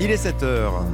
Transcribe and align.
Il 0.00 0.12
est 0.12 0.16
7 0.16 0.42
heures. 0.44 0.84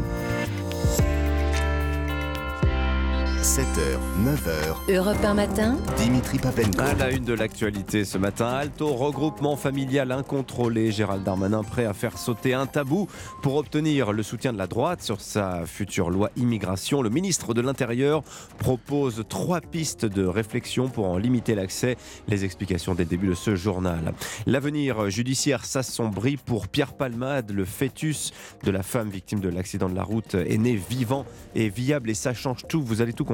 7h, 3.45 3.99
9h, 4.25 4.91
Europe 4.97 5.23
1 5.23 5.35
matin, 5.35 5.77
Dimitri 5.98 6.39
Papenko. 6.39 6.80
À 6.80 6.95
la 6.95 7.11
une 7.11 7.25
de 7.25 7.35
l'actualité 7.35 8.07
ce 8.07 8.17
matin, 8.17 8.46
Alto, 8.46 8.87
regroupement 8.95 9.55
familial 9.55 10.12
incontrôlé. 10.12 10.91
Gérald 10.91 11.25
Darmanin 11.25 11.62
prêt 11.62 11.85
à 11.85 11.93
faire 11.93 12.17
sauter 12.17 12.54
un 12.54 12.65
tabou 12.65 13.07
pour 13.43 13.57
obtenir 13.57 14.12
le 14.12 14.22
soutien 14.22 14.54
de 14.54 14.57
la 14.57 14.67
droite 14.67 15.03
sur 15.03 15.21
sa 15.21 15.67
future 15.67 16.09
loi 16.09 16.30
immigration. 16.36 17.03
Le 17.03 17.11
ministre 17.11 17.53
de 17.53 17.61
l'Intérieur 17.61 18.22
propose 18.57 19.25
trois 19.29 19.61
pistes 19.61 20.07
de 20.07 20.25
réflexion 20.25 20.89
pour 20.89 21.07
en 21.07 21.18
limiter 21.18 21.54
l'accès. 21.54 21.99
Les 22.29 22.46
explications 22.46 22.95
dès 22.95 23.04
le 23.04 23.11
début 23.11 23.29
de 23.29 23.35
ce 23.35 23.57
journal. 23.57 24.14
L'avenir 24.46 25.11
judiciaire 25.11 25.67
s'assombrit 25.67 26.39
pour 26.39 26.67
Pierre 26.67 26.95
Palmade. 26.95 27.50
Le 27.50 27.67
fœtus 27.67 28.32
de 28.63 28.71
la 28.71 28.82
femme 28.82 29.11
victime 29.11 29.40
de 29.40 29.50
l'accident 29.50 29.90
de 29.90 29.95
la 29.95 30.03
route 30.03 30.35
est 30.35 30.57
né 30.57 30.76
vivant 30.76 31.26
et 31.54 31.68
viable 31.68 32.08
et 32.08 32.14
ça 32.14 32.33
change 32.33 32.67
tout. 32.67 32.83
Vous 32.83 33.03
allez 33.03 33.12
tout 33.12 33.25
comprendre. 33.25 33.33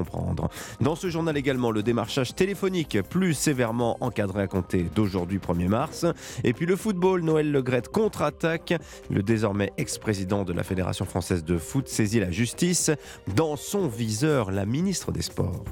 Dans 0.81 0.95
ce 0.95 1.11
journal 1.11 1.37
également, 1.37 1.71
le 1.71 1.83
démarchage 1.83 2.35
téléphonique 2.35 2.99
plus 3.09 3.35
sévèrement 3.35 3.97
encadré 4.01 4.43
à 4.43 4.47
compter 4.47 4.87
d'aujourd'hui 4.95 5.39
1er 5.39 5.69
mars. 5.69 6.07
Et 6.45 6.53
puis 6.53 6.67
le 6.67 6.77
football, 6.77 7.23
Noël 7.23 7.51
Legrette 7.51 7.89
contre-attaque. 7.89 8.75
Le 9.11 9.23
désormais 9.23 9.73
ex-président 9.77 10.45
de 10.45 10.53
la 10.53 10.63
Fédération 10.63 11.05
française 11.05 11.45
de 11.45 11.59
foot 11.59 11.89
saisit 11.89 12.21
la 12.21 12.31
justice. 12.31 12.91
Dans 13.35 13.57
son 13.57 13.89
viseur, 13.89 14.51
la 14.51 14.67
ministre 14.67 15.13
des 15.13 15.23
Sports. 15.23 15.65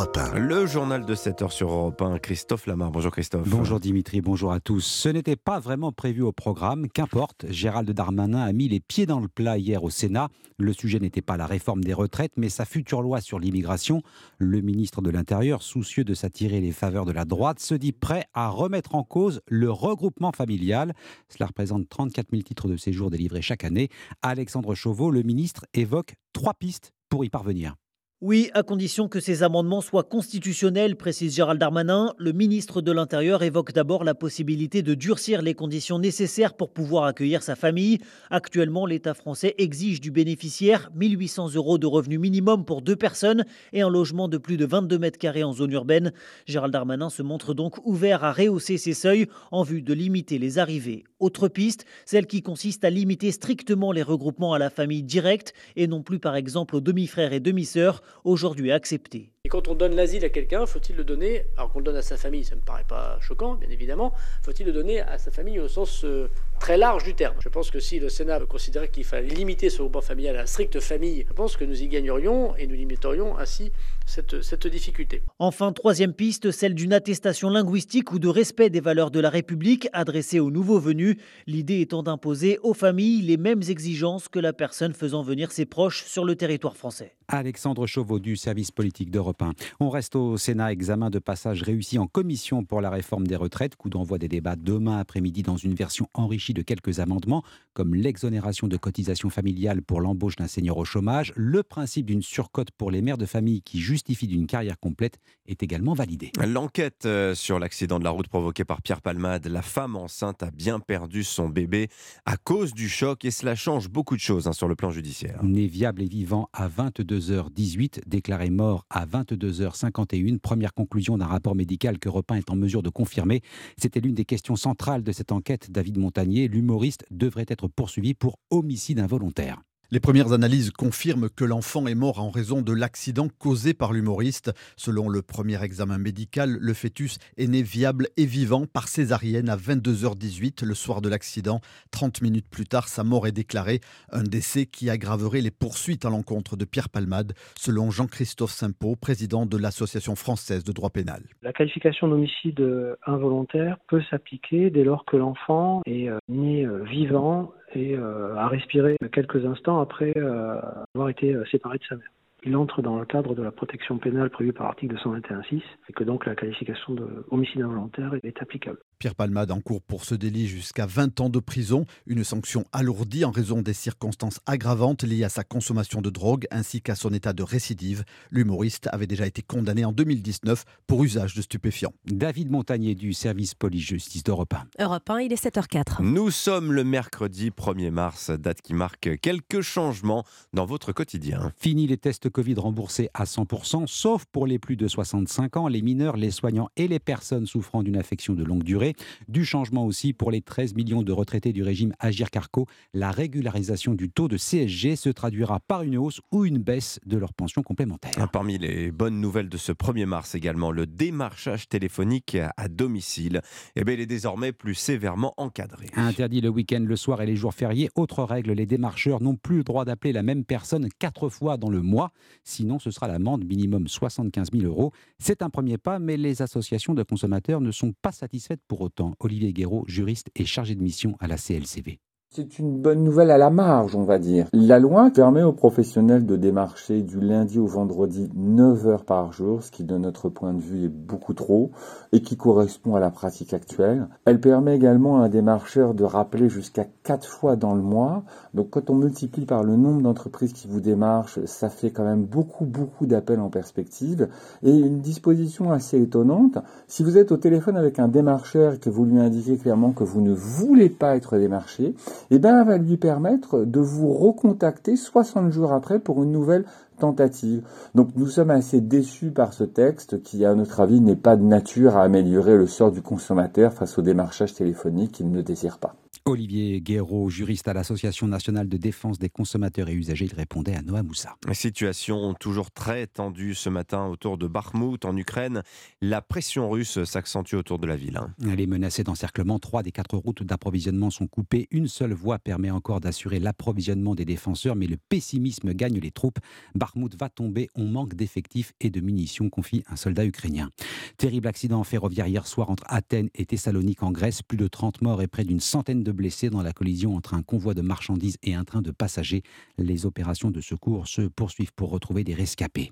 Europe 0.00 0.16
1. 0.16 0.38
Le 0.38 0.64
journal 0.64 1.04
de 1.04 1.14
7 1.14 1.42
heures 1.42 1.52
sur 1.52 1.70
Europe 1.70 2.00
1, 2.00 2.20
Christophe 2.20 2.66
Lamar. 2.66 2.90
Bonjour 2.90 3.12
Christophe. 3.12 3.46
Bonjour 3.46 3.78
Dimitri, 3.78 4.22
bonjour 4.22 4.50
à 4.50 4.58
tous. 4.58 4.80
Ce 4.80 5.10
n'était 5.10 5.36
pas 5.36 5.60
vraiment 5.60 5.92
prévu 5.92 6.22
au 6.22 6.32
programme, 6.32 6.88
qu'importe. 6.88 7.44
Gérald 7.50 7.90
Darmanin 7.90 8.40
a 8.40 8.50
mis 8.54 8.66
les 8.66 8.80
pieds 8.80 9.04
dans 9.04 9.20
le 9.20 9.28
plat 9.28 9.58
hier 9.58 9.84
au 9.84 9.90
Sénat. 9.90 10.30
Le 10.56 10.72
sujet 10.72 11.00
n'était 11.00 11.20
pas 11.20 11.36
la 11.36 11.44
réforme 11.44 11.84
des 11.84 11.92
retraites, 11.92 12.32
mais 12.38 12.48
sa 12.48 12.64
future 12.64 13.02
loi 13.02 13.20
sur 13.20 13.38
l'immigration. 13.38 14.00
Le 14.38 14.62
ministre 14.62 15.02
de 15.02 15.10
l'Intérieur, 15.10 15.60
soucieux 15.60 16.04
de 16.04 16.14
s'attirer 16.14 16.62
les 16.62 16.72
faveurs 16.72 17.04
de 17.04 17.12
la 17.12 17.26
droite, 17.26 17.60
se 17.60 17.74
dit 17.74 17.92
prêt 17.92 18.24
à 18.32 18.48
remettre 18.48 18.94
en 18.94 19.02
cause 19.02 19.42
le 19.48 19.70
regroupement 19.70 20.32
familial. 20.32 20.94
Cela 21.28 21.48
représente 21.48 21.90
34 21.90 22.28
000 22.30 22.42
titres 22.42 22.68
de 22.68 22.78
séjour 22.78 23.10
délivrés 23.10 23.42
chaque 23.42 23.64
année. 23.64 23.90
Alexandre 24.22 24.74
Chauveau, 24.74 25.10
le 25.10 25.22
ministre, 25.22 25.66
évoque 25.74 26.14
trois 26.32 26.54
pistes 26.54 26.94
pour 27.10 27.22
y 27.22 27.28
parvenir. 27.28 27.74
Oui, 28.22 28.50
à 28.52 28.62
condition 28.62 29.08
que 29.08 29.18
ces 29.18 29.42
amendements 29.42 29.80
soient 29.80 30.04
constitutionnels, 30.04 30.94
précise 30.94 31.34
Gérald 31.34 31.58
Darmanin. 31.58 32.12
Le 32.18 32.32
ministre 32.32 32.82
de 32.82 32.92
l'Intérieur 32.92 33.42
évoque 33.42 33.72
d'abord 33.72 34.04
la 34.04 34.14
possibilité 34.14 34.82
de 34.82 34.92
durcir 34.92 35.40
les 35.40 35.54
conditions 35.54 35.98
nécessaires 35.98 36.52
pour 36.52 36.70
pouvoir 36.70 37.04
accueillir 37.04 37.42
sa 37.42 37.56
famille. 37.56 37.96
Actuellement, 38.28 38.84
l'État 38.84 39.14
français 39.14 39.54
exige 39.56 40.02
du 40.02 40.10
bénéficiaire 40.10 40.90
1800 40.96 41.54
euros 41.54 41.78
de 41.78 41.86
revenu 41.86 42.18
minimum 42.18 42.66
pour 42.66 42.82
deux 42.82 42.94
personnes 42.94 43.46
et 43.72 43.80
un 43.80 43.88
logement 43.88 44.28
de 44.28 44.36
plus 44.36 44.58
de 44.58 44.66
22 44.66 44.98
mètres 44.98 45.18
carrés 45.18 45.42
en 45.42 45.54
zone 45.54 45.72
urbaine. 45.72 46.12
Gérald 46.44 46.74
Darmanin 46.74 47.08
se 47.08 47.22
montre 47.22 47.54
donc 47.54 47.78
ouvert 47.86 48.22
à 48.22 48.32
rehausser 48.32 48.76
ces 48.76 48.92
seuils 48.92 49.28
en 49.50 49.62
vue 49.62 49.80
de 49.80 49.94
limiter 49.94 50.38
les 50.38 50.58
arrivées. 50.58 51.04
Autre 51.20 51.48
piste, 51.48 51.86
celle 52.04 52.26
qui 52.26 52.42
consiste 52.42 52.84
à 52.84 52.90
limiter 52.90 53.32
strictement 53.32 53.92
les 53.92 54.02
regroupements 54.02 54.52
à 54.52 54.58
la 54.58 54.68
famille 54.68 55.02
directe 55.02 55.54
et 55.74 55.86
non 55.86 56.02
plus 56.02 56.18
par 56.18 56.36
exemple 56.36 56.76
aux 56.76 56.80
demi-frères 56.82 57.32
et 57.32 57.40
demi-sœurs 57.40 58.02
aujourd'hui 58.24 58.72
accepté. 58.72 59.30
Et 59.44 59.48
quand 59.48 59.68
on 59.68 59.74
donne 59.74 59.94
l'asile 59.94 60.24
à 60.24 60.28
quelqu'un, 60.28 60.66
faut-il 60.66 60.96
le 60.96 61.04
donner, 61.04 61.46
alors 61.56 61.72
qu'on 61.72 61.78
le 61.78 61.84
donne 61.84 61.96
à 61.96 62.02
sa 62.02 62.16
famille, 62.16 62.44
ça 62.44 62.54
ne 62.54 62.60
me 62.60 62.64
paraît 62.64 62.84
pas 62.86 63.18
choquant, 63.20 63.54
bien 63.54 63.70
évidemment, 63.70 64.12
faut-il 64.42 64.66
le 64.66 64.72
donner 64.72 65.00
à 65.00 65.18
sa 65.18 65.30
famille 65.30 65.58
au 65.58 65.68
sens 65.68 66.04
euh, 66.04 66.28
très 66.58 66.76
large 66.76 67.04
du 67.04 67.14
terme? 67.14 67.36
Je 67.40 67.48
pense 67.48 67.70
que 67.70 67.80
si 67.80 67.98
le 67.98 68.08
Sénat 68.08 68.40
considérait 68.40 68.88
qu'il 68.88 69.04
fallait 69.04 69.28
limiter 69.28 69.70
ce 69.70 69.78
regroupement 69.78 70.02
familial 70.02 70.36
à 70.36 70.40
la 70.40 70.46
stricte 70.46 70.78
famille, 70.80 71.24
je 71.26 71.32
pense 71.32 71.56
que 71.56 71.64
nous 71.64 71.82
y 71.82 71.88
gagnerions 71.88 72.54
et 72.56 72.66
nous 72.66 72.74
limiterions 72.74 73.38
ainsi 73.38 73.72
cette, 74.10 74.42
cette 74.42 74.66
difficulté. 74.66 75.22
Enfin, 75.38 75.72
troisième 75.72 76.12
piste, 76.12 76.50
celle 76.50 76.74
d'une 76.74 76.92
attestation 76.92 77.48
linguistique 77.48 78.12
ou 78.12 78.18
de 78.18 78.28
respect 78.28 78.68
des 78.68 78.80
valeurs 78.80 79.10
de 79.10 79.20
la 79.20 79.30
République 79.30 79.88
adressée 79.92 80.40
aux 80.40 80.50
nouveaux 80.50 80.80
venus, 80.80 81.16
l'idée 81.46 81.80
étant 81.80 82.02
d'imposer 82.02 82.58
aux 82.62 82.74
familles 82.74 83.22
les 83.22 83.36
mêmes 83.36 83.62
exigences 83.68 84.28
que 84.28 84.38
la 84.38 84.52
personne 84.52 84.92
faisant 84.92 85.22
venir 85.22 85.52
ses 85.52 85.64
proches 85.64 86.04
sur 86.04 86.24
le 86.24 86.34
territoire 86.36 86.76
français. 86.76 87.14
Alexandre 87.28 87.86
Chauveau 87.86 88.18
du 88.18 88.36
service 88.36 88.72
politique 88.72 89.10
d'Europe 89.10 89.40
1. 89.40 89.52
On 89.78 89.88
reste 89.88 90.16
au 90.16 90.36
Sénat, 90.36 90.72
examen 90.72 91.10
de 91.10 91.20
passage 91.20 91.62
réussi 91.62 91.96
en 91.98 92.08
commission 92.08 92.64
pour 92.64 92.80
la 92.80 92.90
réforme 92.90 93.26
des 93.26 93.36
retraites. 93.36 93.76
Coup 93.76 93.88
d'envoi 93.88 94.18
des 94.18 94.26
débats 94.26 94.56
demain 94.56 94.98
après-midi 94.98 95.42
dans 95.42 95.56
une 95.56 95.74
version 95.74 96.08
enrichie 96.14 96.54
de 96.54 96.62
quelques 96.62 96.98
amendements, 96.98 97.44
comme 97.72 97.94
l'exonération 97.94 98.66
de 98.66 98.76
cotisation 98.76 99.30
familiale 99.30 99.82
pour 99.82 100.00
l'embauche 100.00 100.36
d'un 100.36 100.48
senior 100.48 100.78
au 100.78 100.84
chômage. 100.84 101.32
Le 101.36 101.62
principe 101.62 102.06
d'une 102.06 102.22
surcote 102.22 102.72
pour 102.72 102.90
les 102.90 103.00
mères 103.00 103.18
de 103.18 103.26
famille 103.26 103.62
qui 103.62 103.78
justifie 104.00 104.26
d'une 104.26 104.46
carrière 104.46 104.80
complète 104.80 105.20
est 105.46 105.62
également 105.62 105.92
validé. 105.92 106.32
L'enquête 106.42 107.04
euh, 107.04 107.34
sur 107.34 107.58
l'accident 107.58 107.98
de 107.98 108.04
la 108.04 108.10
route 108.10 108.28
provoqué 108.28 108.64
par 108.64 108.80
Pierre 108.80 109.02
Palmade, 109.02 109.46
la 109.46 109.60
femme 109.60 109.94
enceinte 109.94 110.42
a 110.42 110.50
bien 110.50 110.80
perdu 110.80 111.22
son 111.22 111.50
bébé 111.50 111.88
à 112.24 112.38
cause 112.38 112.72
du 112.72 112.88
choc 112.88 113.26
et 113.26 113.30
cela 113.30 113.54
change 113.54 113.90
beaucoup 113.90 114.16
de 114.16 114.20
choses 114.20 114.48
hein, 114.48 114.54
sur 114.54 114.68
le 114.68 114.74
plan 114.74 114.90
judiciaire. 114.90 115.44
Né 115.44 115.66
viable 115.66 116.00
et 116.00 116.06
vivant 116.06 116.48
à 116.54 116.66
22h18, 116.70 118.00
déclaré 118.06 118.48
mort 118.48 118.86
à 118.88 119.04
22h51. 119.04 120.38
Première 120.38 120.72
conclusion 120.72 121.18
d'un 121.18 121.26
rapport 121.26 121.54
médical 121.54 121.98
que 121.98 122.08
Repin 122.08 122.36
est 122.36 122.50
en 122.50 122.56
mesure 122.56 122.82
de 122.82 122.88
confirmer. 122.88 123.42
C'était 123.76 124.00
l'une 124.00 124.14
des 124.14 124.24
questions 124.24 124.56
centrales 124.56 125.02
de 125.02 125.12
cette 125.12 125.30
enquête. 125.30 125.70
David 125.70 125.98
Montagnier, 125.98 126.48
l'humoriste, 126.48 127.04
devrait 127.10 127.46
être 127.48 127.68
poursuivi 127.68 128.14
pour 128.14 128.38
homicide 128.48 128.98
involontaire. 128.98 129.60
Les 129.92 129.98
premières 129.98 130.32
analyses 130.32 130.70
confirment 130.70 131.28
que 131.28 131.44
l'enfant 131.44 131.88
est 131.88 131.96
mort 131.96 132.20
en 132.20 132.30
raison 132.30 132.62
de 132.62 132.72
l'accident 132.72 133.26
causé 133.40 133.74
par 133.74 133.92
l'humoriste. 133.92 134.52
Selon 134.76 135.08
le 135.08 135.20
premier 135.20 135.60
examen 135.64 135.98
médical, 135.98 136.58
le 136.60 136.74
fœtus 136.74 137.18
est 137.36 137.48
né 137.48 137.60
viable 137.62 138.06
et 138.16 138.24
vivant 138.24 138.66
par 138.72 138.86
césarienne 138.86 139.48
à 139.48 139.56
22h18 139.56 140.64
le 140.64 140.74
soir 140.74 141.00
de 141.00 141.08
l'accident. 141.08 141.60
30 141.90 142.22
minutes 142.22 142.46
plus 142.48 142.66
tard, 142.66 142.86
sa 142.86 143.02
mort 143.02 143.26
est 143.26 143.32
déclarée. 143.32 143.80
Un 144.12 144.22
décès 144.22 144.66
qui 144.66 144.88
aggraverait 144.90 145.40
les 145.40 145.50
poursuites 145.50 146.04
à 146.04 146.10
l'encontre 146.10 146.54
de 146.54 146.64
Pierre 146.64 146.88
Palmade, 146.88 147.32
selon 147.58 147.90
Jean-Christophe 147.90 148.52
Simpeau, 148.52 148.94
président 148.94 149.44
de 149.44 149.56
l'Association 149.56 150.14
française 150.14 150.62
de 150.62 150.70
droit 150.70 150.90
pénal. 150.90 151.24
La 151.42 151.52
qualification 151.52 152.06
d'homicide 152.06 152.64
involontaire 153.06 153.78
peut 153.88 154.02
s'appliquer 154.08 154.70
dès 154.70 154.84
lors 154.84 155.04
que 155.04 155.16
l'enfant 155.16 155.82
est 155.84 156.08
euh, 156.08 156.18
né 156.28 156.64
euh, 156.64 156.84
vivant 156.84 157.52
et 157.74 157.96
euh, 157.96 158.36
a 158.36 158.48
respiré 158.48 158.96
quelques 159.12 159.44
instants 159.44 159.80
après 159.80 160.12
euh, 160.16 160.60
avoir 160.94 161.08
été 161.08 161.34
euh, 161.34 161.44
séparé 161.46 161.78
de 161.78 161.84
sa 161.84 161.96
mère. 161.96 162.08
Il 162.44 162.56
entre 162.56 162.82
dans 162.82 162.98
le 162.98 163.04
cadre 163.04 163.34
de 163.34 163.42
la 163.42 163.50
protection 163.50 163.98
pénale 163.98 164.30
prévue 164.30 164.52
par 164.52 164.66
l'article 164.66 164.96
221.6 164.96 165.62
et 165.88 165.92
que 165.92 166.04
donc 166.04 166.26
la 166.26 166.34
qualification 166.34 166.94
de 166.94 167.26
homicide 167.30 167.62
involontaire 167.62 168.14
est 168.22 168.40
applicable. 168.40 168.78
Pierre 169.00 169.14
Palmade 169.14 169.50
encourt 169.50 169.80
pour 169.80 170.04
ce 170.04 170.14
délit 170.14 170.46
jusqu'à 170.46 170.84
20 170.84 171.22
ans 171.22 171.30
de 171.30 171.38
prison, 171.38 171.86
une 172.06 172.22
sanction 172.22 172.66
alourdie 172.70 173.24
en 173.24 173.30
raison 173.30 173.62
des 173.62 173.72
circonstances 173.72 174.40
aggravantes 174.44 175.04
liées 175.04 175.24
à 175.24 175.30
sa 175.30 175.42
consommation 175.42 176.02
de 176.02 176.10
drogue 176.10 176.46
ainsi 176.50 176.82
qu'à 176.82 176.94
son 176.94 177.10
état 177.14 177.32
de 177.32 177.42
récidive. 177.42 178.04
L'humoriste 178.30 178.90
avait 178.92 179.06
déjà 179.06 179.26
été 179.26 179.40
condamné 179.40 179.86
en 179.86 179.92
2019 179.92 180.66
pour 180.86 181.02
usage 181.02 181.34
de 181.34 181.40
stupéfiants. 181.40 181.94
David 182.04 182.50
Montagnier 182.50 182.94
du 182.94 183.14
service 183.14 183.54
police-justice 183.54 184.22
d'Europe 184.22 184.52
1. 184.52 184.84
Europe 184.84 185.08
1, 185.08 185.20
il 185.20 185.32
est 185.32 185.42
7h04. 185.42 186.02
Nous 186.02 186.30
sommes 186.30 186.70
le 186.70 186.84
mercredi 186.84 187.48
1er 187.48 187.90
mars, 187.90 188.30
date 188.30 188.60
qui 188.60 188.74
marque 188.74 189.18
quelques 189.22 189.62
changements 189.62 190.26
dans 190.52 190.66
votre 190.66 190.92
quotidien. 190.92 191.54
Fini 191.56 191.86
les 191.86 191.96
tests 191.96 192.28
Covid 192.28 192.56
remboursés 192.56 193.08
à 193.14 193.24
100%, 193.24 193.86
sauf 193.86 194.26
pour 194.30 194.46
les 194.46 194.58
plus 194.58 194.76
de 194.76 194.86
65 194.86 195.56
ans, 195.56 195.68
les 195.68 195.80
mineurs, 195.80 196.18
les 196.18 196.30
soignants 196.30 196.68
et 196.76 196.86
les 196.86 196.98
personnes 196.98 197.46
souffrant 197.46 197.82
d'une 197.82 197.96
affection 197.96 198.34
de 198.34 198.44
longue 198.44 198.62
durée. 198.62 198.89
Du 199.28 199.44
changement 199.44 199.86
aussi 199.86 200.12
pour 200.12 200.30
les 200.30 200.42
13 200.42 200.74
millions 200.74 201.02
de 201.02 201.12
retraités 201.12 201.52
du 201.52 201.62
régime 201.62 201.94
Agir 201.98 202.30
Carco. 202.30 202.66
La 202.94 203.10
régularisation 203.10 203.94
du 203.94 204.10
taux 204.10 204.28
de 204.28 204.36
CSG 204.36 204.96
se 204.96 205.10
traduira 205.10 205.60
par 205.60 205.82
une 205.82 205.96
hausse 205.96 206.20
ou 206.32 206.44
une 206.44 206.58
baisse 206.58 207.00
de 207.06 207.16
leur 207.16 207.34
pension 207.34 207.62
complémentaire. 207.62 208.28
Parmi 208.32 208.58
les 208.58 208.90
bonnes 208.90 209.20
nouvelles 209.20 209.48
de 209.48 209.56
ce 209.56 209.72
1er 209.72 210.06
mars 210.06 210.34
également, 210.34 210.70
le 210.70 210.86
démarchage 210.86 211.68
téléphonique 211.68 212.36
à 212.56 212.68
domicile 212.68 213.40
eh 213.76 213.84
bien, 213.84 213.94
il 213.94 214.00
est 214.00 214.06
désormais 214.06 214.52
plus 214.52 214.74
sévèrement 214.74 215.34
encadré. 215.36 215.86
Interdit 215.94 216.40
le 216.40 216.48
week-end, 216.48 216.84
le 216.86 216.96
soir 216.96 217.22
et 217.22 217.26
les 217.26 217.36
jours 217.36 217.54
fériés. 217.54 217.90
Autre 217.94 218.22
règle, 218.22 218.52
les 218.52 218.66
démarcheurs 218.66 219.22
n'ont 219.22 219.36
plus 219.36 219.58
le 219.58 219.64
droit 219.64 219.84
d'appeler 219.84 220.12
la 220.12 220.22
même 220.22 220.44
personne 220.44 220.88
quatre 220.98 221.28
fois 221.28 221.56
dans 221.56 221.70
le 221.70 221.82
mois. 221.82 222.12
Sinon, 222.44 222.78
ce 222.78 222.90
sera 222.90 223.08
l'amende 223.08 223.44
minimum 223.44 223.88
75 223.88 224.48
000 224.52 224.64
euros. 224.64 224.92
C'est 225.18 225.42
un 225.42 225.50
premier 225.50 225.78
pas, 225.78 225.98
mais 225.98 226.16
les 226.16 226.42
associations 226.42 226.94
de 226.94 227.02
consommateurs 227.02 227.60
ne 227.60 227.70
sont 227.70 227.92
pas 228.02 228.12
satisfaites 228.12 228.60
pour 228.68 228.79
autant. 228.80 229.14
Olivier 229.20 229.52
Guéraud, 229.52 229.84
juriste 229.86 230.30
et 230.34 230.44
chargé 230.44 230.74
de 230.74 230.82
mission 230.82 231.16
à 231.20 231.26
la 231.26 231.36
CLCV. 231.36 232.00
C'est 232.32 232.60
une 232.60 232.78
bonne 232.78 233.02
nouvelle 233.02 233.32
à 233.32 233.38
la 233.38 233.50
marge, 233.50 233.96
on 233.96 234.04
va 234.04 234.20
dire. 234.20 234.46
La 234.52 234.78
loi 234.78 235.10
permet 235.10 235.42
aux 235.42 235.52
professionnels 235.52 236.26
de 236.26 236.36
démarcher 236.36 237.02
du 237.02 237.18
lundi 237.18 237.58
au 237.58 237.66
vendredi 237.66 238.30
9 238.36 238.86
heures 238.86 239.04
par 239.04 239.32
jour, 239.32 239.64
ce 239.64 239.72
qui 239.72 239.82
de 239.82 239.98
notre 239.98 240.28
point 240.28 240.54
de 240.54 240.60
vue 240.60 240.84
est 240.84 240.88
beaucoup 240.88 241.34
trop 241.34 241.72
et 242.12 242.22
qui 242.22 242.36
correspond 242.36 242.94
à 242.94 243.00
la 243.00 243.10
pratique 243.10 243.52
actuelle. 243.52 244.06
Elle 244.26 244.40
permet 244.40 244.76
également 244.76 245.20
à 245.20 245.24
un 245.24 245.28
démarcheur 245.28 245.92
de 245.92 246.04
rappeler 246.04 246.48
jusqu'à 246.48 246.86
4 247.02 247.26
fois 247.26 247.56
dans 247.56 247.74
le 247.74 247.82
mois. 247.82 248.22
Donc 248.54 248.70
quand 248.70 248.90
on 248.90 248.94
multiplie 248.94 249.44
par 249.44 249.64
le 249.64 249.74
nombre 249.74 250.00
d'entreprises 250.00 250.52
qui 250.52 250.68
vous 250.68 250.80
démarchent, 250.80 251.44
ça 251.46 251.68
fait 251.68 251.90
quand 251.90 252.04
même 252.04 252.22
beaucoup 252.22 252.64
beaucoup 252.64 253.06
d'appels 253.06 253.40
en 253.40 253.50
perspective 253.50 254.28
et 254.62 254.70
une 254.70 255.00
disposition 255.00 255.72
assez 255.72 256.00
étonnante. 256.00 256.58
Si 256.86 257.02
vous 257.02 257.18
êtes 257.18 257.32
au 257.32 257.38
téléphone 257.38 257.76
avec 257.76 257.98
un 257.98 258.06
démarcheur 258.06 258.74
et 258.74 258.78
que 258.78 258.88
vous 258.88 259.04
lui 259.04 259.18
indiquez 259.18 259.56
clairement 259.56 259.90
que 259.90 260.04
vous 260.04 260.20
ne 260.20 260.32
voulez 260.32 260.90
pas 260.90 261.16
être 261.16 261.36
démarché, 261.36 261.96
eh 262.30 262.38
ben, 262.38 262.64
va 262.64 262.78
lui 262.78 262.96
permettre 262.96 263.64
de 263.64 263.80
vous 263.80 264.12
recontacter 264.12 264.96
60 264.96 265.50
jours 265.50 265.72
après 265.72 265.98
pour 265.98 266.22
une 266.22 266.32
nouvelle 266.32 266.64
tentative. 266.98 267.62
Donc 267.94 268.10
nous 268.16 268.26
sommes 268.26 268.50
assez 268.50 268.80
déçus 268.80 269.30
par 269.30 269.52
ce 269.52 269.64
texte 269.64 270.22
qui, 270.22 270.44
à 270.44 270.54
notre 270.54 270.80
avis, 270.80 271.00
n'est 271.00 271.16
pas 271.16 271.36
de 271.36 271.42
nature 271.42 271.96
à 271.96 272.02
améliorer 272.02 272.56
le 272.56 272.66
sort 272.66 272.92
du 272.92 273.02
consommateur 273.02 273.72
face 273.72 273.98
au 273.98 274.02
démarchage 274.02 274.54
téléphonique 274.54 275.12
qu'il 275.12 275.30
ne 275.30 275.42
désire 275.42 275.78
pas. 275.78 275.94
Olivier 276.30 276.80
Guéraud, 276.80 277.28
juriste 277.28 277.66
à 277.66 277.72
l'Association 277.72 278.28
nationale 278.28 278.68
de 278.68 278.76
défense 278.76 279.18
des 279.18 279.28
consommateurs 279.28 279.88
et 279.88 279.94
usagers, 279.94 280.26
il 280.26 280.34
répondait 280.34 280.76
à 280.76 280.82
Noah 280.82 281.02
Moussa. 281.02 281.36
Situation 281.52 282.34
toujours 282.34 282.70
très 282.70 283.08
tendue 283.08 283.54
ce 283.56 283.68
matin 283.68 284.06
autour 284.06 284.38
de 284.38 284.46
Bakhmout 284.46 285.04
en 285.04 285.16
Ukraine. 285.16 285.62
La 286.00 286.22
pression 286.22 286.70
russe 286.70 287.02
s'accentue 287.02 287.54
autour 287.54 287.80
de 287.80 287.88
la 287.88 287.96
ville. 287.96 288.20
Elle 288.48 288.60
est 288.60 288.66
menacée 288.66 289.02
d'encerclement. 289.02 289.58
Trois 289.58 289.82
des 289.82 289.90
quatre 289.90 290.16
routes 290.16 290.44
d'approvisionnement 290.44 291.10
sont 291.10 291.26
coupées. 291.26 291.66
Une 291.72 291.88
seule 291.88 292.12
voie 292.12 292.38
permet 292.38 292.70
encore 292.70 293.00
d'assurer 293.00 293.40
l'approvisionnement 293.40 294.14
des 294.14 294.24
défenseurs, 294.24 294.76
mais 294.76 294.86
le 294.86 294.96
pessimisme 294.96 295.72
gagne 295.72 295.98
les 295.98 296.12
troupes. 296.12 296.38
Bakhmout 296.76 297.16
va 297.18 297.28
tomber. 297.28 297.68
On 297.74 297.86
manque 297.86 298.14
d'effectifs 298.14 298.72
et 298.80 298.90
de 298.90 299.00
munitions, 299.00 299.50
confie 299.50 299.82
un 299.88 299.96
soldat 299.96 300.24
ukrainien. 300.24 300.70
Terrible 301.16 301.48
accident 301.48 301.82
ferroviaire 301.82 302.28
hier 302.28 302.46
soir 302.46 302.70
entre 302.70 302.84
Athènes 302.86 303.30
et 303.34 303.46
Thessalonique 303.46 304.04
en 304.04 304.12
Grèce. 304.12 304.42
Plus 304.42 304.58
de 304.58 304.68
30 304.68 305.02
morts 305.02 305.22
et 305.22 305.26
près 305.26 305.44
d'une 305.44 305.60
centaine 305.60 306.04
de 306.04 306.12
blessés 306.20 306.50
dans 306.50 306.60
la 306.60 306.74
collision 306.74 307.16
entre 307.16 307.32
un 307.32 307.42
convoi 307.42 307.72
de 307.72 307.80
marchandises 307.80 308.36
et 308.42 308.52
un 308.52 308.64
train 308.64 308.82
de 308.82 308.90
passagers. 308.90 309.42
Les 309.78 310.04
opérations 310.04 310.50
de 310.50 310.60
secours 310.60 311.08
se 311.08 311.22
poursuivent 311.22 311.72
pour 311.74 311.88
retrouver 311.88 312.24
des 312.24 312.34
rescapés. 312.34 312.90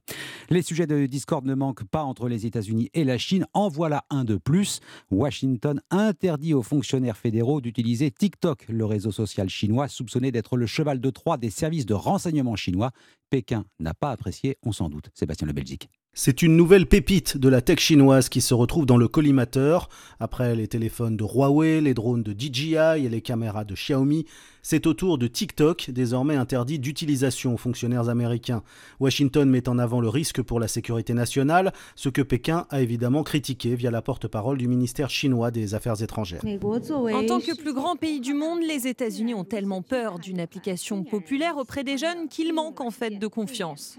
Les 0.49 0.63
sujets 0.63 0.87
de 0.87 1.05
discorde 1.05 1.45
ne 1.45 1.55
manquent 1.55 1.85
pas 1.85 2.05
entre 2.05 2.27
les 2.27 2.47
États-Unis 2.47 2.89
et 2.95 3.05
la 3.05 3.19
Chine. 3.19 3.45
En 3.53 3.69
voilà 3.69 4.07
un 4.09 4.25
de 4.25 4.37
plus. 4.37 4.81
Washington 5.11 5.79
interdit 5.91 6.55
aux 6.55 6.63
fonctionnaires 6.63 7.19
fédéraux 7.19 7.61
d'utiliser 7.61 8.11
TikTok, 8.11 8.65
le 8.71 8.87
réseau 8.87 9.13
social 9.13 9.51
chinois 9.51 9.89
soupçonné 9.89 10.33
d'être 10.33 10.57
le 10.57 10.65
cheval 10.65 10.99
de 10.99 11.11
Troie 11.11 11.37
des 11.37 11.51
services 11.51 11.85
de 11.85 11.93
renseignement 11.93 12.57
chinois. 12.57 12.93
Pékin 13.29 13.67
n'a 13.79 13.93
pas 13.93 14.11
apprécié, 14.11 14.57
on 14.63 14.73
s'en 14.73 14.89
doute. 14.89 15.11
Sébastien 15.13 15.47
Le 15.47 15.53
Belgique. 15.53 15.91
C'est 16.15 16.43
une 16.43 16.57
nouvelle 16.57 16.87
pépite 16.87 17.37
de 17.37 17.49
la 17.49 17.61
tech 17.61 17.79
chinoise 17.79 18.29
qui 18.29 18.41
se 18.41 18.53
retrouve 18.53 18.87
dans 18.87 18.97
le 18.97 19.07
collimateur. 19.07 19.89
Après 20.19 20.57
les 20.57 20.67
téléphones 20.67 21.17
de 21.17 21.25
Huawei, 21.25 21.81
les 21.81 21.95
drones 21.95 22.25
de 22.25 22.35
DJI 22.37 22.75
et 22.75 23.09
les 23.09 23.21
caméras 23.21 23.65
de 23.65 23.75
Xiaomi, 23.75 24.27
c'est 24.70 24.87
au 24.87 24.93
tour 24.93 25.17
de 25.17 25.26
TikTok, 25.26 25.88
désormais 25.93 26.37
interdit 26.37 26.79
d'utilisation 26.79 27.55
aux 27.55 27.56
fonctionnaires 27.56 28.11
américains. 28.11 28.62
Washington 29.00 29.49
met 29.49 29.67
en 29.67 29.79
avant 29.79 29.99
le 29.99 30.11
risque 30.11 30.43
pour 30.43 30.61
la 30.61 30.69
sécurité 30.69 31.15
nationale, 31.15 31.73
ce 31.97 32.11
que 32.11 32.20
Pékin 32.20 32.67
a 32.69 32.82
évidemment 32.82 33.23
critiqué 33.23 33.75
via 33.76 33.91
la 33.91 34.03
porte-parole 34.03 34.59
du 34.59 34.69
ministère 34.69 35.09
chinois 35.09 35.50
des 35.50 35.75
Affaires 35.75 36.03
étrangères. 36.03 36.43
En 36.44 37.25
tant 37.25 37.41
que 37.41 37.56
plus 37.56 37.73
grand 37.73 37.97
pays 37.97 38.20
du 38.20 38.35
monde, 38.35 38.59
les 38.61 38.87
États-Unis 38.87 39.32
ont 39.32 39.44
tellement 39.44 39.81
peur 39.81 40.19
d'une 40.19 40.38
application 40.38 41.03
populaire 41.03 41.56
auprès 41.56 41.82
des 41.82 41.97
jeunes 41.97 42.29
qu'ils 42.29 42.53
manquent 42.53 42.82
en 42.82 42.91
fait 42.91 43.19
de 43.19 43.26
confiance. 43.26 43.97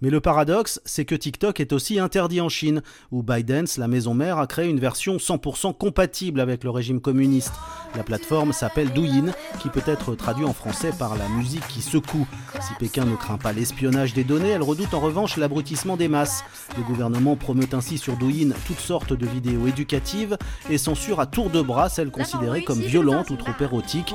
Mais 0.00 0.10
le 0.10 0.20
paradoxe, 0.20 0.80
c'est 0.84 1.06
que 1.06 1.16
TikTok 1.16 1.58
est 1.58 1.72
aussi 1.72 1.98
interdit 1.98 2.40
en 2.40 2.48
Chine, 2.48 2.82
où 3.10 3.24
Biden, 3.24 3.66
la 3.76 3.88
maison 3.88 4.14
mère, 4.14 4.38
a 4.38 4.46
créé 4.46 4.68
une 4.68 4.78
version 4.78 5.16
100% 5.16 5.76
compatible 5.76 6.38
avec 6.38 6.62
le 6.62 6.70
régime 6.70 7.00
communiste. 7.00 7.54
La 7.96 8.04
plateforme 8.04 8.52
s'appelle 8.52 8.92
Douyin, 8.92 9.32
qui 9.60 9.70
peut 9.70 9.87
être 9.88 10.14
traduit 10.14 10.44
en 10.44 10.52
français 10.52 10.92
par 10.96 11.16
la 11.16 11.28
musique 11.28 11.66
qui 11.68 11.82
secoue. 11.82 12.26
Si 12.60 12.74
Pékin 12.78 13.04
ne 13.04 13.16
craint 13.16 13.38
pas 13.38 13.52
l'espionnage 13.52 14.14
des 14.14 14.24
données, 14.24 14.50
elle 14.50 14.62
redoute 14.62 14.94
en 14.94 15.00
revanche 15.00 15.36
l'abrutissement 15.36 15.96
des 15.96 16.08
masses. 16.08 16.44
Le 16.76 16.82
gouvernement 16.82 17.36
promeut 17.36 17.68
ainsi 17.72 17.98
sur 17.98 18.16
Douyin 18.16 18.50
toutes 18.66 18.80
sortes 18.80 19.12
de 19.12 19.26
vidéos 19.26 19.66
éducatives 19.66 20.36
et 20.70 20.78
censure 20.78 21.20
à 21.20 21.26
tour 21.26 21.50
de 21.50 21.62
bras 21.62 21.88
celles 21.88 22.10
considérées 22.10 22.62
comme 22.62 22.80
violentes 22.80 23.30
ou 23.30 23.36
trop 23.36 23.52
érotiques. 23.60 24.14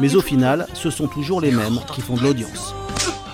Mais 0.00 0.14
au 0.16 0.20
final, 0.20 0.66
ce 0.74 0.90
sont 0.90 1.06
toujours 1.06 1.40
les 1.40 1.52
mêmes 1.52 1.78
qui 1.92 2.00
font 2.00 2.14
de 2.14 2.22
l'audience. 2.22 2.74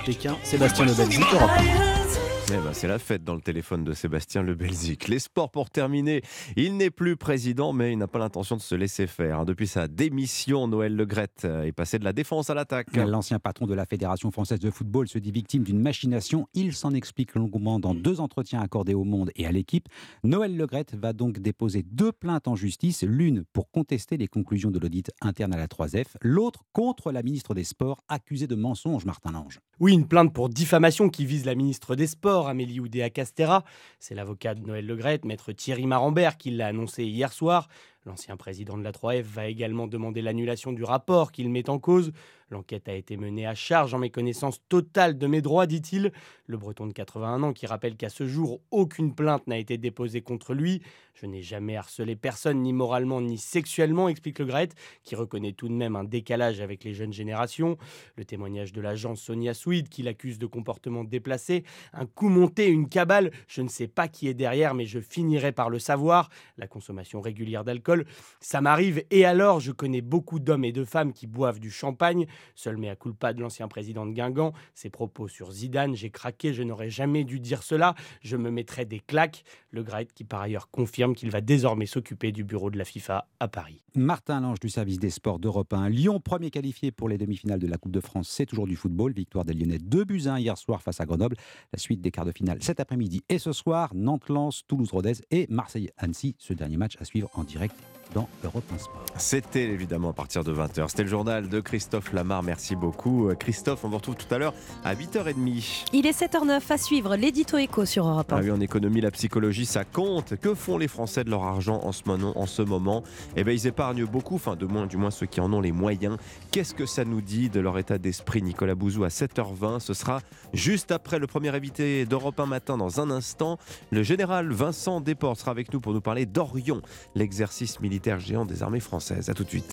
Pékin, 0.04 0.36
Sébastien 0.42 0.84
Lebel, 0.84 1.08
Europe. 1.32 2.03
Eh 2.52 2.56
ben, 2.58 2.74
c'est 2.74 2.88
la 2.88 2.98
fête 2.98 3.24
dans 3.24 3.34
le 3.34 3.40
téléphone 3.40 3.84
de 3.84 3.94
Sébastien 3.94 4.42
Le 4.42 4.54
Belzic. 4.54 5.08
Les 5.08 5.18
sports 5.18 5.50
pour 5.50 5.70
terminer. 5.70 6.20
Il 6.56 6.76
n'est 6.76 6.90
plus 6.90 7.16
président, 7.16 7.72
mais 7.72 7.92
il 7.92 7.96
n'a 7.96 8.06
pas 8.06 8.18
l'intention 8.18 8.56
de 8.56 8.60
se 8.60 8.74
laisser 8.74 9.06
faire. 9.06 9.40
Hein. 9.40 9.44
Depuis 9.46 9.66
sa 9.66 9.88
démission, 9.88 10.68
Noël 10.68 10.94
Legrette 10.94 11.46
est 11.46 11.72
passé 11.72 11.98
de 11.98 12.04
la 12.04 12.12
défense 12.12 12.50
à 12.50 12.54
l'attaque. 12.54 12.94
L'ancien 12.94 13.38
patron 13.38 13.66
de 13.66 13.72
la 13.72 13.86
Fédération 13.86 14.30
française 14.30 14.60
de 14.60 14.70
football 14.70 15.08
se 15.08 15.18
dit 15.18 15.32
victime 15.32 15.62
d'une 15.62 15.80
machination. 15.80 16.46
Il 16.52 16.74
s'en 16.74 16.92
explique 16.92 17.34
longuement 17.34 17.80
dans 17.80 17.94
deux 17.94 18.20
entretiens 18.20 18.60
accordés 18.60 18.94
au 18.94 19.04
Monde 19.04 19.30
et 19.36 19.46
à 19.46 19.52
l'équipe. 19.52 19.88
Noël 20.22 20.54
Legrette 20.54 20.94
va 20.94 21.14
donc 21.14 21.38
déposer 21.38 21.82
deux 21.82 22.12
plaintes 22.12 22.46
en 22.46 22.56
justice, 22.56 23.04
l'une 23.04 23.44
pour 23.54 23.70
contester 23.70 24.18
les 24.18 24.28
conclusions 24.28 24.70
de 24.70 24.78
l'audit 24.78 25.10
interne 25.22 25.54
à 25.54 25.56
la 25.56 25.66
3F, 25.66 26.08
l'autre 26.20 26.60
contre 26.72 27.10
la 27.10 27.22
ministre 27.22 27.54
des 27.54 27.64
Sports 27.64 28.02
accusée 28.08 28.46
de 28.46 28.54
mensonge, 28.54 29.06
Martin 29.06 29.32
Lange. 29.32 29.60
Oui, 29.80 29.92
une 29.92 30.06
plainte 30.06 30.32
pour 30.32 30.50
diffamation 30.50 31.08
qui 31.08 31.26
vise 31.26 31.46
la 31.46 31.56
ministre 31.56 31.96
des 31.96 32.06
Sports, 32.06 32.33
Amélie 32.42 32.80
Oudéa-Castera. 32.80 33.64
C'est 33.98 34.14
l'avocat 34.14 34.54
de 34.54 34.60
Noël 34.60 34.86
Legrette, 34.86 35.24
maître 35.24 35.52
Thierry 35.52 35.86
Marambert, 35.86 36.36
qui 36.36 36.50
l'a 36.50 36.66
annoncé 36.66 37.04
hier 37.04 37.32
soir. 37.32 37.68
L'ancien 38.06 38.36
président 38.36 38.76
de 38.76 38.82
la 38.82 38.92
3F 38.92 39.22
va 39.22 39.46
également 39.46 39.86
demander 39.86 40.20
l'annulation 40.20 40.72
du 40.72 40.84
rapport 40.84 41.32
qu'il 41.32 41.48
met 41.48 41.70
en 41.70 41.78
cause. 41.78 42.12
L'enquête 42.50 42.88
a 42.88 42.94
été 42.94 43.16
menée 43.16 43.46
à 43.46 43.54
charge 43.54 43.94
en 43.94 43.98
méconnaissance 43.98 44.60
totale 44.68 45.18
de 45.18 45.26
mes 45.26 45.42
droits, 45.42 45.66
dit-il. 45.66 46.12
Le 46.46 46.56
breton 46.56 46.86
de 46.86 46.92
81 46.92 47.42
ans 47.42 47.52
qui 47.52 47.66
rappelle 47.66 47.96
qu'à 47.96 48.10
ce 48.10 48.26
jour, 48.26 48.60
aucune 48.70 49.14
plainte 49.14 49.46
n'a 49.46 49.58
été 49.58 49.78
déposée 49.78 50.20
contre 50.20 50.54
lui. 50.54 50.82
Je 51.14 51.26
n'ai 51.26 51.42
jamais 51.42 51.76
harcelé 51.76 52.16
personne, 52.16 52.60
ni 52.60 52.72
moralement, 52.72 53.20
ni 53.20 53.38
sexuellement, 53.38 54.08
explique 54.08 54.40
le 54.40 54.46
Gret, 54.46 54.68
qui 55.04 55.14
reconnaît 55.14 55.52
tout 55.52 55.68
de 55.68 55.72
même 55.72 55.94
un 55.94 56.04
décalage 56.04 56.60
avec 56.60 56.82
les 56.82 56.92
jeunes 56.92 57.12
générations. 57.12 57.78
Le 58.16 58.24
témoignage 58.24 58.72
de 58.72 58.80
l'agent 58.80 59.14
Sonia 59.14 59.54
Swede, 59.54 59.88
qui 59.88 60.02
l'accuse 60.02 60.38
de 60.38 60.46
comportement 60.46 61.04
déplacé. 61.04 61.64
Un 61.92 62.06
coup 62.06 62.28
monté, 62.28 62.66
une 62.66 62.88
cabale, 62.88 63.30
je 63.46 63.62
ne 63.62 63.68
sais 63.68 63.86
pas 63.86 64.08
qui 64.08 64.28
est 64.28 64.34
derrière, 64.34 64.74
mais 64.74 64.86
je 64.86 64.98
finirai 64.98 65.52
par 65.52 65.70
le 65.70 65.78
savoir. 65.78 66.30
La 66.58 66.66
consommation 66.66 67.20
régulière 67.20 67.64
d'alcool, 67.64 68.06
ça 68.40 68.60
m'arrive, 68.60 69.04
et 69.10 69.24
alors, 69.24 69.60
je 69.60 69.72
connais 69.72 70.00
beaucoup 70.00 70.40
d'hommes 70.40 70.64
et 70.64 70.72
de 70.72 70.84
femmes 70.84 71.12
qui 71.12 71.26
boivent 71.26 71.60
du 71.60 71.70
champagne. 71.70 72.26
Seul 72.54 72.74
à 72.88 72.96
culpa 72.96 73.32
de 73.32 73.40
l'ancien 73.40 73.68
président 73.68 74.04
de 74.04 74.12
Guingamp, 74.12 74.52
ses 74.74 74.90
propos 74.90 75.28
sur 75.28 75.52
Zidane, 75.52 75.94
j'ai 75.94 76.10
craqué, 76.10 76.52
je 76.52 76.62
n'aurais 76.62 76.90
jamais 76.90 77.24
dû 77.24 77.40
dire 77.40 77.62
cela, 77.62 77.94
je 78.20 78.36
me 78.36 78.50
mettrais 78.50 78.84
des 78.84 79.00
claques. 79.00 79.44
Le 79.70 79.82
Gret 79.82 80.08
qui 80.14 80.24
par 80.24 80.40
ailleurs 80.40 80.70
confirme 80.70 81.14
qu'il 81.14 81.30
va 81.30 81.40
désormais 81.40 81.86
s'occuper 81.86 82.32
du 82.32 82.44
bureau 82.44 82.70
de 82.70 82.78
la 82.78 82.84
FIFA 82.84 83.28
à 83.40 83.48
Paris. 83.48 83.82
Martin 83.94 84.40
Lange 84.40 84.60
du 84.60 84.68
service 84.68 84.98
des 84.98 85.10
sports 85.10 85.38
d'Europe 85.38 85.72
1. 85.72 85.88
Lyon, 85.88 86.20
premier 86.20 86.50
qualifié 86.50 86.90
pour 86.90 87.08
les 87.08 87.16
demi-finales 87.16 87.60
de 87.60 87.66
la 87.66 87.76
Coupe 87.76 87.92
de 87.92 88.00
France, 88.00 88.28
c'est 88.28 88.46
toujours 88.46 88.66
du 88.66 88.76
football. 88.76 89.12
Victoire 89.12 89.44
des 89.44 89.54
Lyonnais 89.54 89.78
2 89.78 90.04
buts 90.04 90.22
1 90.26 90.38
hier 90.40 90.58
soir 90.58 90.82
face 90.82 91.00
à 91.00 91.06
Grenoble. 91.06 91.36
La 91.72 91.78
suite 91.78 92.00
des 92.00 92.10
quarts 92.10 92.24
de 92.24 92.32
finale 92.32 92.58
cet 92.60 92.80
après-midi 92.80 93.22
et 93.28 93.38
ce 93.38 93.52
soir, 93.52 93.90
Nantes-Lens, 93.94 94.64
Toulouse-Rodez 94.66 95.14
et 95.30 95.46
Marseille-Annecy. 95.48 96.34
Ce 96.38 96.52
dernier 96.52 96.76
match 96.76 96.96
à 97.00 97.04
suivre 97.04 97.30
en 97.34 97.44
direct 97.44 97.76
dans 98.12 98.28
Europe 98.42 98.64
1 98.74 98.78
Sport. 98.78 99.04
C'était 99.16 99.64
évidemment 99.64 100.10
à 100.10 100.12
partir 100.12 100.44
de 100.44 100.52
20h. 100.52 100.88
C'était 100.88 101.04
le 101.04 101.08
journal 101.08 101.48
de 101.48 101.60
Christophe 101.60 102.12
Lamar. 102.12 102.42
Merci 102.42 102.76
beaucoup. 102.76 103.28
Euh, 103.28 103.34
Christophe, 103.34 103.84
on 103.84 103.88
vous 103.88 103.96
retrouve 103.96 104.16
tout 104.16 104.32
à 104.34 104.38
l'heure 104.38 104.54
à 104.84 104.94
8h30. 104.94 105.86
Il 105.92 106.06
est 106.06 106.20
7h09 106.20 106.60
à 106.68 106.78
suivre 106.78 107.16
l'édito 107.16 107.56
écho 107.56 107.84
sur 107.84 108.06
Europe 108.06 108.32
1. 108.32 108.36
Ah 108.36 108.40
oui, 108.42 108.50
en 108.50 108.60
économie, 108.60 109.00
la 109.00 109.10
psychologie, 109.10 109.66
ça 109.66 109.84
compte. 109.84 110.36
Que 110.36 110.54
font 110.54 110.78
les 110.78 110.88
Français 110.88 111.24
de 111.24 111.30
leur 111.30 111.44
argent 111.44 111.80
en 111.82 111.92
ce 111.92 112.02
moment, 112.06 112.38
en 112.38 112.46
ce 112.46 112.62
moment? 112.62 113.02
Eh 113.36 113.44
bien, 113.44 113.54
ils 113.54 113.66
épargnent 113.66 114.04
beaucoup, 114.04 114.34
enfin, 114.34 114.56
de 114.56 114.66
moins, 114.66 114.86
du 114.86 114.96
moins 114.96 115.10
ceux 115.10 115.26
qui 115.26 115.40
en 115.40 115.52
ont 115.52 115.60
les 115.60 115.72
moyens. 115.72 116.16
Qu'est-ce 116.50 116.74
que 116.74 116.86
ça 116.86 117.04
nous 117.04 117.20
dit 117.20 117.48
de 117.48 117.60
leur 117.60 117.78
état 117.78 117.98
d'esprit 117.98 118.42
Nicolas 118.42 118.74
Bouzou 118.74 119.04
à 119.04 119.08
7h20. 119.08 119.80
Ce 119.80 119.94
sera 119.94 120.20
juste 120.52 120.92
après 120.92 121.18
le 121.18 121.26
premier 121.26 121.54
invité 121.54 122.04
d'Europe 122.04 122.38
1 122.38 122.46
matin 122.46 122.76
dans 122.76 123.00
un 123.00 123.10
instant. 123.10 123.58
Le 123.90 124.02
général 124.02 124.52
Vincent 124.52 125.00
Desportes 125.00 125.40
sera 125.40 125.50
avec 125.52 125.72
nous 125.72 125.80
pour 125.80 125.92
nous 125.92 126.00
parler 126.00 126.26
d'Orion, 126.26 126.82
l'exercice 127.14 127.80
militaire 127.80 127.93
géant 128.18 128.44
des 128.44 128.62
armées 128.62 128.80
françaises. 128.80 129.28
A 129.28 129.34
tout 129.34 129.44
de 129.44 129.48
suite. 129.48 129.72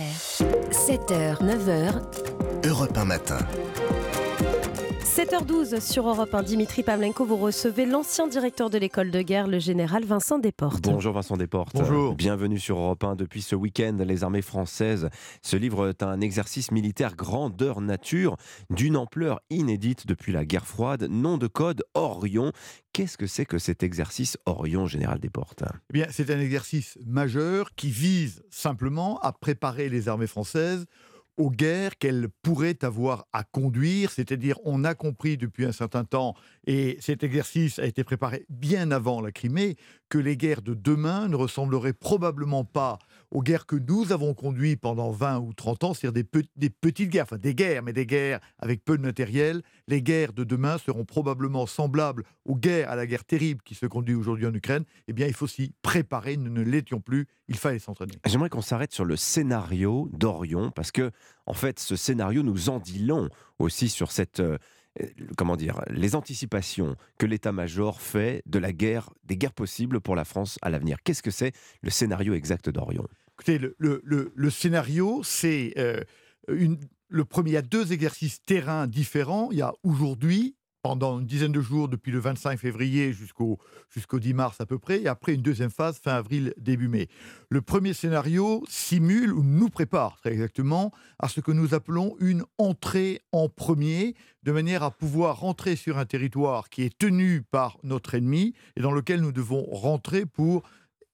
7h, 0.72 1.42
9h. 1.42 2.02
Europe 2.68 2.98
1 2.98 3.06
matin. 3.06 3.40
7h12 5.12 5.82
sur 5.82 6.08
Europe 6.08 6.34
1. 6.34 6.44
Dimitri 6.44 6.84
Pavlenko, 6.84 7.26
vous 7.26 7.36
recevez 7.36 7.86
l'ancien 7.86 8.30
directeur 8.30 8.70
de 8.70 8.78
l'école 8.78 9.12
de 9.12 9.22
guerre, 9.22 9.46
le 9.46 9.60
général 9.60 10.06
Vincent 10.06 10.40
Desportes. 10.40 10.86
Bonjour 10.86 11.12
Vincent 11.12 11.36
Desportes. 11.36 11.76
Bonjour. 11.76 12.16
Bienvenue 12.16 12.58
sur 12.58 12.78
Europe 12.78 13.04
1. 13.04 13.18
Depuis 13.18 13.42
ce 13.42 13.54
week-end, 13.54 13.98
les 14.06 14.24
armées 14.24 14.42
françaises 14.42 15.10
se 15.42 15.58
livrent 15.58 15.94
à 16.00 16.06
un 16.06 16.22
exercice 16.22 16.72
militaire 16.72 17.18
grandeur 17.18 17.82
nature 17.82 18.38
d'une 18.70 18.96
ampleur 18.96 19.42
inédite 19.50 20.08
depuis 20.08 20.32
la 20.32 20.46
guerre 20.46 20.66
froide. 20.66 21.10
Nom 21.10 21.38
de 21.38 21.48
code 21.48 21.84
Orion. 21.94 22.54
Qu'est-ce 22.94 23.18
que 23.18 23.28
c'est 23.28 23.46
que 23.46 23.58
cet 23.58 23.84
exercice 23.84 24.38
Orion, 24.46 24.88
général 24.88 25.20
Desportes? 25.20 25.66
Eh 25.90 25.94
bien, 25.94 26.08
c'est 26.10 26.30
un 26.30 26.40
exercice 26.40 26.98
majeur 27.06 27.76
qui 27.76 27.90
vise 27.90 28.44
simplement 28.50 29.20
à 29.20 29.34
préparer 29.34 29.90
les 29.90 30.08
armées 30.08 30.28
françaises 30.28 30.86
aux 31.38 31.50
guerres 31.50 31.98
qu'elles 31.98 32.28
pourraient 32.42 32.84
avoir 32.84 33.26
à 33.34 33.44
conduire, 33.44 34.12
c'est-à-dire 34.12 34.58
on 34.64 34.84
a 34.84 34.94
compris 34.96 35.38
depuis 35.38 35.66
un 35.66 35.72
certain 35.72 36.04
temps, 36.04 36.36
et 36.68 36.98
cet 37.00 37.24
exercice 37.24 37.80
a 37.80 37.86
été 37.86 38.04
préparé 38.04 38.46
bien 38.50 38.92
avant 38.92 39.22
la 39.22 39.32
Crimée, 39.32 39.76
que 40.10 40.18
les 40.18 40.36
guerres 40.36 40.62
de 40.62 40.74
demain 40.74 41.30
ne 41.30 41.36
ressembleraient 41.36 41.94
probablement 41.94 42.66
pas 42.66 43.00
aux 43.32 43.42
guerres 43.42 43.66
que 43.66 43.78
nous 43.78 44.12
avons 44.12 44.34
conduites 44.34 44.82
pendant 44.82 45.10
20 45.10 45.40
ou 45.40 45.54
30 45.54 45.84
ans, 45.86 45.94
c'est-à-dire 45.94 46.24
des, 46.24 46.42
des, 46.58 46.70
petites 46.70 47.10
guerres, 47.10 47.24
enfin 47.24 47.38
des 47.38 47.56
guerres, 47.56 47.82
mais 47.82 47.94
des 47.94 48.06
guerres 48.06 48.42
avec 48.60 48.84
peu 48.84 48.98
de 48.98 49.02
matériel. 49.02 49.62
Les 49.92 50.02
guerres 50.02 50.32
de 50.32 50.46
demain 50.46 50.78
seront 50.78 51.04
probablement 51.04 51.66
semblables 51.66 52.24
aux 52.46 52.56
guerres, 52.56 52.90
à 52.90 52.96
la 52.96 53.06
guerre 53.06 53.26
terrible 53.26 53.62
qui 53.62 53.76
se 53.76 53.86
conduit 53.86 54.16
aujourd'hui 54.16 54.46
en 54.46 54.54
Ukraine. 54.54 54.86
Eh 55.10 55.14
bien, 55.14 55.28
il 55.28 55.34
faut 55.34 55.48
s'y 55.48 55.74
préparer, 55.82 56.38
nous 56.38 56.50
ne 56.50 56.62
l'étions 56.62 57.02
plus, 57.02 57.28
il 57.50 57.58
fallait 57.58 57.78
s'entraîner. 57.78 58.14
J'aimerais 58.26 58.48
qu'on 58.48 58.62
s'arrête 58.62 58.94
sur 58.94 59.04
le 59.04 59.18
scénario 59.18 60.10
d'Orion, 60.14 60.72
parce 60.72 60.94
que, 60.94 61.12
en 61.46 61.54
fait, 61.54 61.78
ce 61.78 61.98
scénario 61.98 62.42
nous 62.42 62.70
en 62.70 62.80
dit 62.80 63.00
long 63.00 63.28
aussi 63.60 63.90
sur 63.90 64.14
cette... 64.14 64.40
Euh, 64.40 64.58
comment 65.38 65.58
dire, 65.58 65.82
les 65.90 66.16
anticipations 66.16 66.96
que 67.18 67.26
l'état-major 67.26 68.00
fait 68.00 68.44
de 68.46 68.60
la 68.60 68.72
guerre, 68.72 69.10
des 69.26 69.36
guerres 69.36 69.52
possibles 69.52 70.00
pour 70.00 70.16
la 70.16 70.24
France 70.24 70.58
à 70.62 70.70
l'avenir. 70.70 71.00
Qu'est-ce 71.04 71.24
que 71.24 71.32
c'est 71.32 71.52
le 71.82 71.90
scénario 71.90 72.34
exact 72.34 72.70
d'Orion? 72.70 73.06
Écoutez, 73.34 73.58
le, 73.58 73.76
le, 73.78 74.32
le, 74.34 74.50
scénario, 74.50 75.22
c'est 75.24 75.74
euh, 75.78 76.00
le 77.12 77.26
premier. 77.26 77.52
Il 77.52 77.54
y 77.54 77.58
a 77.58 77.62
deux 77.62 77.94
exercices 77.94 78.42
terrain 78.44 78.88
différents. 78.88 79.50
Il 79.52 79.58
y 79.58 79.62
a 79.62 79.74
aujourd'hui 79.84 80.56
pendant 80.82 81.20
une 81.20 81.28
dizaine 81.28 81.52
de 81.52 81.62
jours 81.62 81.88
depuis 81.88 82.12
le 82.12 82.20
25 82.20 82.58
février 82.58 83.14
jusqu'au 83.14 83.60
jusqu'au 83.90 84.20
10 84.20 84.34
mars 84.34 84.62
à 84.62 84.66
peu 84.66 84.80
près, 84.80 85.02
et 85.02 85.08
après 85.08 85.36
une 85.36 85.42
deuxième 85.42 85.70
phase 85.70 86.00
fin 86.00 86.14
avril, 86.14 86.54
début 86.58 86.88
mai. 86.88 87.08
Le 87.50 87.62
premier 87.62 87.94
scénario 87.94 88.64
simule 88.68 89.34
ou 89.34 89.44
nous 89.44 89.70
prépare 89.70 90.18
très 90.18 90.32
exactement 90.32 90.92
à 91.20 91.28
ce 91.28 91.40
que 91.40 91.52
nous 91.52 91.76
appelons 91.76 92.16
une 92.20 92.44
entrée 92.58 93.22
en 93.32 93.48
premier, 93.48 94.16
de 94.44 94.52
manière 94.52 94.82
à 94.82 94.90
pouvoir 94.90 95.40
rentrer 95.40 95.76
sur 95.76 96.00
un 96.00 96.06
territoire 96.06 96.70
qui 96.70 96.84
est 96.84 96.98
tenu 96.98 97.44
par 97.44 97.78
notre 97.84 98.16
ennemi 98.16 98.56
et 98.76 98.82
dans 98.82 98.92
lequel 98.92 99.22
nous 99.22 99.32
devons 99.32 99.64
rentrer 99.66 100.26
pour 100.26 100.64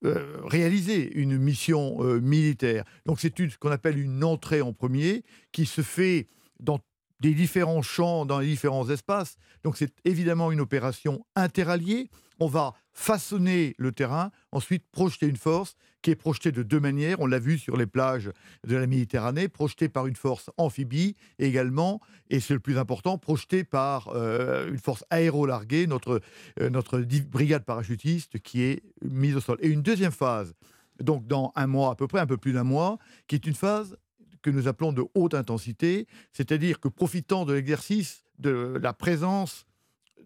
euh, 0.05 0.37
réaliser 0.43 1.11
une 1.13 1.37
mission 1.37 1.97
euh, 2.03 2.19
militaire. 2.19 2.83
Donc 3.05 3.19
c'est 3.19 3.35
ce 3.37 3.57
qu'on 3.57 3.71
appelle 3.71 3.97
une 3.97 4.23
entrée 4.23 4.61
en 4.61 4.73
premier 4.73 5.23
qui 5.51 5.65
se 5.65 5.81
fait 5.81 6.27
dans 6.59 6.79
des 7.19 7.33
différents 7.33 7.81
champs 7.81 8.25
dans 8.25 8.39
les 8.39 8.47
différents 8.47 8.89
espaces. 8.89 9.37
Donc 9.63 9.75
c'est 9.77 9.93
évidemment 10.05 10.51
une 10.51 10.61
opération 10.61 11.25
interalliée. 11.35 12.09
On 12.39 12.47
va 12.47 12.73
façonner 12.97 13.75
le 13.77 13.91
terrain, 13.91 14.31
ensuite 14.51 14.83
projeter 14.91 15.27
une 15.27 15.37
force 15.37 15.75
qui 16.01 16.09
est 16.09 16.15
projetée 16.15 16.51
de 16.51 16.63
deux 16.63 16.79
manières. 16.79 17.19
On 17.19 17.27
l'a 17.27 17.37
vu 17.37 17.59
sur 17.59 17.77
les 17.77 17.85
plages 17.85 18.31
de 18.65 18.75
la 18.75 18.87
Méditerranée, 18.87 19.47
projetée 19.47 19.87
par 19.87 20.07
une 20.07 20.15
force 20.15 20.49
amphibie 20.57 21.15
également, 21.37 22.01
et 22.31 22.39
c'est 22.39 22.55
le 22.55 22.59
plus 22.59 22.79
important, 22.79 23.19
projetée 23.19 23.63
par 23.63 24.09
euh, 24.15 24.71
une 24.71 24.79
force 24.79 25.05
aérolarguée, 25.11 25.85
notre, 25.85 26.21
euh, 26.59 26.69
notre 26.71 26.99
brigade 26.99 27.63
parachutiste 27.65 28.39
qui 28.39 28.63
est 28.63 28.81
mise 29.03 29.35
au 29.35 29.41
sol. 29.41 29.57
Et 29.61 29.67
une 29.67 29.83
deuxième 29.83 30.11
phase, 30.11 30.55
donc 30.99 31.27
dans 31.27 31.53
un 31.55 31.67
mois 31.67 31.91
à 31.91 31.95
peu 31.95 32.07
près, 32.07 32.19
un 32.19 32.25
peu 32.25 32.37
plus 32.37 32.53
d'un 32.53 32.63
mois, 32.63 32.97
qui 33.27 33.35
est 33.35 33.45
une 33.45 33.53
phase 33.53 33.95
que 34.41 34.49
nous 34.49 34.67
appelons 34.67 34.91
de 34.91 35.05
haute 35.13 35.35
intensité, 35.35 36.07
c'est-à-dire 36.33 36.79
que 36.79 36.87
profitant 36.87 37.45
de 37.45 37.53
l'exercice 37.53 38.23
de 38.39 38.79
la 38.81 38.93
présence 38.93 39.66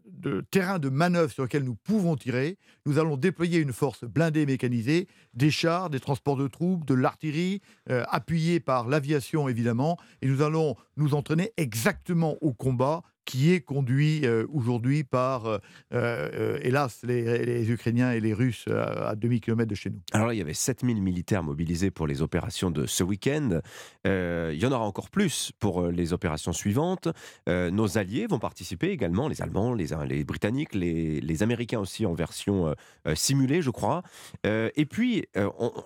de 0.05 0.41
terrain 0.51 0.79
de 0.79 0.89
manœuvre 0.89 1.31
sur 1.31 1.43
lequel 1.43 1.63
nous 1.63 1.75
pouvons 1.75 2.15
tirer, 2.15 2.57
nous 2.85 2.99
allons 2.99 3.17
déployer 3.17 3.59
une 3.59 3.73
force 3.73 4.03
blindée 4.03 4.45
mécanisée, 4.45 5.07
des 5.33 5.51
chars, 5.51 5.89
des 5.89 5.99
transports 5.99 6.37
de 6.37 6.47
troupes, 6.47 6.85
de 6.85 6.93
l'artillerie, 6.93 7.61
euh, 7.89 8.03
appuyée 8.09 8.59
par 8.59 8.87
l'aviation 8.87 9.49
évidemment, 9.49 9.97
et 10.21 10.27
nous 10.27 10.41
allons 10.41 10.75
nous 11.01 11.15
entraîner 11.15 11.51
exactement 11.57 12.37
au 12.41 12.53
combat 12.53 13.01
qui 13.25 13.53
est 13.53 13.61
conduit 13.61 14.25
euh, 14.25 14.45
aujourd'hui 14.51 15.03
par, 15.03 15.45
euh, 15.45 15.59
euh, 15.93 16.59
hélas, 16.63 17.01
les, 17.03 17.69
Ukrainiens 17.69 18.11
et 18.11 18.19
les 18.19 18.33
Russes 18.33 18.67
à, 18.67 19.15
demi-kilomètre 19.15 19.69
de 19.69 19.75
chez 19.75 19.89
nous. 19.89 19.99
Alors 20.11 20.33
il 20.33 20.37
y 20.37 20.41
avait 20.41 20.53
7000 20.53 21.01
militaires 21.01 21.43
mobilisés 21.43 21.91
pour 21.91 22.07
les 22.07 22.21
opérations 22.21 22.71
de 22.71 22.85
ce 22.85 23.03
week-end. 23.03 23.61
il 24.05 24.57
y 24.57 24.65
en 24.65 24.71
aura 24.71 24.85
encore 24.85 25.09
plus 25.09 25.51
pour 25.59 25.87
les 25.87 26.13
opérations 26.13 26.53
suivantes. 26.53 27.07
nos 27.47 27.97
alliés 27.97 28.27
vont 28.27 28.39
participer 28.39 28.89
également, 28.89 29.27
les 29.27 29.41
Allemands, 29.41 29.73
les, 29.73 29.87
les 30.07 30.23
Britanniques, 30.23 30.73
les, 30.73 31.21
les, 31.21 31.43
Américains 31.43 31.79
aussi 31.79 32.05
en 32.05 32.13
version 32.13 32.75
simulée, 33.13 33.61
je 33.61 33.69
crois. 33.69 34.03
et 34.43 34.85
puis, 34.85 35.25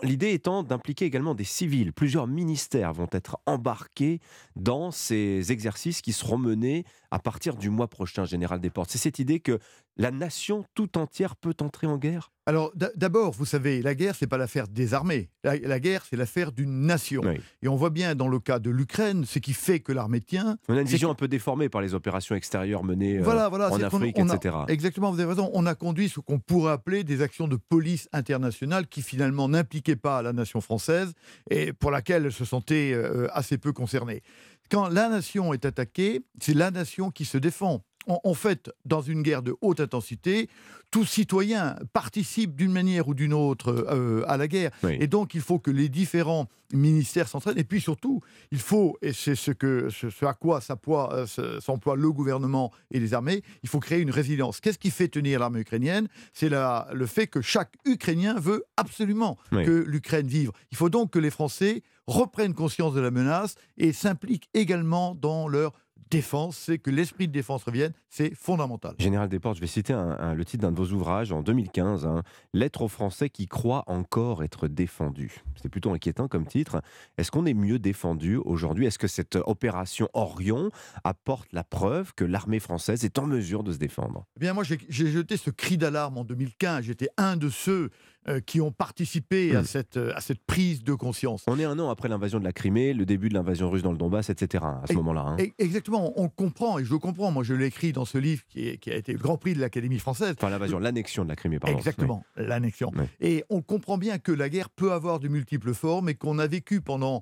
l'idée 0.01 0.31
étant 0.31 0.63
d'impliquer 0.63 1.05
également 1.05 1.35
des 1.35 1.43
civils. 1.43 1.93
Plusieurs 1.93 2.27
ministères 2.27 2.93
vont 2.93 3.09
être 3.11 3.37
embarqués 3.45 4.19
dans 4.55 4.91
ces 5.05 5.51
exercices 5.51 6.01
qui 6.01 6.13
seront 6.13 6.37
menés 6.37 6.83
à 7.11 7.19
partir 7.19 7.55
du 7.55 7.69
mois 7.69 7.87
prochain, 7.87 8.25
Général 8.25 8.59
Desportes. 8.59 8.89
C'est 8.91 8.97
cette 8.97 9.19
idée 9.19 9.39
que 9.39 9.59
la 9.97 10.11
nation 10.11 10.65
tout 10.73 10.97
entière 10.97 11.35
peut 11.35 11.55
entrer 11.61 11.87
en 11.87 11.97
guerre? 11.97 12.31
Alors 12.47 12.71
d'abord, 12.75 13.31
vous 13.31 13.45
savez, 13.45 13.81
la 13.81 13.95
guerre, 13.95 14.13
c'est 14.15 14.27
pas 14.27 14.37
l'affaire 14.37 14.67
des 14.67 14.93
armées. 14.93 15.29
La, 15.43 15.79
guerre, 15.79 16.05
c'est 16.07 16.15
l'affaire 16.15 16.51
d'une 16.51 16.81
nation. 16.81 17.23
Et 17.63 17.67
on 17.67 17.75
voit 17.75 17.89
bien 17.89 18.13
dans 18.13 18.27
le 18.27 18.39
cas 18.39 18.59
de 18.59 18.69
l'Ukraine, 18.69 19.25
ce 19.25 19.39
qui 19.39 19.53
fait 19.53 19.79
que 19.79 19.91
l'armée 19.91 20.21
tient. 20.21 20.57
On 20.67 20.77
a 20.77 20.81
une 20.81 20.87
vision 20.87 21.09
un 21.09 21.15
peu 21.15 21.27
déformée 21.27 21.69
par 21.69 21.81
les 21.81 21.95
opérations 21.95 22.35
extérieures 22.35 22.83
menées 22.83 23.17
euh, 23.17 23.49
en 23.49 23.81
Afrique, 23.81 24.19
etc. 24.19 24.57
exactement, 24.67 25.11
vous 25.11 25.19
avez 25.19 25.29
raison. 25.29 25.49
On 25.53 25.65
a 25.65 25.73
conduit 25.73 26.07
ce 26.07 26.19
qu'on 26.19 26.37
pourrait 26.37 26.73
appeler 26.73 27.03
des 27.03 27.23
actions 27.23 27.47
de 27.47 27.55
police 27.55 28.07
internationale 28.11 28.87
qui 28.87 29.01
finalement 29.01 29.49
n'impliquaient 29.49 29.95
pas 29.95 30.21
la 30.21 30.33
nation 30.33 30.61
française 30.61 31.13
et 31.49 31.73
pour 31.73 31.89
laquelle 31.89 32.25
elle 32.25 32.31
se 32.31 32.45
sentait 32.45 32.91
euh, 32.93 33.27
assez 33.33 33.57
peu 33.57 33.73
concernée. 33.73 34.21
Quand 34.69 34.87
la 34.89 35.09
nation 35.09 35.53
est 35.53 35.65
attaquée, 35.65 36.21
c'est 36.39 36.53
la 36.53 36.71
nation 36.71 37.11
qui 37.11 37.25
se 37.25 37.37
défend 37.37 37.81
en, 38.07 38.33
fait, 38.33 38.71
dans 38.85 39.01
une 39.01 39.21
guerre 39.21 39.41
de 39.41 39.55
haute 39.61 39.79
intensité, 39.79 40.49
tout 40.91 41.05
citoyen 41.05 41.75
participe 41.93 42.55
d'une 42.55 42.71
manière 42.71 43.07
ou 43.07 43.13
d'une 43.13 43.33
autre 43.33 43.85
euh, 43.89 44.23
à 44.27 44.37
la 44.37 44.47
guerre. 44.47 44.71
Et 44.83 45.07
donc, 45.07 45.33
il 45.33 45.41
faut 45.41 45.59
que 45.59 45.71
les 45.71 45.89
différents 45.89 46.47
ministères 46.73 47.27
s'entraînent. 47.27 47.57
Et 47.57 47.63
puis 47.63 47.81
surtout, 47.81 48.21
il 48.51 48.59
faut, 48.59 48.97
et 49.01 49.13
c'est 49.13 49.35
ce, 49.35 49.51
que, 49.51 49.89
ce, 49.89 50.25
à 50.25 50.33
quoi 50.33 50.59
euh, 50.99 51.59
s'emploie 51.59 51.95
le 51.95 52.11
gouvernement 52.11 52.71
et 52.91 52.99
les 52.99 53.13
armées, 53.13 53.41
il 53.63 53.69
faut 53.69 53.79
créer 53.79 54.01
une 54.01 54.11
résilience. 54.11 54.61
Qu'est-ce 54.61 54.79
qui 54.79 54.91
fait 54.91 55.07
tenir 55.07 55.39
l'armée 55.39 55.61
ukrainienne? 55.61 56.07
C'est 56.33 56.49
le 56.49 57.05
fait 57.05 57.27
que 57.27 57.41
chaque 57.41 57.73
Ukrainien 57.85 58.35
veut 58.39 58.63
absolument 58.77 59.37
que 59.51 59.83
l'Ukraine 59.87 60.27
vive. 60.27 60.51
Il 60.71 60.77
faut 60.77 60.89
donc 60.89 61.11
que 61.11 61.19
les 61.19 61.31
Français 61.31 61.83
reprennent 62.07 62.53
conscience 62.53 62.93
de 62.93 63.01
la 63.01 63.11
menace 63.11 63.55
et 63.77 63.93
s'impliquent 63.93 64.49
également 64.53 65.15
dans 65.15 65.47
leur 65.47 65.73
défense, 66.09 66.57
c'est 66.57 66.77
que 66.77 66.89
l'esprit 66.89 67.27
de 67.27 67.33
défense 67.33 67.63
revienne, 67.63 67.91
c'est 68.09 68.33
fondamental. 68.35 68.95
Général 68.99 69.27
Desportes, 69.27 69.55
je 69.57 69.61
vais 69.61 69.67
citer 69.67 69.93
le 69.93 70.45
titre 70.45 70.61
d'un 70.61 70.71
de 70.71 70.77
vos 70.77 70.91
ouvrages 70.93 71.31
en 71.31 71.41
2015, 71.41 72.05
hein, 72.05 72.23
Lettre 72.53 72.83
aux 72.83 72.87
Français 72.87 73.29
qui 73.29 73.47
croient 73.47 73.83
encore 73.87 74.43
être 74.43 74.67
défendus. 74.67 75.43
C'est 75.61 75.69
plutôt 75.69 75.91
inquiétant 75.91 76.27
comme 76.27 76.45
titre. 76.45 76.81
Est-ce 77.17 77.31
qu'on 77.31 77.45
est 77.45 77.53
mieux 77.53 77.79
défendu 77.79 78.37
aujourd'hui? 78.37 78.85
Est-ce 78.85 78.99
que 78.99 79.07
cette 79.07 79.35
opération 79.35 80.07
Orion 80.13 80.69
apporte 81.03 81.51
la 81.53 81.63
preuve 81.63 82.13
que 82.13 82.23
l'armée 82.23 82.59
française 82.59 83.03
est 83.03 83.19
en 83.19 83.25
mesure 83.25 83.63
de 83.63 83.73
se 83.73 83.77
défendre 83.77 84.25
eh 84.37 84.39
Bien, 84.39 84.53
moi, 84.53 84.63
j'ai 84.63 85.11
jeté 85.11 85.37
ce 85.37 85.49
cri 85.49 85.77
d'alarme 85.77 86.17
en 86.17 86.23
2015. 86.23 86.85
J'étais 86.85 87.09
un 87.17 87.35
de 87.35 87.49
ceux 87.49 87.89
euh, 88.27 88.39
qui 88.39 88.59
ont 88.59 88.71
participé 88.71 89.55
à, 89.55 89.61
hmm. 89.61 89.65
cette, 89.65 89.97
euh, 89.97 90.11
à 90.15 90.21
cette 90.21 90.43
prise 90.45 90.83
de 90.83 90.93
conscience. 90.93 91.43
On 91.45 91.59
est 91.59 91.63
un 91.63 91.77
an 91.77 91.89
après 91.89 92.09
l'invasion 92.09 92.39
de 92.39 92.43
la 92.43 92.53
Crimée, 92.53 92.93
le 92.93 93.05
début 93.05 93.29
de 93.29 93.35
l'invasion 93.35 93.69
russe 93.69 93.83
dans 93.83 93.91
le 93.91 93.97
Donbass, 93.97 94.31
etc. 94.31 94.63
à 94.65 94.87
ce 94.87 94.93
moment-là. 94.93 95.21
Hein. 95.21 95.45
Exactement, 95.59 96.11
on 96.19 96.27
comprend, 96.27 96.79
et 96.79 96.85
je 96.85 96.95
comprends, 96.95 97.29
moi 97.29 97.43
je 97.43 97.53
l'ai 97.53 97.67
écrit 97.67 97.91
dans 97.91 98.05
ce 98.05 98.17
livre 98.17 98.41
qui, 98.47 98.79
qui, 98.79 98.89
a 98.89 98.95
été 98.95 99.13
le 99.13 99.19
Grand 99.19 99.37
Prix 99.37 99.53
de 99.53 99.59
l'Académie 99.59 99.99
française. 99.99 100.33
Enfin 100.37 100.49
l'invasion, 100.49 100.79
l'annexion 100.79 101.23
de 101.23 101.29
la 101.29 101.35
Crimée, 101.35 101.59
pardon. 101.59 101.77
Exactement, 101.77 102.23
l'annexion. 102.35 102.91
Et 103.21 103.43
on 103.49 103.61
comprend 103.61 103.99
bien 103.99 104.17
que 104.17 104.31
la 104.31 104.49
guerre 104.49 104.71
peut 104.71 104.91
avoir 104.91 105.19
de 105.19 105.27
multiples 105.27 105.75
formes 105.75 106.09
et 106.09 106.15
qu'on 106.15 106.39
a 106.39 106.47
vécu 106.47 106.81
pendant 106.81 107.21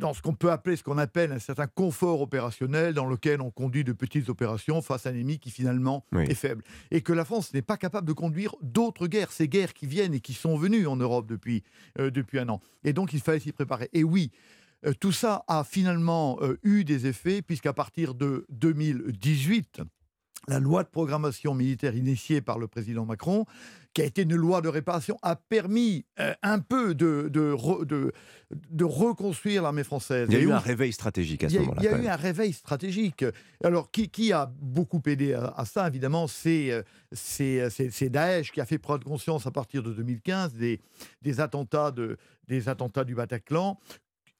dans 0.00 0.12
ce 0.14 0.22
qu'on 0.22 0.34
peut 0.34 0.50
appeler, 0.50 0.76
ce 0.76 0.82
qu'on 0.82 0.98
appelle 0.98 1.32
un 1.32 1.38
certain 1.38 1.66
confort 1.66 2.20
opérationnel 2.20 2.94
dans 2.94 3.06
lequel 3.06 3.40
on 3.40 3.50
conduit 3.50 3.84
de 3.84 3.92
petites 3.92 4.28
opérations 4.28 4.82
face 4.82 5.06
à 5.06 5.10
un 5.10 5.14
ennemi 5.14 5.38
qui 5.38 5.50
finalement 5.50 6.04
est 6.16 6.34
faible. 6.34 6.62
Et 6.90 7.00
que 7.00 7.12
la 7.12 7.24
France 7.24 7.54
n'est 7.54 7.62
pas 7.62 7.76
capable 7.76 8.06
de 8.06 8.12
conduire 8.12 8.54
d'autres 8.62 9.06
guerres, 9.06 9.32
ces 9.32 9.48
guerres 9.48 9.74
qui 9.74 9.86
viennent 9.86 10.14
et 10.14 10.20
qui 10.20 10.34
sont 10.34 10.56
venues 10.56 10.86
en 10.86 10.96
Europe 10.96 11.26
depuis, 11.26 11.62
euh, 11.98 12.10
depuis 12.10 12.38
un 12.38 12.48
an. 12.48 12.60
Et 12.84 12.92
donc 12.92 13.12
il 13.12 13.20
fallait 13.20 13.40
s'y 13.40 13.52
préparer. 13.52 13.88
Et 13.92 14.04
oui, 14.04 14.30
euh, 14.86 14.92
tout 14.98 15.12
ça 15.12 15.44
a 15.48 15.64
finalement 15.64 16.38
eu 16.62 16.84
des 16.84 17.06
effets, 17.06 17.42
puisqu'à 17.42 17.72
partir 17.72 18.14
de 18.14 18.46
2018, 18.50 19.82
la 20.48 20.58
loi 20.58 20.82
de 20.82 20.88
programmation 20.88 21.54
militaire 21.54 21.94
initiée 21.94 22.40
par 22.40 22.58
le 22.58 22.66
président 22.66 23.04
Macron, 23.04 23.44
qui 23.94 24.02
a 24.02 24.04
été 24.04 24.22
une 24.22 24.34
loi 24.34 24.60
de 24.60 24.68
réparation, 24.68 25.18
a 25.22 25.36
permis 25.36 26.04
euh, 26.20 26.32
un 26.42 26.58
peu 26.58 26.94
de, 26.94 27.28
de, 27.32 27.56
de, 27.84 28.12
de 28.50 28.84
reconstruire 28.84 29.62
l'armée 29.62 29.84
française. 29.84 30.28
Il 30.30 30.34
y 30.34 30.38
a 30.38 30.40
eu 30.40 30.52
un 30.52 30.58
réveil 30.58 30.92
stratégique 30.92 31.44
à 31.44 31.48
ce 31.48 31.58
moment-là. 31.58 31.80
Il 31.80 31.84
y 31.84 31.88
a, 31.88 31.98
eu 31.98 32.06
un 32.06 32.16
réveil 32.16 32.52
stratégique. 32.52 33.24
Alors, 33.62 33.90
qui, 33.90 34.08
qui 34.08 34.32
a 34.32 34.50
beaucoup 34.60 35.02
aidé 35.06 35.34
à, 35.34 35.64
ça, 35.64 35.86
évidemment, 35.86 36.26
euh, 36.46 36.82
c'est 37.12 38.08
Daesh 38.10 38.52
qui 38.52 38.60
a 38.60 38.66
fait 38.66 38.78
prendre 38.78 39.04
conscience 39.04 39.46
à 39.46 39.50
partir 39.50 39.82
de 39.82 39.92
2015 39.92 40.54
des, 40.54 40.80
des, 41.22 41.40
attentats, 41.40 41.90
de, 41.90 42.16
des 42.46 42.68
attentats 42.68 43.04
du 43.04 43.14
Bataclan 43.14 43.78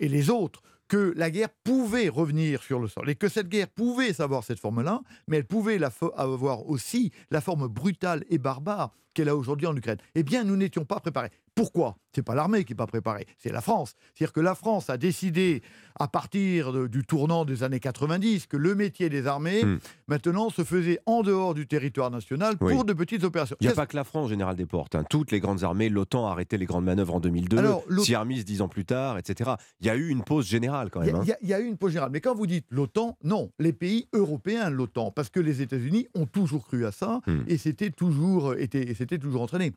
et 0.00 0.08
les 0.08 0.30
autres 0.30 0.62
que 0.88 1.12
la 1.16 1.30
guerre 1.30 1.50
pouvait 1.64 2.08
revenir 2.08 2.62
sur 2.62 2.80
le 2.80 2.88
sol 2.88 3.08
et 3.10 3.14
que 3.14 3.28
cette 3.28 3.48
guerre 3.48 3.68
pouvait 3.68 4.20
avoir 4.20 4.42
cette 4.42 4.58
forme-là, 4.58 5.02
mais 5.28 5.36
elle 5.36 5.46
pouvait 5.46 5.78
avoir 6.16 6.68
aussi 6.68 7.12
la 7.30 7.40
forme 7.40 7.68
brutale 7.68 8.24
et 8.30 8.38
barbare 8.38 8.92
qu'elle 9.14 9.28
a 9.28 9.36
aujourd'hui 9.36 9.66
en 9.66 9.76
Ukraine. 9.76 9.98
Eh 10.14 10.22
bien, 10.22 10.44
nous 10.44 10.56
n'étions 10.56 10.84
pas 10.84 11.00
préparés. 11.00 11.30
Pourquoi? 11.58 11.96
C'est 12.14 12.22
pas 12.22 12.34
l'armée 12.34 12.64
qui 12.64 12.72
n'est 12.72 12.76
pas 12.76 12.86
préparée, 12.86 13.26
c'est 13.36 13.52
la 13.52 13.60
France. 13.60 13.94
C'est-à-dire 14.14 14.32
que 14.32 14.40
la 14.40 14.54
France 14.54 14.90
a 14.90 14.96
décidé, 14.96 15.62
à 15.98 16.06
partir 16.08 16.88
du 16.88 17.04
tournant 17.04 17.44
des 17.44 17.64
années 17.64 17.80
90, 17.80 18.46
que 18.46 18.56
le 18.56 18.74
métier 18.74 19.08
des 19.08 19.26
armées, 19.26 19.64
hmm. 19.64 19.78
maintenant, 20.06 20.50
se 20.50 20.62
faisait 20.62 21.00
en 21.06 21.22
dehors 21.22 21.54
du 21.54 21.66
territoire 21.66 22.10
national 22.10 22.56
pour 22.56 22.84
de 22.84 22.92
petites 22.92 23.24
opérations. 23.24 23.56
Il 23.60 23.66
n'y 23.66 23.72
a 23.72 23.76
pas 23.76 23.86
que 23.86 23.96
la 23.96 24.04
France, 24.04 24.30
Général 24.30 24.56
Desportes. 24.56 24.94
Hein. 24.94 25.04
Toutes 25.10 25.32
les 25.32 25.40
grandes 25.40 25.64
armées, 25.64 25.88
l'OTAN 25.88 26.28
a 26.28 26.30
arrêté 26.30 26.58
les 26.58 26.66
grandes 26.66 26.84
manœuvres 26.84 27.14
en 27.14 27.20
2002, 27.20 27.56
Siarmis 28.02 28.44
dix 28.44 28.62
ans 28.62 28.68
plus 28.68 28.84
tard, 28.84 29.18
etc. 29.18 29.50
Il 29.80 29.86
y 29.86 29.90
a 29.90 29.96
eu 29.96 30.08
une 30.08 30.22
pause 30.22 30.46
générale 30.46 30.90
quand 30.90 31.00
même. 31.00 31.16
Hein. 31.16 31.24
Il 31.42 31.48
y, 31.48 31.54
a 31.54 31.60
eu 31.60 31.66
une 31.66 31.76
pause 31.76 31.90
générale. 31.90 32.10
Mais 32.12 32.20
quand 32.20 32.34
vous 32.34 32.46
dites 32.46 32.66
l'OTAN, 32.70 33.18
non, 33.24 33.50
les 33.58 33.72
pays 33.72 34.06
européens, 34.12 34.70
l'OTAN, 34.70 35.10
parce 35.10 35.28
que 35.28 35.40
les 35.40 35.60
États-Unis 35.62 36.06
ont 36.14 36.26
toujours 36.26 36.66
cru 36.66 36.86
à 36.86 36.92
ça 36.92 37.20
hmm. 37.26 37.42
et 37.48 37.58
c'était 37.58 37.90
toujours, 37.90 38.54
était, 38.54 38.94
toujours 39.18 39.42
entraîné. 39.42 39.72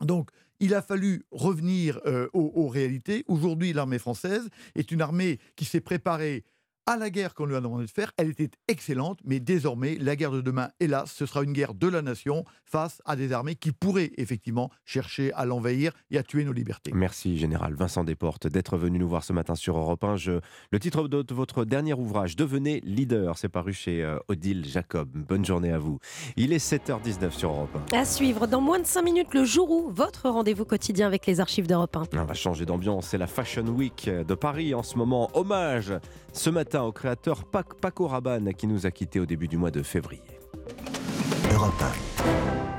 Donc, 0.00 0.30
il 0.60 0.74
a 0.74 0.82
fallu 0.82 1.24
revenir 1.30 2.00
euh, 2.06 2.28
aux, 2.32 2.68
réalités. 2.68 3.24
Aujourd'hui, 3.28 3.72
l'armée 3.72 3.98
française 3.98 4.48
est 4.74 4.90
une 4.90 5.00
armée 5.00 5.38
qui 5.56 5.64
s'est 5.64 5.80
préparée 5.80 6.44
à 6.88 6.96
la 6.96 7.10
guerre 7.10 7.34
qu'on 7.34 7.44
lui 7.44 7.54
a 7.54 7.60
demandé 7.60 7.84
de 7.84 7.90
faire. 7.90 8.12
Elle 8.16 8.30
était 8.30 8.50
excellente, 8.66 9.18
mais 9.22 9.40
désormais, 9.40 9.98
la 10.00 10.16
guerre 10.16 10.30
de 10.30 10.40
demain, 10.40 10.70
hélas, 10.80 11.12
ce 11.12 11.26
sera 11.26 11.42
une 11.42 11.52
guerre 11.52 11.74
de 11.74 11.86
la 11.86 12.00
nation 12.00 12.46
face 12.64 13.02
à 13.04 13.14
des 13.14 13.32
armées 13.32 13.56
qui 13.56 13.72
pourraient 13.72 14.12
effectivement 14.16 14.70
chercher 14.86 15.30
à 15.34 15.44
l'envahir 15.44 15.92
et 16.10 16.16
à 16.16 16.22
tuer 16.22 16.44
nos 16.44 16.52
libertés. 16.52 16.90
Merci, 16.94 17.36
Général 17.36 17.74
Vincent 17.74 18.04
Desportes, 18.04 18.46
d'être 18.46 18.78
venu 18.78 18.98
nous 18.98 19.08
voir 19.08 19.22
ce 19.22 19.34
matin 19.34 19.54
sur 19.54 19.76
Europe 19.76 20.02
1. 20.02 20.14
Le 20.70 20.78
titre 20.80 21.08
de 21.08 21.34
votre 21.34 21.66
dernier 21.66 21.92
ouvrage, 21.92 22.36
Devenez 22.36 22.80
leader, 22.84 23.36
c'est 23.36 23.50
paru 23.50 23.74
chez 23.74 24.02
euh, 24.02 24.18
Odile 24.28 24.64
Jacob. 24.64 25.10
Bonne 25.12 25.44
journée 25.44 25.72
à 25.72 25.78
vous. 25.78 25.98
Il 26.36 26.54
est 26.54 26.72
7h19 26.72 27.32
sur 27.32 27.50
Europe 27.50 27.76
1. 27.92 27.98
À 27.98 28.06
suivre 28.06 28.46
dans 28.46 28.62
moins 28.62 28.78
de 28.78 28.86
5 28.86 29.02
minutes, 29.02 29.34
le 29.34 29.44
jour 29.44 29.70
où 29.70 29.90
votre 29.90 30.30
rendez-vous 30.30 30.64
quotidien 30.64 31.06
avec 31.06 31.26
les 31.26 31.40
archives 31.40 31.66
d'Europe 31.66 31.94
1. 31.94 32.18
On 32.18 32.24
va 32.24 32.32
changer 32.32 32.64
d'ambiance, 32.64 33.08
c'est 33.08 33.18
la 33.18 33.26
Fashion 33.26 33.66
Week 33.66 34.08
de 34.08 34.34
Paris 34.34 34.72
en 34.72 34.82
ce 34.82 34.96
moment. 34.96 35.28
Hommage 35.34 35.92
ce 36.38 36.50
matin 36.50 36.82
au 36.82 36.92
créateur 36.92 37.44
Paco 37.44 38.06
Rabanne 38.06 38.54
qui 38.54 38.68
nous 38.68 38.86
a 38.86 38.92
quittés 38.92 39.18
au 39.18 39.26
début 39.26 39.48
du 39.48 39.56
mois 39.56 39.72
de 39.72 39.82
février. 39.82 40.22
Europe 41.52 41.82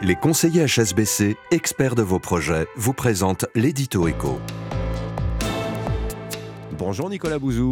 Les 0.01 0.15
conseillers 0.15 0.65
HSBC, 0.65 1.35
experts 1.51 1.95
de 1.95 2.01
vos 2.01 2.19
projets, 2.19 2.67
vous 2.77 2.93
présentent 2.93 3.45
l'édito 3.55 4.07
éco. 4.07 4.39
Bonjour 6.77 7.09
Nicolas 7.09 7.37
Bouzou. 7.37 7.71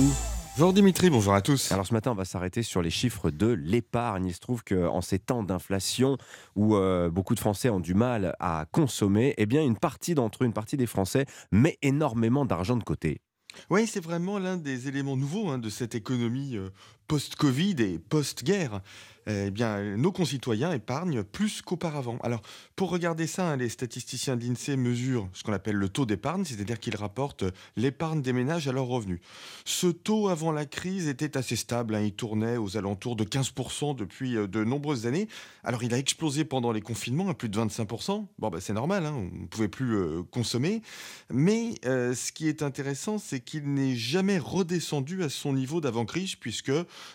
Bonjour 0.57 0.73
Dimitri, 0.73 1.09
bonjour 1.09 1.33
à 1.33 1.41
tous. 1.41 1.71
Alors 1.71 1.87
ce 1.87 1.93
matin, 1.93 2.11
on 2.11 2.15
va 2.15 2.25
s'arrêter 2.25 2.63
sur 2.63 2.81
les 2.81 2.89
chiffres 2.89 3.31
de 3.31 3.47
l'épargne. 3.47 4.25
Il 4.25 4.33
se 4.33 4.39
trouve 4.39 4.65
qu'en 4.65 5.01
ces 5.01 5.19
temps 5.19 5.43
d'inflation 5.43 6.17
où 6.57 6.75
euh, 6.75 7.09
beaucoup 7.09 7.35
de 7.35 7.39
Français 7.39 7.69
ont 7.69 7.79
du 7.79 7.93
mal 7.93 8.35
à 8.39 8.65
consommer, 8.71 9.35
eh 9.37 9.45
bien 9.45 9.63
une 9.63 9.77
partie 9.77 10.15
d'entre 10.15 10.43
eux, 10.43 10.47
une 10.47 10.53
partie 10.53 10.75
des 10.75 10.87
Français, 10.87 11.25
met 11.51 11.77
énormément 11.81 12.43
d'argent 12.43 12.75
de 12.75 12.83
côté. 12.83 13.21
Oui, 13.69 13.87
c'est 13.87 14.03
vraiment 14.03 14.39
l'un 14.39 14.57
des 14.57 14.87
éléments 14.87 15.17
nouveaux 15.17 15.49
hein, 15.49 15.57
de 15.57 15.69
cette 15.69 15.95
économie 15.95 16.55
euh, 16.55 16.69
post-Covid 17.07 17.75
et 17.79 17.99
post-guerre. 17.99 18.81
Eh 19.29 19.51
bien, 19.51 19.97
nos 19.97 20.13
concitoyens 20.13 20.71
épargnent 20.71 21.21
plus 21.21 21.61
qu'auparavant. 21.61 22.17
Alors, 22.23 22.41
pour 22.77 22.91
regarder 22.91 23.27
ça, 23.27 23.49
hein, 23.49 23.57
les 23.57 23.67
statisticiens 23.67 24.37
de 24.37 24.45
l'INSEE 24.45 24.77
mesurent 24.77 25.27
ce 25.33 25.43
qu'on 25.43 25.51
appelle 25.51 25.75
le 25.75 25.89
taux 25.89 26.05
d'épargne, 26.05 26.45
c'est-à-dire 26.45 26.79
qu'ils 26.79 26.95
rapportent 26.95 27.43
l'épargne 27.75 28.21
des 28.21 28.31
ménages 28.31 28.69
à 28.69 28.71
leurs 28.71 28.85
revenus. 28.85 29.19
Ce 29.65 29.87
taux, 29.87 30.29
avant 30.29 30.53
la 30.53 30.65
crise, 30.65 31.09
était 31.09 31.35
assez 31.35 31.57
stable. 31.57 31.95
Hein. 31.95 32.03
il 32.03 32.13
tournait 32.13 32.55
aux 32.55 32.77
alentours 32.77 33.17
de 33.17 33.25
15% 33.25 33.97
depuis 33.97 34.37
euh, 34.37 34.47
de 34.47 34.63
nombreuses 34.63 35.07
années. 35.07 35.27
Alors, 35.65 35.83
il 35.83 35.93
a 35.93 35.97
explosé 35.97 36.45
pendant 36.45 36.71
les 36.71 36.81
confinements 36.81 37.27
à 37.27 37.33
plus 37.33 37.49
de 37.49 37.59
25%. 37.59 38.27
Bon, 38.39 38.49
ben, 38.49 38.61
c'est 38.61 38.73
normal, 38.73 39.05
hein, 39.05 39.13
on 39.13 39.41
ne 39.41 39.47
pouvait 39.47 39.67
plus 39.67 39.97
euh, 39.97 40.23
consommer. 40.31 40.81
Mais 41.29 41.73
euh, 41.85 42.15
ce 42.15 42.31
qui 42.31 42.47
est 42.47 42.63
intéressant, 42.63 43.17
c'est 43.17 43.41
qu'il 43.41 43.73
n'est 43.73 43.95
jamais 43.95 44.37
redescendu 44.37 45.23
à 45.23 45.29
son 45.29 45.51
niveau 45.51 45.81
d'avant-crise, 45.81 46.35
puisque, 46.35 46.71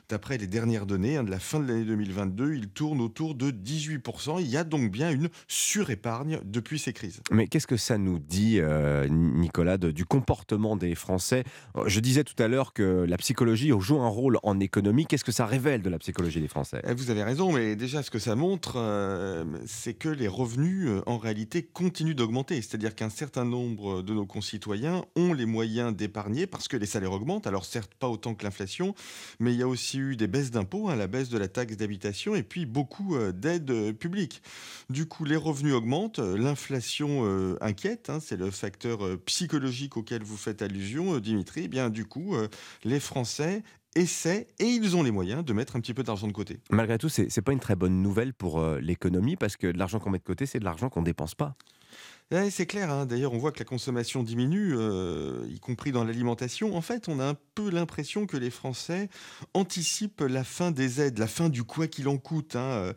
d'après 0.08 0.38
les 0.38 0.46
dernières 0.46 0.86
données 0.86 1.22
de 1.22 1.30
la 1.30 1.38
fin 1.38 1.58
de 1.60 1.66
l'année 1.66 1.84
2020, 1.84 2.02
2022, 2.02 2.54
il 2.54 2.68
tourne 2.68 3.00
autour 3.00 3.34
de 3.34 3.50
18%. 3.50 4.40
Il 4.40 4.48
y 4.48 4.56
a 4.56 4.64
donc 4.64 4.90
bien 4.90 5.10
une 5.10 5.28
surépargne 5.48 6.40
depuis 6.44 6.78
ces 6.78 6.92
crises. 6.92 7.20
Mais 7.30 7.46
qu'est-ce 7.46 7.66
que 7.66 7.76
ça 7.76 7.98
nous 7.98 8.18
dit, 8.18 8.58
euh, 8.60 9.06
Nicolas, 9.08 9.78
du 9.78 10.04
comportement 10.04 10.76
des 10.76 10.94
Français? 10.94 11.44
Je 11.86 12.00
disais 12.00 12.24
tout 12.24 12.40
à 12.42 12.48
l'heure 12.48 12.72
que 12.72 13.04
la 13.08 13.16
psychologie 13.16 13.70
joue 13.78 14.00
un 14.00 14.08
rôle 14.08 14.38
en 14.42 14.60
économie. 14.60 15.06
Qu'est-ce 15.06 15.24
que 15.24 15.32
ça 15.32 15.46
révèle 15.46 15.82
de 15.82 15.90
la 15.90 15.98
psychologie 15.98 16.40
des 16.40 16.48
Français? 16.48 16.82
Eh, 16.86 16.94
Vous 16.94 17.10
avez 17.10 17.22
raison, 17.22 17.52
mais 17.52 17.76
déjà 17.76 18.02
ce 18.02 18.10
que 18.10 18.18
ça 18.18 18.36
montre, 18.36 18.74
euh, 18.76 19.44
c'est 19.66 19.94
que 19.94 20.08
les 20.08 20.28
revenus, 20.28 20.88
euh, 20.88 21.02
en 21.06 21.18
réalité, 21.18 21.62
continuent 21.62 22.14
d'augmenter. 22.14 22.60
C'est-à-dire 22.62 22.94
qu'un 22.94 23.10
certain 23.10 23.44
nombre 23.44 24.02
de 24.02 24.12
nos 24.12 24.26
concitoyens 24.26 25.04
ont 25.16 25.32
les 25.32 25.46
moyens 25.46 25.94
d'épargner 25.94 26.46
parce 26.46 26.68
que 26.68 26.76
les 26.76 26.86
salaires 26.86 27.12
augmentent. 27.12 27.46
Alors 27.46 27.64
certes, 27.64 27.92
pas 27.98 28.08
autant 28.08 28.34
que 28.34 28.44
l'inflation, 28.44 28.94
mais 29.40 29.52
il 29.52 29.58
y 29.58 29.62
a 29.62 29.68
aussi 29.72 29.98
eu 29.98 30.16
des 30.16 30.26
baisses 30.26 30.50
d'impôts, 30.50 30.88
hein, 30.88 30.96
la 30.96 31.06
baisse 31.06 31.28
de 31.28 31.38
la 31.38 31.48
taxe 31.48 31.76
d'habitation 31.76 32.34
et 32.34 32.42
puis 32.42 32.66
beaucoup 32.66 33.16
euh, 33.16 33.32
d'aides 33.32 33.70
euh, 33.70 33.92
publiques. 33.92 34.42
Du 34.90 35.06
coup, 35.06 35.24
les 35.24 35.36
revenus 35.36 35.74
augmentent, 35.74 36.18
euh, 36.20 36.36
l'inflation 36.36 37.02
inquiète, 37.60 38.10
hein, 38.10 38.18
c'est 38.20 38.36
le 38.36 38.50
facteur 38.50 39.18
psychologique 39.24 39.96
auquel 39.96 40.22
vous 40.22 40.36
faites 40.36 40.62
allusion, 40.62 41.18
Dimitri. 41.18 41.62
Eh 41.64 41.68
bien, 41.68 41.90
du 41.90 42.04
coup, 42.04 42.36
les 42.84 43.00
Français 43.00 43.62
essaient 43.94 44.48
et 44.58 44.66
ils 44.66 44.96
ont 44.96 45.02
les 45.02 45.10
moyens 45.10 45.44
de 45.44 45.52
mettre 45.52 45.76
un 45.76 45.80
petit 45.80 45.94
peu 45.94 46.02
d'argent 46.02 46.26
de 46.26 46.32
côté. 46.32 46.60
Malgré 46.70 46.98
tout, 46.98 47.08
c'est 47.08 47.34
n'est 47.34 47.42
pas 47.42 47.52
une 47.52 47.60
très 47.60 47.76
bonne 47.76 48.02
nouvelle 48.02 48.34
pour 48.34 48.62
l'économie 48.80 49.36
parce 49.36 49.56
que 49.56 49.66
l'argent 49.66 49.98
qu'on 49.98 50.10
met 50.10 50.18
de 50.18 50.24
côté, 50.24 50.46
c'est 50.46 50.58
de 50.58 50.64
l'argent 50.64 50.88
qu'on 50.88 51.02
dépense 51.02 51.34
pas 51.34 51.56
c'est 52.50 52.66
clair, 52.66 52.90
hein. 52.90 53.04
d'ailleurs 53.04 53.34
on 53.34 53.38
voit 53.38 53.52
que 53.52 53.58
la 53.58 53.64
consommation 53.64 54.22
diminue, 54.22 54.74
euh, 54.74 55.44
y 55.50 55.60
compris 55.60 55.92
dans 55.92 56.02
l'alimentation. 56.02 56.74
En 56.76 56.80
fait, 56.80 57.08
on 57.08 57.20
a 57.20 57.24
un 57.26 57.36
peu 57.54 57.70
l'impression 57.70 58.26
que 58.26 58.36
les 58.36 58.50
Français 58.50 59.08
anticipent 59.52 60.22
la 60.22 60.42
fin 60.42 60.70
des 60.70 61.00
aides, 61.00 61.18
la 61.18 61.26
fin 61.26 61.48
du 61.48 61.62
quoi 61.62 61.88
qu'il 61.88 62.08
en 62.08 62.16
coûte. 62.16 62.56
Hein. 62.56 62.94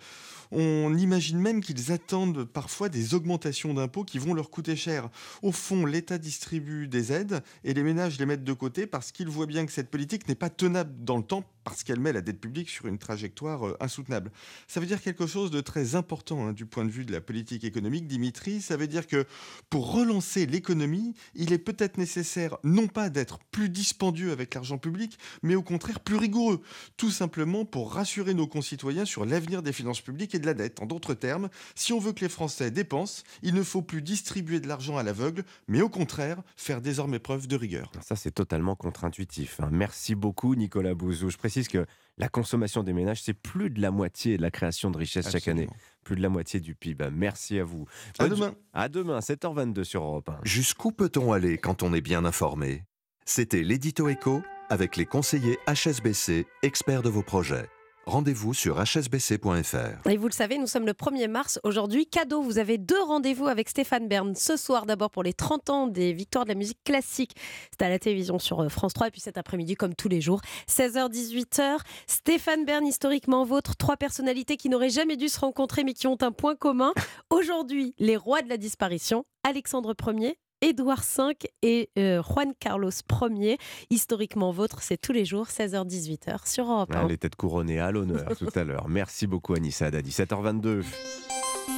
On 0.52 0.96
imagine 0.96 1.40
même 1.40 1.62
qu'ils 1.62 1.92
attendent 1.92 2.46
parfois 2.46 2.88
des 2.88 3.14
augmentations 3.14 3.74
d'impôts 3.74 4.06
qui 4.06 4.20
vont 4.20 4.34
leur 4.34 4.50
coûter 4.50 4.76
cher. 4.76 5.10
Au 5.42 5.52
fond, 5.52 5.86
l'État 5.86 6.18
distribue 6.18 6.88
des 6.88 7.12
aides 7.12 7.44
et 7.64 7.74
les 7.74 7.84
ménages 7.84 8.18
les 8.20 8.26
mettent 8.26 8.44
de 8.44 8.54
côté 8.54 8.88
parce 8.88 9.12
qu'ils 9.12 9.28
voient 9.28 9.48
bien 9.48 9.66
que 9.66 9.72
cette 9.72 9.90
politique 9.90 10.30
n'est 10.30 10.36
pas 10.36 10.50
tenable 10.50 10.94
dans 11.04 11.18
le 11.18 11.24
temps 11.24 11.44
parce 11.66 11.84
qu'elle 11.84 12.00
met 12.00 12.14
la 12.14 12.22
dette 12.22 12.40
publique 12.40 12.70
sur 12.70 12.86
une 12.86 13.00
trajectoire 13.00 13.68
euh, 13.68 13.78
insoutenable. 13.82 14.32
Ça 14.68 14.80
veut 14.80 14.86
dire 14.86 15.02
quelque 15.02 15.28
chose 15.28 15.52
de 15.52 15.60
très 15.62 15.96
important 15.96 16.48
hein, 16.48 16.54
du 16.54 16.66
point 16.66 16.86
de 16.86 16.92
vue 16.92 17.06
de 17.06 17.12
la 17.12 17.22
politique 17.22 17.64
économique, 17.64 18.08
Dimitri. 18.08 18.62
Ça 18.62 18.78
veut 18.78 18.88
dire 18.88 19.08
que 19.08 19.26
pour 19.70 19.92
relancer 19.92 20.46
l'économie, 20.46 21.16
il 21.34 21.52
est 21.52 21.58
peut-être 21.58 21.98
nécessaire 21.98 22.58
non 22.64 22.88
pas 22.88 23.10
d'être 23.10 23.40
plus 23.52 23.68
dispendieux 23.70 24.32
avec 24.32 24.54
l'argent 24.54 24.78
public, 24.78 25.18
mais 25.42 25.56
au 25.56 25.64
contraire 25.64 26.00
plus 26.00 26.18
rigoureux, 26.18 26.62
tout 26.98 27.12
simplement 27.12 27.66
pour 27.66 27.94
rassurer 27.94 28.36
nos 28.36 28.48
concitoyens 28.48 29.06
sur 29.06 29.26
l'avenir 29.26 29.64
des 29.64 29.74
finances 29.74 30.02
publiques 30.02 30.36
et 30.36 30.40
de 30.40 30.46
la 30.46 30.54
dette. 30.54 30.82
En 30.82 30.86
d'autres 30.86 31.16
termes, 31.16 31.50
si 31.74 31.94
on 31.94 32.00
veut 32.00 32.14
que 32.14 32.22
les 32.22 32.30
Français 32.30 32.70
dépensent, 32.70 33.24
il 33.42 33.56
ne 33.56 33.64
faut 33.64 33.82
plus 33.82 34.04
distribuer 34.04 34.60
de 34.60 34.68
l'argent 34.68 34.98
à 34.98 35.04
l'aveugle, 35.04 35.44
mais 35.68 35.82
au 35.82 35.90
contraire 35.90 36.44
faire 36.56 36.80
désormais 36.80 37.20
preuve 37.20 37.48
de 37.48 37.56
rigueur. 37.56 37.92
Ça, 38.02 38.16
c'est 38.16 38.32
totalement 38.32 38.76
contre-intuitif. 38.76 39.60
Hein. 39.60 39.70
Merci 39.72 40.14
beaucoup, 40.14 40.54
Nicolas 40.54 40.94
Bouzou. 40.94 41.32
Que 41.64 41.86
la 42.18 42.30
consommation 42.30 42.84
des 42.84 42.94
ménages, 42.94 43.22
c'est 43.24 43.34
plus 43.34 43.70
de 43.70 43.82
la 43.82 43.92
moitié 43.92 44.38
de 44.38 44.42
la 44.42 44.52
création 44.52 44.92
de 44.92 44.98
richesse 44.98 45.30
chaque 45.32 45.48
année. 45.48 45.68
Plus 46.04 46.16
de 46.16 46.22
la 46.22 46.30
moitié 46.30 46.60
du 46.60 46.76
PIB. 46.76 47.10
Merci 47.12 47.60
à 47.60 47.64
vous. 47.64 47.86
À 48.20 48.28
demain. 48.30 48.54
À 48.74 48.90
demain, 48.90 49.20
7h22 49.20 49.84
sur 49.84 50.04
Europe 50.04 50.30
1. 50.30 50.40
Jusqu'où 50.44 50.92
peut-on 50.92 51.34
aller 51.34 51.58
quand 51.58 51.84
on 51.84 51.94
est 51.94 52.02
bien 52.02 52.24
informé? 52.26 52.84
C'était 53.26 53.64
l'édito 53.64 54.08
écho 54.08 54.44
avec 54.70 54.96
les 54.96 55.06
conseillers 55.06 55.58
HSBC, 55.68 56.46
experts 56.64 57.02
de 57.02 57.10
vos 57.10 57.24
projets. 57.24 57.68
Rendez-vous 58.06 58.54
sur 58.54 58.80
hsbc.fr. 58.80 60.08
Et 60.08 60.18
vous 60.18 60.28
le 60.28 60.32
savez, 60.32 60.60
nous 60.60 60.68
sommes 60.68 60.86
le 60.86 60.94
1er 60.94 61.28
mars. 61.28 61.60
Aujourd'hui, 61.64 62.06
cadeau, 62.06 62.44
vous 62.44 62.60
avez 62.60 62.78
deux 62.78 63.02
rendez-vous 63.02 63.48
avec 63.48 63.68
Stéphane 63.68 64.08
Bern. 64.08 64.36
Ce 64.36 64.58
soir, 64.58 64.86
d'abord 64.86 65.10
pour 65.10 65.24
les 65.24 65.34
30 65.34 65.70
ans 65.72 65.88
des 65.88 66.14
victoires 66.14 66.46
de 66.46 66.50
la 66.50 66.56
musique 66.56 66.84
classique. 66.84 67.32
C'est 67.72 67.84
à 67.84 67.90
la 67.90 67.98
télévision 67.98 68.38
sur 68.38 68.62
euh, 68.62 68.70
France 68.70 68.94
3. 68.94 69.08
Et 69.08 69.12
puis 69.12 69.22
cet 69.22 69.40
après-midi, 69.40 69.74
comme 69.74 69.96
tous 69.96 70.08
les 70.08 70.22
jours, 70.22 70.42
16h-18h. 70.70 71.80
Stéphane 72.06 72.64
Bern, 72.64 72.86
historiquement 72.86 73.44
vôtre. 73.44 73.76
Trois 73.76 73.98
personnalités 73.98 74.56
qui 74.56 74.70
n'auraient 74.70 74.90
jamais 74.92 75.18
dû 75.18 75.28
se 75.28 75.40
rencontrer, 75.40 75.84
mais 75.84 75.94
qui 75.94 76.06
ont 76.06 76.18
un 76.22 76.32
point 76.32 76.56
commun. 76.56 76.94
Aujourd'hui, 77.32 77.96
les 77.98 78.18
rois 78.18 78.44
de 78.44 78.50
la 78.50 78.58
disparition. 78.58 79.26
Alexandre 79.44 79.96
Ier, 80.08 80.38
Édouard 80.62 81.04
V 81.18 81.34
et 81.62 81.90
euh, 81.98 82.22
Juan 82.24 82.54
Carlos 82.60 82.92
Ier. 83.22 83.58
Historiquement 83.90 84.52
vôtre, 84.52 84.82
c'est 84.82 84.98
tous 84.98 85.12
les 85.12 85.26
jours, 85.26 85.48
16h-18h 85.48 86.48
sur 86.48 86.70
Europe 86.70 86.94
1. 86.96 87.06
Elle 87.06 87.12
était 87.12 87.30
couronnée 87.30 87.80
à 87.80 87.92
l'honneur 87.92 88.36
tout 88.38 88.50
à 88.56 88.64
l'heure. 88.64 88.88
Merci 88.88 89.28
beaucoup 89.28 89.54
Anissa 89.54 89.86
à 89.86 89.90
17h22. 89.92 90.84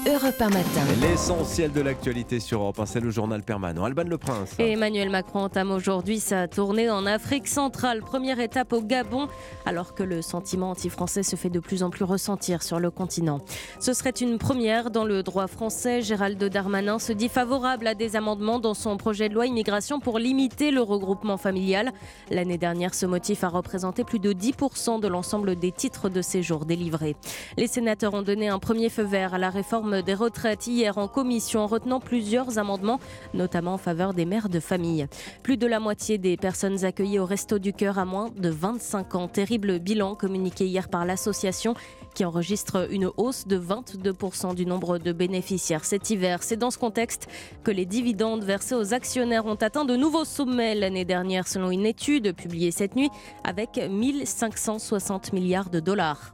Europe 0.07 0.35
1 0.39 0.49
matin. 0.51 0.81
L'essentiel 1.01 1.73
de 1.73 1.81
l'actualité 1.81 2.39
sur 2.39 2.61
Europe 2.61 2.79
1, 2.79 2.85
c'est 2.85 2.99
le 3.01 3.09
journal 3.09 3.43
permanent. 3.43 3.83
Alban 3.83 4.05
Le 4.05 4.17
Prince. 4.17 4.55
Et 4.57 4.71
Emmanuel 4.71 5.09
Macron 5.09 5.41
entame 5.41 5.69
aujourd'hui 5.69 6.21
sa 6.21 6.47
tournée 6.47 6.89
en 6.89 7.05
Afrique 7.05 7.45
centrale. 7.45 7.99
Première 7.99 8.39
étape 8.39 8.71
au 8.71 8.81
Gabon, 8.81 9.27
alors 9.65 9.95
que 9.95 10.03
le 10.03 10.21
sentiment 10.21 10.69
anti-français 10.69 11.23
se 11.23 11.35
fait 11.35 11.49
de 11.49 11.59
plus 11.59 11.83
en 11.83 11.89
plus 11.89 12.05
ressentir 12.05 12.63
sur 12.63 12.79
le 12.79 12.89
continent. 12.89 13.39
Ce 13.81 13.91
serait 13.91 14.11
une 14.11 14.37
première 14.37 14.91
dans 14.91 15.03
le 15.03 15.23
droit 15.23 15.47
français. 15.47 16.01
Gérald 16.01 16.41
Darmanin 16.41 16.99
se 16.99 17.11
dit 17.11 17.27
favorable 17.27 17.85
à 17.85 17.93
des 17.93 18.15
amendements 18.15 18.59
dans 18.59 18.75
son 18.75 18.95
projet 18.95 19.27
de 19.27 19.33
loi 19.33 19.45
immigration 19.45 19.99
pour 19.99 20.19
limiter 20.19 20.71
le 20.71 20.81
regroupement 20.81 21.35
familial. 21.35 21.91
L'année 22.31 22.57
dernière, 22.57 22.93
ce 22.93 23.05
motif 23.05 23.43
a 23.43 23.49
représenté 23.49 24.05
plus 24.05 24.19
de 24.19 24.31
10% 24.31 25.01
de 25.01 25.07
l'ensemble 25.09 25.57
des 25.57 25.73
titres 25.73 26.07
de 26.07 26.21
séjour 26.21 26.65
délivrés. 26.65 27.17
Les 27.57 27.67
sénateurs 27.67 28.13
ont 28.13 28.21
donné 28.21 28.47
un 28.47 28.59
premier 28.59 28.87
feu 28.87 29.03
vert 29.03 29.33
à 29.33 29.37
la 29.37 29.49
réforme 29.49 29.96
des 30.01 30.13
retraites 30.13 30.67
hier 30.67 30.97
en 30.97 31.07
commission 31.07 31.61
en 31.61 31.67
retenant 31.67 31.99
plusieurs 31.99 32.57
amendements, 32.59 32.99
notamment 33.33 33.73
en 33.73 33.77
faveur 33.77 34.13
des 34.13 34.25
mères 34.25 34.49
de 34.49 34.59
famille. 34.59 35.07
Plus 35.43 35.57
de 35.57 35.67
la 35.67 35.79
moitié 35.79 36.17
des 36.17 36.37
personnes 36.37 36.85
accueillies 36.85 37.19
au 37.19 37.25
Resto 37.25 37.59
du 37.59 37.73
Cœur 37.73 37.99
à 37.99 38.05
moins 38.05 38.29
de 38.35 38.49
25 38.49 39.15
ans. 39.15 39.27
Terrible 39.27 39.79
bilan 39.79 40.15
communiqué 40.15 40.65
hier 40.65 40.89
par 40.89 41.05
l'association 41.05 41.75
qui 42.17 42.25
enregistre 42.25 42.87
une 42.91 43.11
hausse 43.17 43.45
de 43.45 43.59
22% 43.59 44.55
du 44.55 44.65
nombre 44.65 44.97
de 44.97 45.11
bénéficiaires 45.11 45.85
cet 45.85 46.09
hiver. 46.09 46.41
C'est 46.41 46.57
dans 46.57 46.71
ce 46.71 46.79
contexte 46.79 47.27
que 47.63 47.69
les 47.69 47.85
dividendes 47.85 48.43
versés 48.43 48.73
aux 48.73 48.93
actionnaires 48.95 49.45
ont 49.45 49.55
atteint 49.55 49.85
de 49.85 49.95
nouveaux 49.95 50.25
sommets 50.25 50.73
l'année 50.73 51.05
dernière 51.05 51.47
selon 51.47 51.69
une 51.69 51.85
étude 51.85 52.35
publiée 52.35 52.71
cette 52.71 52.95
nuit 52.95 53.11
avec 53.43 53.77
1560 53.77 55.31
milliards 55.31 55.69
de 55.69 55.79
dollars. 55.79 56.33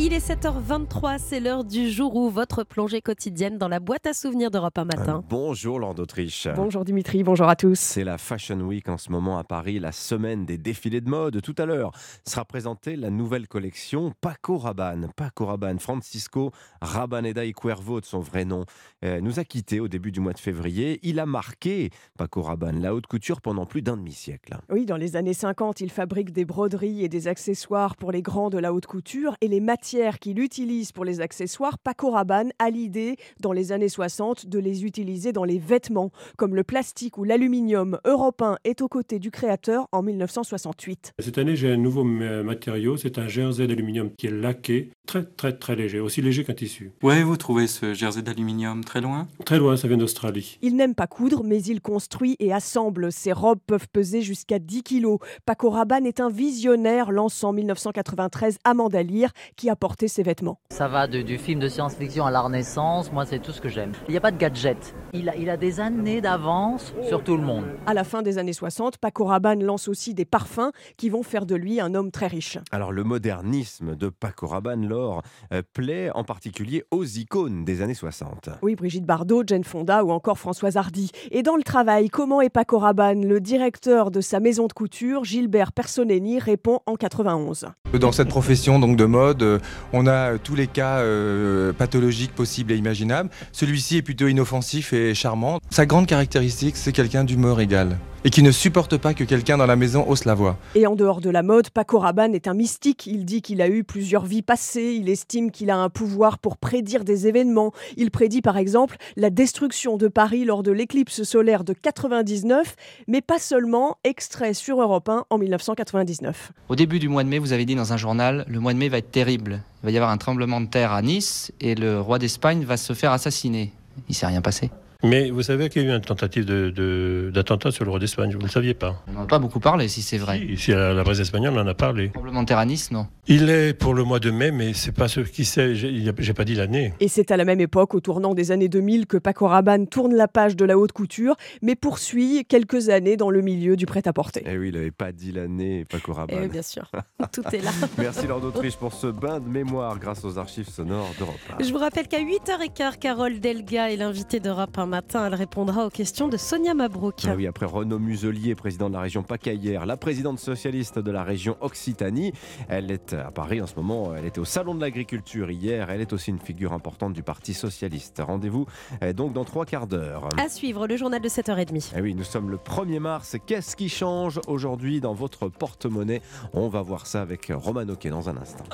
Il 0.00 0.12
est 0.12 0.24
7h23, 0.24 1.18
c'est 1.18 1.40
l'heure 1.40 1.64
du 1.64 1.90
jour 1.90 2.14
où 2.14 2.30
votre 2.30 2.62
plongée 2.62 3.02
quotidienne 3.02 3.58
dans 3.58 3.66
la 3.66 3.80
boîte 3.80 4.06
à 4.06 4.14
souvenirs 4.14 4.48
d'Europe 4.48 4.78
un 4.78 4.84
matin. 4.84 5.24
bonjour 5.28 5.80
Laure 5.80 5.96
d'Autriche. 5.96 6.46
Bonjour 6.54 6.84
Dimitri, 6.84 7.24
bonjour 7.24 7.48
à 7.48 7.56
tous. 7.56 7.76
C'est 7.76 8.04
la 8.04 8.16
Fashion 8.16 8.60
Week 8.60 8.88
en 8.88 8.96
ce 8.96 9.10
moment 9.10 9.38
à 9.38 9.44
Paris, 9.44 9.80
la 9.80 9.90
semaine 9.90 10.46
des 10.46 10.56
défilés 10.56 11.00
de 11.00 11.10
mode. 11.10 11.42
Tout 11.42 11.54
à 11.58 11.66
l'heure 11.66 11.90
sera 12.24 12.44
présentée 12.44 12.94
la 12.94 13.10
nouvelle 13.10 13.48
collection 13.48 14.12
Paco 14.20 14.56
Rabanne. 14.56 15.10
Paco 15.16 15.46
Rabanne, 15.46 15.80
Francisco 15.80 16.52
Rabaneda 16.80 17.44
y 17.44 17.52
Cuervo 17.52 18.00
de 18.00 18.06
son 18.06 18.20
vrai 18.20 18.44
nom, 18.44 18.66
euh, 19.04 19.20
nous 19.20 19.40
a 19.40 19.44
quittés 19.44 19.80
au 19.80 19.88
début 19.88 20.12
du 20.12 20.20
mois 20.20 20.32
de 20.32 20.38
février. 20.38 21.00
Il 21.02 21.18
a 21.18 21.26
marqué, 21.26 21.90
Paco 22.16 22.42
Rabanne, 22.42 22.80
la 22.80 22.94
haute 22.94 23.08
couture 23.08 23.40
pendant 23.40 23.66
plus 23.66 23.82
d'un 23.82 23.96
demi-siècle. 23.96 24.58
Oui, 24.70 24.86
dans 24.86 24.96
les 24.96 25.16
années 25.16 25.34
50, 25.34 25.80
il 25.80 25.90
fabrique 25.90 26.30
des 26.30 26.44
broderies 26.44 27.02
et 27.02 27.08
des 27.08 27.26
accessoires 27.26 27.96
pour 27.96 28.12
les 28.12 28.22
grands 28.22 28.48
de 28.48 28.58
la 28.58 28.72
haute 28.72 28.86
couture 28.86 29.36
et 29.40 29.48
les 29.48 29.58
matières 29.58 29.87
qu'il 30.18 30.38
utilise 30.40 30.92
pour 30.92 31.04
les 31.04 31.20
accessoires, 31.20 31.78
Paco 31.78 32.10
Rabanne 32.10 32.52
a 32.58 32.68
l'idée, 32.68 33.16
dans 33.40 33.52
les 33.52 33.72
années 33.72 33.88
60, 33.88 34.46
de 34.46 34.58
les 34.58 34.84
utiliser 34.84 35.32
dans 35.32 35.44
les 35.44 35.58
vêtements, 35.58 36.10
comme 36.36 36.54
le 36.54 36.62
plastique 36.62 37.16
ou 37.16 37.24
l'aluminium. 37.24 37.98
Européen 38.04 38.56
est 38.64 38.82
aux 38.82 38.88
côtés 38.88 39.18
du 39.18 39.30
créateur 39.30 39.88
en 39.92 40.02
1968. 40.02 41.12
Cette 41.18 41.38
année, 41.38 41.56
j'ai 41.56 41.72
un 41.72 41.76
nouveau 41.76 42.04
matériau, 42.04 42.96
c'est 42.96 43.18
un 43.18 43.28
jersey 43.28 43.66
d'aluminium 43.66 44.10
qui 44.18 44.26
est 44.26 44.30
laqué, 44.30 44.90
très 45.06 45.24
très 45.24 45.56
très 45.56 45.74
léger, 45.74 46.00
aussi 46.00 46.20
léger 46.20 46.44
qu'un 46.44 46.54
tissu. 46.54 46.92
Où 47.02 47.08
avez-vous 47.08 47.36
trouvé 47.36 47.66
ce 47.66 47.94
jersey 47.94 48.22
d'aluminium? 48.22 48.84
Très 48.84 49.00
loin? 49.00 49.26
Très 49.46 49.58
loin, 49.58 49.76
ça 49.76 49.88
vient 49.88 49.96
d'Australie. 49.96 50.58
Il 50.60 50.76
n'aime 50.76 50.94
pas 50.94 51.06
coudre, 51.06 51.44
mais 51.44 51.62
il 51.62 51.80
construit 51.80 52.36
et 52.40 52.52
assemble. 52.52 53.10
Ses 53.10 53.32
robes 53.32 53.60
peuvent 53.66 53.88
peser 53.90 54.20
jusqu'à 54.20 54.58
10 54.58 54.82
kilos. 54.82 55.18
Paco 55.46 55.70
Rabanne 55.70 56.06
est 56.06 56.20
un 56.20 56.28
visionnaire, 56.28 57.10
lançant 57.10 57.48
en 57.48 57.52
1993 57.52 58.58
Amanda 58.64 59.02
Lear, 59.02 59.30
qui 59.56 59.70
a 59.70 59.76
porter 59.78 60.08
ses 60.08 60.22
vêtements. 60.22 60.60
Ça 60.70 60.88
va 60.88 61.06
du 61.06 61.38
film 61.38 61.60
de 61.60 61.68
science-fiction 61.68 62.26
à 62.26 62.30
la 62.30 62.40
Renaissance, 62.40 63.12
moi 63.12 63.24
c'est 63.24 63.38
tout 63.38 63.52
ce 63.52 63.60
que 63.60 63.68
j'aime. 63.68 63.92
Il 64.08 64.10
n'y 64.10 64.16
a 64.16 64.20
pas 64.20 64.30
de 64.30 64.36
gadget. 64.36 64.94
Il 65.12 65.28
a, 65.28 65.36
il 65.36 65.48
a 65.48 65.56
des 65.56 65.80
années 65.80 66.20
d'avance 66.20 66.92
sur 67.06 67.24
tout 67.24 67.36
le 67.36 67.42
monde. 67.42 67.64
À 67.86 67.94
la 67.94 68.04
fin 68.04 68.22
des 68.22 68.38
années 68.38 68.52
60, 68.52 68.98
Paco 68.98 69.24
Rabanne 69.24 69.64
lance 69.64 69.88
aussi 69.88 70.14
des 70.14 70.24
parfums 70.24 70.70
qui 70.96 71.08
vont 71.08 71.22
faire 71.22 71.46
de 71.46 71.54
lui 71.54 71.80
un 71.80 71.94
homme 71.94 72.10
très 72.10 72.26
riche. 72.26 72.58
Alors 72.70 72.92
le 72.92 73.04
modernisme 73.04 73.96
de 73.96 74.08
Paco 74.08 74.46
Rabanne, 74.46 74.86
Laure, 74.86 75.22
euh, 75.52 75.62
plaît 75.72 76.10
en 76.14 76.24
particulier 76.24 76.84
aux 76.90 77.04
icônes 77.04 77.64
des 77.64 77.82
années 77.82 77.94
60. 77.94 78.50
Oui, 78.62 78.74
Brigitte 78.74 79.04
Bardot, 79.04 79.42
Jane 79.46 79.64
Fonda 79.64 80.04
ou 80.04 80.10
encore 80.10 80.38
Françoise 80.38 80.76
Hardy. 80.76 81.10
Et 81.30 81.42
dans 81.42 81.56
le 81.56 81.62
travail, 81.62 82.08
comment 82.08 82.40
est 82.40 82.50
Paco 82.50 82.78
Rabanne 82.78 83.26
Le 83.26 83.40
directeur 83.40 84.10
de 84.10 84.20
sa 84.20 84.40
maison 84.40 84.66
de 84.66 84.72
couture, 84.72 85.24
Gilbert 85.24 85.72
Personeni, 85.72 86.38
répond 86.38 86.80
en 86.86 86.96
91. 86.96 87.66
Dans 87.98 88.12
cette 88.12 88.28
profession 88.28 88.78
donc 88.78 88.96
de 88.96 89.04
mode, 89.04 89.57
on 89.92 90.06
a 90.06 90.32
euh, 90.32 90.38
tous 90.42 90.54
les 90.54 90.66
cas 90.66 90.98
euh, 90.98 91.72
pathologiques 91.72 92.34
possibles 92.34 92.72
et 92.72 92.76
imaginables. 92.76 93.30
Celui-ci 93.52 93.98
est 93.98 94.02
plutôt 94.02 94.28
inoffensif 94.28 94.92
et 94.92 95.14
charmant. 95.14 95.60
Sa 95.70 95.86
grande 95.86 96.06
caractéristique, 96.06 96.76
c'est 96.76 96.92
quelqu'un 96.92 97.24
d'humeur 97.24 97.60
égale 97.60 97.96
et 98.24 98.30
qui 98.30 98.42
ne 98.42 98.50
supporte 98.50 98.96
pas 98.96 99.14
que 99.14 99.24
quelqu'un 99.24 99.56
dans 99.56 99.66
la 99.66 99.76
maison 99.76 100.04
hausse 100.08 100.24
la 100.24 100.34
voix. 100.34 100.56
Et 100.74 100.86
en 100.86 100.94
dehors 100.94 101.20
de 101.20 101.30
la 101.30 101.42
mode, 101.42 101.70
Paco 101.70 101.98
Rabanne 101.98 102.34
est 102.34 102.48
un 102.48 102.54
mystique. 102.54 103.06
Il 103.06 103.24
dit 103.24 103.42
qu'il 103.42 103.62
a 103.62 103.68
eu 103.68 103.84
plusieurs 103.84 104.24
vies 104.24 104.42
passées. 104.42 104.96
Il 105.00 105.08
estime 105.08 105.50
qu'il 105.50 105.70
a 105.70 105.76
un 105.76 105.88
pouvoir 105.88 106.38
pour 106.38 106.56
prédire 106.56 107.04
des 107.04 107.26
événements. 107.26 107.72
Il 107.96 108.10
prédit 108.10 108.42
par 108.42 108.56
exemple 108.56 108.96
la 109.16 109.30
destruction 109.30 109.96
de 109.96 110.08
Paris 110.08 110.44
lors 110.44 110.62
de 110.62 110.72
l'éclipse 110.72 111.22
solaire 111.22 111.64
de 111.64 111.72
99, 111.72 112.74
mais 113.06 113.20
pas 113.20 113.38
seulement. 113.38 113.98
Extrait 114.04 114.54
sur 114.54 114.80
Europe 114.80 115.08
1 115.08 115.24
en 115.30 115.38
1999. 115.38 116.52
Au 116.68 116.76
début 116.76 116.98
du 116.98 117.08
mois 117.08 117.24
de 117.24 117.28
mai, 117.28 117.38
vous 117.38 117.52
avez 117.52 117.64
dit 117.64 117.74
dans 117.74 117.92
un 117.92 117.96
journal, 117.96 118.44
le 118.48 118.60
mois 118.60 118.72
de 118.72 118.78
mai 118.78 118.88
va 118.88 118.98
être 118.98 119.10
terrible. 119.10 119.62
Il 119.82 119.86
va 119.86 119.90
y 119.92 119.96
avoir 119.96 120.10
un 120.10 120.16
tremblement 120.16 120.60
de 120.60 120.66
terre 120.66 120.92
à 120.92 121.02
Nice 121.02 121.52
et 121.60 121.74
le 121.74 122.00
roi 122.00 122.18
d'Espagne 122.18 122.64
va 122.64 122.76
se 122.76 122.92
faire 122.92 123.12
assassiner. 123.12 123.72
Il 124.08 124.14
s'est 124.14 124.26
rien 124.26 124.40
passé. 124.40 124.70
Mais 125.04 125.30
vous 125.30 125.44
savez 125.44 125.68
qu'il 125.68 125.82
y 125.82 125.86
a 125.86 125.92
eu 125.92 125.94
une 125.94 126.00
tentative 126.00 126.44
d'attentat 126.44 127.68
de, 127.68 127.72
sur 127.72 127.84
le 127.84 127.90
roi 127.90 128.00
d'Espagne, 128.00 128.32
vous 128.32 128.38
ne 128.38 128.42
le 128.42 128.48
saviez 128.48 128.74
pas? 128.74 129.00
On 129.06 129.12
n'en 129.12 129.22
a 129.22 129.26
pas 129.26 129.38
beaucoup 129.38 129.60
parlé, 129.60 129.86
si 129.86 130.02
c'est 130.02 130.18
vrai. 130.18 130.40
Ici, 130.40 130.72
à 130.72 130.92
la 130.92 131.04
presse 131.04 131.20
espagnole, 131.20 131.54
on 131.56 131.60
en 131.60 131.68
a 131.68 131.74
parlé. 131.74 132.10
Terre 132.48 132.58
à 132.58 132.66
Nice, 132.66 132.90
non? 132.90 133.06
Il 133.28 133.48
est 133.48 133.74
pour 133.74 133.94
le 133.94 134.02
mois 134.02 134.18
de 134.18 134.32
mai, 134.32 134.50
mais 134.50 134.74
c'est 134.74 134.90
pas 134.90 135.06
ce 135.06 135.20
qui 135.20 135.44
sait, 135.44 135.76
j'ai 135.76 136.34
pas 136.34 136.44
dit 136.44 136.56
l'année. 136.56 136.94
Et 136.98 137.06
c'est 137.06 137.30
à 137.30 137.36
la 137.36 137.44
même 137.44 137.60
époque, 137.60 137.94
au 137.94 138.00
tournant 138.00 138.34
des 138.34 138.50
années 138.50 138.68
2000, 138.68 139.06
que 139.06 139.18
Paco 139.18 139.46
Rabanne 139.46 139.86
tourne 139.86 140.16
la 140.16 140.26
page 140.26 140.56
de 140.56 140.64
la 140.64 140.76
haute 140.76 140.90
couture, 140.90 141.36
mais 141.62 141.76
poursuit 141.76 142.44
quelques 142.48 142.88
années 142.88 143.16
dans 143.16 143.30
le 143.30 143.40
milieu 143.40 143.76
du 143.76 143.86
prêt-à-porter. 143.86 144.42
Eh 144.46 144.58
oui, 144.58 144.70
il 144.70 144.74
n'avait 144.74 144.90
pas 144.90 145.12
dit 145.12 145.30
l'année, 145.30 145.84
Paco 145.88 146.12
Rabanne. 146.12 146.40
Eh 146.42 146.48
bien 146.48 146.62
sûr, 146.62 146.90
tout 147.32 147.44
est 147.52 147.62
là. 147.62 147.70
Merci 147.98 148.26
Lord 148.26 148.40
d'Autriche 148.40 148.76
pour 148.76 148.92
ce 148.92 149.06
bain 149.06 149.38
de 149.38 149.48
mémoire 149.48 149.96
grâce 150.00 150.24
aux 150.24 150.38
archives 150.38 150.68
sonores 150.68 151.14
d'Europe 151.20 151.36
Je 151.60 151.70
vous 151.70 151.78
rappelle 151.78 152.08
qu'à 152.08 152.18
8h15, 152.18 152.98
Carole 152.98 153.38
Delga 153.38 153.92
est 153.92 153.96
l'invitée 153.96 154.40
d'Europe 154.40 154.76
un 154.76 154.87
matin. 154.88 155.26
Elle 155.26 155.34
répond 155.34 155.66
aux 155.66 155.90
questions 155.90 156.28
de 156.28 156.36
Sonia 156.36 156.74
Mabrouk. 156.74 157.22
Ah 157.26 157.34
oui, 157.36 157.46
après 157.46 157.66
Renaud 157.66 157.98
Muselier, 157.98 158.54
président 158.54 158.88
de 158.88 158.94
la 158.94 159.00
région 159.00 159.22
Pacaillère, 159.22 159.86
la 159.86 159.96
présidente 159.96 160.38
socialiste 160.38 160.98
de 160.98 161.10
la 161.10 161.22
région 161.22 161.56
Occitanie, 161.60 162.32
elle 162.68 162.90
est 162.90 163.12
à 163.12 163.30
Paris 163.30 163.60
en 163.60 163.66
ce 163.66 163.74
moment, 163.76 164.14
elle 164.16 164.24
était 164.24 164.38
au 164.38 164.44
Salon 164.44 164.74
de 164.74 164.80
l'Agriculture 164.80 165.50
hier, 165.50 165.90
elle 165.90 166.00
est 166.00 166.12
aussi 166.12 166.30
une 166.30 166.40
figure 166.40 166.72
importante 166.72 167.12
du 167.12 167.22
Parti 167.22 167.54
Socialiste. 167.54 168.20
Rendez-vous 168.24 168.66
eh, 169.00 169.12
donc 169.12 169.32
dans 169.32 169.44
trois 169.44 169.64
quarts 169.64 169.86
d'heure. 169.86 170.28
À 170.36 170.48
suivre, 170.48 170.86
le 170.86 170.96
journal 170.96 171.20
de 171.20 171.28
7h30. 171.28 171.92
Eh 171.96 172.00
oui, 172.00 172.14
nous 172.14 172.24
sommes 172.24 172.50
le 172.50 172.56
1er 172.56 172.98
mars. 172.98 173.36
Qu'est-ce 173.46 173.76
qui 173.76 173.88
change 173.88 174.40
aujourd'hui 174.46 175.00
dans 175.00 175.14
votre 175.14 175.48
porte-monnaie? 175.48 176.22
On 176.52 176.68
va 176.68 176.82
voir 176.82 177.06
ça 177.06 177.22
avec 177.22 177.52
Roman 177.54 177.88
Oquet 177.88 178.10
dans 178.10 178.28
un 178.28 178.36
instant. 178.36 178.64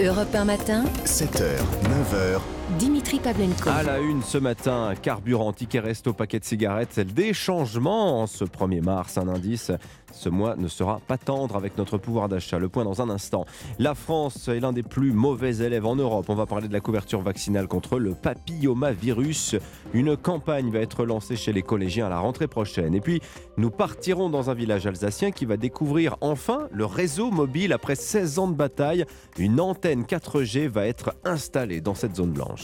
Europe 0.00 0.34
1 0.34 0.44
matin, 0.44 0.84
7h, 1.04 1.60
9h. 1.84 2.40
Dimitri 2.78 3.20
Pavlenko. 3.20 3.68
À 3.68 3.82
la 3.82 4.00
une 4.00 4.22
ce 4.22 4.38
matin, 4.38 4.94
carburant, 5.00 5.52
ticket 5.52 5.80
resto, 5.80 6.12
paquet 6.12 6.40
de 6.40 6.44
cigarettes, 6.44 6.98
des 7.00 7.32
changements 7.32 8.22
en 8.22 8.26
ce 8.26 8.44
1er 8.44 8.82
mars, 8.82 9.18
un 9.18 9.28
indice. 9.28 9.70
Ce 10.14 10.28
mois 10.28 10.54
ne 10.56 10.68
sera 10.68 11.00
pas 11.06 11.18
tendre 11.18 11.56
avec 11.56 11.76
notre 11.76 11.98
pouvoir 11.98 12.28
d'achat. 12.28 12.58
Le 12.58 12.68
point 12.68 12.84
dans 12.84 13.02
un 13.02 13.10
instant. 13.10 13.44
La 13.80 13.94
France 13.94 14.48
est 14.48 14.60
l'un 14.60 14.72
des 14.72 14.84
plus 14.84 15.12
mauvais 15.12 15.56
élèves 15.56 15.84
en 15.86 15.96
Europe. 15.96 16.26
On 16.28 16.36
va 16.36 16.46
parler 16.46 16.68
de 16.68 16.72
la 16.72 16.80
couverture 16.80 17.20
vaccinale 17.20 17.66
contre 17.66 17.98
le 17.98 18.14
papillomavirus. 18.14 19.56
Une 19.92 20.16
campagne 20.16 20.70
va 20.70 20.78
être 20.78 21.04
lancée 21.04 21.34
chez 21.36 21.52
les 21.52 21.62
collégiens 21.62 22.06
à 22.06 22.10
la 22.10 22.20
rentrée 22.20 22.46
prochaine. 22.46 22.94
Et 22.94 23.00
puis, 23.00 23.20
nous 23.56 23.70
partirons 23.70 24.30
dans 24.30 24.50
un 24.50 24.54
village 24.54 24.86
alsacien 24.86 25.32
qui 25.32 25.46
va 25.46 25.56
découvrir 25.56 26.16
enfin 26.20 26.68
le 26.70 26.86
réseau 26.86 27.32
mobile 27.32 27.72
après 27.72 27.96
16 27.96 28.38
ans 28.38 28.48
de 28.48 28.54
bataille. 28.54 29.04
Une 29.36 29.60
antenne 29.60 30.04
4G 30.04 30.68
va 30.68 30.86
être 30.86 31.14
installée 31.24 31.80
dans 31.80 31.94
cette 31.94 32.14
zone 32.14 32.30
blanche. 32.30 32.63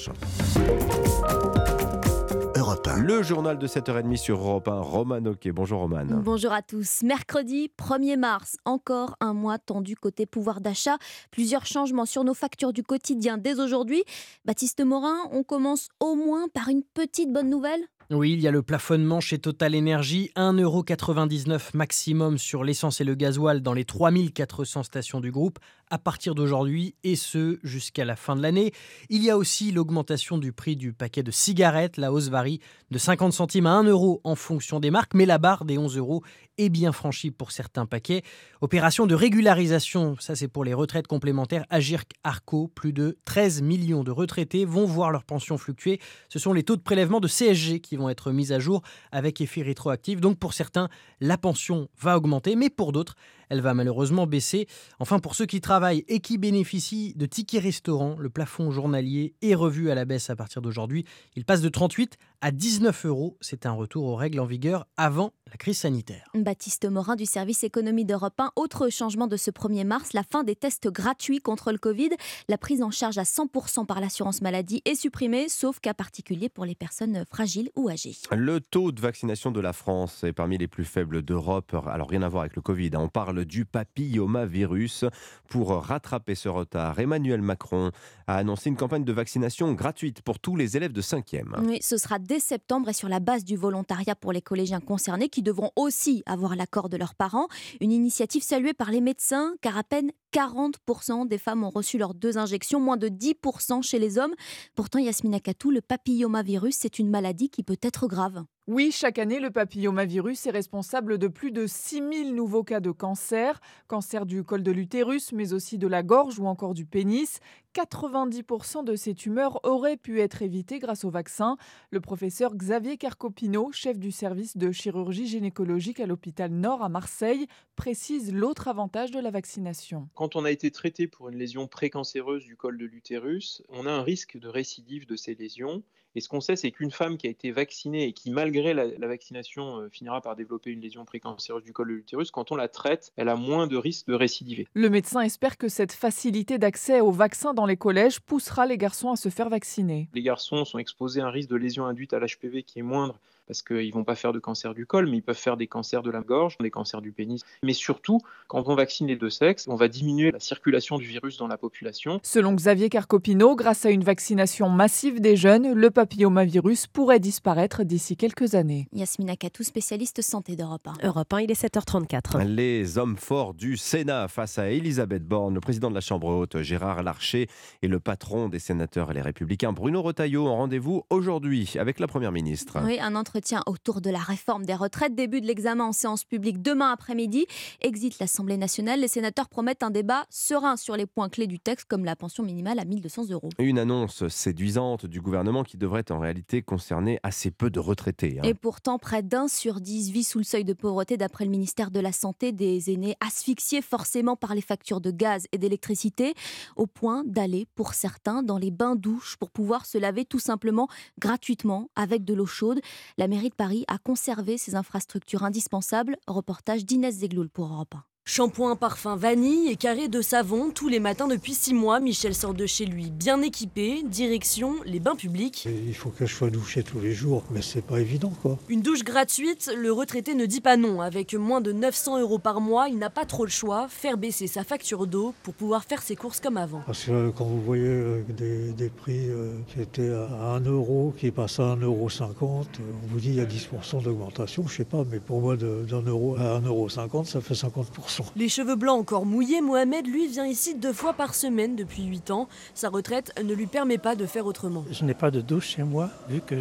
Le 2.96 3.22
journal 3.22 3.58
de 3.58 3.66
7h30 3.66 4.16
sur 4.16 4.38
Europe 4.38 4.68
1, 4.68 4.80
Roman 4.80 5.24
Oquet. 5.26 5.52
Bonjour 5.52 5.80
Roman. 5.80 6.04
Bonjour 6.22 6.52
à 6.52 6.62
tous. 6.62 7.02
Mercredi 7.02 7.70
1er 7.78 8.16
mars, 8.18 8.56
encore 8.64 9.16
un 9.20 9.32
mois 9.32 9.58
tendu 9.58 9.96
côté 9.96 10.26
pouvoir 10.26 10.60
d'achat. 10.60 10.96
Plusieurs 11.30 11.66
changements 11.66 12.06
sur 12.06 12.24
nos 12.24 12.34
factures 12.34 12.72
du 12.72 12.82
quotidien 12.82 13.38
dès 13.38 13.58
aujourd'hui. 13.58 14.02
Baptiste 14.44 14.84
Morin, 14.84 15.16
on 15.32 15.42
commence 15.42 15.88
au 15.98 16.14
moins 16.14 16.48
par 16.48 16.68
une 16.68 16.82
petite 16.82 17.32
bonne 17.32 17.48
nouvelle? 17.48 17.80
Oui, 18.10 18.32
il 18.32 18.40
y 18.40 18.48
a 18.48 18.50
le 18.50 18.62
plafonnement 18.62 19.20
chez 19.20 19.38
Total 19.38 19.74
Energy, 19.76 20.30
1,99€ 20.34 21.70
maximum 21.74 22.38
sur 22.38 22.64
l'essence 22.64 23.00
et 23.00 23.04
le 23.04 23.14
gasoil 23.14 23.62
dans 23.62 23.72
les 23.72 23.84
3400 23.84 24.82
stations 24.82 25.20
du 25.20 25.30
groupe 25.30 25.60
à 25.90 25.98
partir 25.98 26.34
d'aujourd'hui 26.34 26.94
et 27.04 27.16
ce 27.16 27.58
jusqu'à 27.62 28.04
la 28.04 28.16
fin 28.16 28.36
de 28.36 28.42
l'année. 28.42 28.72
Il 29.08 29.22
y 29.22 29.30
a 29.30 29.36
aussi 29.36 29.72
l'augmentation 29.72 30.38
du 30.38 30.52
prix 30.52 30.76
du 30.76 30.92
paquet 30.92 31.22
de 31.22 31.30
cigarettes. 31.30 31.96
La 31.96 32.12
hausse 32.12 32.28
varie 32.28 32.60
de 32.90 32.98
50 32.98 33.32
centimes 33.32 33.66
à 33.66 33.72
1 33.72 33.84
euro 33.84 34.20
en 34.24 34.34
fonction 34.34 34.80
des 34.80 34.90
marques, 34.90 35.14
mais 35.14 35.26
la 35.26 35.38
barre 35.38 35.64
des 35.64 35.78
11 35.78 35.96
euros 35.96 36.22
est 36.58 36.68
bien 36.68 36.92
franchie 36.92 37.30
pour 37.30 37.52
certains 37.52 37.86
paquets. 37.86 38.22
Opération 38.60 39.06
de 39.06 39.14
régularisation, 39.14 40.16
ça 40.20 40.36
c'est 40.36 40.48
pour 40.48 40.64
les 40.64 40.74
retraites 40.74 41.06
complémentaires. 41.06 41.64
Agirc 41.70 42.12
Arco, 42.22 42.68
plus 42.68 42.92
de 42.92 43.18
13 43.24 43.62
millions 43.62 44.04
de 44.04 44.10
retraités 44.10 44.64
vont 44.64 44.84
voir 44.84 45.10
leur 45.10 45.24
pension 45.24 45.58
fluctuer. 45.58 46.00
Ce 46.28 46.38
sont 46.38 46.52
les 46.52 46.62
taux 46.62 46.76
de 46.76 46.82
prélèvement 46.82 47.20
de 47.20 47.28
CSG 47.28 47.80
qui 47.80 47.96
vont 47.96 48.08
être 48.08 48.30
mis 48.30 48.52
à 48.52 48.58
jour 48.58 48.82
avec 49.10 49.40
effet 49.40 49.62
rétroactif. 49.62 50.20
Donc 50.20 50.38
pour 50.38 50.54
certains, 50.54 50.88
la 51.20 51.38
pension 51.38 51.88
va 51.98 52.16
augmenter, 52.16 52.56
mais 52.56 52.70
pour 52.70 52.92
d'autres, 52.92 53.16
elle 53.50 53.60
va 53.60 53.74
malheureusement 53.74 54.26
baisser. 54.26 54.66
Enfin, 54.98 55.18
pour 55.18 55.34
ceux 55.34 55.46
qui 55.46 55.60
travaillent 55.60 56.04
et 56.08 56.20
qui 56.20 56.38
bénéficient 56.38 57.12
de 57.16 57.26
tickets 57.26 57.62
restaurants, 57.62 58.16
le 58.18 58.30
plafond 58.30 58.70
journalier 58.70 59.34
est 59.42 59.54
revu 59.54 59.90
à 59.90 59.94
la 59.94 60.04
baisse 60.04 60.30
à 60.30 60.36
partir 60.36 60.62
d'aujourd'hui. 60.62 61.04
Il 61.36 61.44
passe 61.44 61.60
de 61.60 61.68
38 61.68 62.16
à 62.40 62.50
19 62.50 63.06
euros. 63.06 63.36
C'est 63.40 63.66
un 63.66 63.72
retour 63.72 64.04
aux 64.04 64.16
règles 64.16 64.40
en 64.40 64.46
vigueur 64.46 64.86
avant 64.96 65.32
la 65.50 65.56
crise 65.56 65.78
sanitaire. 65.78 66.30
Baptiste 66.34 66.88
Morin 66.88 67.16
du 67.16 67.26
service 67.26 67.64
économie 67.64 68.04
d'Europe 68.04 68.38
1. 68.38 68.52
Autre 68.56 68.88
changement 68.88 69.26
de 69.26 69.36
ce 69.36 69.50
1er 69.50 69.84
mars, 69.84 70.12
la 70.12 70.22
fin 70.22 70.44
des 70.44 70.54
tests 70.54 70.88
gratuits 70.88 71.40
contre 71.40 71.72
le 71.72 71.78
Covid. 71.78 72.10
La 72.48 72.56
prise 72.56 72.82
en 72.82 72.90
charge 72.90 73.18
à 73.18 73.24
100% 73.24 73.84
par 73.84 74.00
l'assurance 74.00 74.42
maladie 74.42 74.80
est 74.84 74.94
supprimée, 74.94 75.48
sauf 75.48 75.80
cas 75.80 75.94
particulier 75.94 76.48
pour 76.48 76.64
les 76.64 76.74
personnes 76.74 77.24
fragiles 77.28 77.70
ou 77.76 77.88
âgées. 77.88 78.16
Le 78.30 78.60
taux 78.60 78.92
de 78.92 79.00
vaccination 79.00 79.50
de 79.50 79.60
la 79.60 79.72
France 79.72 80.22
est 80.22 80.32
parmi 80.32 80.56
les 80.56 80.68
plus 80.68 80.84
faibles 80.84 81.22
d'Europe. 81.22 81.74
Alors 81.86 82.08
rien 82.08 82.22
à 82.22 82.28
voir 82.28 82.42
avec 82.42 82.54
le 82.54 82.62
Covid. 82.62 82.90
Hein. 82.94 83.00
On 83.00 83.08
parle 83.08 83.44
du 83.44 83.64
papillomavirus. 83.64 85.04
Pour 85.48 85.70
rattraper 85.70 86.36
ce 86.36 86.48
retard, 86.48 86.98
Emmanuel 87.00 87.42
Macron 87.42 87.90
a 88.28 88.36
annoncé 88.36 88.70
une 88.70 88.76
campagne 88.76 89.04
de 89.04 89.12
vaccination 89.12 89.72
gratuite 89.72 90.22
pour 90.22 90.38
tous 90.38 90.54
les 90.54 90.76
élèves 90.76 90.92
de 90.92 91.02
5e. 91.02 91.60
Oui, 91.64 91.78
ce 91.80 91.96
sera 91.96 92.20
dès 92.30 92.38
septembre 92.38 92.88
et 92.88 92.92
sur 92.92 93.08
la 93.08 93.18
base 93.18 93.42
du 93.42 93.56
volontariat 93.56 94.14
pour 94.14 94.30
les 94.30 94.40
collégiens 94.40 94.78
concernés 94.78 95.28
qui 95.28 95.42
devront 95.42 95.72
aussi 95.74 96.22
avoir 96.26 96.54
l'accord 96.54 96.88
de 96.88 96.96
leurs 96.96 97.16
parents. 97.16 97.48
Une 97.80 97.90
initiative 97.90 98.44
saluée 98.44 98.72
par 98.72 98.92
les 98.92 99.00
médecins 99.00 99.56
car 99.62 99.76
à 99.76 99.82
peine 99.82 100.12
40% 100.32 101.26
des 101.26 101.38
femmes 101.38 101.64
ont 101.64 101.70
reçu 101.70 101.98
leurs 101.98 102.14
deux 102.14 102.38
injections, 102.38 102.78
moins 102.78 102.96
de 102.96 103.08
10% 103.08 103.82
chez 103.82 103.98
les 103.98 104.16
hommes. 104.16 104.34
Pourtant, 104.76 105.00
Yasmina 105.00 105.40
Katou, 105.40 105.72
le 105.72 105.80
papillomavirus, 105.80 106.76
c'est 106.78 107.00
une 107.00 107.10
maladie 107.10 107.50
qui 107.50 107.64
peut 107.64 107.78
être 107.82 108.06
grave. 108.06 108.44
Oui, 108.66 108.92
chaque 108.92 109.18
année, 109.18 109.40
le 109.40 109.50
papillomavirus 109.50 110.46
est 110.46 110.50
responsable 110.50 111.18
de 111.18 111.28
plus 111.28 111.50
de 111.50 111.66
6000 111.66 112.34
nouveaux 112.34 112.62
cas 112.62 112.78
de 112.78 112.90
cancer, 112.90 113.60
cancer 113.88 114.26
du 114.26 114.44
col 114.44 114.62
de 114.62 114.70
l'utérus, 114.70 115.32
mais 115.32 115.54
aussi 115.54 115.78
de 115.78 115.88
la 115.88 116.02
gorge 116.02 116.38
ou 116.38 116.46
encore 116.46 116.74
du 116.74 116.84
pénis. 116.84 117.40
90% 117.74 118.84
de 118.84 118.94
ces 118.96 119.14
tumeurs 119.14 119.64
auraient 119.64 119.96
pu 119.96 120.20
être 120.20 120.42
évitées 120.42 120.78
grâce 120.78 121.04
au 121.04 121.10
vaccin. 121.10 121.56
Le 121.90 122.00
professeur 122.00 122.54
Xavier 122.54 122.96
Carcopino, 122.96 123.72
chef 123.72 123.98
du 123.98 124.12
service 124.12 124.56
de 124.56 124.70
chirurgie 124.70 125.26
gynécologique 125.26 125.98
à 125.98 126.06
l'hôpital 126.06 126.52
Nord 126.52 126.82
à 126.84 126.88
Marseille, 126.88 127.46
précise 127.76 128.32
l'autre 128.32 128.68
avantage 128.68 129.10
de 129.10 129.20
la 129.20 129.30
vaccination. 129.30 130.08
Quand 130.14 130.36
on 130.36 130.44
a 130.44 130.50
été 130.50 130.70
traité 130.70 131.08
pour 131.08 131.28
une 131.28 131.38
lésion 131.38 131.66
précancéreuse 131.66 132.44
du 132.44 132.56
col 132.56 132.76
de 132.76 132.86
l'utérus, 132.86 133.62
on 133.68 133.86
a 133.86 133.90
un 133.90 134.02
risque 134.02 134.38
de 134.38 134.48
récidive 134.48 135.06
de 135.06 135.16
ces 135.16 135.34
lésions. 135.34 135.82
Et 136.16 136.20
ce 136.20 136.28
qu'on 136.28 136.40
sait, 136.40 136.56
c'est 136.56 136.70
qu'une 136.72 136.90
femme 136.90 137.16
qui 137.16 137.28
a 137.28 137.30
été 137.30 137.52
vaccinée 137.52 138.04
et 138.04 138.12
qui, 138.12 138.30
malgré 138.30 138.74
la, 138.74 139.06
vaccination, 139.06 139.78
euh, 139.78 139.88
finira 139.88 140.20
par 140.20 140.34
développer 140.34 140.70
une 140.70 140.80
lésion 140.80 141.04
précancéreuse 141.04 141.62
du 141.62 141.72
col 141.72 141.88
de 141.88 141.94
l'utérus, 141.94 142.30
quand 142.30 142.50
on 142.50 142.56
la 142.56 142.68
traite, 142.68 143.12
elle 143.16 143.28
a 143.28 143.36
moins 143.36 143.66
de 143.66 143.76
risque 143.76 144.06
de 144.08 144.14
récidiver. 144.14 144.66
Le 144.74 144.90
médecin 144.90 145.20
espère 145.20 145.56
que 145.56 145.68
cette 145.68 145.92
facilité 145.92 146.58
d'accès 146.58 147.00
au 147.00 147.12
vaccin 147.12 147.54
dans 147.54 147.66
les 147.66 147.76
collèges 147.76 148.20
poussera 148.20 148.66
les 148.66 148.76
garçons 148.76 149.10
à 149.10 149.16
se 149.16 149.28
faire 149.28 149.48
vacciner. 149.48 150.08
Les 150.14 150.22
garçons 150.22 150.64
sont 150.64 150.78
exposés 150.78 151.20
à 151.20 151.26
un 151.26 151.30
risque 151.30 151.50
de 151.50 151.56
lésion 151.56 151.86
induite 151.86 152.12
à 152.12 152.18
l'HPV 152.18 152.64
qui 152.64 152.80
est 152.80 152.82
moindre 152.82 153.18
parce 153.50 153.62
qu'ils 153.62 153.88
ne 153.88 153.92
vont 153.92 154.04
pas 154.04 154.14
faire 154.14 154.32
de 154.32 154.38
cancer 154.38 154.74
du 154.74 154.86
col, 154.86 155.08
mais 155.08 155.16
ils 155.16 155.22
peuvent 155.22 155.36
faire 155.36 155.56
des 155.56 155.66
cancers 155.66 156.04
de 156.04 156.10
la 156.12 156.20
gorge, 156.20 156.56
des 156.60 156.70
cancers 156.70 157.00
du 157.00 157.10
pénis. 157.10 157.42
Mais 157.64 157.72
surtout, 157.72 158.20
quand 158.46 158.68
on 158.68 158.76
vaccine 158.76 159.08
les 159.08 159.16
deux 159.16 159.28
sexes, 159.28 159.66
on 159.66 159.74
va 159.74 159.88
diminuer 159.88 160.30
la 160.30 160.38
circulation 160.38 160.98
du 160.98 161.06
virus 161.06 161.36
dans 161.36 161.48
la 161.48 161.58
population. 161.58 162.20
Selon 162.22 162.54
Xavier 162.54 162.88
Carcopino, 162.88 163.56
grâce 163.56 163.84
à 163.84 163.90
une 163.90 164.04
vaccination 164.04 164.68
massive 164.68 165.20
des 165.20 165.34
jeunes, 165.34 165.72
le 165.72 165.90
papillomavirus 165.90 166.86
pourrait 166.86 167.18
disparaître 167.18 167.82
d'ici 167.82 168.16
quelques 168.16 168.54
années. 168.54 168.86
Yasmina 168.92 169.34
Katou, 169.34 169.64
spécialiste 169.64 170.22
santé 170.22 170.54
d'Europe 170.54 170.86
1. 170.86 171.08
Europe 171.08 171.32
1, 171.32 171.40
il 171.40 171.50
est 171.50 171.60
7h34. 171.60 172.46
Les 172.46 172.98
hommes 172.98 173.16
forts 173.16 173.54
du 173.54 173.76
Sénat 173.76 174.28
face 174.28 174.58
à 174.58 174.70
Elisabeth 174.70 175.24
Borne, 175.24 175.54
le 175.54 175.60
président 175.60 175.90
de 175.90 175.96
la 175.96 176.00
Chambre 176.00 176.28
haute, 176.28 176.62
Gérard 176.62 177.02
Larcher, 177.02 177.48
et 177.82 177.88
le 177.88 177.98
patron 177.98 178.48
des 178.48 178.60
sénateurs 178.60 179.10
et 179.10 179.14
les 179.14 179.22
républicains, 179.22 179.72
Bruno 179.72 180.02
Retailleau, 180.02 180.46
en 180.46 180.54
rendez-vous 180.54 181.02
aujourd'hui 181.10 181.74
avec 181.76 181.98
la 181.98 182.06
Première 182.06 182.30
ministre. 182.30 182.78
Oui, 182.84 183.00
un 183.00 183.16
entretien 183.16 183.39
autour 183.66 184.00
de 184.00 184.10
la 184.10 184.18
réforme 184.18 184.64
des 184.64 184.74
retraites. 184.74 185.14
Début 185.14 185.40
de 185.40 185.46
l'examen 185.46 185.84
en 185.84 185.92
séance 185.92 186.24
publique 186.24 186.62
demain 186.62 186.90
après-midi. 186.90 187.46
Exit 187.80 188.18
l'Assemblée 188.18 188.56
nationale. 188.56 189.00
Les 189.00 189.08
sénateurs 189.08 189.48
promettent 189.48 189.82
un 189.82 189.90
débat 189.90 190.24
serein 190.30 190.76
sur 190.76 190.96
les 190.96 191.06
points 191.06 191.28
clés 191.28 191.46
du 191.46 191.58
texte, 191.58 191.86
comme 191.88 192.04
la 192.04 192.16
pension 192.16 192.42
minimale 192.42 192.78
à 192.78 192.84
1200 192.84 193.30
euros. 193.30 193.48
Une 193.58 193.78
annonce 193.78 194.26
séduisante 194.28 195.06
du 195.06 195.20
gouvernement 195.20 195.64
qui 195.64 195.76
devrait 195.76 196.10
en 196.10 196.18
réalité 196.18 196.62
concerner 196.62 197.18
assez 197.22 197.50
peu 197.50 197.70
de 197.70 197.80
retraités. 197.80 198.38
Hein. 198.38 198.42
Et 198.44 198.54
pourtant, 198.54 198.98
près 198.98 199.22
d'un 199.22 199.48
sur 199.48 199.80
dix 199.80 200.10
vit 200.10 200.24
sous 200.24 200.38
le 200.38 200.44
seuil 200.44 200.64
de 200.64 200.72
pauvreté, 200.72 201.16
d'après 201.16 201.44
le 201.44 201.50
ministère 201.50 201.90
de 201.90 202.00
la 202.00 202.12
Santé. 202.12 202.52
Des 202.52 202.90
aînés 202.90 203.16
asphyxiés 203.20 203.82
forcément 203.82 204.36
par 204.36 204.54
les 204.54 204.60
factures 204.60 205.00
de 205.00 205.10
gaz 205.10 205.46
et 205.52 205.58
d'électricité, 205.58 206.34
au 206.76 206.86
point 206.86 207.24
d'aller, 207.26 207.66
pour 207.74 207.94
certains, 207.94 208.42
dans 208.42 208.58
les 208.58 208.70
bains-douches 208.70 209.36
pour 209.36 209.50
pouvoir 209.50 209.86
se 209.86 209.98
laver 209.98 210.24
tout 210.24 210.38
simplement 210.38 210.88
gratuitement 211.18 211.90
avec 211.96 212.24
de 212.24 212.34
l'eau 212.34 212.46
chaude. 212.46 212.80
La 213.18 213.28
mairie 213.30 213.48
de 213.48 213.54
Paris 213.54 213.84
a 213.86 213.96
conservé 213.98 214.58
ses 214.58 214.74
infrastructures 214.74 215.44
indispensables. 215.44 216.16
Reportage 216.26 216.84
d'Inès 216.84 217.14
Zegloul 217.14 217.48
pour 217.48 217.72
Europe 217.72 217.94
1. 217.94 218.09
Shampoing, 218.30 218.76
parfum, 218.76 219.16
vanille 219.16 219.70
et 219.70 219.74
carré 219.74 220.06
de 220.06 220.22
savon 220.22 220.70
tous 220.70 220.86
les 220.86 221.00
matins 221.00 221.26
depuis 221.26 221.52
six 221.52 221.74
mois. 221.74 221.98
Michel 221.98 222.32
sort 222.32 222.54
de 222.54 222.64
chez 222.64 222.86
lui 222.86 223.10
bien 223.10 223.42
équipé, 223.42 224.04
direction 224.04 224.76
les 224.86 225.00
bains 225.00 225.16
publics. 225.16 225.66
Il 225.66 225.96
faut 225.96 226.10
que 226.10 226.26
je 226.26 226.32
sois 226.36 226.48
douché 226.48 226.84
tous 226.84 227.00
les 227.00 227.12
jours, 227.12 227.42
mais 227.50 227.60
c'est 227.60 227.82
pas 227.84 227.98
évident 227.98 228.32
quoi. 228.40 228.56
Une 228.68 228.82
douche 228.82 229.02
gratuite, 229.02 229.72
le 229.76 229.90
retraité 229.90 230.36
ne 230.36 230.46
dit 230.46 230.60
pas 230.60 230.76
non. 230.76 231.00
Avec 231.00 231.34
moins 231.34 231.60
de 231.60 231.72
900 231.72 232.20
euros 232.20 232.38
par 232.38 232.60
mois, 232.60 232.88
il 232.88 232.98
n'a 232.98 233.10
pas 233.10 233.24
trop 233.24 233.44
le 233.44 233.50
choix, 233.50 233.88
faire 233.88 234.16
baisser 234.16 234.46
sa 234.46 234.62
facture 234.62 235.08
d'eau 235.08 235.34
pour 235.42 235.54
pouvoir 235.54 235.82
faire 235.82 236.00
ses 236.00 236.14
courses 236.14 236.38
comme 236.38 236.56
avant. 236.56 236.82
Parce 236.86 237.06
que 237.06 237.10
euh, 237.10 237.30
quand 237.36 237.46
vous 237.46 237.60
voyez 237.60 237.82
euh, 237.82 238.22
des, 238.28 238.90
prix 238.90 239.28
euh, 239.28 239.54
qui 239.66 239.80
étaient 239.80 240.08
à 240.08 240.52
1 240.54 240.60
euro, 240.66 241.12
qui 241.18 241.32
passent 241.32 241.58
à 241.58 241.74
1,50 241.74 241.82
euro, 241.82 242.08
on 242.20 243.06
vous 243.08 243.18
dit 243.18 243.30
il 243.30 243.34
y 243.34 243.40
a 243.40 243.44
10% 243.44 244.04
d'augmentation, 244.04 244.68
je 244.68 244.76
sais 244.76 244.84
pas, 244.84 245.04
mais 245.10 245.18
pour 245.18 245.40
moi 245.40 245.56
d'un 245.56 246.02
euro 246.02 246.36
à 246.36 246.60
1,50 246.60 246.66
euro, 246.68 247.24
ça 247.24 247.40
fait 247.40 247.54
50%. 247.54 248.09
Garçon. 248.10 248.24
Les 248.36 248.48
cheveux 248.48 248.76
blancs 248.76 248.98
encore 248.98 249.26
mouillés, 249.26 249.60
Mohamed, 249.60 250.06
lui, 250.06 250.26
vient 250.26 250.46
ici 250.46 250.74
deux 250.74 250.92
fois 250.92 251.12
par 251.12 251.34
semaine 251.34 251.76
depuis 251.76 252.04
8 252.04 252.30
ans. 252.30 252.48
Sa 252.74 252.88
retraite 252.88 253.32
ne 253.42 253.54
lui 253.54 253.66
permet 253.66 253.98
pas 253.98 254.16
de 254.16 254.26
faire 254.26 254.46
autrement. 254.46 254.84
Je 254.90 255.04
n'ai 255.04 255.14
pas 255.14 255.30
de 255.30 255.40
douche 255.40 255.68
chez 255.76 255.82
moi, 255.82 256.10
vu 256.28 256.40
que 256.40 256.56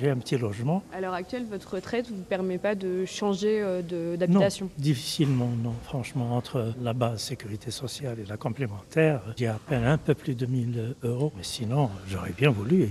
j'ai 0.00 0.10
un 0.10 0.16
petit 0.16 0.36
logement. 0.36 0.82
À 0.92 1.00
l'heure 1.00 1.14
actuelle, 1.14 1.46
votre 1.48 1.74
retraite 1.74 2.10
ne 2.10 2.16
vous 2.16 2.22
permet 2.22 2.58
pas 2.58 2.74
de 2.74 3.04
changer 3.04 3.60
euh, 3.60 3.82
Non, 3.82 4.16
d'habitation? 4.16 4.70
Difficilement, 4.78 5.50
non. 5.62 5.74
Franchement, 5.84 6.36
entre 6.36 6.72
la 6.80 6.92
base 6.92 7.22
sécurité 7.22 7.70
sociale 7.70 8.18
et 8.20 8.26
la 8.26 8.36
complémentaire, 8.36 9.22
j'ai 9.36 9.46
à 9.46 9.58
peine 9.68 9.84
un 9.84 9.98
peu 9.98 10.14
plus 10.14 10.34
de 10.34 10.46
1000 10.46 10.96
euros. 11.04 11.32
Mais 11.36 11.42
sinon, 11.42 11.90
j'aurais 12.08 12.32
bien 12.32 12.50
voulu 12.50 12.84
euh, 12.84 12.86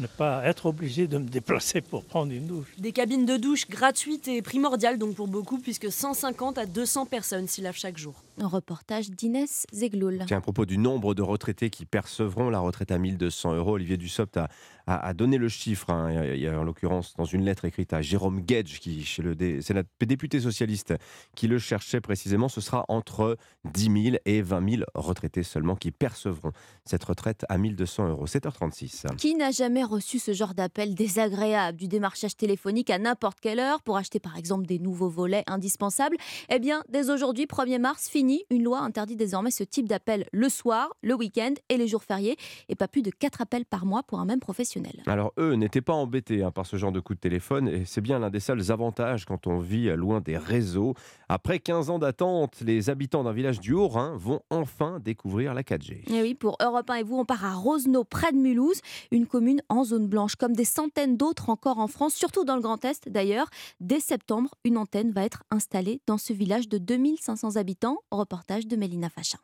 ne 0.00 0.06
pas 0.06 0.44
être 0.44 0.66
obligé 0.66 1.06
de 1.06 1.18
me 1.18 1.28
déplacer 1.28 1.80
pour 1.80 2.04
prendre 2.04 2.32
une 2.32 2.46
douche. 2.46 2.68
Des 2.78 2.92
cabines 2.92 3.26
de 3.26 3.36
douche 3.36 3.68
gratuites 3.68 4.28
et 4.28 4.42
primordiales 4.42 4.98
donc 4.98 5.14
pour 5.14 5.28
beaucoup, 5.28 5.58
puisque 5.58 5.90
150 5.90 6.58
à 6.58 6.66
200 6.66 7.06
personnes 7.06 7.48
s'y 7.48 7.60
lavent 7.60 7.76
chaque 7.76 7.98
jour. 7.98 8.14
Un 8.40 8.46
reportage 8.48 9.10
d'Inès 9.10 9.66
Zegloul. 9.72 10.24
Tiens, 10.26 10.38
à 10.38 10.40
propos 10.40 10.64
du 10.64 10.78
nombre 10.78 11.14
de 11.14 11.20
retraités 11.22 11.68
qui 11.68 11.84
percevront 11.84 12.48
la 12.48 12.60
retraite 12.60 12.90
à 12.90 12.98
1200 12.98 13.54
euros, 13.54 13.72
Olivier 13.72 13.98
Dussopt 13.98 14.36
a, 14.38 14.48
a- 14.86 15.06
a 15.06 15.12
donné 15.14 15.36
le 15.36 15.48
chiffre. 15.48 15.90
hein. 15.90 16.24
Il 16.34 16.40
y 16.40 16.48
a- 16.48 16.58
en 16.58 16.64
l'occurrence 16.64 17.14
dans 17.16 17.26
une 17.26 17.44
lettre 17.44 17.66
écrite 17.66 17.92
à 17.92 18.00
Jérôme 18.00 18.40
Gage, 18.40 18.80
qui 18.80 19.04
chez 19.04 19.22
le 19.22 19.34
dé- 19.34 19.60
c'est 19.60 19.74
la 19.74 19.82
député 20.00 20.40
socialiste 20.40 20.94
qui 21.36 21.46
le 21.46 21.58
cherchait 21.58 22.00
précisément. 22.00 22.48
Ce 22.48 22.62
sera 22.62 22.86
entre 22.88 23.36
10 23.66 24.02
000 24.12 24.16
et 24.24 24.40
20 24.40 24.66
000 24.76 24.82
retraités 24.94 25.42
seulement 25.42 25.76
qui 25.76 25.90
percevront 25.90 26.52
cette 26.86 27.04
retraite 27.04 27.44
à 27.50 27.58
1200 27.58 28.08
euros. 28.08 28.26
7h36. 28.26 29.04
Qui 29.18 29.34
n'a 29.34 29.50
jamais 29.50 29.84
reçu 29.84 30.18
ce 30.18 30.32
genre 30.32 30.54
d'appel 30.54 30.94
désagréable 30.94 31.76
du 31.76 31.86
démarchage 31.86 32.34
téléphonique 32.36 32.88
à 32.88 32.98
n'importe 32.98 33.40
quelle 33.40 33.60
heure 33.60 33.82
pour 33.82 33.98
acheter 33.98 34.20
par 34.20 34.38
exemple 34.38 34.66
des 34.66 34.78
nouveaux 34.78 35.10
volets 35.10 35.44
indispensables? 35.46 36.16
Eh 36.48 36.58
bien, 36.58 36.82
dès 36.88 37.10
aujourd'hui, 37.10 37.44
1er 37.46 37.78
mars, 37.78 38.08
fini, 38.08 38.31
une 38.50 38.62
loi 38.64 38.80
interdit 38.80 39.16
désormais 39.16 39.50
ce 39.50 39.64
type 39.64 39.88
d'appel 39.88 40.26
le 40.32 40.48
soir, 40.48 40.94
le 41.02 41.14
week-end 41.14 41.54
et 41.68 41.76
les 41.76 41.88
jours 41.88 42.04
fériés, 42.04 42.36
et 42.68 42.74
pas 42.74 42.88
plus 42.88 43.02
de 43.02 43.10
4 43.10 43.40
appels 43.42 43.64
par 43.64 43.86
mois 43.86 44.02
pour 44.02 44.20
un 44.20 44.24
même 44.24 44.40
professionnel. 44.40 45.02
Alors 45.06 45.32
eux 45.38 45.54
n'étaient 45.54 45.80
pas 45.80 45.92
embêtés 45.92 46.42
hein, 46.42 46.50
par 46.50 46.66
ce 46.66 46.76
genre 46.76 46.92
de 46.92 47.00
coup 47.00 47.14
de 47.14 47.20
téléphone 47.20 47.68
et 47.68 47.84
c'est 47.84 48.00
bien 48.00 48.18
l'un 48.18 48.30
des 48.30 48.40
seuls 48.40 48.70
avantages 48.70 49.24
quand 49.24 49.46
on 49.46 49.58
vit 49.58 49.88
loin 49.96 50.20
des 50.20 50.36
réseaux. 50.36 50.94
Après 51.28 51.58
15 51.58 51.90
ans 51.90 51.98
d'attente, 51.98 52.60
les 52.60 52.90
habitants 52.90 53.24
d'un 53.24 53.32
village 53.32 53.60
du 53.60 53.72
Haut-Rhin 53.72 54.14
vont 54.16 54.40
enfin 54.50 55.00
découvrir 55.00 55.54
la 55.54 55.62
4G. 55.62 55.92
Et 55.92 56.04
Eh 56.10 56.22
oui, 56.22 56.34
pour 56.34 56.56
Europe 56.62 56.88
1 56.90 56.94
et 56.96 57.02
vous, 57.02 57.18
on 57.18 57.24
part 57.24 57.44
à 57.44 57.54
Rosenau, 57.54 58.04
près 58.04 58.32
de 58.32 58.36
Mulhouse, 58.36 58.80
une 59.10 59.26
commune 59.26 59.62
en 59.68 59.84
zone 59.84 60.06
blanche, 60.06 60.36
comme 60.36 60.54
des 60.54 60.64
centaines 60.64 61.16
d'autres 61.16 61.50
encore 61.50 61.78
en 61.78 61.88
France, 61.88 62.14
surtout 62.14 62.44
dans 62.44 62.56
le 62.56 62.62
Grand 62.62 62.84
Est 62.84 63.08
d'ailleurs. 63.08 63.48
Dès 63.80 64.00
septembre, 64.00 64.50
une 64.64 64.76
antenne 64.76 65.10
va 65.12 65.24
être 65.24 65.44
installée 65.50 66.00
dans 66.06 66.18
ce 66.18 66.32
village 66.32 66.68
de 66.68 66.78
2500 66.78 67.56
habitants. 67.56 67.98
Reportage 68.16 68.66
de 68.66 68.76
Mélina 68.76 69.08
Fachin. 69.08 69.38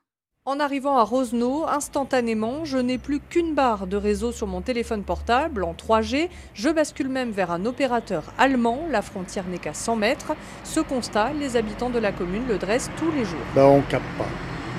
En 0.44 0.60
arrivant 0.60 0.96
à 0.98 1.02
Rosenau, 1.02 1.66
instantanément, 1.66 2.64
je 2.64 2.78
n'ai 2.78 2.96
plus 2.96 3.20
qu'une 3.20 3.54
barre 3.54 3.86
de 3.86 3.96
réseau 3.96 4.32
sur 4.32 4.46
mon 4.46 4.60
téléphone 4.62 5.02
portable 5.04 5.62
en 5.64 5.74
3G. 5.74 6.28
Je 6.54 6.68
bascule 6.70 7.08
même 7.08 7.30
vers 7.32 7.50
un 7.50 7.66
opérateur 7.66 8.24
allemand. 8.38 8.80
La 8.90 9.02
frontière 9.02 9.46
n'est 9.48 9.58
qu'à 9.58 9.74
100 9.74 9.96
mètres. 9.96 10.32
Ce 10.64 10.80
constat, 10.80 11.32
les 11.32 11.56
habitants 11.56 11.90
de 11.90 11.98
la 11.98 12.12
commune 12.12 12.46
le 12.48 12.56
dressent 12.56 12.90
tous 12.98 13.10
les 13.10 13.24
jours. 13.24 13.40
Ben, 13.54 13.64
on 13.64 13.82
capte 13.82 14.04
pas. 14.16 14.26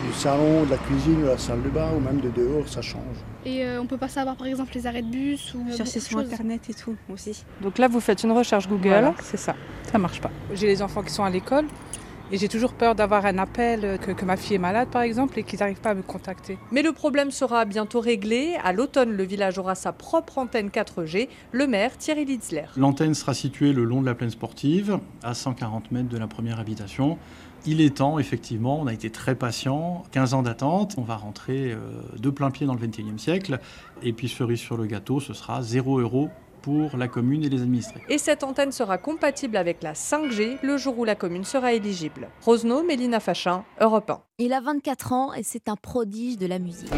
Du 0.07 0.13
salon, 0.13 0.63
de 0.65 0.71
la 0.71 0.77
cuisine, 0.77 1.21
de 1.21 1.27
la 1.27 1.37
salle 1.37 1.61
de 1.61 1.69
bain 1.69 1.91
ou 1.95 1.99
même 1.99 2.21
de 2.21 2.29
dehors, 2.29 2.67
ça 2.67 2.81
change. 2.81 3.03
Et 3.45 3.65
euh, 3.65 3.81
on 3.81 3.85
peut 3.85 3.97
pas 3.97 4.07
savoir 4.07 4.35
par 4.37 4.47
exemple 4.47 4.71
les 4.73 4.87
arrêts 4.87 5.01
de 5.01 5.09
bus 5.11 5.53
ou 5.53 5.65
Chercher 5.67 5.83
beaucoup 5.99 6.05
sur 6.05 6.19
choses. 6.21 6.31
internet 6.31 6.61
et 6.69 6.73
tout 6.73 6.95
aussi. 7.13 7.43
Donc 7.61 7.77
là, 7.77 7.87
vous 7.87 7.99
faites 7.99 8.23
une 8.23 8.31
recherche 8.31 8.67
Google. 8.67 8.87
Voilà, 8.89 9.13
c'est 9.21 9.37
ça. 9.37 9.55
Ça 9.91 9.97
marche 9.97 10.21
pas. 10.21 10.31
J'ai 10.53 10.67
les 10.67 10.81
enfants 10.81 11.03
qui 11.03 11.11
sont 11.11 11.23
à 11.23 11.29
l'école 11.29 11.65
et 12.31 12.37
j'ai 12.37 12.47
toujours 12.47 12.73
peur 12.73 12.95
d'avoir 12.95 13.25
un 13.25 13.37
appel 13.37 13.99
que, 13.99 14.11
que 14.11 14.25
ma 14.25 14.37
fille 14.37 14.55
est 14.55 14.59
malade 14.59 14.89
par 14.89 15.01
exemple 15.01 15.39
et 15.39 15.43
qu'ils 15.43 15.59
n'arrivent 15.59 15.81
pas 15.81 15.91
à 15.91 15.95
me 15.95 16.01
contacter. 16.01 16.57
Mais 16.71 16.81
le 16.81 16.91
problème 16.91 17.31
sera 17.31 17.65
bientôt 17.65 17.99
réglé. 17.99 18.55
À 18.63 18.73
l'automne, 18.73 19.11
le 19.11 19.23
village 19.23 19.57
aura 19.57 19.75
sa 19.75 19.91
propre 19.91 20.37
antenne 20.37 20.69
4G. 20.69 21.29
Le 21.51 21.67
maire, 21.67 21.97
Thierry 21.97 22.25
Litzler. 22.25 22.65
L'antenne 22.77 23.13
sera 23.13 23.33
située 23.33 23.73
le 23.73 23.83
long 23.83 24.01
de 24.01 24.05
la 24.05 24.15
plaine 24.15 24.29
sportive, 24.29 24.99
à 25.23 25.33
140 25.33 25.91
mètres 25.91 26.09
de 26.09 26.17
la 26.17 26.27
première 26.27 26.59
habitation. 26.59 27.17
Il 27.65 27.81
est 27.81 27.97
temps, 27.97 28.19
effectivement, 28.19 28.79
on 28.79 28.87
a 28.87 28.93
été 28.93 29.09
très 29.09 29.35
patient, 29.35 30.03
15 30.11 30.33
ans 30.33 30.43
d'attente, 30.43 30.95
on 30.97 31.01
va 31.01 31.17
rentrer 31.17 31.73
euh, 31.73 31.77
de 32.17 32.29
plein 32.29 32.51
pied 32.51 32.65
dans 32.65 32.73
le 32.73 32.79
21e 32.79 33.17
siècle, 33.17 33.59
et 34.01 34.13
puis 34.13 34.29
cerise 34.29 34.59
sur 34.59 34.77
le 34.77 34.85
gâteau, 34.85 35.19
ce 35.19 35.33
sera 35.33 35.61
0 35.61 35.99
euros 35.99 36.29
pour 36.61 36.97
la 36.97 37.07
commune 37.07 37.43
et 37.43 37.49
les 37.49 37.61
administrés. 37.61 38.01
Et 38.09 38.17
cette 38.17 38.43
antenne 38.43 38.71
sera 38.71 38.97
compatible 38.97 39.57
avec 39.57 39.83
la 39.83 39.93
5G 39.93 40.57
le 40.61 40.77
jour 40.77 40.97
où 40.99 41.05
la 41.05 41.15
commune 41.15 41.43
sera 41.43 41.73
éligible. 41.73 42.29
Rosenau, 42.41 42.83
Mélina 42.83 43.19
Fachin, 43.19 43.63
Europe 43.81 44.09
1. 44.09 44.21
Il 44.39 44.53
a 44.53 44.61
24 44.61 45.13
ans 45.13 45.33
et 45.33 45.43
c'est 45.43 45.69
un 45.69 45.75
prodige 45.75 46.37
de 46.37 46.47
la 46.47 46.59
musique. 46.59 46.91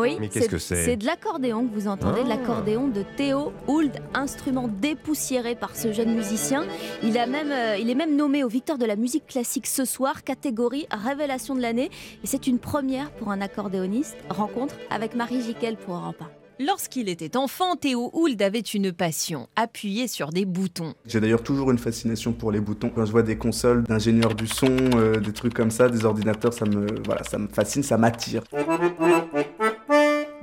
Oui, 0.00 0.16
Mais 0.20 0.28
qu'est-ce 0.28 0.48
que 0.48 0.58
c'est 0.58 0.84
C'est 0.84 0.96
de 0.96 1.06
l'accordéon 1.06 1.66
que 1.66 1.74
vous 1.74 1.88
entendez, 1.88 2.20
de 2.22 2.26
Ah. 2.26 2.36
l'accordéon 2.36 2.88
de 2.88 3.04
Théo 3.16 3.52
Hould, 3.66 3.92
instrument 4.14 4.68
dépoussiéré 4.68 5.54
par 5.54 5.76
ce 5.76 5.92
jeune 5.92 6.14
musicien. 6.14 6.64
Il, 7.02 7.18
a 7.18 7.26
même, 7.26 7.50
euh, 7.50 7.76
il 7.78 7.90
est 7.90 7.94
même 7.94 8.16
nommé 8.16 8.44
aux 8.44 8.48
Victoires 8.48 8.78
de 8.78 8.86
la 8.86 8.96
musique 8.96 9.26
classique 9.26 9.66
ce 9.66 9.84
soir, 9.84 10.24
catégorie 10.24 10.86
Révélation 10.90 11.54
de 11.54 11.60
l'année. 11.60 11.90
Et 12.24 12.26
c'est 12.26 12.46
une 12.46 12.58
première 12.58 13.10
pour 13.12 13.30
un 13.30 13.40
accordéoniste. 13.40 14.16
Rencontre 14.28 14.74
avec 14.90 15.14
Marie 15.14 15.42
Jiquel 15.42 15.76
pour 15.76 15.94
Europe 15.94 16.22
1. 16.22 16.30
Lorsqu'il 16.62 17.08
était 17.08 17.38
enfant, 17.38 17.74
Théo 17.74 18.10
Hould 18.12 18.42
avait 18.42 18.58
une 18.60 18.92
passion, 18.92 19.48
appuyer 19.56 20.08
sur 20.08 20.28
des 20.28 20.44
boutons. 20.44 20.92
J'ai 21.06 21.18
d'ailleurs 21.18 21.42
toujours 21.42 21.70
une 21.70 21.78
fascination 21.78 22.32
pour 22.34 22.52
les 22.52 22.60
boutons. 22.60 22.90
Quand 22.94 23.06
je 23.06 23.12
vois 23.12 23.22
des 23.22 23.38
consoles 23.38 23.82
d'ingénieurs 23.84 24.34
du 24.34 24.46
son, 24.46 24.66
euh, 24.94 25.16
des 25.20 25.32
trucs 25.32 25.54
comme 25.54 25.70
ça, 25.70 25.88
des 25.88 26.04
ordinateurs, 26.04 26.52
ça 26.52 26.66
me, 26.66 26.86
voilà, 27.06 27.24
ça 27.24 27.38
me 27.38 27.48
fascine, 27.48 27.82
ça 27.82 27.96
m'attire. 27.96 28.42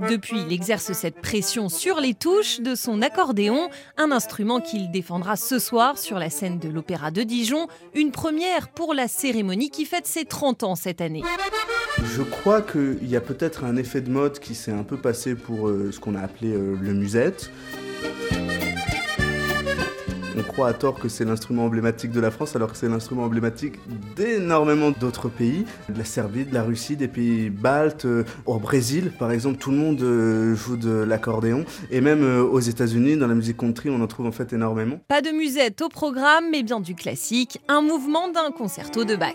Depuis, 0.09 0.37
il 0.47 0.53
exerce 0.53 0.93
cette 0.93 1.21
pression 1.21 1.69
sur 1.69 1.99
les 1.99 2.13
touches 2.13 2.61
de 2.61 2.75
son 2.75 3.01
accordéon, 3.01 3.69
un 3.97 4.11
instrument 4.11 4.61
qu'il 4.61 4.91
défendra 4.91 5.35
ce 5.35 5.59
soir 5.59 5.97
sur 5.97 6.17
la 6.19 6.29
scène 6.29 6.59
de 6.59 6.69
l'Opéra 6.69 7.11
de 7.11 7.23
Dijon, 7.23 7.67
une 7.93 8.11
première 8.11 8.69
pour 8.69 8.93
la 8.93 9.07
cérémonie 9.07 9.69
qui 9.69 9.85
fête 9.85 10.07
ses 10.07 10.25
30 10.25 10.63
ans 10.63 10.75
cette 10.75 11.01
année. 11.01 11.23
Je 12.03 12.21
crois 12.21 12.61
qu'il 12.61 13.09
y 13.09 13.15
a 13.15 13.21
peut-être 13.21 13.63
un 13.63 13.75
effet 13.75 14.01
de 14.01 14.09
mode 14.09 14.39
qui 14.39 14.55
s'est 14.55 14.71
un 14.71 14.83
peu 14.83 14.97
passé 14.97 15.35
pour 15.35 15.67
euh, 15.67 15.91
ce 15.91 15.99
qu'on 15.99 16.15
a 16.15 16.21
appelé 16.21 16.53
euh, 16.53 16.75
le 16.79 16.93
musette. 16.93 17.51
On 20.39 20.43
croit 20.43 20.67
à 20.67 20.73
tort 20.73 20.99
que 20.99 21.09
c'est 21.09 21.25
l'instrument 21.25 21.65
emblématique 21.65 22.11
de 22.11 22.19
la 22.19 22.29
France 22.29 22.55
alors 22.55 22.71
que 22.71 22.77
c'est 22.77 22.87
l'instrument 22.87 23.23
emblématique 23.23 23.73
d'énormément 24.15 24.91
d'autres 24.91 25.29
pays, 25.29 25.65
de 25.89 25.97
la 25.97 26.05
Serbie, 26.05 26.45
de 26.45 26.53
la 26.53 26.61
Russie, 26.61 26.95
des 26.95 27.07
pays 27.07 27.49
baltes, 27.49 28.05
euh, 28.05 28.23
au 28.45 28.59
Brésil 28.59 29.11
par 29.17 29.31
exemple 29.31 29.57
tout 29.57 29.71
le 29.71 29.77
monde 29.77 30.01
euh, 30.01 30.55
joue 30.55 30.77
de 30.77 30.91
l'accordéon 30.91 31.65
et 31.89 32.01
même 32.01 32.23
euh, 32.23 32.43
aux 32.43 32.59
États-Unis 32.59 33.17
dans 33.17 33.27
la 33.27 33.33
musique 33.33 33.57
country 33.57 33.89
on 33.89 33.99
en 33.99 34.07
trouve 34.07 34.27
en 34.27 34.31
fait 34.31 34.53
énormément. 34.53 34.99
Pas 35.07 35.21
de 35.21 35.31
musette 35.31 35.81
au 35.81 35.89
programme, 35.89 36.45
mais 36.51 36.61
bien 36.61 36.79
du 36.81 36.93
classique, 36.93 37.59
un 37.67 37.81
mouvement 37.81 38.29
d'un 38.29 38.51
concerto 38.51 39.05
de 39.05 39.15
Bach. 39.15 39.33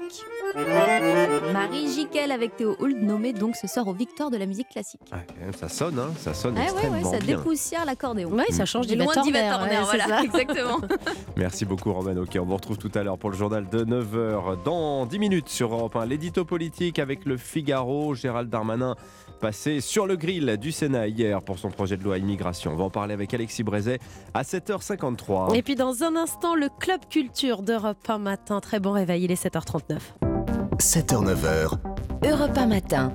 Marie 1.53 1.89
Jiquel 1.93 2.31
avec 2.31 2.57
Théo 2.57 2.77
Hould, 2.79 3.03
nommé 3.03 3.33
donc 3.33 3.57
ce 3.57 3.67
soir 3.67 3.89
aux 3.89 3.95
Victoires 3.95 4.31
de 4.31 4.37
la 4.37 4.47
musique 4.47 4.69
classique. 4.69 5.01
Ouais, 5.11 5.53
ça 5.59 5.69
sonne, 5.69 5.99
hein, 5.99 6.11
ça 6.19 6.35
sonne 6.35 6.55
Ah 6.57 6.61
ouais, 6.61 6.67
extrêmement 6.67 7.11
ouais, 7.11 7.19
ça 7.19 7.25
bien. 7.25 7.37
dépoussière 7.37 7.85
l'accordéon. 7.85 8.31
Ouais, 8.33 8.51
ça 8.51 8.65
change 8.65 8.87
d'Yvette 8.87 9.09
Horner, 9.17 9.81
voilà, 9.85 10.07
ça. 10.07 10.23
exactement. 10.25 10.81
Merci 11.37 11.65
beaucoup 11.65 11.93
Roman. 11.93 12.17
Ok, 12.21 12.37
on 12.41 12.45
vous 12.45 12.57
retrouve 12.57 12.79
tout 12.79 12.91
à 12.95 13.03
l'heure 13.03 13.19
pour 13.19 13.31
le 13.31 13.37
journal 13.37 13.69
de 13.69 13.85
9h. 13.85 14.63
Dans 14.65 15.07
10 15.07 15.19
minutes 15.19 15.49
sur 15.49 15.73
Europe 15.73 15.97
1, 15.97 16.07
l'édito 16.07 16.45
politique 16.45 16.99
avec 16.99 17.25
le 17.25 17.37
Figaro, 17.37 18.15
Gérald 18.15 18.51
Darmanin 18.51 18.97
passé 19.43 19.81
sur 19.81 20.07
le 20.07 20.15
grill 20.15 20.57
du 20.57 20.71
Sénat 20.71 21.09
hier 21.09 21.43
pour 21.43 21.59
son 21.59 21.69
projet 21.69 21.97
de 21.97 22.05
loi 22.05 22.17
immigration. 22.17 22.73
On 22.73 22.77
va 22.77 22.85
en 22.85 22.91
parler 22.91 23.13
avec 23.13 23.35
Alexis 23.35 23.65
Brézet 23.65 23.99
à 24.35 24.43
7h53. 24.43 25.55
Et 25.57 25.63
puis 25.63 25.75
dans 25.75 26.05
un 26.05 26.15
instant, 26.15 26.55
le 26.55 26.69
Club 26.79 27.01
Culture 27.11 27.63
d'Europe 27.63 28.09
1 28.09 28.19
matin. 28.19 28.61
Très 28.61 28.79
bon 28.79 28.93
réveil, 28.93 29.25
il 29.25 29.33
est 29.33 29.45
7h39. 29.45 29.99
7h-9h, 30.79 31.79
Europe 32.25 32.57
1 32.57 32.67
matin. 32.67 33.13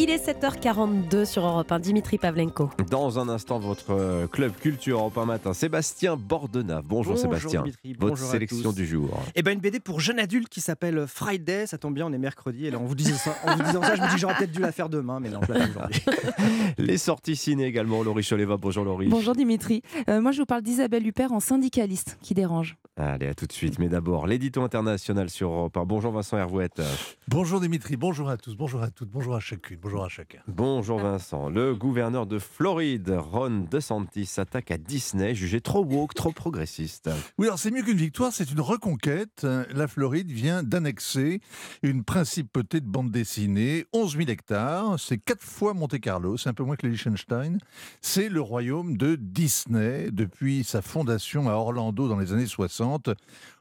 Il 0.00 0.10
est 0.10 0.24
7h42 0.28 1.24
sur 1.24 1.44
Europe 1.44 1.72
1. 1.72 1.80
Dimitri 1.80 2.18
Pavlenko. 2.18 2.70
Dans 2.88 3.18
un 3.18 3.28
instant, 3.28 3.58
votre 3.58 3.90
euh, 3.90 4.28
club 4.28 4.52
culture 4.54 5.00
Europe 5.00 5.18
1 5.18 5.24
matin, 5.24 5.52
Sébastien 5.52 6.16
Bordenave. 6.16 6.84
Bonjour, 6.86 7.14
Bonjour 7.14 7.32
Sébastien. 7.32 7.62
Dimitri, 7.62 7.94
votre 7.94 8.10
bonjour 8.12 8.28
à 8.28 8.30
sélection 8.30 8.70
tous. 8.70 8.76
du 8.76 8.86
jour. 8.86 9.20
Eh 9.34 9.42
ben 9.42 9.54
une 9.54 9.58
BD 9.58 9.80
pour 9.80 9.98
jeunes 9.98 10.20
adultes 10.20 10.48
qui 10.48 10.60
s'appelle 10.60 11.06
Friday, 11.08 11.66
ça 11.66 11.78
tombe 11.78 11.94
bien, 11.94 12.06
on 12.06 12.12
est 12.12 12.18
mercredi. 12.18 12.66
Et 12.66 12.70
là, 12.70 12.78
en 12.78 12.84
vous 12.84 12.94
disant 12.94 13.16
ça, 13.16 13.34
en 13.44 13.56
vous 13.56 13.62
disant 13.64 13.82
ça 13.82 13.96
je 13.96 14.02
me 14.02 14.06
dis 14.06 14.14
que 14.14 14.20
j'aurais 14.20 14.36
peut-être 14.36 14.52
dû 14.52 14.60
la 14.60 14.70
faire 14.70 14.88
demain, 14.88 15.18
mais 15.18 15.30
non, 15.30 15.40
je 15.42 15.52
la 15.52 15.66
fais 15.66 15.70
aujourd'hui. 15.70 16.02
Les 16.78 16.96
sorties 16.96 17.34
ciné 17.34 17.64
également. 17.64 18.04
Laurie 18.04 18.22
Choleva. 18.22 18.56
Bonjour 18.56 18.84
Laurie. 18.84 19.08
Bonjour 19.08 19.34
Dimitri. 19.34 19.82
Euh, 20.08 20.20
moi 20.20 20.30
je 20.30 20.38
vous 20.38 20.46
parle 20.46 20.62
d'Isabelle 20.62 21.04
Huppert 21.04 21.32
en 21.32 21.40
syndicaliste 21.40 22.18
qui 22.22 22.34
dérange. 22.34 22.76
Allez, 22.96 23.26
à 23.26 23.34
tout 23.34 23.46
de 23.46 23.52
suite. 23.52 23.80
Mais 23.80 23.88
d'abord, 23.88 24.28
l'édito 24.28 24.62
international 24.62 25.28
sur 25.28 25.50
Europe 25.50 25.76
1. 25.76 25.84
Bonjour 25.86 26.12
Vincent 26.12 26.38
Hervouette. 26.38 26.80
Bonjour 27.26 27.60
Dimitri, 27.60 27.96
bonjour 27.96 28.28
à 28.28 28.36
tous, 28.36 28.56
bonjour 28.56 28.80
à 28.82 28.90
toutes, 28.90 29.10
bonjour 29.10 29.34
à 29.34 29.40
chacune. 29.40 29.76
Bonjour 29.88 30.04
à 30.04 30.10
chacun. 30.10 30.40
Bonjour 30.46 30.98
Vincent. 30.98 31.48
Le 31.48 31.74
gouverneur 31.74 32.26
de 32.26 32.38
Floride, 32.38 33.08
Ron 33.08 33.66
DeSantis, 33.70 34.26
s'attaque 34.26 34.70
à 34.70 34.76
Disney, 34.76 35.34
jugé 35.34 35.62
trop 35.62 35.82
woke, 35.82 36.12
trop 36.12 36.30
progressiste. 36.30 37.08
Oui, 37.38 37.46
alors 37.46 37.58
c'est 37.58 37.70
mieux 37.70 37.82
qu'une 37.82 37.96
victoire, 37.96 38.30
c'est 38.30 38.52
une 38.52 38.60
reconquête. 38.60 39.46
La 39.70 39.88
Floride 39.88 40.30
vient 40.30 40.62
d'annexer 40.62 41.40
une 41.82 42.04
principauté 42.04 42.82
de 42.82 42.86
bande 42.86 43.10
dessinée, 43.10 43.86
11 43.94 44.18
000 44.18 44.28
hectares, 44.28 45.00
c'est 45.00 45.16
quatre 45.16 45.42
fois 45.42 45.72
Monte-Carlo, 45.72 46.36
c'est 46.36 46.50
un 46.50 46.54
peu 46.54 46.64
moins 46.64 46.76
que 46.76 46.86
Liechtenstein. 46.86 47.56
C'est 48.02 48.28
le 48.28 48.42
royaume 48.42 48.98
de 48.98 49.16
Disney 49.16 50.10
depuis 50.12 50.64
sa 50.64 50.82
fondation 50.82 51.48
à 51.48 51.54
Orlando 51.54 52.08
dans 52.08 52.18
les 52.18 52.34
années 52.34 52.44
60. 52.44 53.08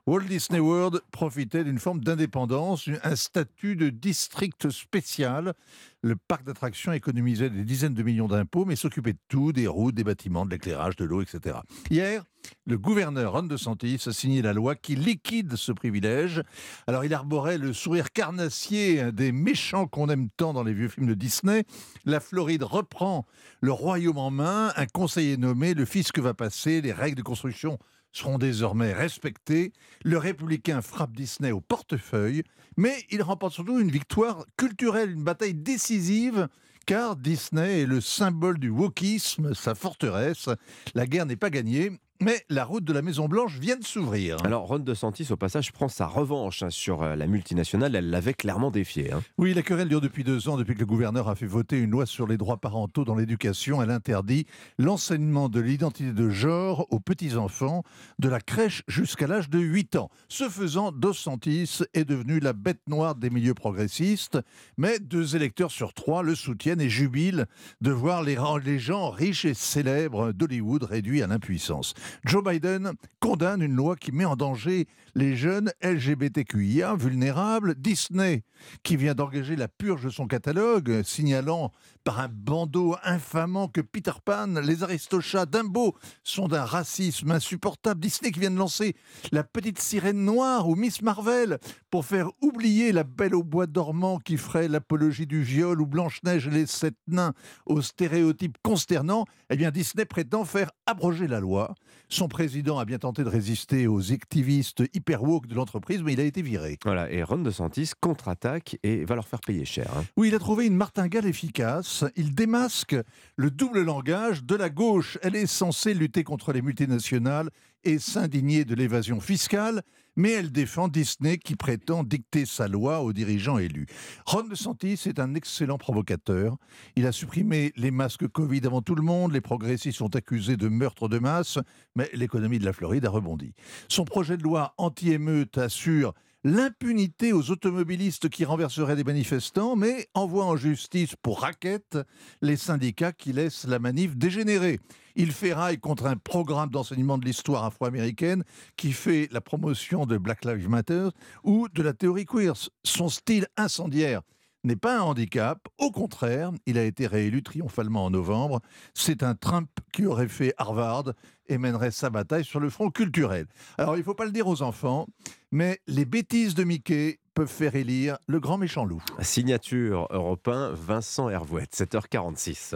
Walt 0.08 0.22
Disney 0.22 0.62
World 0.62 1.02
profitait 1.12 1.66
d'une 1.66 1.80
forme 1.80 2.00
d'indépendance, 2.00 2.90
un 3.04 3.18
statut 3.18 3.76
de 3.76 3.90
district 3.90 4.70
spécial. 4.70 5.54
Le 6.02 6.16
parc 6.16 6.46
d'attractions 6.46 6.94
économisait 6.94 7.50
des 7.50 7.66
dizaines 7.66 7.94
de 7.94 8.04
millions 8.04 8.30
d'impôts, 8.30 8.64
mais 8.64 8.78
s'occupait 8.78 9.12
de 9.12 9.20
tout, 9.28 9.52
des 9.52 9.68
routes, 9.68 9.96
des 9.96 10.06
bâtiments, 10.06 10.46
de 10.46 10.52
l'éclairage, 10.52 10.96
de 10.96 11.04
l'eau, 11.04 11.22
etc. 11.22 11.58
Hier, 11.90 12.24
le 12.66 12.78
gouverneur 12.78 13.34
Ron 13.34 13.44
DeSantis 13.44 14.02
a 14.06 14.14
signé 14.14 14.42
la 14.42 14.54
loi 14.54 14.76
qui 14.76 14.96
liquide 14.96 15.58
ce 15.58 15.74
privilège. 15.74 16.42
Alors 16.88 17.04
il 17.04 17.14
arborait 17.14 17.58
le 17.58 17.74
sourire 17.74 18.14
carnassier 18.14 19.12
des 19.12 19.34
méchants 19.34 19.88
qu'on 19.88 20.08
aime 20.08 20.30
tant 20.38 20.54
dans 20.54 20.64
les 20.64 20.74
vieux 20.74 20.88
films 20.88 21.08
de 21.08 21.16
Disney. 21.16 21.66
La 22.06 22.22
Floride 22.22 22.64
reprend 22.64 23.26
le 23.60 23.74
royaume 23.74 24.20
en 24.20 24.32
main, 24.32 24.72
un 24.78 24.86
conseiller 24.86 25.36
nommé, 25.36 25.74
le 25.74 25.84
fisc 25.84 26.18
va 26.18 26.34
passer, 26.34 26.80
les 26.80 26.94
règles 26.94 27.18
de 27.18 27.24
construction 27.24 27.78
seront 28.18 28.38
désormais 28.38 28.94
respectés. 28.94 29.74
Le 30.04 30.18
républicain 30.18 30.82
frappe 30.82 31.16
Disney 31.16 31.52
au 31.52 31.62
portefeuille, 31.62 32.44
mais 32.76 32.96
il 33.10 33.22
remporte 33.22 33.54
surtout 33.54 33.80
une 33.80 33.92
victoire 33.92 34.46
culturelle, 34.58 35.12
une 35.12 35.24
bataille 35.24 35.54
décisive 35.54 36.48
car 36.88 37.18
Disney 37.18 37.82
est 37.82 37.86
le 37.86 38.00
symbole 38.00 38.60
du 38.60 38.70
wokisme, 38.70 39.54
sa 39.54 39.76
forteresse. 39.76 40.48
La 40.96 41.06
guerre 41.06 41.26
n'est 41.26 41.36
pas 41.36 41.50
gagnée, 41.50 41.92
mais 42.20 42.44
la 42.50 42.66
route 42.66 42.84
de 42.84 42.94
la 42.94 43.02
Maison 43.02 43.28
Blanche 43.28 43.60
vient 43.60 43.78
de 43.78 43.84
s'ouvrir. 43.84 44.38
Alors 44.44 44.68
Ron 44.68 44.80
DeSantis, 44.80 45.28
au 45.32 45.36
passage, 45.36 45.72
prend 45.72 45.88
sa 45.88 46.08
revanche 46.08 46.64
hein, 46.64 46.70
sur 46.70 47.04
euh, 47.04 47.16
la 47.16 47.28
multinationale. 47.28 47.96
Elle 47.96 48.10
l'avait 48.10 48.34
clairement 48.34 48.72
défié. 48.72 49.12
Hein. 49.12 49.22
Oui, 49.38 49.54
la 49.54 49.62
querelle 49.62 49.90
dure 49.90 50.02
depuis 50.02 50.24
deux 50.24 50.50
ans, 50.50 50.58
depuis 50.58 50.74
que 50.74 50.80
le 50.80 50.86
gouverneur 50.86 51.30
a 51.30 51.36
fait 51.36 51.46
voter 51.46 51.78
une 51.78 51.92
loi 51.92 52.06
sur 52.06 52.28
les 52.28 52.38
droits 52.38 52.58
parentaux 52.58 53.06
dans 53.06 53.16
l'éducation. 53.16 53.82
Elle 53.84 53.92
interdit 53.92 54.46
l'enseignement 54.78 55.50
de 55.50 55.60
l'identité 55.60 56.12
de 56.12 56.30
genre 56.30 56.88
aux 56.90 57.00
petits-enfants, 57.00 57.84
de 58.20 58.30
la 58.30 58.40
crèche 58.40 58.84
jusqu'à 58.88 59.28
l'âge 59.28 59.50
de 59.50 59.60
8 59.60 59.96
ans. 59.98 60.10
Ce 60.28 60.50
faisant, 60.50 60.92
DeSantis 60.92 61.84
est 61.94 62.06
devenu 62.06 62.40
la 62.40 62.54
bête 62.54 62.82
noire 62.88 63.16
des 63.16 63.30
milieux 63.30 63.54
progressistes. 63.54 64.40
Mais 64.78 65.00
deux 65.00 65.36
électeurs 65.36 65.72
sur 65.72 65.94
trois 65.94 66.24
le 66.24 66.36
soutiennent 66.36 66.82
et 66.82 66.90
jubilent 66.90 67.46
de 67.82 67.92
voir 67.92 68.24
les, 68.24 68.38
les 68.64 68.80
gens 68.80 69.10
riches 69.10 69.46
et 69.46 69.54
célèbres 69.54 70.32
d'Hollywood 70.32 70.84
réduits 70.84 71.22
à 71.22 71.28
l'impuissance. 71.28 71.94
Joe 72.26 72.44
Biden 72.44 72.94
condamne 73.20 73.62
une 73.62 73.76
loi 73.76 73.96
qui 73.96 74.12
met 74.12 74.26
en 74.26 74.36
danger 74.36 74.88
les 75.16 75.36
jeunes 75.36 75.72
LGBTQIA 75.82 76.96
vulnérables. 76.96 77.76
Disney, 77.76 78.44
qui 78.84 78.98
vient 78.98 79.16
d'engager 79.16 79.56
la 79.56 79.68
purge 79.68 80.04
de 80.04 80.10
son 80.10 80.28
catalogue, 80.28 81.02
signalant 81.04 81.72
par 82.04 82.20
un 82.20 82.30
bandeau 82.30 82.96
infamant 83.04 83.68
que 83.68 83.82
Peter 83.82 84.14
Pan, 84.24 84.48
les 84.64 84.84
Aristochats, 84.84 85.46
Dumbo 85.46 85.96
sont 86.24 86.48
d'un 86.48 86.64
racisme 86.64 87.32
insupportable. 87.32 88.00
Disney 88.00 88.32
qui 88.32 88.40
vient 88.40 88.52
de 88.52 88.58
lancer 88.58 88.96
la 89.32 89.44
petite 89.44 89.80
sirène 89.80 90.24
noire 90.24 90.70
ou 90.70 90.76
Miss 90.76 91.02
Marvel 91.02 91.58
pour 91.90 92.06
faire 92.06 92.30
oublier 92.42 92.92
la 92.92 93.04
belle 93.04 93.36
au 93.36 93.44
bois 93.44 93.68
dormant 93.68 94.20
qui 94.20 94.38
ferait 94.38 94.68
l'apologie 94.68 95.28
du 95.28 95.42
viol 95.42 95.82
ou 95.82 95.86
Blanche-Neige 95.86 96.48
et 96.48 96.52
les 96.52 96.66
sept 96.66 96.96
nains 97.08 97.34
aux 97.66 97.82
stéréotypes 97.82 98.58
consternants. 98.64 99.26
Eh 99.50 99.58
bien, 99.58 99.72
Disney 99.72 100.06
prétend 100.06 100.46
faire 100.46 100.72
abroger 100.86 101.28
la 101.28 101.40
loi. 101.40 101.76
Son 102.10 102.28
président 102.28 102.80
a 102.80 102.86
bien 102.86 103.00
tenté 103.00 103.24
de 103.24 103.30
résister 103.30 103.88
aux 103.88 104.12
activistes 104.12 104.84
hyper 104.94 105.24
woke 105.24 105.48
de 105.48 105.56
l'entreprise, 105.56 106.02
mais 106.04 106.14
il 106.14 106.20
a 106.20 106.24
été 106.24 106.42
viré. 106.42 106.78
Voilà, 106.84 107.12
et 107.12 107.24
Ron 107.24 107.40
DeSantis 107.40 107.92
contre-attaque 108.00 108.78
et 108.84 109.06
va 109.06 109.16
leur 109.16 109.28
faire 109.28 109.42
payer 109.42 109.66
cher. 109.66 109.92
Hein. 109.98 110.06
Oui, 110.16 110.30
il 110.30 110.36
a 110.36 110.40
trouvé 110.40 110.66
une 110.66 110.76
martingale 110.76 111.26
efficace. 111.26 112.04
Il 112.16 112.34
démasque 112.34 112.96
le 113.36 113.52
double 113.52 113.84
langage 113.84 114.44
de 114.44 114.56
la 114.56 114.70
gauche. 114.70 115.18
Elle 115.22 115.36
est 115.36 115.48
censée 115.48 115.94
lutter 115.94 116.24
contre 116.24 116.54
les 116.54 116.62
multinationales 116.62 117.50
et 117.88 118.00
s'indigner 118.00 118.66
de 118.66 118.76
l'évasion 118.76 119.22
fiscale, 119.22 119.82
mais 120.18 120.32
elle 120.32 120.52
défend 120.52 120.90
Disney 120.90 121.38
qui 121.38 121.56
prétend 121.56 122.04
dicter 122.04 122.46
sa 122.46 122.68
loi 122.68 123.02
aux 123.02 123.14
dirigeants 123.14 123.60
élus. 123.60 123.86
Ron 124.26 124.44
DeSantis 124.44 125.04
est 125.06 125.20
un 125.20 125.36
excellent 125.36 125.78
provocateur. 125.78 126.58
Il 126.98 127.06
a 127.06 127.14
supprimé 127.14 127.72
les 127.78 127.92
masques 127.92 128.28
Covid 128.28 128.62
avant 128.66 128.82
tout 128.82 128.96
le 128.96 129.04
monde, 129.04 129.32
les 129.32 129.40
progressistes 129.40 130.00
sont 130.00 130.18
accusés 130.18 130.58
de 130.58 130.68
meurtre 130.68 131.08
de 131.08 131.18
masse, 131.18 131.60
mais 131.96 132.10
l'économie 132.14 132.60
de 132.60 132.66
la 132.66 132.74
Floride 132.74 133.06
a 133.06 133.10
rebondi. 133.10 133.54
Son 133.88 134.04
projet 134.04 134.36
de 134.36 134.44
loi 134.44 134.74
anti-émeute 134.78 135.58
assure 135.58 136.14
l'impunité 136.48 137.34
aux 137.34 137.52
automobilistes 137.52 138.30
qui 138.30 138.46
renverseraient 138.46 138.96
des 138.96 139.04
manifestants, 139.04 139.76
mais 139.76 140.08
envoie 140.14 140.46
en 140.46 140.56
justice 140.56 141.14
pour 141.22 141.42
raquette 141.42 141.98
les 142.42 142.56
syndicats 142.56 143.12
qui 143.12 143.34
laissent 143.34 143.68
la 143.68 143.80
manif 143.80 144.16
dégénérer. 144.16 144.80
Il 145.18 145.34
ferraille 145.34 145.78
contre 145.78 146.06
un 146.06 146.16
programme 146.16 146.70
d'enseignement 146.70 147.18
de 147.18 147.26
l'histoire 147.26 147.66
afro-américaine 147.66 148.46
qui 148.78 148.94
fait 148.94 149.28
la 149.34 149.42
promotion 149.42 150.06
de 150.06 150.18
Black 150.18 150.46
Lives 150.46 150.70
Matter 150.70 151.10
ou 151.44 151.68
de 151.68 151.84
la 151.84 151.92
théorie 151.92 152.26
queer. 152.26 152.54
Son 152.86 153.10
style 153.10 153.48
incendiaire 153.58 154.22
n'est 154.64 154.78
pas 154.78 155.00
un 155.00 155.02
handicap. 155.02 155.68
Au 155.78 155.92
contraire, 155.92 156.52
il 156.66 156.78
a 156.78 156.84
été 156.84 157.08
réélu 157.08 157.44
triomphalement 157.44 158.06
en 158.06 158.10
novembre. 158.10 158.62
C'est 158.94 159.22
un 159.22 159.36
Trump 159.36 159.70
qui 159.92 160.06
aurait 160.06 160.30
fait 160.30 160.54
Harvard 160.58 161.12
et 161.48 161.58
mènerait 161.58 161.92
sa 161.92 162.10
bataille 162.10 162.46
sur 162.46 162.60
le 162.60 162.70
front 162.70 162.90
culturel. 162.90 163.48
Alors, 163.78 163.96
il 163.96 164.00
ne 164.00 164.04
faut 164.04 164.14
pas 164.14 164.26
le 164.26 164.32
dire 164.32 164.48
aux 164.48 164.62
enfants, 164.62 165.08
mais 165.52 165.80
les 165.88 166.06
bêtises 166.06 166.56
de 166.56 166.64
Mickey 166.64 167.20
peuvent 167.34 167.48
faire 167.48 167.76
élire 167.76 168.18
le 168.28 168.40
grand 168.40 168.58
méchant 168.58 168.86
loup. 168.86 169.02
Signature 169.22 170.08
européen 170.10 170.72
Vincent 170.74 171.30
Hervouette, 171.30 171.76
7h46. 171.76 172.76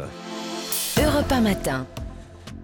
Europe 1.03 1.34
matin. 1.41 1.88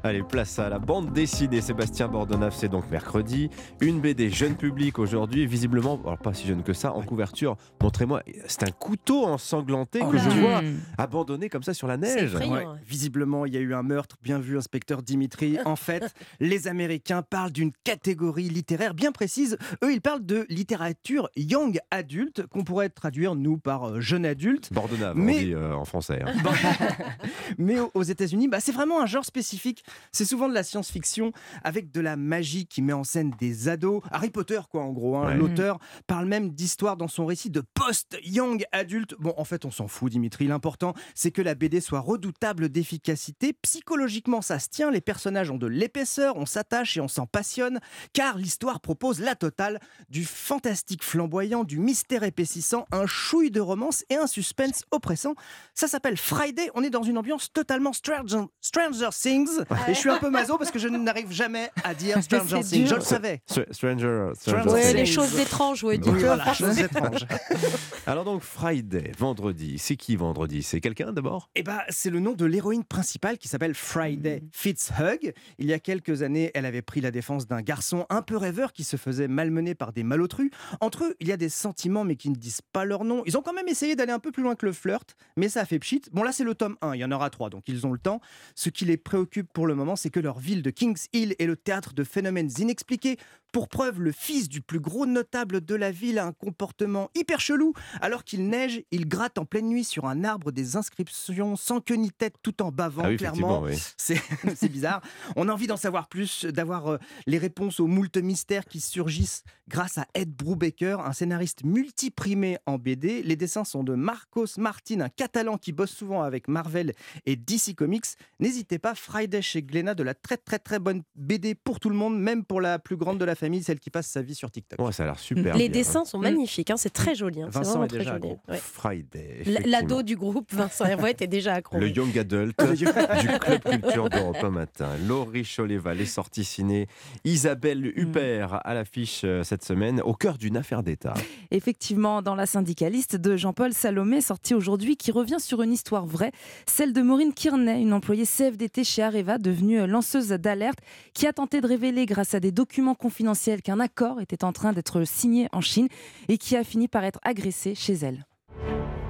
Allez, 0.07 0.23
place 0.23 0.57
à 0.57 0.69
la 0.69 0.79
bande 0.79 1.11
dessinée. 1.11 1.59
Sébastien 1.59 2.07
Bordenave, 2.07 2.53
c'est 2.55 2.69
donc 2.69 2.89
mercredi. 2.89 3.49
Une 3.81 3.99
BD 3.99 4.29
jeune 4.29 4.55
public 4.55 4.99
aujourd'hui, 4.99 5.45
visiblement, 5.45 5.99
alors 6.05 6.17
pas 6.17 6.33
si 6.33 6.47
jeune 6.47 6.63
que 6.63 6.71
ça, 6.71 6.93
en 6.93 7.01
couverture. 7.01 7.57
Montrez-moi, 7.81 8.23
c'est 8.47 8.63
un 8.63 8.71
couteau 8.71 9.25
ensanglanté 9.25 9.99
Oh 10.01 10.09
que 10.09 10.17
je 10.17 10.29
vois 10.29 10.61
abandonné 10.97 11.49
comme 11.49 11.63
ça 11.63 11.73
sur 11.73 11.87
la 11.87 11.97
neige. 11.97 12.35
Ouais, 12.35 12.63
Visiblement, 12.85 13.45
il 13.45 13.53
y 13.53 13.57
a 13.57 13.59
eu 13.59 13.73
un 13.73 13.83
meurtre. 13.83 14.15
Bien 14.23 14.39
vu, 14.39 14.57
inspecteur 14.57 15.01
Dimitri. 15.03 15.57
En 15.65 15.75
fait, 15.75 16.13
les 16.39 16.69
Américains 16.69 17.21
parlent 17.21 17.51
d'une 17.51 17.73
catégorie 17.83 18.47
littéraire 18.47 18.93
bien 18.93 19.11
précise. 19.11 19.57
Eux, 19.83 19.91
ils 19.91 19.99
parlent 20.01 20.25
de 20.25 20.45
littérature 20.47 21.29
young 21.35 21.79
adulte, 21.91 22.47
qu'on 22.47 22.63
pourrait 22.63 22.87
traduire, 22.87 23.35
nous, 23.35 23.57
par 23.57 23.89
euh, 23.89 23.99
jeune 23.99 24.25
adulte. 24.25 24.71
Bordenave, 24.71 25.17
Mais- 25.17 25.35
on 25.35 25.39
dit 25.39 25.53
euh, 25.53 25.75
en 25.75 25.83
français. 25.83 26.21
hein. 26.25 26.31
Mais 27.57 27.79
aux- 27.81 27.91
aux 27.93 28.03
États-Unis, 28.03 28.47
bah, 28.47 28.59
c'est 28.61 28.71
vraiment 28.71 29.01
un 29.01 29.05
genre 29.05 29.25
spécifique. 29.25 29.83
C'est 30.11 30.25
souvent 30.25 30.47
de 30.49 30.53
la 30.53 30.63
science-fiction 30.63 31.31
avec 31.63 31.91
de 31.91 32.01
la 32.01 32.15
magie 32.15 32.65
qui 32.67 32.81
met 32.81 32.93
en 32.93 33.03
scène 33.03 33.31
des 33.39 33.67
ados. 33.69 34.01
Harry 34.11 34.29
Potter, 34.29 34.59
quoi, 34.69 34.83
en 34.83 34.91
gros. 34.91 35.17
hein. 35.17 35.27
Ouais. 35.27 35.35
L'auteur 35.37 35.79
parle 36.07 36.25
même 36.25 36.51
d'histoire 36.51 36.97
dans 36.97 37.07
son 37.07 37.25
récit 37.25 37.49
de 37.49 37.61
post-young 37.73 38.63
adulte. 38.71 39.15
Bon, 39.19 39.33
en 39.37 39.43
fait, 39.45 39.65
on 39.65 39.71
s'en 39.71 39.87
fout, 39.87 40.11
Dimitri. 40.11 40.47
L'important, 40.47 40.93
c'est 41.15 41.31
que 41.31 41.41
la 41.41 41.55
BD 41.55 41.81
soit 41.81 41.99
redoutable 41.99 42.69
d'efficacité. 42.69 43.53
Psychologiquement, 43.53 44.41
ça 44.41 44.59
se 44.59 44.69
tient. 44.69 44.91
Les 44.91 45.01
personnages 45.01 45.49
ont 45.51 45.57
de 45.57 45.67
l'épaisseur, 45.67 46.35
on 46.37 46.45
s'attache 46.45 46.97
et 46.97 47.01
on 47.01 47.07
s'en 47.07 47.25
passionne. 47.25 47.79
Car 48.13 48.37
l'histoire 48.37 48.79
propose 48.79 49.19
la 49.19 49.35
totale 49.35 49.79
du 50.09 50.25
fantastique 50.25 51.03
flamboyant, 51.03 51.63
du 51.63 51.79
mystère 51.79 52.23
épaississant, 52.23 52.85
un 52.91 53.05
chouille 53.05 53.51
de 53.51 53.61
romance 53.61 54.03
et 54.09 54.15
un 54.15 54.27
suspense 54.27 54.83
oppressant. 54.91 55.33
Ça 55.73 55.87
s'appelle 55.87 56.17
Friday. 56.17 56.69
On 56.75 56.83
est 56.83 56.89
dans 56.89 57.03
une 57.03 57.17
ambiance 57.17 57.51
totalement 57.53 57.93
Stranger, 57.93 58.41
Stranger 58.61 59.09
Things. 59.11 59.59
Et 59.87 59.93
je 59.93 59.99
suis 59.99 60.09
un 60.09 60.17
peu 60.17 60.29
maso 60.29 60.57
parce 60.57 60.71
que 60.71 60.79
je 60.79 60.87
n'arrive 60.87 61.31
jamais 61.31 61.69
à 61.83 61.93
dire 61.93 62.21
Stranger 62.23 62.61
Things. 62.61 62.87
Je 62.87 62.95
le 62.95 63.01
savais. 63.01 63.41
Str- 63.49 63.71
Stranger, 63.73 64.31
Ouais, 64.69 64.93
les 64.93 65.05
choses 65.05 65.37
étranges, 65.39 65.83
ouais, 65.83 65.95
Oui, 65.95 65.99
dites-le, 65.99 66.19
voilà, 66.19 66.43
franchement. 66.43 66.67
choses 66.67 66.79
étranges. 66.79 67.25
Alors 68.05 68.23
donc 68.25 68.41
Friday, 68.41 69.11
vendredi, 69.17 69.77
c'est 69.77 69.95
qui 69.95 70.15
vendredi? 70.15 70.63
C'est 70.63 70.81
quelqu'un 70.81 71.11
d'abord? 71.13 71.49
Eh 71.55 71.63
ben, 71.63 71.79
c'est 71.89 72.09
le 72.09 72.19
nom 72.19 72.33
de 72.33 72.45
l'héroïne 72.45 72.83
principale 72.83 73.37
qui 73.37 73.47
s'appelle 73.47 73.73
Friday 73.73 74.43
Fitzhugh. 74.51 75.33
Il 75.57 75.65
y 75.67 75.73
a 75.73 75.79
quelques 75.79 76.21
années, 76.21 76.51
elle 76.53 76.65
avait 76.65 76.81
pris 76.81 77.01
la 77.01 77.11
défense 77.11 77.47
d'un 77.47 77.61
garçon 77.61 78.05
un 78.09 78.21
peu 78.21 78.37
rêveur 78.37 78.73
qui 78.73 78.83
se 78.83 78.97
faisait 78.97 79.27
malmener 79.27 79.75
par 79.75 79.93
des 79.93 80.03
malotrus. 80.03 80.49
Entre 80.81 81.03
eux, 81.05 81.15
il 81.19 81.27
y 81.27 81.31
a 81.31 81.37
des 81.37 81.49
sentiments 81.49 82.03
mais 82.03 82.15
qui 82.15 82.29
ne 82.29 82.35
disent 82.35 82.61
pas 82.73 82.85
leur 82.85 83.03
nom. 83.03 83.23
Ils 83.25 83.37
ont 83.37 83.41
quand 83.41 83.53
même 83.53 83.67
essayé 83.67 83.95
d'aller 83.95 84.11
un 84.13 84.19
peu 84.19 84.31
plus 84.31 84.43
loin 84.43 84.55
que 84.55 84.65
le 84.65 84.73
flirt, 84.73 85.15
mais 85.35 85.49
ça 85.49 85.61
a 85.61 85.65
fait 85.65 85.79
pchit. 85.79 86.01
Bon 86.11 86.23
là, 86.23 86.31
c'est 86.31 86.43
le 86.43 86.55
tome 86.55 86.77
1, 86.81 86.95
il 86.95 86.99
y 86.99 87.05
en 87.05 87.11
aura 87.11 87.29
3, 87.29 87.49
donc 87.49 87.63
ils 87.67 87.85
ont 87.85 87.91
le 87.91 87.99
temps. 87.99 88.21
Ce 88.55 88.69
qui 88.69 88.85
les 88.85 88.97
préoccupe 88.97 89.51
pour 89.51 89.66
pour 89.67 89.73
le 89.73 89.75
moment, 89.83 89.97
c'est 89.97 90.09
que 90.09 90.21
leur 90.21 90.39
ville 90.39 90.61
de 90.61 90.69
Kings 90.69 91.07
Hill 91.11 91.35
est 91.39 91.45
le 91.45 91.57
théâtre 91.57 91.93
de 91.93 92.05
phénomènes 92.05 92.49
inexpliqués. 92.57 93.17
Pour 93.51 93.67
preuve, 93.67 94.01
le 94.01 94.11
fils 94.11 94.47
du 94.49 94.61
plus 94.61 94.79
gros 94.79 95.05
notable 95.05 95.59
de 95.63 95.75
la 95.75 95.91
ville 95.91 96.19
a 96.19 96.25
un 96.25 96.31
comportement 96.31 97.09
hyper 97.15 97.39
chelou. 97.39 97.73
Alors 98.01 98.23
qu'il 98.23 98.47
neige, 98.47 98.83
il 98.91 99.07
gratte 99.07 99.37
en 99.37 99.45
pleine 99.45 99.67
nuit 99.67 99.83
sur 99.83 100.05
un 100.05 100.23
arbre 100.23 100.51
des 100.51 100.75
inscriptions 100.77 101.55
sans 101.55 101.81
queue 101.81 101.95
ni 101.95 102.11
tête 102.11 102.35
tout 102.43 102.61
en 102.61 102.71
bavant, 102.71 103.03
Ah 103.05 103.09
oui, 103.09 103.17
clairement. 103.17 103.61
oui. 103.63 103.75
C'est 103.97 104.69
bizarre. 104.69 105.01
On 105.35 105.49
a 105.49 105.53
envie 105.53 105.67
d'en 105.67 105.77
savoir 105.77 106.07
plus, 106.07 106.45
d'avoir 106.45 106.87
euh, 106.93 106.97
les 107.25 107.37
réponses 107.37 107.79
aux 107.79 107.87
moultes 107.87 108.17
mystères 108.17 108.65
qui 108.65 108.79
surgissent 108.79 109.43
grâce 109.69 109.97
à 109.97 110.07
Ed 110.13 110.29
Brubaker, 110.33 110.99
un 111.05 111.13
scénariste 111.13 111.63
multiprimé 111.65 112.57
en 112.65 112.77
BD. 112.77 113.23
Les 113.23 113.35
dessins 113.35 113.65
sont 113.65 113.83
de 113.83 113.95
Marcos 113.95 114.57
Martin, 114.57 115.01
un 115.01 115.09
catalan 115.09 115.57
qui 115.57 115.71
bosse 115.73 115.91
souvent 115.91 116.21
avec 116.21 116.47
Marvel 116.47 116.93
et 117.25 117.35
DC 117.35 117.75
Comics. 117.75 118.05
N'hésitez 118.39 118.77
pas, 118.79 118.93
Friday 118.95 119.41
chez 119.41 119.56
Glénat, 119.61 119.95
de 119.95 120.03
la 120.03 120.13
très 120.13 120.37
très 120.37 120.59
très 120.59 120.79
bonne 120.79 121.03
BD 121.15 121.55
pour 121.55 121.79
tout 121.79 121.89
le 121.89 121.95
monde, 121.95 122.19
même 122.19 122.43
pour 122.43 122.61
la 122.61 122.79
plus 122.79 122.97
grande 122.97 123.17
de 123.19 123.25
la 123.25 123.35
famille, 123.35 123.63
celle 123.63 123.79
qui 123.79 123.89
passe 123.89 124.07
sa 124.07 124.21
vie 124.21 124.35
sur 124.35 124.51
TikTok. 124.51 124.79
Ouais, 124.79 124.91
ça 124.91 125.03
a 125.03 125.05
l'air 125.07 125.19
super. 125.19 125.55
Les 125.57 125.69
bien, 125.69 125.79
dessins 125.79 126.01
hein. 126.01 126.05
sont 126.05 126.19
magnifiques, 126.19 126.69
hein, 126.71 126.77
c'est 126.77 126.91
très 126.93 127.15
joli. 127.15 127.41
hein, 127.41 127.49
Vincent 127.51 127.69
vraiment 127.71 127.85
est 127.85 127.87
très 127.87 127.97
déjà 127.99 128.13
joli. 128.13 128.35
Ouais. 128.47 128.57
Friday. 128.57 129.43
L'ado 129.65 130.03
du 130.03 130.15
groupe, 130.15 130.53
Vincent 130.53 130.85
Hervouet, 130.85 131.11
était 131.11 131.27
déjà 131.27 131.53
accro. 131.55 131.77
Le 131.77 131.89
Young 131.89 132.17
Adult 132.17 132.55
du 132.75 132.85
Club 132.85 133.61
Culture 133.63 134.09
d'Europe 134.09 134.37
un 134.43 134.49
matin. 134.49 134.89
Laurie 135.07 135.43
Choléva, 135.45 135.93
les 135.93 136.05
sorties 136.05 136.43
ciné. 136.45 136.87
Isabelle 137.23 137.91
Huppert 137.95 138.61
à 138.65 138.73
l'affiche 138.73 139.21
euh, 139.23 139.43
cette 139.43 139.63
semaine, 139.63 140.01
au 140.01 140.13
cœur 140.13 140.37
d'une 140.37 140.57
affaire 140.57 140.83
d'État. 140.83 141.13
Effectivement, 141.51 142.21
dans 142.21 142.35
La 142.35 142.45
syndicaliste 142.45 143.15
de 143.15 143.35
Jean-Paul 143.35 143.73
Salomé, 143.73 144.21
sorti 144.21 144.53
aujourd'hui, 144.53 144.97
qui 144.97 145.11
revient 145.11 145.39
sur 145.39 145.61
une 145.61 145.71
histoire 145.73 146.05
vraie, 146.05 146.31
celle 146.65 146.93
de 146.93 147.01
Maureen 147.01 147.33
Kearney, 147.33 147.81
une 147.81 147.93
employée 147.93 148.25
CFDT 148.25 148.83
chez 148.83 149.03
Areva, 149.03 149.37
devenue 149.47 149.81
euh, 149.81 149.87
lanceuse 149.87 150.29
d'alerte, 150.29 150.79
qui 151.13 151.27
a 151.27 151.33
tenté 151.33 151.61
de 151.61 151.67
révéler, 151.67 152.05
grâce 152.05 152.33
à 152.33 152.39
des 152.39 152.51
documents 152.51 152.95
confidentiels, 152.95 153.61
qu'un 153.61 153.79
accord 153.79 154.21
était 154.21 154.43
en 154.43 154.51
train 154.51 154.73
d'être 154.73 155.03
signé 155.05 155.47
en 155.51 155.61
Chine 155.61 155.87
et 156.27 156.37
qui 156.37 156.55
a 156.55 156.63
fini 156.63 156.87
par 156.87 157.03
être 157.03 157.19
agressée 157.23 157.75
chez 157.75 157.93
elle. 157.93 158.25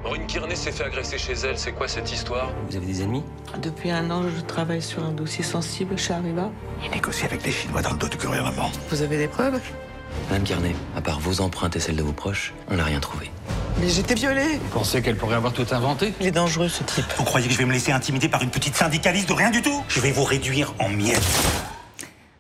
Maureen 0.04 0.26
Kearney 0.28 0.56
s'est 0.56 0.72
fait 0.72 0.86
agresser 0.86 1.18
chez 1.18 1.34
elle, 1.34 1.58
c'est 1.58 1.74
quoi 1.74 1.88
cette 1.88 2.12
histoire? 2.14 2.54
Vous 2.70 2.78
avez 2.78 2.86
des 2.86 3.02
ennemis? 3.02 3.24
Depuis 3.62 3.92
un 3.92 4.10
an, 4.10 4.24
je 4.24 4.42
travaille 4.42 4.82
sur 4.82 5.04
un 5.04 5.12
dossier 5.12 5.44
sensible 5.44 5.98
chez 5.98 6.14
Arriva. 6.14 6.50
Il 6.86 6.92
négocie 6.92 7.26
avec 7.26 7.44
les 7.44 7.52
Chinois 7.52 7.82
dans 7.82 7.92
le 7.92 7.98
dos 7.98 8.08
du 8.08 8.18
gouvernement. 8.18 8.70
Vous 8.90 9.02
avez 9.02 9.18
des 9.18 9.28
preuves? 9.28 9.60
Madame 10.30 10.44
Kearney, 10.44 10.76
à 10.96 11.02
part 11.02 11.20
vos 11.20 11.42
empreintes 11.42 11.76
et 11.76 11.80
celles 11.80 11.98
de 11.98 12.04
vos 12.04 12.14
proches, 12.14 12.54
on 12.70 12.76
n'a 12.78 12.86
rien 12.86 13.00
trouvé. 13.00 13.30
Mais 13.80 13.90
j'étais 13.90 14.16
violée 14.16 14.60
Vous 14.62 14.80
pensez 14.80 15.02
qu'elle 15.02 15.18
pourrait 15.18 15.36
avoir 15.36 15.54
tout 15.54 15.66
inventé? 15.72 16.14
Il 16.20 16.28
est 16.28 16.32
dangereux 16.32 16.70
ce 16.70 16.84
type. 16.84 17.06
Vous 17.18 17.24
croyez 17.24 17.48
que 17.48 17.54
je 17.54 17.58
vais 17.60 17.66
me 17.66 17.74
laisser 17.74 17.92
intimider 17.92 18.28
par 18.28 18.42
une 18.42 18.50
petite 18.50 18.76
syndicaliste 18.76 19.30
de 19.30 19.34
rien 19.34 19.52
du 19.52 19.62
tout? 19.62 19.84
Je 19.88 20.00
vais 20.00 20.12
vous 20.12 20.24
réduire 20.24 20.74
en 20.80 20.90
miettes. 20.90 21.22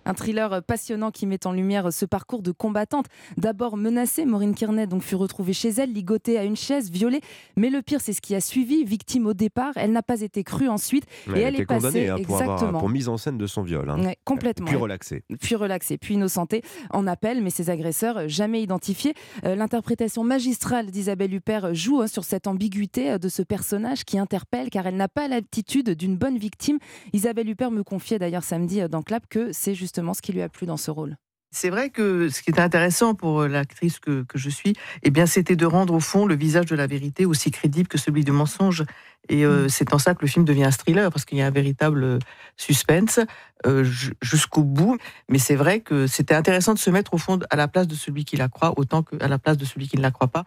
Un 0.08 0.14
thriller 0.14 0.64
passionnant 0.64 1.12
qui 1.12 1.26
met 1.28 1.46
en 1.46 1.52
lumière 1.52 1.92
ce 1.92 2.06
parcours 2.06 2.42
de 2.42 2.52
combattante. 2.52 3.08
D'abord 3.38 3.76
menacée, 3.78 4.26
Maureen 4.26 4.56
Kearney 4.56 4.88
donc 4.88 5.04
fut 5.04 5.16
retrouvée 5.16 5.54
chez 5.54 5.70
elle, 5.70 5.92
ligotée 5.92 6.38
à 6.38 6.44
une 6.44 6.56
chaise, 6.56 6.90
violée. 6.90 7.20
Mais 7.58 7.70
le 7.70 7.82
pire, 7.82 8.00
c'est 8.02 8.14
ce 8.14 8.22
qui 8.22 8.34
a 8.34 8.42
suivi. 8.42 8.84
Victime 8.86 9.28
au 9.28 9.34
départ, 9.34 9.74
elle 9.76 9.92
n'a 9.92 10.02
pas 10.04 10.22
été 10.22 10.44
crue 10.44 10.70
ensuite. 10.70 11.06
Et 11.36 11.40
elle 11.42 11.60
est 11.60 11.66
passée 11.66 12.08
hein, 12.08 12.18
pour, 12.24 12.40
avoir- 12.42 12.56
exactement. 12.56 12.80
pour 12.80 12.90
mise 12.90 13.10
en 13.10 13.18
scène 13.18 13.38
de 13.38 13.48
son 13.48 13.64
viol. 13.64 13.90
hein. 13.90 14.02
Ouais, 14.02 14.18
complètement. 14.24 14.66
Puis 14.68 14.76
relaxée. 14.78 15.24
puis 15.42 15.56
relaxée, 15.56 15.98
puis 15.98 16.14
innocentée 16.14 16.62
en 16.92 17.06
appel, 17.06 17.42
mais 17.44 17.50
ses 17.50 17.70
agresseurs 17.70 18.30
jamais 18.30 18.62
identifiés. 18.62 19.14
Euh, 19.46 19.56
L'interprétation 19.56 20.24
magistrale 20.24 20.90
d'Isabelle 20.92 21.34
Huppert 21.34 21.74
joue 21.76 22.00
hein, 22.02 22.08
sur 22.08 22.24
cette 22.24 22.48
ambiguïté 22.48 23.12
euh, 23.12 23.18
de 23.18 23.28
ce 23.28 23.42
personnage 23.42 24.06
qui 24.06 24.18
interpelle 24.18 24.70
car 24.70 24.88
elle 24.88 24.96
n'a 24.96 25.10
pas 25.10 25.28
l'attitude 25.28 25.90
d'une 25.92 26.16
bonne 26.16 26.38
victime. 26.38 26.78
Isabelle 27.12 27.50
Huppert 27.50 27.72
me 27.72 27.84
confiait 27.84 28.20
d'ailleurs 28.20 28.44
samedi 28.46 28.80
euh, 28.82 28.88
dans 28.88 29.02
Clap 29.02 29.28
que 29.30 29.52
c'est 29.52 29.76
justement 29.76 29.97
ce 30.14 30.22
qui 30.22 30.34
lui 30.34 30.42
a 30.42 30.50
plu 30.50 30.66
dans 30.68 30.78
ce 30.78 30.92
rôle. 30.92 31.18
C'est 31.52 31.70
vrai 31.70 31.90
que 31.90 32.28
ce 32.28 32.42
qui 32.42 32.52
est 32.52 32.60
intéressant 32.60 33.16
pour 33.16 33.42
euh, 33.42 33.48
l'actrice 33.48 34.00
que, 34.00 34.24
que 34.24 34.38
je 34.38 34.50
suis, 34.50 34.74
eh 35.04 35.12
bien, 35.12 35.26
c'était 35.26 35.56
de 35.56 35.66
rendre 35.66 35.94
au 35.94 36.02
fond 36.02 36.26
le 36.26 36.36
visage 36.36 36.66
de 36.66 36.76
la 36.76 36.88
vérité 36.88 37.26
aussi 37.26 37.52
crédible 37.52 37.88
que 37.88 37.98
celui 37.98 38.26
du 38.26 38.34
mensonge. 38.34 38.84
Et 39.30 39.46
euh, 39.46 39.70
c'est 39.70 39.94
en 39.94 39.98
ça 39.98 40.14
que 40.14 40.22
le 40.22 40.28
film 40.28 40.44
devient 40.44 40.66
un 40.66 40.72
thriller, 40.72 41.10
parce 41.10 41.24
qu'il 41.24 41.38
y 41.38 41.42
a 41.42 41.48
un 41.48 41.52
véritable 41.52 42.04
euh, 42.04 42.20
suspense 42.58 43.22
euh, 43.66 43.86
ju- 43.86 44.14
jusqu'au 44.22 44.64
bout. 44.64 44.98
Mais 45.30 45.40
c'est 45.40 45.56
vrai 45.56 45.80
que 45.80 46.06
c'était 46.06 46.36
intéressant 46.36 46.74
de 46.74 46.80
se 46.80 46.90
mettre 46.90 47.14
au 47.14 47.18
fond 47.18 47.40
à 47.50 47.56
la 47.56 47.70
place 47.70 47.88
de 47.88 47.96
celui 47.96 48.26
qui 48.26 48.36
la 48.36 48.50
croit, 48.50 48.78
autant 48.78 49.04
qu'à 49.04 49.28
la 49.30 49.40
place 49.40 49.58
de 49.58 49.66
celui 49.66 49.88
qui 49.88 49.96
ne 49.96 50.02
la 50.02 50.12
croit 50.12 50.28
pas. 50.28 50.44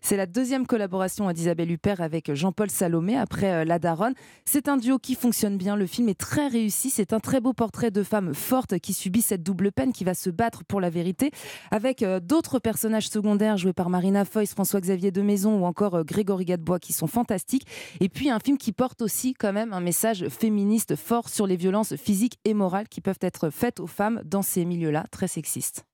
C'est 0.00 0.16
la 0.16 0.26
deuxième 0.26 0.66
collaboration 0.66 1.30
d'Isabelle 1.32 1.70
Huppert 1.70 2.00
avec 2.00 2.32
Jean-Paul 2.34 2.70
Salomé 2.70 3.16
après 3.16 3.52
euh, 3.52 3.64
La 3.64 3.78
Daronne. 3.78 4.14
C'est 4.44 4.68
un 4.68 4.76
duo 4.76 4.98
qui 4.98 5.14
fonctionne 5.14 5.56
bien. 5.56 5.76
Le 5.76 5.86
film 5.86 6.08
est 6.08 6.18
très 6.18 6.48
réussi. 6.48 6.90
C'est 6.90 7.12
un 7.12 7.20
très 7.20 7.40
beau 7.40 7.52
portrait 7.52 7.90
de 7.90 8.02
femme 8.02 8.34
forte 8.34 8.78
qui 8.78 8.92
subit 8.92 9.22
cette 9.22 9.42
double 9.42 9.72
peine, 9.72 9.92
qui 9.92 10.04
va 10.04 10.14
se 10.14 10.30
battre 10.30 10.64
pour 10.64 10.80
la 10.80 10.90
vérité, 10.90 11.30
avec 11.70 12.02
euh, 12.02 12.20
d'autres 12.20 12.58
personnages 12.58 13.08
secondaires 13.08 13.56
joués 13.56 13.72
par 13.72 13.90
Marina 13.90 14.24
Foïs, 14.24 14.52
François-Xavier 14.52 15.10
de 15.10 15.22
Maison 15.22 15.58
ou 15.60 15.64
encore 15.64 15.96
euh, 15.96 16.04
Grégory 16.04 16.44
Gadebois 16.44 16.78
qui 16.78 16.92
sont 16.92 17.06
fantastiques. 17.06 17.66
Et 18.00 18.08
puis 18.08 18.30
un 18.30 18.40
film 18.40 18.58
qui 18.58 18.72
porte 18.72 19.02
aussi 19.02 19.34
quand 19.34 19.52
même 19.52 19.72
un 19.72 19.80
message 19.80 20.28
féministe 20.28 20.96
fort 20.96 21.28
sur 21.28 21.46
les 21.46 21.56
violences 21.56 21.96
physiques 21.96 22.38
et 22.44 22.54
morales 22.54 22.88
qui 22.88 23.00
peuvent 23.00 23.18
être 23.20 23.50
faites 23.50 23.80
aux 23.80 23.86
femmes 23.86 24.22
dans 24.24 24.42
ces 24.42 24.64
milieux-là 24.64 25.04
très 25.10 25.28
sexistes. 25.28 25.84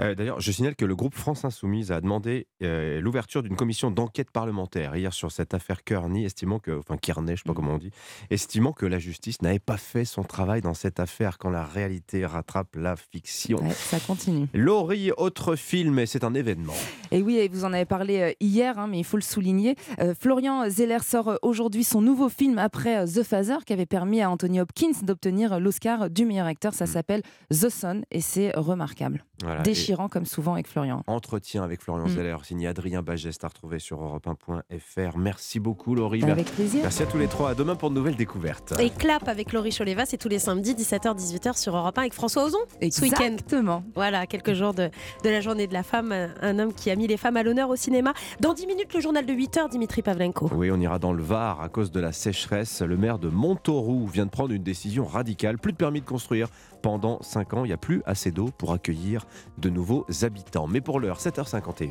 Euh, 0.00 0.14
D'ailleurs, 0.14 0.40
je 0.40 0.50
signale 0.50 0.74
que 0.74 0.84
le 0.84 0.96
groupe 0.96 1.14
France 1.14 1.44
Insoumise 1.44 1.92
a 1.92 2.00
demandé 2.00 2.46
euh, 2.62 3.00
l'ouverture 3.00 3.42
d'une 3.42 3.54
commission 3.54 3.90
d'enquête 3.90 4.30
parlementaire 4.30 4.96
hier 4.96 5.12
sur 5.12 5.30
cette 5.30 5.54
affaire 5.54 5.84
Kearney, 5.84 6.24
estimant 6.24 6.58
que, 6.58 6.72
enfin 6.78 6.96
Kearney, 6.96 7.36
je 7.36 7.42
sais 7.42 7.46
pas 7.46 7.54
comment 7.54 7.74
on 7.74 7.78
dit, 7.78 7.90
estimant 8.30 8.72
que 8.72 8.86
la 8.86 8.98
justice 8.98 9.40
n'avait 9.42 9.58
pas 9.58 9.76
fait 9.76 10.04
son 10.04 10.24
travail 10.24 10.60
dans 10.62 10.74
cette 10.74 10.98
affaire 10.98 11.38
quand 11.38 11.50
la 11.50 11.64
réalité 11.64 12.26
rattrape 12.26 12.74
la 12.74 12.96
fiction. 12.96 13.58
Ouais, 13.58 13.70
ça 13.70 14.00
continue. 14.00 14.48
Laurie, 14.52 15.12
autre 15.16 15.54
film, 15.54 15.98
et 15.98 16.06
c'est 16.06 16.24
un 16.24 16.34
événement. 16.34 16.74
Et 17.12 17.22
oui, 17.22 17.36
et 17.36 17.48
vous 17.48 17.64
en 17.64 17.72
avez 17.72 17.84
parlé 17.84 18.20
euh, 18.20 18.32
hier, 18.40 18.78
hein, 18.78 18.88
mais 18.88 18.98
il 18.98 19.04
faut 19.04 19.16
le 19.16 19.22
souligner. 19.22 19.76
Euh, 20.00 20.14
Florian 20.18 20.68
Zeller 20.68 21.00
sort 21.04 21.38
aujourd'hui 21.42 21.84
son 21.84 22.00
nouveau 22.00 22.28
film 22.28 22.58
après 22.58 23.04
The 23.06 23.22
Father, 23.22 23.58
qui 23.64 23.72
avait 23.72 23.86
permis 23.86 24.22
à 24.22 24.30
Anthony 24.30 24.60
Hopkins 24.60 25.02
d'obtenir 25.02 25.60
l'Oscar 25.60 26.10
du 26.10 26.24
meilleur 26.24 26.46
acteur. 26.46 26.74
Ça 26.74 26.86
s'appelle 26.86 27.22
The 27.50 27.68
Son, 27.68 28.02
et 28.10 28.20
c'est 28.20 28.52
remarquable. 28.56 29.24
Voilà, 29.42 29.62
Déchirant 29.84 30.08
comme 30.08 30.24
souvent 30.26 30.54
avec 30.54 30.66
Florian. 30.68 31.02
Entretien 31.06 31.62
avec 31.62 31.80
Florian 31.82 32.04
Mm. 32.06 32.08
Zeller, 32.08 32.36
signé 32.44 32.66
Adrien 32.66 33.02
Bagest, 33.02 33.44
à 33.44 33.48
retrouver 33.48 33.78
sur 33.78 34.02
europe1.fr. 34.02 35.16
Merci 35.16 35.60
beaucoup, 35.60 35.94
Laurie. 35.94 36.22
Avec 36.24 36.46
plaisir. 36.54 36.80
Merci 36.82 37.02
à 37.02 37.06
tous 37.06 37.18
les 37.18 37.28
trois. 37.28 37.50
À 37.50 37.54
demain 37.54 37.74
pour 37.76 37.90
de 37.90 37.94
nouvelles 37.94 38.16
découvertes. 38.16 38.74
Et 38.78 38.90
clap 38.90 39.28
avec 39.28 39.52
Laurie 39.52 39.70
Choleva, 39.76 40.06
c'est 40.06 40.16
tous 40.18 40.28
les 40.28 40.38
samedis 40.38 40.74
17h-18h 40.74 41.58
sur 41.58 41.76
Europe 41.76 41.96
1 41.98 42.02
avec 42.02 42.14
François 42.14 42.44
Ozon 42.44 42.58
ce 42.80 43.02
week-end. 43.02 43.24
Exactement. 43.24 43.84
Voilà, 43.94 44.26
quelques 44.26 44.54
jours 44.54 44.74
de, 44.74 44.90
de 45.24 45.28
la 45.30 45.40
journée 45.40 45.66
de 45.66 45.72
la 45.74 45.82
femme, 45.82 46.12
un 46.12 46.58
homme 46.58 46.72
qui 46.72 46.90
a 46.90 46.96
mis 46.96 47.06
les 47.06 47.16
femmes 47.16 47.36
à 47.36 47.42
l'honneur 47.42 47.68
au 47.70 47.76
cinéma. 47.76 48.12
Dans 48.40 48.54
10 48.54 48.66
minutes, 48.66 48.94
le 48.94 49.00
journal 49.00 49.26
de 49.26 49.32
8h, 49.32 49.70
Dimitri 49.70 50.02
Pavlenko. 50.02 50.50
Oui, 50.54 50.70
on 50.70 50.80
ira 50.80 50.98
dans 50.98 51.12
le 51.12 51.22
Var 51.22 51.60
à 51.60 51.68
cause 51.68 51.90
de 51.90 52.00
la 52.00 52.12
sécheresse. 52.12 52.82
Le 52.82 52.96
maire 52.96 53.18
de 53.18 53.28
Montauroux 53.28 54.06
vient 54.06 54.26
de 54.26 54.30
prendre 54.30 54.52
une 54.52 54.62
décision 54.62 55.04
radicale. 55.06 55.58
Plus 55.58 55.72
de 55.72 55.76
permis 55.76 56.00
de 56.00 56.06
construire 56.06 56.48
pendant 56.84 57.16
5 57.22 57.54
ans. 57.54 57.64
Il 57.64 57.68
n'y 57.68 57.72
a 57.72 57.78
plus 57.78 58.02
assez 58.04 58.30
d'eau 58.30 58.50
pour 58.58 58.74
accueillir 58.74 59.26
de 59.56 59.70
nouveaux 59.70 60.04
habitants. 60.20 60.66
Mais 60.66 60.82
pour 60.82 61.00
l'heure, 61.00 61.18
7h51. 61.18 61.88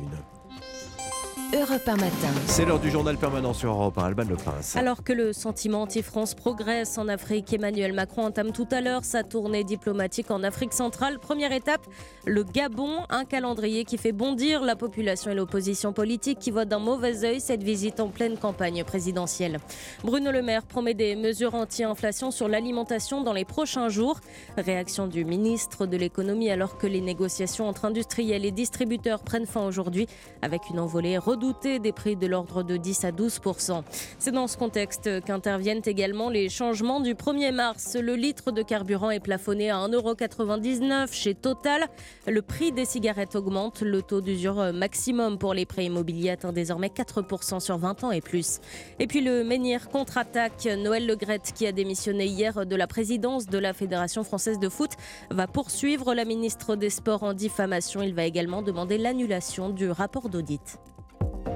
Europe 1.52 1.82
1 1.86 1.96
matin. 1.96 2.28
C'est 2.46 2.64
l'heure 2.64 2.80
du 2.80 2.90
journal 2.90 3.16
permanent 3.16 3.52
sur 3.52 3.70
Europe 3.70 3.98
1. 3.98 4.04
Alban 4.04 4.24
Le 4.28 4.36
Prince. 4.36 4.76
Alors 4.76 5.04
que 5.04 5.12
le 5.12 5.32
sentiment 5.32 5.82
anti-France 5.82 6.34
progresse 6.34 6.96
en 6.98 7.06
Afrique, 7.08 7.52
Emmanuel 7.52 7.92
Macron 7.92 8.24
entame 8.24 8.52
tout 8.52 8.66
à 8.70 8.80
l'heure 8.80 9.04
sa 9.04 9.22
tournée 9.22 9.62
diplomatique 9.62 10.30
en 10.30 10.42
Afrique 10.42 10.72
centrale. 10.72 11.18
Première 11.18 11.52
étape, 11.52 11.86
le 12.24 12.44
Gabon, 12.44 13.00
un 13.10 13.24
calendrier 13.24 13.84
qui 13.84 13.98
fait 13.98 14.12
bondir 14.12 14.62
la 14.62 14.76
population 14.76 15.30
et 15.30 15.34
l'opposition 15.34 15.92
politique 15.92 16.38
qui 16.38 16.50
voit 16.50 16.64
d'un 16.64 16.78
mauvais 16.78 17.24
œil 17.24 17.40
cette 17.40 17.62
visite 17.62 18.00
en 18.00 18.08
pleine 18.08 18.36
campagne 18.36 18.82
présidentielle. 18.84 19.58
Bruno 20.02 20.32
Le 20.32 20.42
Maire 20.42 20.64
promet 20.64 20.94
des 20.94 21.14
mesures 21.16 21.54
anti-inflation 21.54 22.30
sur 22.30 22.48
l'alimentation 22.48 23.22
dans 23.22 23.32
les 23.32 23.44
prochains 23.44 23.88
jours. 23.88 24.20
Réaction 24.56 25.06
du 25.06 25.24
ministre 25.24 25.86
de 25.86 25.96
l'économie 25.96 26.50
alors 26.50 26.78
que 26.78 26.86
les 26.86 27.00
négociations 27.00 27.68
entre 27.68 27.84
industriels 27.84 28.44
et 28.44 28.50
distributeurs 28.50 29.22
prennent 29.22 29.46
fin 29.46 29.66
aujourd'hui 29.66 30.06
avec 30.42 30.70
une 30.70 30.80
envolée 30.80 31.18
redoutée 31.34 31.80
des 31.80 31.90
prix 31.90 32.14
de 32.14 32.28
l'ordre 32.28 32.62
de 32.62 32.76
10 32.76 33.04
à 33.04 33.10
12% 33.10 33.82
C'est 34.20 34.30
dans 34.30 34.46
ce 34.46 34.56
contexte 34.56 35.20
qu'interviennent 35.24 35.82
également 35.84 36.30
les 36.30 36.48
changements 36.48 37.00
du 37.00 37.14
1er 37.14 37.52
mars. 37.52 37.96
Le 38.00 38.14
litre 38.14 38.52
de 38.52 38.62
carburant 38.62 39.10
est 39.10 39.18
plafonné 39.18 39.68
à 39.68 39.78
1,99€ 39.78 41.12
chez 41.12 41.34
Total. 41.34 41.88
Le 42.28 42.40
prix 42.40 42.70
des 42.70 42.84
cigarettes 42.84 43.34
augmente. 43.34 43.80
Le 43.80 44.00
taux 44.00 44.20
d'usure 44.20 44.72
maximum 44.72 45.36
pour 45.38 45.54
les 45.54 45.66
prêts 45.66 45.86
immobiliers 45.86 46.30
atteint 46.30 46.52
désormais 46.52 46.86
4% 46.86 47.58
sur 47.58 47.78
20 47.78 48.04
ans 48.04 48.12
et 48.12 48.20
plus. 48.20 48.60
Et 49.00 49.08
puis 49.08 49.20
le 49.20 49.42
menhir 49.42 49.88
contre-attaque. 49.88 50.68
Noël 50.78 51.04
Legrette, 51.04 51.52
qui 51.52 51.66
a 51.66 51.72
démissionné 51.72 52.26
hier 52.26 52.64
de 52.64 52.76
la 52.76 52.86
présidence 52.86 53.46
de 53.46 53.58
la 53.58 53.72
Fédération 53.72 54.22
française 54.22 54.60
de 54.60 54.68
foot, 54.68 54.90
va 55.30 55.48
poursuivre 55.48 56.14
la 56.14 56.24
ministre 56.24 56.76
des 56.76 56.90
Sports 56.90 57.24
en 57.24 57.34
diffamation. 57.34 58.02
Il 58.02 58.14
va 58.14 58.24
également 58.24 58.62
demander 58.62 58.98
l'annulation 58.98 59.70
du 59.70 59.90
rapport 59.90 60.28
d'audit. 60.28 60.78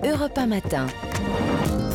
Europe 0.04 0.36
1 0.36 0.46
matin. 0.46 0.86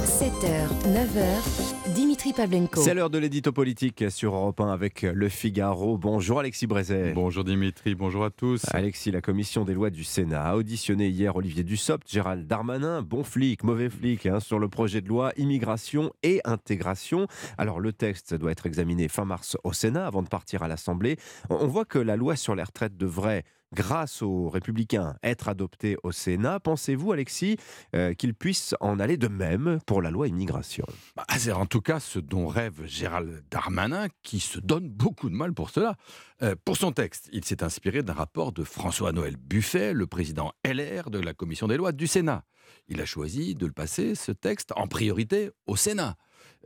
7h, 0.06 0.68
9h, 0.86 1.94
Dimitri 1.94 2.14
Dimitri 2.24 2.34
Pavlenko. 2.34 2.82
C'est 2.82 2.94
l'heure 2.94 3.10
de 3.10 3.18
l'édito 3.18 3.52
politique 3.52 4.06
sur 4.10 4.36
Europe 4.36 4.62
1 4.62 4.72
avec 4.72 5.02
Le 5.02 5.28
Figaro. 5.28 5.98
Bonjour 5.98 6.40
Alexis 6.40 6.68
Brézet. 6.68 7.12
Bonjour 7.14 7.44
Dimitri, 7.44 7.96
bonjour 7.96 8.24
à 8.24 8.30
tous. 8.30 8.64
Alexis, 8.72 9.12
la 9.12 9.20
commission 9.20 9.66
des 9.66 9.74
lois 9.74 9.90
du 9.90 10.04
Sénat 10.04 10.44
a 10.44 10.56
auditionné 10.56 11.10
hier 11.10 11.36
Olivier 11.36 11.64
Dussopt, 11.64 12.10
Gérald 12.10 12.48
Darmanin, 12.48 13.02
bon 13.02 13.24
flic, 13.24 13.64
mauvais 13.64 13.90
flic, 13.90 14.26
hein, 14.26 14.40
sur 14.40 14.60
le 14.60 14.70
projet 14.70 15.02
de 15.02 15.10
loi 15.10 15.34
immigration 15.38 16.14
et 16.24 16.40
intégration. 16.46 17.28
Alors 17.58 17.80
le 17.80 17.92
texte 17.92 18.34
doit 18.34 18.52
être 18.52 18.68
examiné 18.68 19.08
fin 19.08 19.26
mars 19.26 19.58
au 19.64 19.74
Sénat 19.74 20.06
avant 20.06 20.22
de 20.22 20.30
partir 20.30 20.64
à 20.64 20.68
l'Assemblée. 20.68 21.18
On 21.50 21.68
voit 21.68 21.86
que 21.86 22.00
la 22.00 22.16
loi 22.16 22.36
sur 22.36 22.56
les 22.56 22.64
retraites 22.64 22.96
devrait 22.96 23.44
grâce 23.74 24.22
aux 24.22 24.50
Républicains, 24.50 25.16
être 25.24 25.48
adopté 25.48 25.98
au 26.04 26.12
Sénat. 26.12 26.60
Pensez-vous, 26.60 27.12
Alexis, 27.12 27.58
euh, 27.96 28.14
qu'il 28.14 28.34
puisse 28.34 28.76
en 28.80 29.00
aller 29.00 29.18
de 29.18 29.28
même 29.28 29.80
pour 29.86 30.02
la 30.02 30.12
loi 30.12 30.28
immigration? 30.28 30.86
Bah, 31.16 31.26
C'est 31.38 31.52
en 31.52 31.66
tout 31.66 31.82
cas 31.82 32.00
ce 32.00 32.20
dont 32.20 32.48
rêve 32.48 32.86
Gérald 32.86 33.44
Darmanin, 33.50 34.08
qui 34.22 34.40
se 34.40 34.60
donne 34.60 34.90
beaucoup 34.90 35.30
de 35.30 35.36
mal 35.36 35.54
pour 35.54 35.70
cela. 35.70 35.96
Euh, 36.42 36.56
pour 36.64 36.78
son 36.78 36.92
texte, 36.92 37.30
il 37.34 37.44
s'est 37.44 37.64
inspiré 37.64 38.04
d'un 38.04 38.14
rapport 38.14 38.52
de 38.52 38.64
François-Noël 38.64 39.36
Buffet, 39.38 39.94
le 39.94 40.08
président 40.08 40.54
LR 40.66 41.10
de 41.10 41.20
la 41.20 41.34
Commission 41.34 41.68
des 41.68 41.78
lois 41.78 41.92
du 41.92 42.08
Sénat. 42.08 42.44
Il 42.88 43.02
a 43.02 43.06
choisi 43.06 43.56
de 43.56 43.66
le 43.66 43.72
passer, 43.72 44.16
ce 44.16 44.32
texte, 44.32 44.74
en 44.76 44.88
priorité 44.88 45.52
au 45.68 45.76
Sénat. 45.76 46.16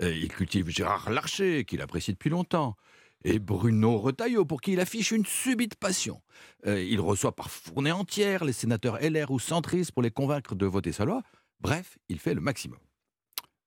Euh, 0.01 0.13
il 0.13 0.29
cultive 0.29 0.69
Gérard 0.69 1.09
Larcher, 1.09 1.65
qu'il 1.65 1.81
apprécie 1.81 2.11
depuis 2.11 2.29
longtemps 2.29 2.75
et 3.23 3.39
Bruno 3.39 3.97
Retailleau, 3.97 4.45
pour 4.45 4.61
qui 4.61 4.73
il 4.73 4.79
affiche 4.79 5.11
une 5.11 5.25
subite 5.25 5.75
passion. 5.75 6.21
Euh, 6.65 6.81
il 6.81 6.99
reçoit 6.99 7.35
par 7.35 7.49
fournée 7.49 7.91
entière 7.91 8.45
les 8.45 8.53
sénateurs 8.53 8.99
LR 9.01 9.31
ou 9.31 9.39
centristes 9.39 9.91
pour 9.91 10.01
les 10.01 10.11
convaincre 10.11 10.55
de 10.55 10.65
voter 10.65 10.91
sa 10.91 11.05
loi. 11.05 11.23
Bref, 11.59 11.97
il 12.09 12.19
fait 12.19 12.33
le 12.33 12.41
maximum. 12.41 12.79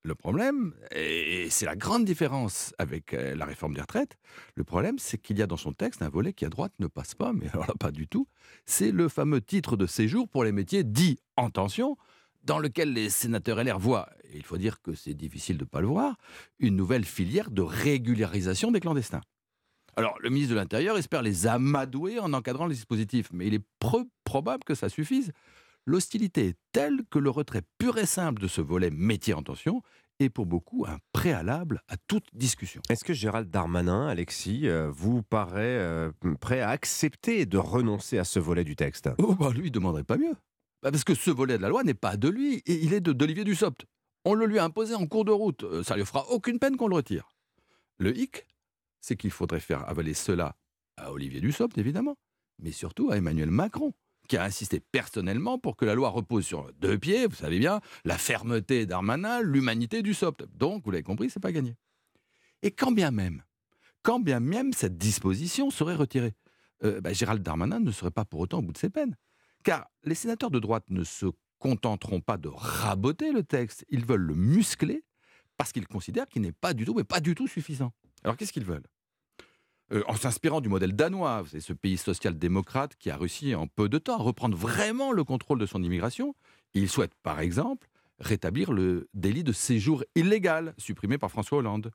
Le 0.02 0.14
problème, 0.14 0.72
et 0.92 1.48
c'est 1.50 1.66
la 1.66 1.76
grande 1.76 2.06
différence 2.06 2.72
avec 2.78 3.12
euh, 3.12 3.34
la 3.36 3.44
réforme 3.44 3.74
des 3.74 3.82
retraites, 3.82 4.16
le 4.54 4.64
problème, 4.64 4.98
c'est 4.98 5.18
qu'il 5.18 5.38
y 5.38 5.42
a 5.42 5.46
dans 5.46 5.58
son 5.58 5.74
texte 5.74 6.00
un 6.00 6.08
volet 6.08 6.32
qui 6.32 6.46
à 6.46 6.48
droite 6.48 6.72
ne 6.78 6.86
passe 6.86 7.14
pas, 7.14 7.34
mais 7.34 7.50
alors 7.50 7.66
là, 7.66 7.74
pas 7.78 7.90
du 7.90 8.08
tout. 8.08 8.26
C'est 8.64 8.92
le 8.92 9.10
fameux 9.10 9.42
titre 9.42 9.76
de 9.76 9.86
séjour 9.86 10.26
pour 10.26 10.42
les 10.42 10.52
métiers 10.52 10.84
dits 10.84 11.18
en 11.36 11.50
tension, 11.50 11.98
dans 12.44 12.58
lequel 12.58 12.94
les 12.94 13.10
sénateurs 13.10 13.62
LR 13.62 13.78
voient, 13.78 14.08
il 14.32 14.42
faut 14.42 14.56
dire 14.56 14.80
que 14.80 14.94
c'est 14.94 15.12
difficile 15.12 15.58
de 15.58 15.64
ne 15.64 15.68
pas 15.68 15.82
le 15.82 15.86
voir, 15.86 16.16
une 16.58 16.76
nouvelle 16.76 17.04
filière 17.04 17.50
de 17.50 17.60
régularisation 17.60 18.70
des 18.70 18.80
clandestins. 18.80 19.20
Alors, 20.00 20.16
le 20.18 20.30
ministre 20.30 20.54
de 20.54 20.58
l'Intérieur 20.58 20.96
espère 20.96 21.20
les 21.20 21.46
amadouer 21.46 22.18
en 22.20 22.32
encadrant 22.32 22.64
les 22.64 22.74
dispositifs, 22.74 23.28
mais 23.34 23.48
il 23.48 23.52
est 23.52 23.64
probable 24.24 24.64
que 24.64 24.74
ça 24.74 24.88
suffise. 24.88 25.30
L'hostilité 25.84 26.46
est 26.46 26.56
telle 26.72 27.02
que 27.10 27.18
le 27.18 27.28
retrait 27.28 27.60
pur 27.76 27.98
et 27.98 28.06
simple 28.06 28.40
de 28.40 28.48
ce 28.48 28.62
volet 28.62 28.88
métier 28.90 29.34
en 29.34 29.42
tension 29.42 29.82
est 30.18 30.30
pour 30.30 30.46
beaucoup 30.46 30.86
un 30.88 30.96
préalable 31.12 31.82
à 31.86 31.98
toute 31.98 32.24
discussion. 32.32 32.80
Est-ce 32.88 33.04
que 33.04 33.12
Gérald 33.12 33.50
Darmanin, 33.50 34.06
Alexis, 34.06 34.68
euh, 34.68 34.90
vous 34.90 35.22
paraît 35.22 35.76
euh, 35.76 36.10
prêt 36.40 36.62
à 36.62 36.70
accepter 36.70 37.44
de 37.44 37.58
renoncer 37.58 38.16
à 38.16 38.24
ce 38.24 38.38
volet 38.38 38.64
du 38.64 38.76
texte? 38.76 39.10
Oh, 39.18 39.34
bah 39.34 39.50
lui, 39.50 39.64
il 39.64 39.64
ne 39.64 39.68
demanderait 39.68 40.04
pas 40.04 40.16
mieux. 40.16 40.34
Bah, 40.82 40.90
parce 40.90 41.04
que 41.04 41.14
ce 41.14 41.30
volet 41.30 41.58
de 41.58 41.62
la 41.62 41.68
loi 41.68 41.84
n'est 41.84 41.92
pas 41.92 42.16
de 42.16 42.30
lui, 42.30 42.62
et 42.64 42.82
il 42.82 42.94
est 42.94 43.02
de 43.02 43.12
d'Olivier 43.12 43.44
Dussopt. 43.44 43.84
On 44.24 44.32
le 44.32 44.46
lui 44.46 44.58
a 44.58 44.64
imposé 44.64 44.94
en 44.94 45.06
cours 45.06 45.26
de 45.26 45.32
route. 45.32 45.62
Euh, 45.64 45.82
ça 45.82 45.94
lui 45.94 46.06
fera 46.06 46.26
aucune 46.30 46.58
peine 46.58 46.78
qu'on 46.78 46.88
le 46.88 46.96
retire. 46.96 47.28
Le 47.98 48.16
hic, 48.16 48.46
c'est 49.00 49.16
qu'il 49.16 49.30
faudrait 49.30 49.60
faire 49.60 49.88
avaler 49.88 50.14
cela 50.14 50.56
à 50.96 51.12
Olivier 51.12 51.40
Dussopt, 51.40 51.76
évidemment, 51.78 52.16
mais 52.58 52.72
surtout 52.72 53.10
à 53.10 53.16
Emmanuel 53.16 53.50
Macron, 53.50 53.92
qui 54.28 54.36
a 54.36 54.44
insisté 54.44 54.80
personnellement 54.80 55.58
pour 55.58 55.76
que 55.76 55.84
la 55.84 55.94
loi 55.94 56.10
repose 56.10 56.46
sur 56.46 56.72
deux 56.74 56.98
pieds, 56.98 57.26
vous 57.26 57.34
savez 57.34 57.58
bien, 57.58 57.80
la 58.04 58.18
fermeté 58.18 58.86
d'Armanin, 58.86 59.40
l'humanité 59.40 60.02
du 60.02 60.14
SOPT. 60.14 60.44
Donc, 60.56 60.84
vous 60.84 60.90
l'avez 60.90 61.02
compris, 61.02 61.30
c'est 61.30 61.40
pas 61.40 61.52
gagné. 61.52 61.74
Et 62.62 62.70
quand 62.70 62.92
bien 62.92 63.10
même, 63.10 63.42
quand 64.02 64.20
bien 64.20 64.40
même 64.40 64.72
cette 64.72 64.96
disposition 64.96 65.70
serait 65.70 65.94
retirée, 65.94 66.34
euh, 66.84 67.00
bah, 67.00 67.12
Gérald 67.12 67.42
Darmanin 67.42 67.80
ne 67.80 67.90
serait 67.90 68.10
pas 68.10 68.24
pour 68.24 68.40
autant 68.40 68.58
au 68.58 68.62
bout 68.62 68.72
de 68.72 68.78
ses 68.78 68.90
peines. 68.90 69.16
Car 69.64 69.90
les 70.04 70.14
sénateurs 70.14 70.50
de 70.50 70.58
droite 70.58 70.84
ne 70.88 71.04
se 71.04 71.26
contenteront 71.58 72.20
pas 72.20 72.38
de 72.38 72.48
raboter 72.48 73.32
le 73.32 73.42
texte, 73.42 73.84
ils 73.88 74.04
veulent 74.04 74.22
le 74.22 74.34
muscler 74.34 75.04
parce 75.58 75.72
qu'ils 75.72 75.86
considèrent 75.86 76.26
qu'il 76.26 76.40
n'est 76.42 76.52
pas 76.52 76.72
du 76.72 76.86
tout, 76.86 76.94
mais 76.94 77.04
pas 77.04 77.20
du 77.20 77.34
tout 77.34 77.46
suffisant. 77.46 77.92
Alors 78.24 78.36
qu'est-ce 78.36 78.52
qu'ils 78.52 78.64
veulent? 78.64 78.86
Euh, 79.92 80.02
en 80.06 80.14
s'inspirant 80.14 80.60
du 80.60 80.68
modèle 80.68 80.94
danois, 80.94 81.44
c'est 81.50 81.60
ce 81.60 81.72
pays 81.72 81.96
social-démocrate 81.96 82.96
qui 82.96 83.10
a 83.10 83.16
réussi 83.16 83.54
en 83.54 83.66
peu 83.66 83.88
de 83.88 83.98
temps 83.98 84.18
à 84.18 84.22
reprendre 84.22 84.56
vraiment 84.56 85.10
le 85.12 85.24
contrôle 85.24 85.58
de 85.58 85.66
son 85.66 85.82
immigration, 85.82 86.34
ils 86.74 86.88
souhaitent 86.88 87.14
par 87.22 87.40
exemple 87.40 87.88
rétablir 88.20 88.72
le 88.72 89.08
délit 89.14 89.42
de 89.42 89.52
séjour 89.52 90.04
illégal 90.14 90.74
supprimé 90.78 91.18
par 91.18 91.30
François 91.30 91.58
Hollande. 91.58 91.90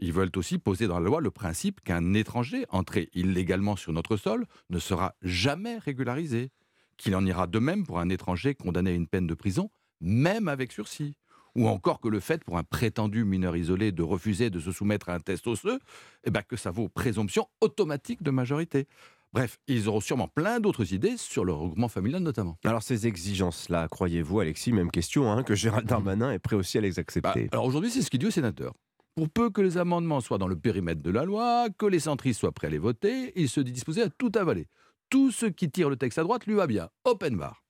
Ils 0.00 0.12
veulent 0.12 0.32
aussi 0.36 0.58
poser 0.58 0.88
dans 0.88 0.98
la 0.98 1.06
loi 1.06 1.20
le 1.20 1.30
principe 1.30 1.80
qu'un 1.82 2.14
étranger 2.14 2.66
entré 2.70 3.10
illégalement 3.14 3.76
sur 3.76 3.92
notre 3.92 4.16
sol 4.16 4.46
ne 4.70 4.78
sera 4.80 5.14
jamais 5.22 5.78
régularisé, 5.78 6.50
qu'il 6.96 7.14
en 7.14 7.24
ira 7.24 7.46
de 7.46 7.58
même 7.58 7.86
pour 7.86 8.00
un 8.00 8.08
étranger 8.08 8.54
condamné 8.54 8.90
à 8.90 8.94
une 8.94 9.06
peine 9.06 9.26
de 9.26 9.34
prison, 9.34 9.70
même 10.00 10.48
avec 10.48 10.72
sursis 10.72 11.16
ou 11.56 11.68
encore 11.68 12.00
que 12.00 12.08
le 12.08 12.20
fait 12.20 12.42
pour 12.44 12.58
un 12.58 12.64
prétendu 12.64 13.24
mineur 13.24 13.56
isolé 13.56 13.92
de 13.92 14.02
refuser 14.02 14.50
de 14.50 14.60
se 14.60 14.72
soumettre 14.72 15.08
à 15.08 15.14
un 15.14 15.20
test 15.20 15.46
osseux, 15.46 15.78
eh 16.24 16.30
ben 16.30 16.42
que 16.42 16.56
ça 16.56 16.70
vaut 16.70 16.88
présomption 16.88 17.46
automatique 17.60 18.22
de 18.22 18.30
majorité. 18.30 18.86
Bref, 19.32 19.58
ils 19.66 19.88
auront 19.88 20.00
sûrement 20.00 20.28
plein 20.28 20.60
d'autres 20.60 20.92
idées 20.92 21.16
sur 21.16 21.44
le 21.44 21.52
regroupement 21.52 21.88
familial 21.88 22.22
notamment. 22.22 22.56
Alors 22.64 22.84
ces 22.84 23.08
exigences-là, 23.08 23.88
croyez-vous 23.88 24.40
Alexis, 24.40 24.72
même 24.72 24.92
question, 24.92 25.30
hein, 25.30 25.42
que 25.42 25.56
Gérald 25.56 25.88
Darmanin 25.88 26.32
est 26.32 26.38
prêt 26.38 26.54
aussi 26.54 26.78
à 26.78 26.80
les 26.80 27.00
accepter 27.00 27.44
bah, 27.44 27.48
Alors 27.50 27.64
aujourd'hui, 27.64 27.90
c'est 27.90 28.02
ce 28.02 28.10
qu'il 28.10 28.20
dit 28.20 28.26
au 28.26 28.30
sénateur. 28.30 28.74
Pour 29.16 29.28
peu 29.28 29.50
que 29.50 29.60
les 29.60 29.76
amendements 29.76 30.20
soient 30.20 30.38
dans 30.38 30.48
le 30.48 30.56
périmètre 30.56 31.02
de 31.02 31.10
la 31.10 31.24
loi, 31.24 31.66
que 31.78 31.86
les 31.86 32.00
centristes 32.00 32.40
soient 32.40 32.52
prêts 32.52 32.68
à 32.68 32.70
les 32.70 32.78
voter, 32.78 33.32
il 33.34 33.48
se 33.48 33.60
dit 33.60 33.72
disposé 33.72 34.02
à 34.02 34.08
tout 34.08 34.30
avaler. 34.36 34.68
Tout 35.10 35.30
ce 35.30 35.46
qui 35.46 35.70
tire 35.70 35.90
le 35.90 35.96
texte 35.96 36.18
à 36.18 36.22
droite 36.22 36.46
lui 36.46 36.54
va 36.54 36.66
bien. 36.66 36.88
Open 37.04 37.36
bar. 37.36 37.62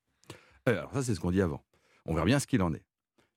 Euh, 0.68 0.78
alors 0.78 0.92
ça, 0.92 1.02
c'est 1.02 1.14
ce 1.14 1.20
qu'on 1.20 1.30
dit 1.30 1.42
avant. 1.42 1.62
On 2.06 2.14
verra 2.14 2.26
bien 2.26 2.38
ce 2.38 2.46
qu'il 2.46 2.62
en 2.62 2.72
est. 2.72 2.84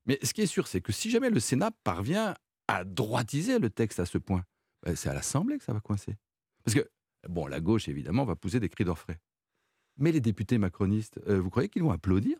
Mais 0.08 0.18
ce 0.24 0.34
qui 0.34 0.42
est 0.42 0.48
sûr, 0.48 0.68
c'est 0.68 0.82
que 0.82 0.92
si 0.92 1.10
jamais 1.10 1.30
le 1.30 1.40
Sénat 1.40 1.72
parvient 1.84 2.34
à 2.68 2.84
droitiser 2.84 3.60
le 3.60 3.70
texte 3.70 4.00
à 4.00 4.06
ce 4.06 4.18
point, 4.18 4.44
ben, 4.84 4.96
c'est 4.96 5.10
à 5.10 5.14
l'Assemblée 5.14 5.58
que 5.58 5.64
ça 5.64 5.74
va 5.74 5.80
coincer. 5.80 6.16
Parce 6.64 6.76
que, 6.76 6.90
bon, 7.28 7.46
la 7.46 7.60
gauche, 7.60 7.88
évidemment, 7.88 8.26
va 8.26 8.36
pousser 8.36 8.60
des 8.60 8.70
cris 8.70 8.86
d'orfraie. 8.86 9.20
Mais 9.98 10.12
les 10.12 10.22
députés 10.22 10.58
macronistes, 10.58 11.20
euh, 11.28 11.40
vous 11.40 11.50
croyez 11.50 11.70
qu'ils 11.70 11.84
vont 11.84 11.92
applaudir? 11.92 12.38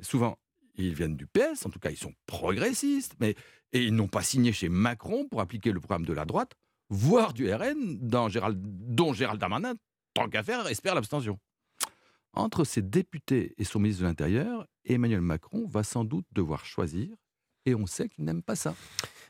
Souvent, 0.00 0.38
ils 0.74 0.94
viennent 0.94 1.16
du 1.16 1.26
PS, 1.26 1.64
en 1.64 1.70
tout 1.70 1.78
cas, 1.78 1.90
ils 1.90 1.96
sont 1.96 2.12
progressistes, 2.26 3.14
mais 3.18 3.34
et 3.72 3.82
ils 3.82 3.94
n'ont 3.94 4.08
pas 4.08 4.22
signé 4.22 4.52
chez 4.52 4.68
Macron 4.68 5.26
pour 5.28 5.40
appliquer 5.40 5.72
le 5.72 5.80
programme 5.80 6.04
de 6.04 6.12
la 6.12 6.24
droite, 6.24 6.52
voire 6.88 7.32
du 7.32 7.52
RN, 7.52 7.98
dont 8.00 8.28
Gérald 8.28 9.40
Darmanin, 9.40 9.74
tant 10.14 10.28
qu'à 10.28 10.42
faire, 10.42 10.66
espère 10.68 10.94
l'abstention. 10.94 11.38
Entre 12.36 12.64
ces 12.64 12.82
députés 12.82 13.54
et 13.56 13.64
son 13.64 13.80
ministre 13.80 14.02
de 14.02 14.08
l'Intérieur, 14.08 14.66
Emmanuel 14.84 15.22
Macron 15.22 15.66
va 15.66 15.82
sans 15.82 16.04
doute 16.04 16.26
devoir 16.32 16.66
choisir, 16.66 17.16
et 17.64 17.74
on 17.74 17.86
sait 17.86 18.10
qu'il 18.10 18.24
n'aime 18.24 18.42
pas 18.42 18.56
ça. 18.56 18.76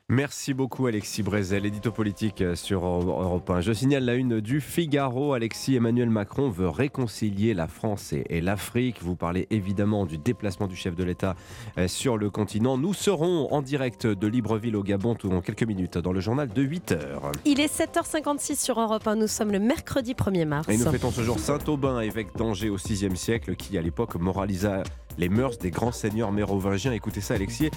Merci 0.09 0.55
beaucoup 0.55 0.87
Alexis 0.87 1.25
Brezel, 1.25 1.67
édito 1.67 1.91
politique 1.91 2.41
sur 2.55 2.87
Europe 2.87 3.51
1. 3.51 3.61
Je 3.61 3.73
signale 3.73 4.05
la 4.05 4.15
une 4.15 4.41
du 4.41 4.61
Figaro. 4.61 5.33
Alexis 5.33 5.75
Emmanuel 5.75 6.11
Macron 6.11 6.49
veut 6.49 6.69
réconcilier 6.69 7.55
la 7.55 7.67
France 7.67 8.13
et 8.13 8.41
l'Afrique. 8.41 9.03
Vous 9.03 9.17
parlez 9.17 9.49
évidemment 9.51 10.07
du 10.07 10.17
déplacement 10.17 10.69
du 10.69 10.77
chef 10.77 10.95
de 10.95 11.03
l'État 11.03 11.35
euh, 11.77 11.89
sur 11.89 12.19
le 12.19 12.31
continent. 12.31 12.79
Nous 12.79 12.95
serons 12.95 13.53
en 13.53 13.63
direct 13.63 14.07
de 14.07 14.27
Libreville 14.29 14.77
au 14.77 14.85
Gabon 14.85 15.17
tout 15.17 15.29
dans 15.29 15.41
quelques 15.41 15.65
minutes 15.65 15.99
dans 15.99 16.13
le 16.13 16.21
journal 16.21 16.51
de 16.51 16.63
8h. 16.63 17.33
Il 17.45 17.59
est 17.59 17.77
7h56 17.77 18.63
sur 18.63 18.81
Europe 18.81 19.09
1. 19.09 19.17
Nous 19.17 19.27
sommes 19.27 19.51
le 19.51 19.59
mercredi 19.59 20.15
1er 20.15 20.45
mars. 20.45 20.69
Et 20.69 20.77
nous 20.77 20.89
fêtons 20.89 21.11
ce 21.11 21.23
jour 21.23 21.41
Saint-Aubin, 21.41 21.99
évêque 21.99 22.37
d'Angers 22.37 22.71
au 22.71 22.79
6e 22.79 23.17
siècle, 23.17 23.57
qui 23.57 23.77
à 23.77 23.83
l'époque 23.83 24.15
moralisa 24.15 24.85
les 25.19 25.29
mœurs 25.29 25.59
des 25.59 25.71
grands 25.71 25.93
seigneurs 25.93 26.33
mérovingiens. 26.33 26.93
Écoutez 26.93 27.21
ça, 27.21 27.35
Alexis. 27.35 27.71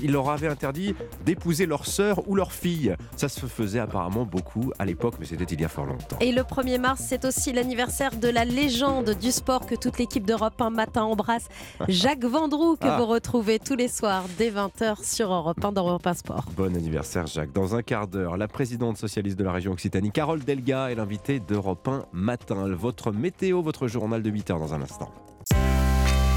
il 0.00 0.12
leur 0.12 0.30
avait 0.30 0.48
interdit 0.48 0.94
d'épouser 1.24 1.66
leur 1.66 1.86
sœur 1.86 2.28
ou 2.28 2.34
leur 2.34 2.52
fille. 2.52 2.94
Ça 3.16 3.28
se 3.28 3.46
faisait 3.46 3.78
apparemment 3.78 4.24
beaucoup 4.24 4.72
à 4.78 4.84
l'époque, 4.84 5.14
mais 5.20 5.26
c'était 5.26 5.44
il 5.44 5.60
y 5.60 5.64
a 5.64 5.68
fort 5.68 5.86
longtemps. 5.86 6.18
Et 6.20 6.32
le 6.32 6.42
1er 6.42 6.78
mars, 6.78 7.04
c'est 7.06 7.24
aussi 7.24 7.52
l'anniversaire 7.52 8.16
de 8.16 8.28
la 8.28 8.44
légende 8.44 9.10
du 9.10 9.30
sport 9.30 9.66
que 9.66 9.74
toute 9.74 9.98
l'équipe 9.98 10.26
d'Europe 10.26 10.60
1 10.60 10.70
matin 10.70 11.02
embrasse, 11.02 11.48
Jacques 11.88 12.24
Vendroux, 12.24 12.76
que 12.76 12.86
ah. 12.86 12.98
vous 12.98 13.06
retrouvez 13.06 13.58
tous 13.58 13.76
les 13.76 13.88
soirs 13.88 14.24
dès 14.36 14.50
20h 14.50 15.04
sur 15.04 15.32
Europe 15.32 15.64
1 15.64 15.72
dans 15.72 15.86
Europe 15.86 16.06
1 16.06 16.14
Sport. 16.14 16.44
Bon 16.56 16.74
anniversaire, 16.74 17.26
Jacques. 17.26 17.52
Dans 17.52 17.74
un 17.74 17.82
quart 17.82 18.06
d'heure, 18.06 18.36
la 18.36 18.48
présidente 18.48 18.96
socialiste 18.96 19.38
de 19.38 19.44
la 19.44 19.52
région 19.52 19.72
Occitanie, 19.72 20.10
Carole 20.10 20.44
Delga, 20.44 20.90
est 20.90 20.94
l'invitée 20.94 21.40
d'Europe 21.40 21.86
1 21.88 22.06
matin. 22.12 22.68
Votre 22.74 23.12
météo, 23.12 23.62
votre 23.62 23.88
journal 23.88 24.22
de 24.22 24.30
8h 24.30 24.58
dans 24.58 24.74
un 24.74 24.82
instant. 24.82 25.10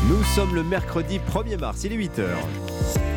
Nous 0.10 0.24
sommes 0.24 0.56
le 0.56 0.64
mercredi 0.64 1.20
1er 1.20 1.60
mars, 1.60 1.84
il 1.84 1.94
est 1.94 1.98
8h. 1.98 3.11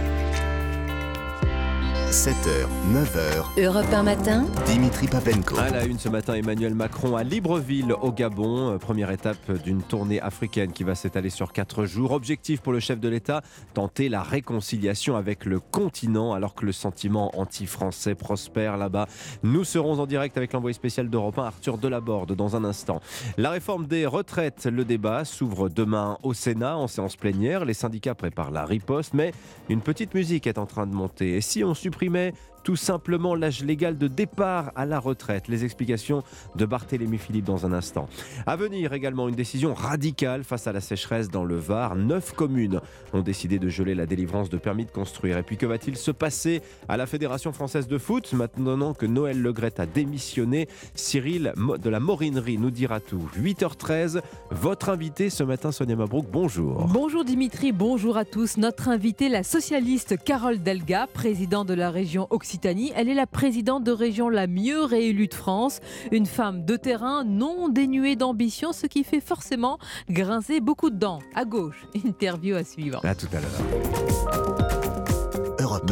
7h, 2.14 2.68
9h. 2.92 3.60
Europe 3.60 3.92
1 3.92 4.02
matin. 4.04 4.44
Dimitri 4.66 5.08
Papenko. 5.08 5.58
À 5.58 5.70
la 5.70 5.84
une 5.84 5.98
ce 5.98 6.08
matin, 6.08 6.34
Emmanuel 6.34 6.72
Macron 6.72 7.16
à 7.16 7.24
Libreville, 7.24 7.92
au 7.92 8.12
Gabon. 8.12 8.78
Première 8.78 9.10
étape 9.10 9.50
d'une 9.64 9.82
tournée 9.82 10.20
africaine 10.20 10.70
qui 10.70 10.84
va 10.84 10.94
s'étaler 10.94 11.28
sur 11.28 11.52
quatre 11.52 11.86
jours. 11.86 12.12
Objectif 12.12 12.60
pour 12.60 12.72
le 12.72 12.78
chef 12.78 13.00
de 13.00 13.08
l'État, 13.08 13.42
tenter 13.74 14.08
la 14.08 14.22
réconciliation 14.22 15.16
avec 15.16 15.44
le 15.44 15.58
continent 15.58 16.32
alors 16.32 16.54
que 16.54 16.64
le 16.64 16.70
sentiment 16.70 17.36
anti-français 17.36 18.14
prospère 18.14 18.76
là-bas. 18.76 19.08
Nous 19.42 19.64
serons 19.64 19.98
en 19.98 20.06
direct 20.06 20.36
avec 20.36 20.52
l'envoyé 20.52 20.72
spécial 20.72 21.10
d'Europe 21.10 21.40
1, 21.40 21.46
Arthur 21.46 21.78
Delaborde, 21.78 22.36
dans 22.36 22.54
un 22.54 22.62
instant. 22.62 23.00
La 23.38 23.50
réforme 23.50 23.88
des 23.88 24.06
retraites, 24.06 24.66
le 24.66 24.84
débat 24.84 25.24
s'ouvre 25.24 25.68
demain 25.68 26.16
au 26.22 26.32
Sénat 26.32 26.76
en 26.76 26.86
séance 26.86 27.16
plénière. 27.16 27.64
Les 27.64 27.74
syndicats 27.74 28.14
préparent 28.14 28.52
la 28.52 28.64
riposte, 28.64 29.14
mais 29.14 29.32
une 29.68 29.80
petite 29.80 30.14
musique 30.14 30.46
est 30.46 30.58
en 30.58 30.66
train 30.66 30.86
de 30.86 30.94
monter. 30.94 31.34
Et 31.34 31.40
si 31.40 31.64
on 31.64 31.74
supprimer 32.04 32.32
tout 32.64 32.76
simplement 32.76 33.34
l'âge 33.34 33.62
légal 33.62 33.98
de 33.98 34.08
départ 34.08 34.72
à 34.74 34.86
la 34.86 34.98
retraite. 34.98 35.48
Les 35.48 35.64
explications 35.64 36.24
de 36.56 36.64
Barthélémy 36.64 37.18
Philippe 37.18 37.44
dans 37.44 37.66
un 37.66 37.72
instant. 37.72 38.08
À 38.46 38.56
venir 38.56 38.94
également 38.94 39.28
une 39.28 39.34
décision 39.34 39.74
radicale 39.74 40.44
face 40.44 40.66
à 40.66 40.72
la 40.72 40.80
sécheresse 40.80 41.28
dans 41.28 41.44
le 41.44 41.56
Var. 41.56 41.94
Neuf 41.94 42.32
communes 42.32 42.80
ont 43.12 43.20
décidé 43.20 43.58
de 43.58 43.68
geler 43.68 43.94
la 43.94 44.06
délivrance 44.06 44.48
de 44.48 44.56
permis 44.56 44.86
de 44.86 44.90
construire. 44.90 45.36
Et 45.36 45.42
puis 45.42 45.58
que 45.58 45.66
va-t-il 45.66 45.96
se 45.96 46.10
passer 46.10 46.62
à 46.88 46.96
la 46.96 47.06
Fédération 47.06 47.52
française 47.52 47.86
de 47.86 47.98
foot 47.98 48.32
maintenant 48.32 48.94
que 48.94 49.04
Noël 49.04 49.40
Legrette 49.40 49.78
a 49.78 49.86
démissionné? 49.86 50.66
Cyril 50.94 51.52
de 51.56 51.90
la 51.90 52.00
Morinerie 52.00 52.56
nous 52.56 52.70
dira 52.70 52.98
tout. 53.00 53.28
8h13, 53.38 54.22
votre 54.50 54.88
invité 54.88 55.28
ce 55.28 55.44
matin, 55.44 55.70
Sonia 55.70 55.96
Mabrouk, 55.96 56.26
bonjour. 56.32 56.86
Bonjour 56.86 57.24
Dimitri, 57.24 57.72
bonjour 57.72 58.16
à 58.16 58.24
tous. 58.24 58.56
Notre 58.56 58.88
invité, 58.88 59.28
la 59.28 59.42
socialiste 59.42 60.16
Carole 60.24 60.62
Delga, 60.62 61.06
présidente 61.12 61.68
de 61.68 61.74
la 61.74 61.90
région 61.90 62.26
Occidentale 62.30 62.53
elle 62.94 63.08
est 63.08 63.14
la 63.14 63.26
présidente 63.26 63.84
de 63.84 63.90
région 63.90 64.28
la 64.28 64.46
mieux 64.46 64.84
réélue 64.84 65.28
de 65.28 65.34
France. 65.34 65.80
Une 66.12 66.26
femme 66.26 66.64
de 66.64 66.76
terrain 66.76 67.24
non 67.24 67.68
dénuée 67.68 68.16
d'ambition, 68.16 68.72
ce 68.72 68.86
qui 68.86 69.04
fait 69.04 69.20
forcément 69.20 69.78
grincer 70.08 70.60
beaucoup 70.60 70.90
de 70.90 70.96
dents. 70.96 71.20
À 71.34 71.44
gauche, 71.44 71.86
interview 72.04 72.56
à 72.56 72.64
suivre. 72.64 73.04
À 73.04 73.14
tout 73.14 73.28
à 73.32 73.40
l'heure. 73.40 74.93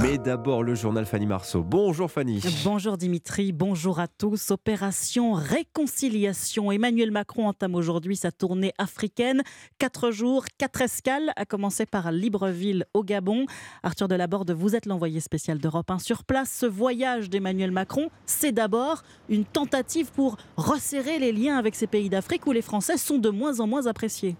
Mais 0.00 0.16
d'abord 0.16 0.62
le 0.62 0.74
journal 0.74 1.04
Fanny 1.04 1.26
Marceau. 1.26 1.62
Bonjour 1.62 2.10
Fanny. 2.10 2.40
Bonjour 2.64 2.96
Dimitri, 2.96 3.52
bonjour 3.52 4.00
à 4.00 4.08
tous. 4.08 4.50
Opération 4.50 5.32
Réconciliation. 5.32 6.72
Emmanuel 6.72 7.10
Macron 7.10 7.48
entame 7.48 7.74
aujourd'hui 7.74 8.16
sa 8.16 8.32
tournée 8.32 8.72
africaine. 8.78 9.42
Quatre 9.78 10.10
jours, 10.10 10.44
quatre 10.56 10.80
escales, 10.80 11.32
à 11.36 11.44
commencer 11.44 11.84
par 11.84 12.10
Libreville 12.10 12.86
au 12.94 13.04
Gabon. 13.04 13.44
Arthur 13.82 14.08
Delaborde, 14.08 14.52
vous 14.52 14.74
êtes 14.74 14.86
l'envoyé 14.86 15.20
spécial 15.20 15.58
d'Europe 15.58 15.90
1 15.90 15.98
sur 15.98 16.24
place. 16.24 16.50
Ce 16.50 16.66
voyage 16.66 17.28
d'Emmanuel 17.28 17.70
Macron, 17.70 18.08
c'est 18.24 18.52
d'abord 18.52 19.02
une 19.28 19.44
tentative 19.44 20.10
pour 20.12 20.36
resserrer 20.56 21.18
les 21.18 21.32
liens 21.32 21.58
avec 21.58 21.74
ces 21.74 21.86
pays 21.86 22.08
d'Afrique 22.08 22.46
où 22.46 22.52
les 22.52 22.62
Français 22.62 22.96
sont 22.96 23.18
de 23.18 23.28
moins 23.28 23.60
en 23.60 23.66
moins 23.66 23.86
appréciés. 23.86 24.36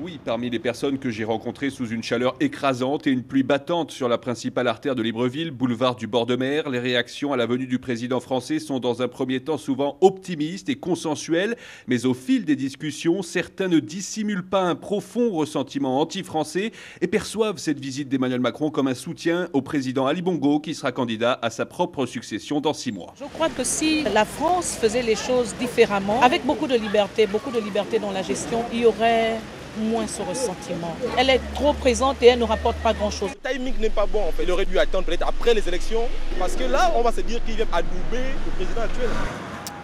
Oui, 0.00 0.20
parmi 0.24 0.48
les 0.48 0.60
personnes 0.60 1.00
que 1.00 1.10
j'ai 1.10 1.24
rencontrées 1.24 1.70
sous 1.70 1.88
une 1.88 2.04
chaleur 2.04 2.36
écrasante 2.38 3.08
et 3.08 3.10
une 3.10 3.24
pluie 3.24 3.42
battante 3.42 3.90
sur 3.90 4.08
la 4.08 4.16
principale 4.16 4.68
artère 4.68 4.94
de 4.94 5.02
Libreville, 5.02 5.50
boulevard 5.50 5.96
du 5.96 6.06
bord 6.06 6.24
de 6.24 6.36
mer, 6.36 6.70
les 6.70 6.78
réactions 6.78 7.32
à 7.32 7.36
la 7.36 7.46
venue 7.46 7.66
du 7.66 7.80
président 7.80 8.20
français 8.20 8.60
sont 8.60 8.78
dans 8.78 9.02
un 9.02 9.08
premier 9.08 9.40
temps 9.40 9.58
souvent 9.58 9.98
optimistes 10.00 10.68
et 10.68 10.76
consensuelles, 10.76 11.56
mais 11.88 12.06
au 12.06 12.14
fil 12.14 12.44
des 12.44 12.54
discussions, 12.54 13.22
certains 13.22 13.66
ne 13.66 13.80
dissimulent 13.80 14.48
pas 14.48 14.62
un 14.62 14.76
profond 14.76 15.32
ressentiment 15.32 16.00
anti-français 16.00 16.70
et 17.00 17.08
perçoivent 17.08 17.58
cette 17.58 17.80
visite 17.80 18.08
d'Emmanuel 18.08 18.40
Macron 18.40 18.70
comme 18.70 18.86
un 18.86 18.94
soutien 18.94 19.48
au 19.52 19.62
président 19.62 20.06
Ali 20.06 20.22
Bongo 20.22 20.60
qui 20.60 20.76
sera 20.76 20.92
candidat 20.92 21.40
à 21.42 21.50
sa 21.50 21.66
propre 21.66 22.06
succession 22.06 22.60
dans 22.60 22.72
six 22.72 22.92
mois. 22.92 23.14
Je 23.18 23.24
crois 23.24 23.48
que 23.48 23.64
si 23.64 24.04
la 24.04 24.24
France 24.24 24.78
faisait 24.80 25.02
les 25.02 25.16
choses 25.16 25.56
différemment, 25.58 26.22
avec 26.22 26.46
beaucoup 26.46 26.68
de 26.68 26.76
liberté, 26.76 27.26
beaucoup 27.26 27.50
de 27.50 27.58
liberté 27.58 27.98
dans 27.98 28.12
la 28.12 28.22
gestion, 28.22 28.62
il 28.72 28.82
y 28.82 28.86
aurait 28.86 29.38
moins 29.76 30.06
ce 30.06 30.22
ressentiment. 30.22 30.96
Elle 31.16 31.30
est 31.30 31.40
trop 31.54 31.72
présente 31.72 32.22
et 32.22 32.26
elle 32.26 32.38
ne 32.38 32.44
rapporte 32.44 32.76
pas 32.78 32.94
grand-chose. 32.94 33.30
Le 33.44 33.50
timing 33.50 33.74
n'est 33.80 33.90
pas 33.90 34.06
bon 34.06 34.28
en 34.28 34.32
fait. 34.32 34.44
Il 34.44 34.50
aurait 34.50 34.64
dû 34.64 34.78
attendre 34.78 35.04
peut-être 35.04 35.26
après 35.26 35.54
les 35.54 35.66
élections 35.68 36.02
parce 36.38 36.54
que 36.54 36.64
là, 36.64 36.92
on 36.96 37.02
va 37.02 37.12
se 37.12 37.20
dire 37.20 37.42
qu'il 37.44 37.56
vient 37.56 37.66
adouber 37.72 38.24
le 38.46 38.50
président 38.56 38.82
actuel. 38.82 39.08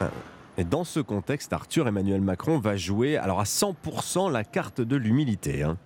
Euh, 0.02 0.08
et 0.56 0.64
dans 0.64 0.84
ce 0.84 1.00
contexte, 1.00 1.52
Arthur 1.52 1.88
Emmanuel 1.88 2.20
Macron 2.20 2.58
va 2.58 2.76
jouer 2.76 3.16
alors 3.16 3.40
à 3.40 3.44
100% 3.44 4.30
la 4.30 4.44
carte 4.44 4.80
de 4.80 4.96
l'humilité. 4.96 5.62
Hein. 5.62 5.76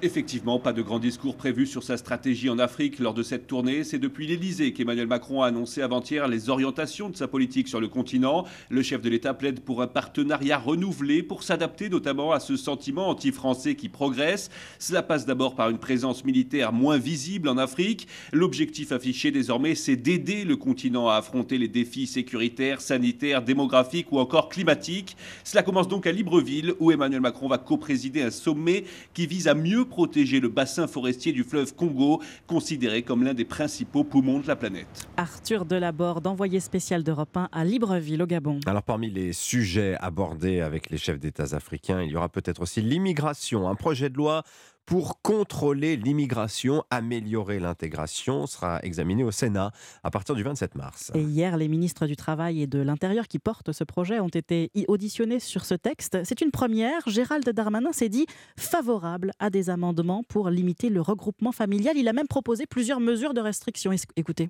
Effectivement, 0.00 0.60
pas 0.60 0.72
de 0.72 0.80
grand 0.80 1.00
discours 1.00 1.34
prévu 1.34 1.66
sur 1.66 1.82
sa 1.82 1.96
stratégie 1.96 2.48
en 2.48 2.60
Afrique 2.60 3.00
lors 3.00 3.14
de 3.14 3.24
cette 3.24 3.48
tournée. 3.48 3.82
C'est 3.82 3.98
depuis 3.98 4.28
l'Elysée 4.28 4.72
qu'Emmanuel 4.72 5.08
Macron 5.08 5.42
a 5.42 5.48
annoncé 5.48 5.82
avant-hier 5.82 6.28
les 6.28 6.50
orientations 6.50 7.10
de 7.10 7.16
sa 7.16 7.26
politique 7.26 7.66
sur 7.66 7.80
le 7.80 7.88
continent. 7.88 8.44
Le 8.68 8.82
chef 8.82 9.02
de 9.02 9.08
l'État 9.08 9.34
plaide 9.34 9.58
pour 9.58 9.82
un 9.82 9.88
partenariat 9.88 10.56
renouvelé 10.56 11.24
pour 11.24 11.42
s'adapter 11.42 11.88
notamment 11.88 12.30
à 12.30 12.38
ce 12.38 12.56
sentiment 12.56 13.08
anti-français 13.08 13.74
qui 13.74 13.88
progresse. 13.88 14.50
Cela 14.78 15.02
passe 15.02 15.26
d'abord 15.26 15.56
par 15.56 15.68
une 15.68 15.78
présence 15.78 16.24
militaire 16.24 16.72
moins 16.72 16.98
visible 16.98 17.48
en 17.48 17.58
Afrique. 17.58 18.06
L'objectif 18.32 18.92
affiché 18.92 19.32
désormais, 19.32 19.74
c'est 19.74 19.96
d'aider 19.96 20.44
le 20.44 20.54
continent 20.54 21.08
à 21.08 21.16
affronter 21.16 21.58
les 21.58 21.66
défis 21.66 22.06
sécuritaires, 22.06 22.80
sanitaires, 22.80 23.42
démographiques 23.42 24.12
ou 24.12 24.20
encore 24.20 24.48
climatiques. 24.48 25.16
Cela 25.42 25.64
commence 25.64 25.88
donc 25.88 26.06
à 26.06 26.12
Libreville 26.12 26.74
où 26.78 26.92
Emmanuel 26.92 27.20
Macron 27.20 27.48
va 27.48 27.58
co-présider 27.58 28.22
un 28.22 28.30
sommet 28.30 28.84
qui 29.12 29.26
vise 29.26 29.48
à 29.48 29.54
mieux 29.54 29.86
protéger 29.88 30.40
le 30.40 30.48
bassin 30.48 30.86
forestier 30.86 31.32
du 31.32 31.42
fleuve 31.42 31.74
Congo, 31.74 32.22
considéré 32.46 33.02
comme 33.02 33.24
l'un 33.24 33.34
des 33.34 33.44
principaux 33.44 34.04
poumons 34.04 34.40
de 34.40 34.46
la 34.46 34.56
planète. 34.56 35.08
Arthur 35.16 35.64
Delaborde, 35.64 36.26
envoyé 36.26 36.60
spécial 36.60 37.02
d'Europe 37.02 37.36
1 37.36 37.48
à 37.50 37.64
Libreville, 37.64 38.22
au 38.22 38.26
Gabon. 38.26 38.60
Alors, 38.66 38.82
parmi 38.82 39.10
les 39.10 39.32
sujets 39.32 39.96
abordés 40.00 40.60
avec 40.60 40.90
les 40.90 40.98
chefs 40.98 41.18
d'État 41.18 41.56
africains, 41.56 42.02
il 42.02 42.10
y 42.10 42.16
aura 42.16 42.28
peut-être 42.28 42.62
aussi 42.62 42.80
l'immigration. 42.80 43.68
Un 43.68 43.74
projet 43.74 44.10
de 44.10 44.16
loi 44.16 44.42
pour 44.88 45.20
contrôler 45.20 45.96
l'immigration, 45.96 46.82
améliorer 46.88 47.60
l'intégration 47.60 48.46
sera 48.46 48.80
examiné 48.82 49.22
au 49.22 49.30
Sénat 49.30 49.70
à 50.02 50.10
partir 50.10 50.34
du 50.34 50.42
27 50.42 50.76
mars. 50.76 51.12
Et 51.14 51.20
hier, 51.20 51.58
les 51.58 51.68
ministres 51.68 52.06
du 52.06 52.16
Travail 52.16 52.62
et 52.62 52.66
de 52.66 52.78
l'Intérieur 52.78 53.28
qui 53.28 53.38
portent 53.38 53.72
ce 53.72 53.84
projet 53.84 54.18
ont 54.18 54.28
été 54.28 54.70
auditionnés 54.88 55.40
sur 55.40 55.66
ce 55.66 55.74
texte. 55.74 56.16
C'est 56.24 56.40
une 56.40 56.50
première. 56.50 57.06
Gérald 57.06 57.46
Darmanin 57.50 57.92
s'est 57.92 58.08
dit 58.08 58.24
favorable 58.56 59.32
à 59.38 59.50
des 59.50 59.68
amendements 59.68 60.22
pour 60.26 60.48
limiter 60.48 60.88
le 60.88 61.02
regroupement 61.02 61.52
familial. 61.52 61.98
Il 61.98 62.08
a 62.08 62.14
même 62.14 62.26
proposé 62.26 62.64
plusieurs 62.64 63.00
mesures 63.00 63.34
de 63.34 63.42
restriction. 63.42 63.92
Écoutez. 64.16 64.48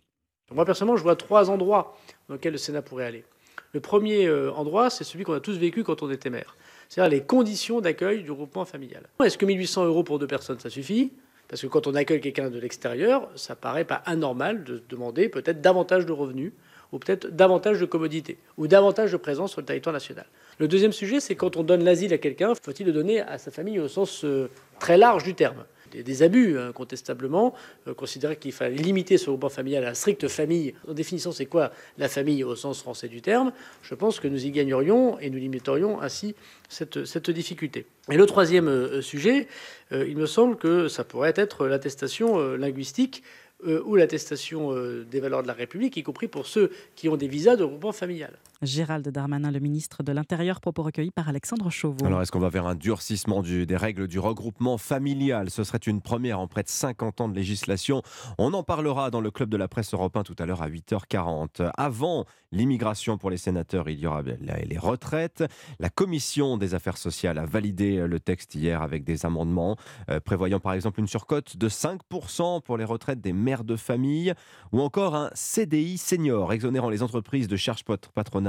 Moi, 0.55 0.65
personnellement, 0.65 0.97
je 0.97 1.03
vois 1.03 1.17
trois 1.17 1.51
endroits 1.51 1.99
dans 2.29 2.35
lesquels 2.35 2.53
le 2.53 2.59
Sénat 2.59 2.83
pourrait 2.83 3.07
aller. 3.07 3.25
Le 3.73 3.81
premier 3.81 4.27
euh, 4.27 4.53
endroit, 4.53 4.89
c'est 4.89 5.03
celui 5.03 5.25
qu'on 5.25 5.35
a 5.35 5.41
tous 5.41 5.59
vécu 5.59 5.83
quand 5.83 6.05
on 6.05 6.11
était 6.13 6.31
maire 6.31 6.57
c'est-à-dire 6.89 7.11
les 7.11 7.23
conditions 7.23 7.81
d'accueil 7.81 8.23
du 8.23 8.33
groupement 8.33 8.65
familial. 8.65 9.03
Est-ce 9.23 9.39
que 9.39 9.47
1800 9.47 9.85
euros 9.87 10.03
pour 10.03 10.19
deux 10.19 10.27
personnes, 10.27 10.59
ça 10.59 10.71
suffit? 10.71 11.13
Parce 11.49 11.63
que 11.63 11.67
quand 11.67 11.87
on 11.87 11.95
accueille 11.95 12.21
quelqu'un 12.21 12.51
de 12.51 12.59
l'extérieur, 12.59 13.29
ça 13.35 13.57
paraît 13.57 13.85
pas 13.85 14.03
anormal 14.05 14.65
de 14.65 14.83
demander 14.89 15.29
peut-être 15.29 15.61
davantage 15.61 16.05
de 16.05 16.13
revenus 16.13 16.53
ou 16.93 16.99
peut-être 16.99 17.35
davantage 17.35 17.81
de 17.81 17.85
commodités, 17.85 18.39
ou 18.57 18.67
davantage 18.67 19.13
de 19.13 19.19
présence 19.19 19.53
sur 19.53 19.61
le 19.61 19.67
territoire 19.67 19.93
national. 19.93 20.25
Le 20.59 20.69
deuxième 20.69 20.93
sujet, 20.93 21.21
c'est 21.21 21.35
quand 21.35 21.57
on 21.57 21.63
donne 21.63 21.85
l'asile 21.85 22.13
à 22.15 22.19
quelqu'un, 22.19 22.55
faut-il 22.55 22.87
le 22.87 22.93
donner 22.93 23.21
à 23.21 23.39
sa 23.39 23.51
famille 23.51 23.79
au 23.79 23.89
sens 23.89 24.25
euh, 24.25 24.49
très 24.79 24.97
large 24.97 25.23
du 25.23 25.35
terme? 25.35 25.65
Des, 26.03 26.23
abus, 26.23 26.59
hein, 26.59 26.69
incontestablement. 26.69 27.55
Euh, 27.87 27.95
qu'il 28.41 28.53
fallait 28.53 28.77
limiter 28.77 29.19
ce 29.19 29.27
groupement 29.27 29.49
familial 29.49 29.85
à 29.85 29.89
la 29.89 29.95
stricte 29.95 30.29
famille. 30.29 30.75
En 30.89 30.93
définissant, 30.93 31.33
c'est 31.33 31.47
quoi 31.47 31.73
la 31.99 32.09
famille 32.09 32.45
au 32.45 32.57
sens 32.57 32.81
français 32.81 33.09
du 33.09 33.21
terme 33.21 33.53
Je 33.83 33.95
pense 33.95 34.21
que 34.21 34.29
nous 34.29 34.47
y 34.47 34.51
gagnerions 34.51 35.19
et 35.19 35.31
nous 35.31 35.39
limiterions 35.39 36.01
ainsi 36.01 36.35
cette, 36.69 37.31
difficulté. 37.31 37.87
Et 38.11 38.17
le 38.17 38.27
troisième 38.27 38.69
euh, 38.69 39.03
sujet, 39.03 39.49
euh, 39.93 40.07
il 40.09 40.17
me 40.17 40.27
semble 40.27 40.57
que 40.57 40.89
ça 40.89 41.05
pourrait 41.05 41.35
être 41.37 41.67
l'attestation 41.67 42.39
linguistique 42.57 43.23
euh, 43.67 43.83
ou 43.85 43.97
l'attestation 43.97 44.73
euh, 44.73 45.05
des 45.11 45.19
valeurs 45.19 45.43
de 45.43 45.49
la 45.49 45.53
République, 45.53 45.97
y 45.97 46.05
compris 46.05 46.29
pour 46.29 46.47
ceux 46.47 46.71
qui 46.95 47.09
ont 47.09 47.17
des 47.17 47.27
visas 47.27 47.57
de 47.57 47.65
groupement 47.65 47.91
familial. 47.91 48.33
Gérald 48.63 49.09
Darmanin, 49.09 49.51
le 49.53 49.61
ministre 49.61 50.03
de 50.03 50.11
l'Intérieur, 50.11 50.61
propos 50.61 50.83
recueillis 50.83 51.13
par 51.13 51.29
Alexandre 51.29 51.71
Chauveau. 51.71 52.05
Alors, 52.05 52.23
est-ce 52.23 52.33
qu'on 52.33 52.41
va 52.41 52.49
vers 52.49 52.67
un 52.67 52.75
durcissement 52.75 53.41
des 53.43 53.77
règles 53.77 54.09
du 54.09 54.19
regroupement 54.19 54.79
familial? 54.79 55.49
Ce 55.51 55.63
serait 55.63 55.79
une 55.79 56.01
première 56.01 56.41
en 56.41 56.49
près 56.49 56.65
de 56.65 56.69
50 56.69 57.21
ans 57.21 57.29
de 57.29 57.37
législation. 57.37 58.03
On 58.37 58.53
en 58.55 58.65
parlera 58.65 59.11
dans 59.11 59.21
le 59.21 59.31
club 59.31 59.49
de 59.49 59.57
la 59.57 59.69
presse 59.69 59.95
européen 59.95 60.25
tout 60.25 60.35
à 60.41 60.47
l'heure 60.47 60.63
à 60.63 60.69
8h40. 60.69 61.71
Avant 61.77 62.25
l'immigration 62.51 63.17
pour 63.17 63.31
les 63.31 63.37
sénateurs, 63.37 63.89
il 63.89 64.01
y 64.01 64.07
aura 64.07 64.23
les 64.23 64.79
retraites. 64.79 65.45
La 65.79 65.91
commission 65.91 66.57
des 66.57 66.75
affaires 66.75 66.97
sociales 66.97 67.39
a 67.39 67.47
validé 67.47 68.07
le 68.09 68.19
texte 68.19 68.55
hier 68.55 68.83
avec 68.83 69.05
des 69.05 69.25
amendements 69.25 69.77
euh, 70.11 70.19
prévoyant 70.19 70.59
par 70.59 70.73
exemple 70.73 70.99
une 70.99 71.07
surcote 71.07 71.57
de 71.57 71.69
5% 71.69 72.63
pour 72.63 72.77
les 72.77 72.85
retraites 72.85 73.21
des 73.21 73.33
mère 73.33 73.63
de 73.65 73.77
famille, 73.77 74.35
ou 74.73 74.81
encore 74.81 75.15
un 75.15 75.31
CDI 75.35 75.97
senior, 75.97 76.53
exonérant 76.53 76.91
les 76.91 77.03
entreprises 77.03 77.47
de 77.47 77.57
charges 77.57 77.85
patronales 77.85 78.48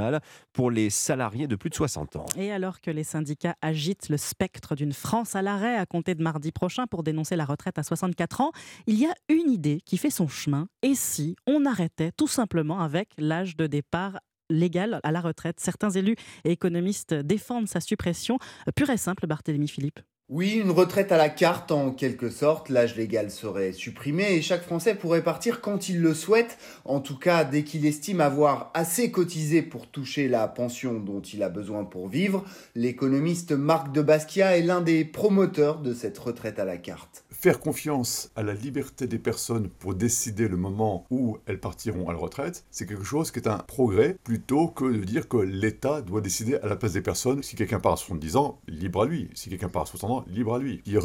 pour 0.53 0.71
les 0.71 0.89
salariés 0.89 1.47
de 1.47 1.55
plus 1.55 1.69
de 1.69 1.75
60 1.75 2.15
ans. 2.15 2.25
Et 2.37 2.51
alors 2.51 2.81
que 2.81 2.91
les 2.91 3.03
syndicats 3.03 3.55
agitent 3.61 4.09
le 4.09 4.17
spectre 4.17 4.75
d'une 4.75 4.93
France 4.93 5.35
à 5.35 5.41
l'arrêt 5.41 5.75
à 5.75 5.85
compter 5.85 6.15
de 6.15 6.23
mardi 6.23 6.51
prochain 6.51 6.87
pour 6.87 7.03
dénoncer 7.03 7.35
la 7.35 7.45
retraite 7.45 7.77
à 7.77 7.83
64 7.83 8.41
ans, 8.41 8.51
il 8.87 8.99
y 8.99 9.05
a 9.05 9.13
une 9.29 9.51
idée 9.51 9.81
qui 9.85 9.97
fait 9.97 10.09
son 10.09 10.27
chemin. 10.27 10.67
Et 10.81 10.95
si 10.95 11.35
on 11.47 11.65
arrêtait 11.65 12.11
tout 12.11 12.27
simplement 12.27 12.79
avec 12.79 13.09
l'âge 13.17 13.55
de 13.55 13.67
départ 13.67 14.19
légal 14.49 14.99
à 15.03 15.11
la 15.11 15.21
retraite? 15.21 15.59
Certains 15.59 15.91
élus 15.91 16.15
et 16.43 16.51
économistes 16.51 17.13
défendent 17.13 17.67
sa 17.67 17.79
suppression. 17.79 18.39
Pure 18.75 18.89
et 18.89 18.97
simple, 18.97 19.27
Barthélémy 19.27 19.67
Philippe. 19.67 19.99
Oui, 20.31 20.61
une 20.63 20.69
retraite 20.69 21.11
à 21.11 21.17
la 21.17 21.27
carte 21.27 21.71
en 21.71 21.89
quelque 21.89 22.29
sorte, 22.29 22.69
l'âge 22.69 22.95
légal 22.95 23.31
serait 23.31 23.71
supprimé 23.71 24.33
et 24.33 24.43
chaque 24.43 24.61
Français 24.61 24.93
pourrait 24.93 25.23
partir 25.23 25.59
quand 25.59 25.89
il 25.89 26.01
le 26.01 26.13
souhaite, 26.13 26.59
en 26.85 26.99
tout 26.99 27.17
cas 27.17 27.43
dès 27.43 27.63
qu'il 27.63 27.83
estime 27.87 28.21
avoir 28.21 28.69
assez 28.75 29.09
cotisé 29.09 29.63
pour 29.63 29.87
toucher 29.87 30.27
la 30.27 30.47
pension 30.47 30.99
dont 30.99 31.21
il 31.21 31.41
a 31.41 31.49
besoin 31.49 31.83
pour 31.83 32.07
vivre. 32.09 32.45
L'économiste 32.75 33.53
Marc 33.53 33.91
de 33.91 34.03
Basquiat 34.03 34.55
est 34.55 34.61
l'un 34.61 34.81
des 34.81 35.03
promoteurs 35.03 35.79
de 35.79 35.95
cette 35.95 36.19
retraite 36.19 36.59
à 36.59 36.65
la 36.65 36.77
carte. 36.77 37.23
Faire 37.41 37.61
confiance 37.61 38.31
à 38.35 38.43
la 38.43 38.53
liberté 38.53 39.07
des 39.07 39.17
personnes 39.17 39.69
pour 39.69 39.95
décider 39.95 40.49
le 40.49 40.57
moment 40.57 41.05
où 41.09 41.37
elles 41.45 41.61
partiront 41.61 42.09
à 42.09 42.11
la 42.11 42.19
retraite, 42.19 42.65
c'est 42.69 42.85
quelque 42.85 43.05
chose 43.05 43.31
qui 43.31 43.39
est 43.39 43.47
un 43.47 43.59
progrès 43.59 44.17
plutôt 44.25 44.67
que 44.67 44.83
de 44.83 45.05
dire 45.05 45.29
que 45.29 45.37
l'État 45.37 46.01
doit 46.01 46.19
décider 46.19 46.55
à 46.55 46.67
la 46.67 46.75
place 46.75 46.91
des 46.91 47.01
personnes. 47.01 47.41
Si 47.41 47.55
quelqu'un 47.55 47.79
part 47.79 47.93
à 47.93 47.95
70 47.95 48.35
ans, 48.35 48.59
libre 48.67 49.03
à 49.03 49.05
lui. 49.05 49.29
Si 49.35 49.49
quelqu'un 49.49 49.69
part 49.69 49.83
à 49.83 49.85
60 49.85 50.11
ans, 50.11 50.25
libre 50.27 50.53
à 50.53 50.59
lui. 50.59 50.81
Il 50.85 50.99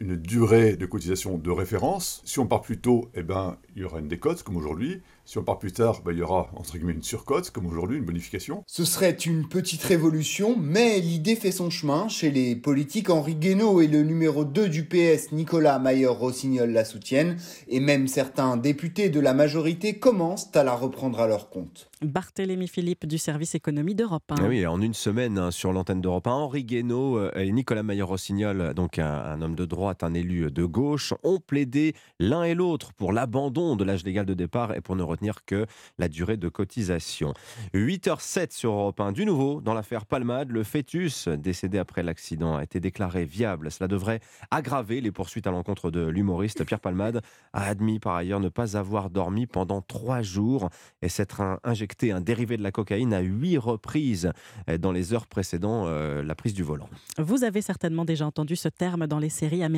une 0.00 0.16
durée 0.16 0.76
de 0.76 0.86
cotisation 0.86 1.38
de 1.38 1.50
référence. 1.50 2.22
Si 2.24 2.38
on 2.38 2.46
part 2.46 2.62
plus 2.62 2.78
tôt, 2.78 3.10
eh 3.14 3.22
ben, 3.22 3.56
il 3.76 3.82
y 3.82 3.84
aura 3.84 4.00
une 4.00 4.08
décote 4.08 4.42
comme 4.42 4.56
aujourd'hui. 4.56 5.00
Si 5.24 5.38
on 5.38 5.44
part 5.44 5.58
plus 5.58 5.72
tard, 5.72 6.02
ben, 6.04 6.12
il 6.12 6.18
y 6.18 6.22
aura 6.22 6.50
entre 6.56 6.76
guillemets 6.76 6.92
une 6.92 7.02
surcote 7.02 7.50
comme 7.50 7.66
aujourd'hui, 7.66 7.98
une 7.98 8.04
bonification. 8.04 8.64
Ce 8.66 8.84
serait 8.84 9.12
une 9.12 9.48
petite 9.48 9.82
révolution, 9.84 10.56
mais 10.58 10.98
l'idée 10.98 11.36
fait 11.36 11.52
son 11.52 11.70
chemin. 11.70 12.08
Chez 12.08 12.30
les 12.30 12.56
politiques, 12.56 13.08
Henri 13.08 13.36
Guénaud 13.36 13.80
et 13.80 13.86
le 13.86 14.02
numéro 14.02 14.44
2 14.44 14.68
du 14.68 14.84
PS, 14.84 15.32
Nicolas 15.32 15.78
Mayer-Rossignol, 15.78 16.70
la 16.70 16.84
soutiennent. 16.84 17.36
Et 17.68 17.80
même 17.80 18.08
certains 18.08 18.56
députés 18.56 19.10
de 19.10 19.20
la 19.20 19.34
majorité 19.34 19.98
commencent 19.98 20.50
à 20.54 20.64
la 20.64 20.74
reprendre 20.74 21.20
à 21.20 21.28
leur 21.28 21.50
compte. 21.50 21.88
Barthélémy 22.02 22.66
Philippe 22.66 23.06
du 23.06 23.18
service 23.18 23.54
économie 23.54 23.94
d'Europe 23.94 24.24
1. 24.30 24.34
Ah 24.38 24.48
oui, 24.48 24.66
en 24.66 24.80
une 24.80 24.94
semaine 24.94 25.38
hein, 25.38 25.50
sur 25.52 25.72
l'antenne 25.72 26.00
d'Europe 26.00 26.26
1, 26.26 26.32
Henri 26.32 26.64
Guénaud 26.64 27.18
euh, 27.18 27.30
et 27.36 27.50
Nicolas 27.52 27.84
Mayer-Rossignol, 27.84 28.74
donc 28.74 28.98
un, 28.98 29.06
un, 29.06 29.40
homme 29.40 29.54
de 29.54 29.64
un 30.02 30.14
élu 30.14 30.50
de 30.50 30.64
gauche, 30.64 31.14
ont 31.22 31.38
plaidé 31.38 31.94
l'un 32.18 32.44
et 32.44 32.54
l'autre 32.54 32.92
pour 32.92 33.12
l'abandon 33.12 33.76
de 33.76 33.84
l'âge 33.84 34.04
légal 34.04 34.26
de 34.26 34.34
départ 34.34 34.74
et 34.74 34.80
pour 34.80 34.96
ne 34.96 35.02
retenir 35.02 35.44
que 35.44 35.66
la 35.98 36.08
durée 36.08 36.36
de 36.36 36.48
cotisation. 36.48 37.34
8h07 37.74 38.52
sur 38.52 38.72
Europe 38.72 39.00
1. 39.00 39.12
Du 39.12 39.24
nouveau, 39.24 39.60
dans 39.60 39.74
l'affaire 39.74 40.06
Palmade, 40.06 40.50
le 40.50 40.62
fœtus 40.62 41.28
décédé 41.28 41.78
après 41.78 42.02
l'accident 42.02 42.56
a 42.56 42.62
été 42.62 42.80
déclaré 42.80 43.24
viable. 43.24 43.70
Cela 43.70 43.88
devrait 43.88 44.20
aggraver 44.50 45.00
les 45.00 45.12
poursuites 45.12 45.46
à 45.46 45.50
l'encontre 45.50 45.90
de 45.90 46.06
l'humoriste. 46.06 46.64
Pierre 46.64 46.80
Palmade 46.80 47.22
a 47.52 47.66
admis 47.66 47.98
par 47.98 48.14
ailleurs 48.14 48.40
ne 48.40 48.48
pas 48.48 48.76
avoir 48.76 49.10
dormi 49.10 49.46
pendant 49.46 49.82
trois 49.82 50.22
jours 50.22 50.70
et 51.02 51.08
s'être 51.08 51.42
injecté 51.64 52.12
un 52.12 52.20
dérivé 52.20 52.56
de 52.56 52.62
la 52.62 52.72
cocaïne 52.72 53.12
à 53.12 53.20
huit 53.20 53.58
reprises 53.58 54.32
dans 54.80 54.92
les 54.92 55.12
heures 55.12 55.26
précédant 55.26 55.84
euh, 55.86 56.22
la 56.22 56.34
prise 56.34 56.54
du 56.54 56.62
volant. 56.62 56.88
Vous 57.18 57.44
avez 57.44 57.62
certainement 57.62 58.04
déjà 58.04 58.26
entendu 58.26 58.56
ce 58.56 58.68
terme 58.68 59.06
dans 59.06 59.18
les 59.18 59.28
séries 59.28 59.62
américaines 59.62 59.71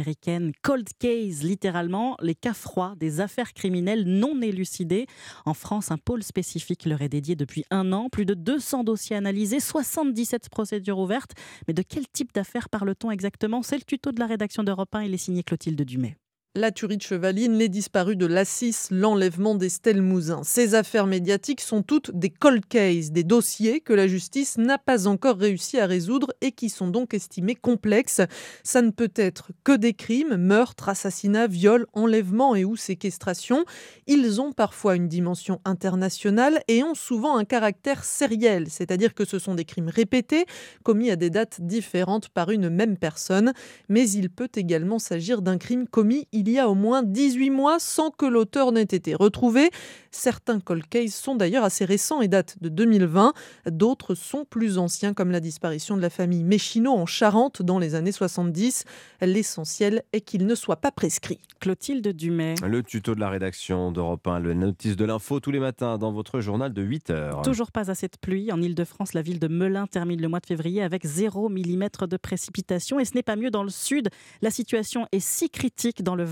cold 0.63 0.89
case, 0.99 1.43
littéralement 1.43 2.17
les 2.21 2.35
cas 2.35 2.55
froids 2.55 2.95
des 2.97 3.21
affaires 3.21 3.53
criminelles 3.53 4.05
non 4.05 4.41
élucidées. 4.41 5.07
En 5.45 5.55
France, 5.55 5.91
un 5.91 5.99
pôle 5.99 6.23
spécifique 6.23 6.87
leur 6.87 7.03
est 7.03 7.09
dédié 7.09 7.37
depuis 7.37 7.65
un 7.71 7.93
an. 7.93 8.09
Plus 8.09 8.25
de 8.25 8.35
200 8.35 8.85
dossiers 8.85 9.17
analysés, 9.17 9.61
77 9.61 10.49
procédures 10.49 10.99
ouvertes. 10.99 11.33
Mais 11.69 11.75
de 11.75 11.83
quel 11.83 12.07
type 12.09 12.33
d'affaires 12.35 12.69
parle-t-on 12.69 13.11
exactement? 13.11 13.63
C'est 13.63 13.77
le 13.77 13.85
tuto 13.85 14.13
de 14.13 14.21
la 14.21 14.27
rédaction 14.27 14.63
d'Europe 14.63 14.95
1. 14.95 15.03
Il 15.05 15.15
est 15.15 15.19
signé 15.19 15.43
Clotilde 15.43 15.81
Dumay 15.83 16.17
la 16.57 16.71
tuerie 16.71 16.99
de 16.99 17.03
Chevaline, 17.03 17.59
les 17.59 17.69
disparus 17.69 18.17
de 18.17 18.27
l'Assis, 18.27 18.77
l'enlèvement 18.93 19.57
d'Estelle 19.57 20.01
Mouzin. 20.01 20.43
Ces 20.45 20.77
affaires 20.77 21.09
médiatiques 21.09 21.61
sont 21.61 21.83
toutes 21.83 22.13
des 22.13 22.31
cold 22.31 22.65
cases, 22.67 23.11
des 23.11 23.25
dossiers 23.25 23.81
que 23.81 23.93
la 23.93 24.07
justice 24.07 24.57
n'a 24.57 24.79
pas 24.79 25.09
encore 25.09 25.37
réussi 25.37 25.81
à 25.81 25.87
résoudre 25.87 26.33
et 26.43 26.53
qui 26.53 26.69
sont 26.69 26.87
donc 26.87 27.13
estimés 27.13 27.57
complexes. 27.57 28.21
Ça 28.63 28.83
ne 28.83 28.91
peut 28.91 29.11
être 29.17 29.51
que 29.65 29.73
des 29.77 29.95
crimes, 29.95 30.37
meurtres, 30.37 30.89
assassinats, 30.89 31.49
viols, 31.49 31.87
enlèvements 31.93 32.55
et 32.55 32.65
ou 32.65 32.77
séquestration. 32.77 33.65
Ils 34.07 34.41
ont 34.41 34.53
parfois 34.53 34.95
une 34.95 35.09
dimension 35.09 35.61
internationale 35.65 36.63
et 36.69 36.85
ont 36.85 36.95
souvent 36.95 37.37
un 37.37 37.45
caractère 37.45 38.05
sériel, 38.05 38.67
c'est-à-dire 38.71 39.15
que 39.15 39.25
ce 39.25 39.41
sont 39.41 39.57
des 39.57 39.65
crimes 39.65 39.89
répétés, 39.89 40.47
commis 40.85 41.11
à 41.11 41.17
des 41.17 41.31
dates 41.31 41.61
différentes 41.63 42.29
par 42.29 42.51
une 42.51 42.69
même 42.69 42.97
personne, 42.97 43.55
mais 43.89 44.09
il 44.09 44.31
peut 44.31 44.51
également 44.55 45.01
s'agir 45.01 45.43
d'un 45.43 45.59
crime 45.59 45.89
commis 45.89 46.29
il 46.47 46.55
y 46.55 46.59
a 46.59 46.69
au 46.69 46.75
moins 46.75 47.03
18 47.03 47.51
mois 47.51 47.79
sans 47.79 48.11
que 48.11 48.27
l'auteur 48.27 48.73
n'ait 48.73 48.83
été 48.83 49.15
retrouvé. 49.15 49.71
Certains 50.11 50.61
cold 50.61 50.87
cases 50.89 51.15
sont 51.15 51.35
d'ailleurs 51.35 51.65
assez 51.65 51.85
récents 51.85 52.21
et 52.21 52.29
datent 52.29 52.57
de 52.61 52.69
2020. 52.69 53.33
D'autres 53.67 54.15
sont 54.15 54.45
plus 54.45 54.79
anciens, 54.79 55.15
comme 55.15 55.31
la 55.31 55.41
disparition 55.41 55.97
de 55.97 56.03
la 56.03 56.11
famille 56.11 56.45
Méchino 56.45 56.93
en 56.93 57.07
Charente 57.07 57.63
dans 57.63 57.79
les 57.79 57.95
années 57.95 58.13
70. 58.13 58.85
L'essentiel 59.21 60.05
est 60.13 60.21
qu'il 60.21 60.47
ne 60.47 60.55
soit 60.55 60.77
pas 60.77 60.93
prescrit. 60.93 61.41
Clotilde 61.61 62.07
Dumay. 62.09 62.55
Le 62.67 62.83
tuto 62.83 63.15
de 63.15 63.21
la 63.21 63.29
rédaction 63.31 63.91
d'Europe 63.91 64.27
1, 64.27 64.39
le 64.39 64.55
notice 64.55 64.97
de 64.97 65.05
l'info 65.05 65.41
tous 65.41 65.51
les 65.51 65.61
matins 65.61 65.99
dans 65.99 66.13
votre 66.13 66.41
journal 66.41 66.73
de 66.73 66.83
8 66.83 67.11
heures. 67.11 67.43
Toujours 67.43 67.73
pas 67.73 67.91
assez 67.91 68.07
de 68.07 68.17
pluie. 68.21 68.53
En 68.53 68.61
Ile-de-France, 68.61 69.15
la 69.15 69.23
ville 69.23 69.39
de 69.39 69.49
Melun 69.49 69.87
termine 69.87 70.21
le 70.21 70.29
mois 70.29 70.41
de 70.41 70.47
février 70.47 70.83
avec 70.83 71.05
0 71.07 71.49
mm 71.49 71.89
de 72.09 72.17
précipitation. 72.17 73.01
Et 73.01 73.05
ce 73.05 73.15
n'est 73.15 73.23
pas 73.23 73.37
mieux 73.37 73.51
dans 73.51 73.63
le 73.63 73.71
sud. 73.71 74.11
La 74.43 74.51
situation 74.51 75.07
est 75.13 75.21
si 75.21 75.51
critique 75.51 76.03
dans 76.03 76.15
le 76.15 76.25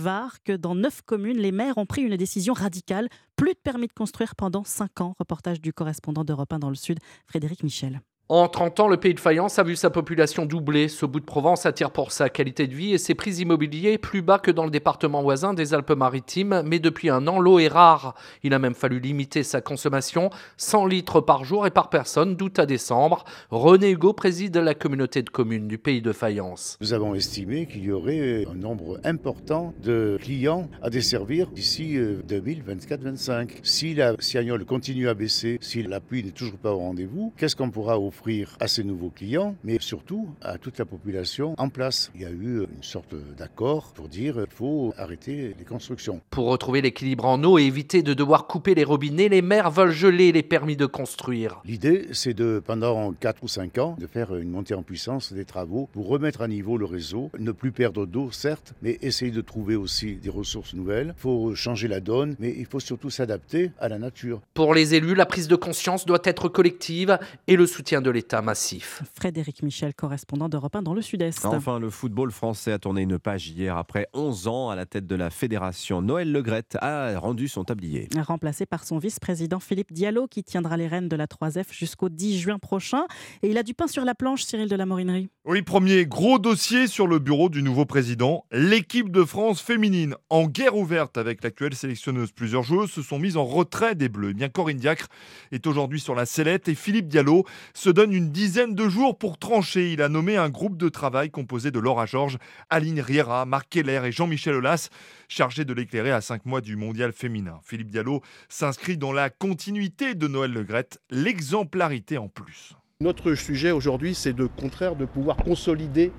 Que 0.45 0.57
dans 0.57 0.75
neuf 0.75 1.03
communes, 1.03 1.39
les 1.39 1.53
maires 1.53 1.79
ont 1.79 1.87
pris 1.87 2.03
une 2.03 2.17
décision 2.17 2.55
radicale. 2.55 3.09
Plus 3.37 3.53
de 3.53 3.59
permis 3.63 3.87
de 3.87 3.93
construire 3.93 4.35
pendant 4.35 4.65
5 4.65 5.01
ans. 5.01 5.15
Reportage 5.19 5.61
du 5.61 5.73
correspondant 5.73 6.25
d'Europe 6.25 6.53
1 6.53 6.59
dans 6.59 6.71
le 6.71 6.75
sud, 6.75 6.99
Frédéric 7.27 7.63
Michel. 7.63 8.01
En 8.35 8.49
30 8.49 8.81
ans, 8.81 8.89
le 8.89 8.97
pays 8.97 9.13
de 9.13 9.21
Fayence 9.21 9.59
a 9.59 9.63
vu 9.63 9.77
sa 9.77 9.91
population 9.91 10.47
doubler. 10.47 10.89
Ce 10.89 11.05
bout 11.05 11.21
de 11.21 11.25
Provence 11.27 11.67
attire 11.67 11.91
pour 11.91 12.13
sa 12.13 12.31
qualité 12.31 12.67
de 12.67 12.75
vie 12.75 12.95
et 12.95 12.97
ses 12.97 13.15
prix 13.15 13.43
immobiliers 13.43 13.99
plus 13.99 14.23
bas 14.23 14.39
que 14.39 14.51
dans 14.51 14.65
le 14.65 14.71
département 14.71 15.21
voisin 15.21 15.53
des 15.53 15.75
Alpes-Maritimes. 15.75 16.63
Mais 16.65 16.79
depuis 16.79 17.11
un 17.11 17.27
an, 17.27 17.39
l'eau 17.39 17.59
est 17.59 17.69
rare. 17.69 18.15
Il 18.43 18.55
a 18.55 18.59
même 18.59 18.73
fallu 18.73 19.01
limiter 19.01 19.43
sa 19.43 19.61
consommation 19.61 20.31
100 20.57 20.87
litres 20.87 21.21
par 21.21 21.45
jour 21.45 21.67
et 21.67 21.71
par 21.71 21.91
personne 21.91 22.35
d'août 22.35 22.59
à 22.59 22.65
décembre. 22.65 23.27
René 23.51 23.91
Hugo 23.91 24.15
préside 24.15 24.57
la 24.57 24.73
communauté 24.73 25.21
de 25.21 25.29
communes 25.29 25.69
du 25.69 25.77
pays 25.77 26.01
de 26.01 26.13
Fayence. 26.13 26.79
Nous 26.81 26.95
avons 26.95 27.15
estimé 27.15 27.67
qu'il 27.67 27.85
y 27.85 27.93
aurait 27.93 28.47
un 28.51 28.55
nombre 28.55 28.99
important 29.05 29.75
de 29.83 30.17
clients 30.23 30.71
à 30.81 30.89
desservir 30.89 31.49
d'ici 31.49 31.99
2024-25. 31.99 33.59
Si 33.63 33.93
la 33.93 34.15
Siagnole 34.21 34.65
continue 34.65 35.11
à 35.11 35.13
baisser, 35.13 35.59
si 35.61 35.83
la 35.83 36.01
pluie 36.01 36.25
n'est 36.25 36.31
toujours 36.31 36.57
pas 36.57 36.73
au 36.73 36.79
rendez-vous, 36.79 37.35
qu'est-ce 37.37 37.57
qu'on 37.57 37.71
pourra 37.71 38.01
offrir 38.01 38.22
à 38.61 38.69
ces 38.69 38.85
nouveaux 38.85 39.11
clients, 39.11 39.57
mais 39.65 39.79
surtout 39.81 40.29
à 40.43 40.57
toute 40.57 40.79
la 40.79 40.85
population 40.85 41.55
en 41.59 41.69
place. 41.69 42.11
Il 42.15 42.21
y 42.21 42.25
a 42.25 42.31
eu 42.31 42.61
une 42.61 42.83
sorte 42.83 43.15
d'accord 43.37 43.93
pour 43.95 44.09
dire 44.09 44.35
qu'il 44.35 44.55
faut 44.55 44.95
arrêter 44.97 45.55
les 45.59 45.65
constructions. 45.65 46.21
Pour 46.31 46.47
retrouver 46.47 46.83
l'équilibre 46.83 47.25
en 47.25 47.43
eau 47.43 47.59
et 47.59 47.63
éviter 47.63 48.03
de 48.03 48.15
devoir 48.15 48.47
couper 48.47 48.75
les 48.75 48.85
robinets, 48.85 49.29
les 49.29 49.43
maires 49.43 49.71
veulent 49.71 49.91
geler 49.91 50.31
les 50.31 50.45
permis 50.45 50.77
de 50.77 50.87
construire. 50.87 51.61
L'idée, 51.65 52.09
c'est 52.13 52.35
de, 52.35 52.63
pendant 52.65 53.13
4 53.13 53.43
ou 53.43 53.49
5 53.49 53.79
ans, 53.79 53.97
de 53.99 54.07
faire 54.07 54.37
une 54.37 54.51
montée 54.51 54.75
en 54.75 54.83
puissance 54.83 55.33
des 55.33 55.45
travaux 55.45 55.89
pour 55.93 56.07
remettre 56.07 56.43
à 56.43 56.49
niveau 56.49 56.79
le 56.79 56.85
réseau, 56.85 57.31
ne 57.39 57.51
plus 57.51 57.73
perdre 57.73 58.07
d'eau, 58.07 58.31
certes, 58.31 58.75
mais 58.83 58.99
essayer 59.03 59.33
de 59.33 59.41
trouver 59.41 59.75
aussi 59.75 60.15
des 60.15 60.31
ressources 60.31 60.75
nouvelles. 60.75 61.15
Il 61.19 61.21
faut 61.21 61.55
changer 61.57 61.89
la 61.89 62.01
donne, 62.01 62.37
mais 62.39 62.55
il 62.57 62.67
faut 62.67 62.81
surtout 62.81 63.11
s'adapter 63.11 63.73
à 63.81 63.89
la 63.89 63.99
nature. 63.99 64.41
Pour 64.55 64.75
les 64.75 64.95
élus, 64.95 65.17
la 65.17 65.27
prise 65.27 65.49
de 65.49 65.57
conscience 65.57 66.07
doit 66.07 66.23
être 66.25 66.49
collective 66.49 67.19
et 67.49 67.57
le 67.57 67.67
soutien 67.67 68.01
de 68.01 68.12
l'État 68.13 68.43
massif. 68.43 69.03
Frédéric 69.15 69.63
Michel, 69.63 69.95
correspondant 69.95 70.49
d'Europe 70.49 70.77
1 70.77 70.83
dans 70.83 70.95
le 70.95 71.03
Sud-Est. 71.03 71.45
Enfin, 71.45 71.79
le 71.79 71.91
football 71.91 72.31
français 72.31 72.73
a 72.73 72.79
tourné 72.79 73.03
une 73.03 73.19
page 73.19 73.49
hier 73.49 73.77
après 73.77 74.07
11 74.15 74.49
ans 74.49 74.71
à 74.71 74.77
la 74.77 74.87
tête 74.87 75.07
de 75.07 75.15
la 75.15 75.31
fédération. 75.31 76.03
Noël 76.03 76.31
Legrette 76.31 76.77
a 76.81 77.19
rendu 77.19 77.49
son 77.49 77.65
tablier. 77.65 78.09
Remplacé 78.17 78.67
par 78.67 78.85
son 78.85 78.99
vice-président 78.99 79.61
Philippe 79.61 79.93
Diallo 79.93 80.27
qui 80.27 80.45
tiendra 80.45 80.77
les 80.77 80.87
rênes 80.87 81.09
de 81.09 81.17
la 81.17 81.27
3F 81.27 81.73
jusqu'au 81.73 82.09
10 82.09 82.39
juin 82.39 82.59
prochain. 82.59 83.05
Et 83.43 83.51
il 83.51 83.59
a 83.59 83.63
du 83.63 83.75
pain 83.75 83.87
sur 83.87 84.05
la 84.05 84.15
planche, 84.15 84.45
Cyril 84.45 84.69
de 84.69 84.77
la 84.77 84.87
Morinerie. 84.87 85.29
Oui, 85.45 85.63
premier 85.63 86.07
gros 86.07 86.39
dossier 86.39 86.87
sur 86.87 87.07
le 87.07 87.19
bureau 87.19 87.49
du 87.49 87.63
nouveau 87.63 87.85
président. 87.85 88.45
L'équipe 88.53 89.11
de 89.11 89.25
France 89.25 89.61
féminine 89.61 90.15
en 90.31 90.47
guerre 90.47 90.77
ouverte 90.77 91.19
avec 91.19 91.43
l'actuelle 91.43 91.75
sélectionneuse. 91.75 92.33
Plusieurs 92.33 92.63
joueuses 92.63 92.91
se 92.91 93.03
sont 93.03 93.19
mises 93.19 93.37
en 93.37 93.45
retrait 93.45 93.95
des 93.95 94.09
Bleus. 94.09 94.31
Eh 94.31 94.35
bien, 94.35 94.49
Corinne 94.49 94.77
Diacre 94.77 95.09
est 95.51 95.67
aujourd'hui 95.67 96.01
sur 96.01 96.15
la 96.15 96.27
sellette 96.27 96.69
et 96.69 96.75
Philippe 96.75 97.09
Diallo 97.09 97.45
se 97.75 97.91
donne 97.93 98.13
une 98.13 98.31
dizaine 98.31 98.75
de 98.75 98.89
jours 98.89 99.19
pour 99.19 99.39
trancher. 99.39 99.93
Il 99.93 100.03
a 100.03 100.09
nommé 100.09 100.37
un 100.37 100.49
groupe 100.49 100.77
de 100.77 100.89
travail 100.89 101.31
composé 101.31 101.71
de 101.71 101.79
Laura 101.79 102.07
Georges, 102.07 102.39
Aline 102.71 103.01
Riera, 103.01 103.45
Marc 103.47 103.69
Keller 103.71 104.03
et 104.05 104.13
Jean-Michel 104.13 104.55
Aulas, 104.55 104.89
chargés 105.29 105.65
de 105.65 105.73
l'éclairer 105.73 106.11
à 106.11 106.21
cinq 106.21 106.47
mois 106.47 106.61
du 106.61 106.77
mondial 106.77 107.13
féminin. 107.13 107.61
Philippe 107.65 107.91
Diallo 107.91 108.23
s'inscrit 108.49 108.97
dans 108.97 109.13
la 109.13 109.31
continuité 109.31 110.15
de 110.15 110.29
Noël 110.29 110.53
Legrette, 110.53 111.01
l'exemplarité 111.11 112.19
en 112.19 112.29
plus. 112.29 112.75
Notre 113.01 113.35
sujet 113.35 113.71
aujourd'hui, 113.73 114.15
c'est 114.15 114.33
de 114.33 114.47
contraire 114.47 114.97
de 114.97 115.05
pouvoir 115.05 115.37
consolider 115.37 116.13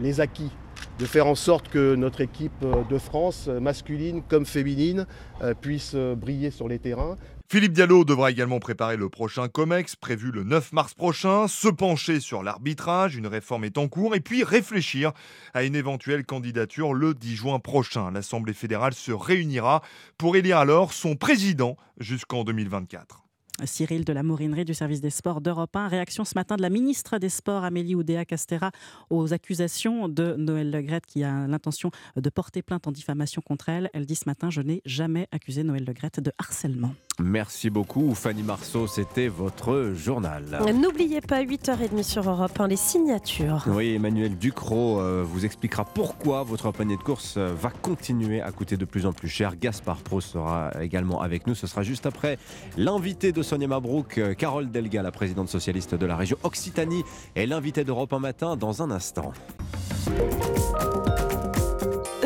les 0.00 0.20
acquis 0.20 0.50
de 0.98 1.06
faire 1.06 1.26
en 1.26 1.34
sorte 1.34 1.68
que 1.68 1.94
notre 1.94 2.20
équipe 2.20 2.64
de 2.88 2.98
France, 2.98 3.48
masculine 3.48 4.22
comme 4.28 4.46
féminine, 4.46 5.06
euh, 5.42 5.54
puisse 5.54 5.94
briller 5.94 6.50
sur 6.50 6.68
les 6.68 6.78
terrains. 6.78 7.16
Philippe 7.50 7.72
Diallo 7.72 8.04
devra 8.04 8.30
également 8.30 8.58
préparer 8.58 8.98
le 8.98 9.08
prochain 9.08 9.48
COMEX 9.48 9.96
prévu 9.96 10.30
le 10.30 10.44
9 10.44 10.70
mars 10.74 10.92
prochain, 10.92 11.48
se 11.48 11.68
pencher 11.68 12.20
sur 12.20 12.42
l'arbitrage, 12.42 13.16
une 13.16 13.26
réforme 13.26 13.64
est 13.64 13.78
en 13.78 13.88
cours, 13.88 14.14
et 14.14 14.20
puis 14.20 14.44
réfléchir 14.44 15.12
à 15.54 15.62
une 15.62 15.74
éventuelle 15.74 16.26
candidature 16.26 16.92
le 16.92 17.14
10 17.14 17.36
juin 17.36 17.58
prochain. 17.58 18.10
L'Assemblée 18.10 18.52
fédérale 18.52 18.92
se 18.92 19.12
réunira 19.12 19.80
pour 20.18 20.36
élire 20.36 20.58
alors 20.58 20.92
son 20.92 21.16
président 21.16 21.78
jusqu'en 21.98 22.44
2024. 22.44 23.24
Cyril 23.64 24.04
de 24.04 24.12
la 24.12 24.22
Morinerie 24.22 24.66
du 24.66 24.74
service 24.74 25.00
des 25.00 25.08
sports 25.08 25.40
d'Europe 25.40 25.74
1. 25.74 25.88
Réaction 25.88 26.26
ce 26.26 26.34
matin 26.34 26.56
de 26.56 26.62
la 26.62 26.68
ministre 26.68 27.16
des 27.16 27.30
Sports, 27.30 27.64
Amélie 27.64 27.94
Oudéa-Castera, 27.94 28.72
aux 29.08 29.32
accusations 29.32 30.10
de 30.10 30.34
Noël 30.34 30.70
Legrette 30.70 31.06
qui 31.06 31.24
a 31.24 31.46
l'intention 31.46 31.90
de 32.14 32.28
porter 32.28 32.60
plainte 32.60 32.86
en 32.86 32.92
diffamation 32.92 33.40
contre 33.40 33.70
elle. 33.70 33.88
Elle 33.94 34.04
dit 34.04 34.16
ce 34.16 34.24
matin 34.26 34.50
Je 34.50 34.60
n'ai 34.60 34.82
jamais 34.84 35.28
accusé 35.32 35.62
Noël 35.62 35.86
Legrette 35.86 36.20
de 36.20 36.30
harcèlement. 36.38 36.92
Merci 37.20 37.68
beaucoup 37.68 38.14
Fanny 38.14 38.44
Marceau, 38.44 38.86
c'était 38.86 39.26
votre 39.26 39.92
journal. 39.94 40.44
N'oubliez 40.72 41.20
pas 41.20 41.42
8h30 41.42 42.04
sur 42.04 42.28
Europe 42.30 42.58
1, 42.60 42.68
les 42.68 42.76
signatures. 42.76 43.64
Oui, 43.66 43.94
Emmanuel 43.94 44.38
Ducrot 44.38 45.00
euh, 45.00 45.24
vous 45.26 45.44
expliquera 45.44 45.84
pourquoi 45.84 46.44
votre 46.44 46.70
panier 46.70 46.96
de 46.96 47.02
course 47.02 47.34
euh, 47.36 47.52
va 47.60 47.70
continuer 47.70 48.40
à 48.40 48.52
coûter 48.52 48.76
de 48.76 48.84
plus 48.84 49.04
en 49.04 49.12
plus 49.12 49.28
cher. 49.28 49.56
Gaspard 49.56 49.98
Pro 49.98 50.20
sera 50.20 50.70
également 50.80 51.20
avec 51.20 51.48
nous. 51.48 51.56
Ce 51.56 51.66
sera 51.66 51.82
juste 51.82 52.06
après 52.06 52.38
l'invité 52.76 53.32
de 53.32 53.42
Sonia 53.42 53.66
Mabrouk, 53.66 54.18
euh, 54.18 54.34
Carole 54.34 54.70
Delga, 54.70 55.02
la 55.02 55.10
présidente 55.10 55.48
socialiste 55.48 55.96
de 55.96 56.06
la 56.06 56.16
région 56.16 56.36
Occitanie, 56.44 57.02
et 57.34 57.46
l'invité 57.46 57.82
d'Europe 57.82 58.12
un 58.12 58.20
matin 58.20 58.56
dans 58.56 58.82
un 58.82 58.92
instant. 58.92 59.32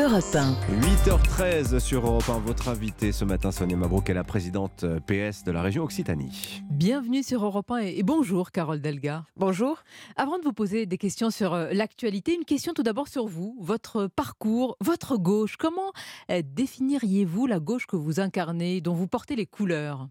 Europe 0.03 0.21
8h13 0.25 1.79
sur 1.79 2.05
Europe 2.05 2.27
1. 2.27 2.39
Votre 2.39 2.67
invité 2.67 3.13
ce 3.13 3.23
matin, 3.23 3.53
Sonia 3.53 3.77
Mabrouk, 3.77 4.09
est 4.09 4.13
la 4.13 4.25
présidente 4.25 4.83
euh, 4.83 4.99
PS 4.99 5.45
de 5.45 5.51
la 5.53 5.61
région 5.61 5.83
Occitanie. 5.83 6.61
Bienvenue 6.69 7.23
sur 7.23 7.45
Europe 7.45 7.71
1 7.71 7.77
et 7.77 8.03
bonjour 8.03 8.51
Carole 8.51 8.81
Delga. 8.81 9.23
Bonjour. 9.37 9.81
Avant 10.17 10.37
de 10.39 10.43
vous 10.43 10.51
poser 10.51 10.85
des 10.85 10.97
questions 10.97 11.29
sur 11.29 11.53
euh, 11.53 11.69
l'actualité, 11.71 12.35
une 12.35 12.43
question 12.43 12.73
tout 12.73 12.83
d'abord 12.83 13.07
sur 13.07 13.27
vous, 13.27 13.55
votre 13.61 14.07
parcours, 14.07 14.75
votre 14.81 15.15
gauche. 15.15 15.55
Comment 15.55 15.93
définiriez-vous 16.27 17.47
la 17.47 17.61
gauche 17.61 17.87
que 17.87 17.95
vous 17.95 18.19
incarnez, 18.19 18.81
dont 18.81 18.93
vous 18.93 19.07
portez 19.07 19.37
les 19.37 19.45
couleurs? 19.45 20.09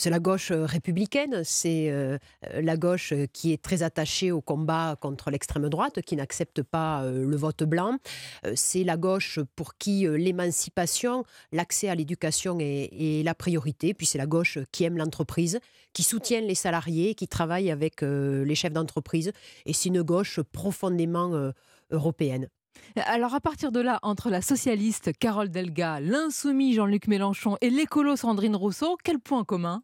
C'est 0.00 0.08
la 0.08 0.18
gauche 0.18 0.50
euh, 0.50 0.64
républicaine, 0.64 1.42
c'est 1.44 1.90
euh, 1.90 2.16
euh, 2.46 2.62
la 2.62 2.78
gauche 2.78 3.12
qui 3.34 3.52
est 3.52 3.60
très 3.60 3.82
attachée 3.82 4.32
au 4.32 4.40
combat 4.40 4.96
contre 4.98 5.30
l'extrême 5.30 5.68
droite, 5.68 6.00
qui 6.00 6.16
n'accepte 6.16 6.62
pas 6.62 7.04
le 7.04 7.36
vote 7.36 7.64
blanc. 7.64 7.98
c'est 8.54 8.82
la 8.84 8.96
gauche 8.96 9.40
pour 9.56 9.76
qui 9.76 10.06
l'émancipation, 10.08 11.24
l'accès 11.52 11.90
à 11.90 11.94
l'éducation 11.94 12.58
est, 12.60 13.22
la 13.24 13.34
priorité. 13.34 13.92
Puis 13.92 14.06
c'est 14.06 14.18
la 14.18 14.26
gauche 14.26 14.58
qui 14.72 14.84
aime 14.84 14.96
l'entreprise, 14.96 15.60
qui 15.92 16.02
soutient 16.02 16.40
les 16.40 16.54
salariés, 16.54 17.14
qui 17.14 17.28
travaille 17.28 17.70
avec 17.70 18.00
les 18.02 18.54
chefs 18.54 18.72
d'entreprise. 18.72 19.32
Et 19.66 19.72
c'est 19.72 19.88
une 19.88 20.02
gauche 20.02 20.40
profondément 20.40 21.52
européenne. 21.90 22.48
Alors 22.96 23.34
à 23.34 23.40
partir 23.40 23.72
de 23.72 23.80
là, 23.80 23.98
entre 24.02 24.30
la 24.30 24.42
socialiste 24.42 25.12
Carole 25.18 25.50
Delga, 25.50 26.00
l'insoumis 26.00 26.74
Jean-Luc 26.74 27.06
Mélenchon 27.06 27.56
et 27.60 27.70
l'écolo 27.70 28.16
Sandrine 28.16 28.56
Rousseau, 28.56 28.96
quel 29.02 29.18
point 29.18 29.44
commun? 29.44 29.82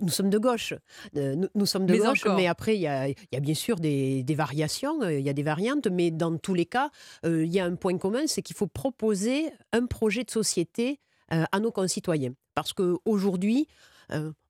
Nous 0.00 0.08
sommes 0.08 0.30
de 0.30 0.38
gauche. 0.38 0.74
Euh, 1.16 1.36
nous, 1.54 1.66
sommes 1.66 1.86
de 1.86 1.96
gauche, 1.96 2.24
mais 2.36 2.46
après, 2.46 2.76
il 2.76 2.80
y, 2.80 2.86
a, 2.86 3.40
bien 3.40 3.54
sûr 3.54 3.76
des, 3.76 4.24
variations, 4.36 5.02
euh, 5.02 5.18
il 5.18 5.24
y 5.24 5.28
a 5.28 5.32
des 5.32 5.42
variantes, 5.42 5.86
mais 5.88 6.10
dans 6.10 6.36
tous 6.38 6.54
les 6.54 6.66
cas, 6.66 6.90
euh, 7.24 7.44
il 7.44 7.52
y 7.52 7.60
a 7.60 7.64
un 7.64 7.74
point 7.74 7.96
commun, 7.98 8.26
c'est 8.26 8.42
qu'il 8.42 8.56
faut 8.56 8.66
proposer 8.66 9.50
un 9.72 9.86
projet 9.86 10.24
de 10.24 10.30
société 10.30 11.00
à 11.28 11.60
nos 11.60 11.70
concitoyens. 11.70 12.32
Parce 12.56 12.72
qu'aujourd'hui, 12.72 13.68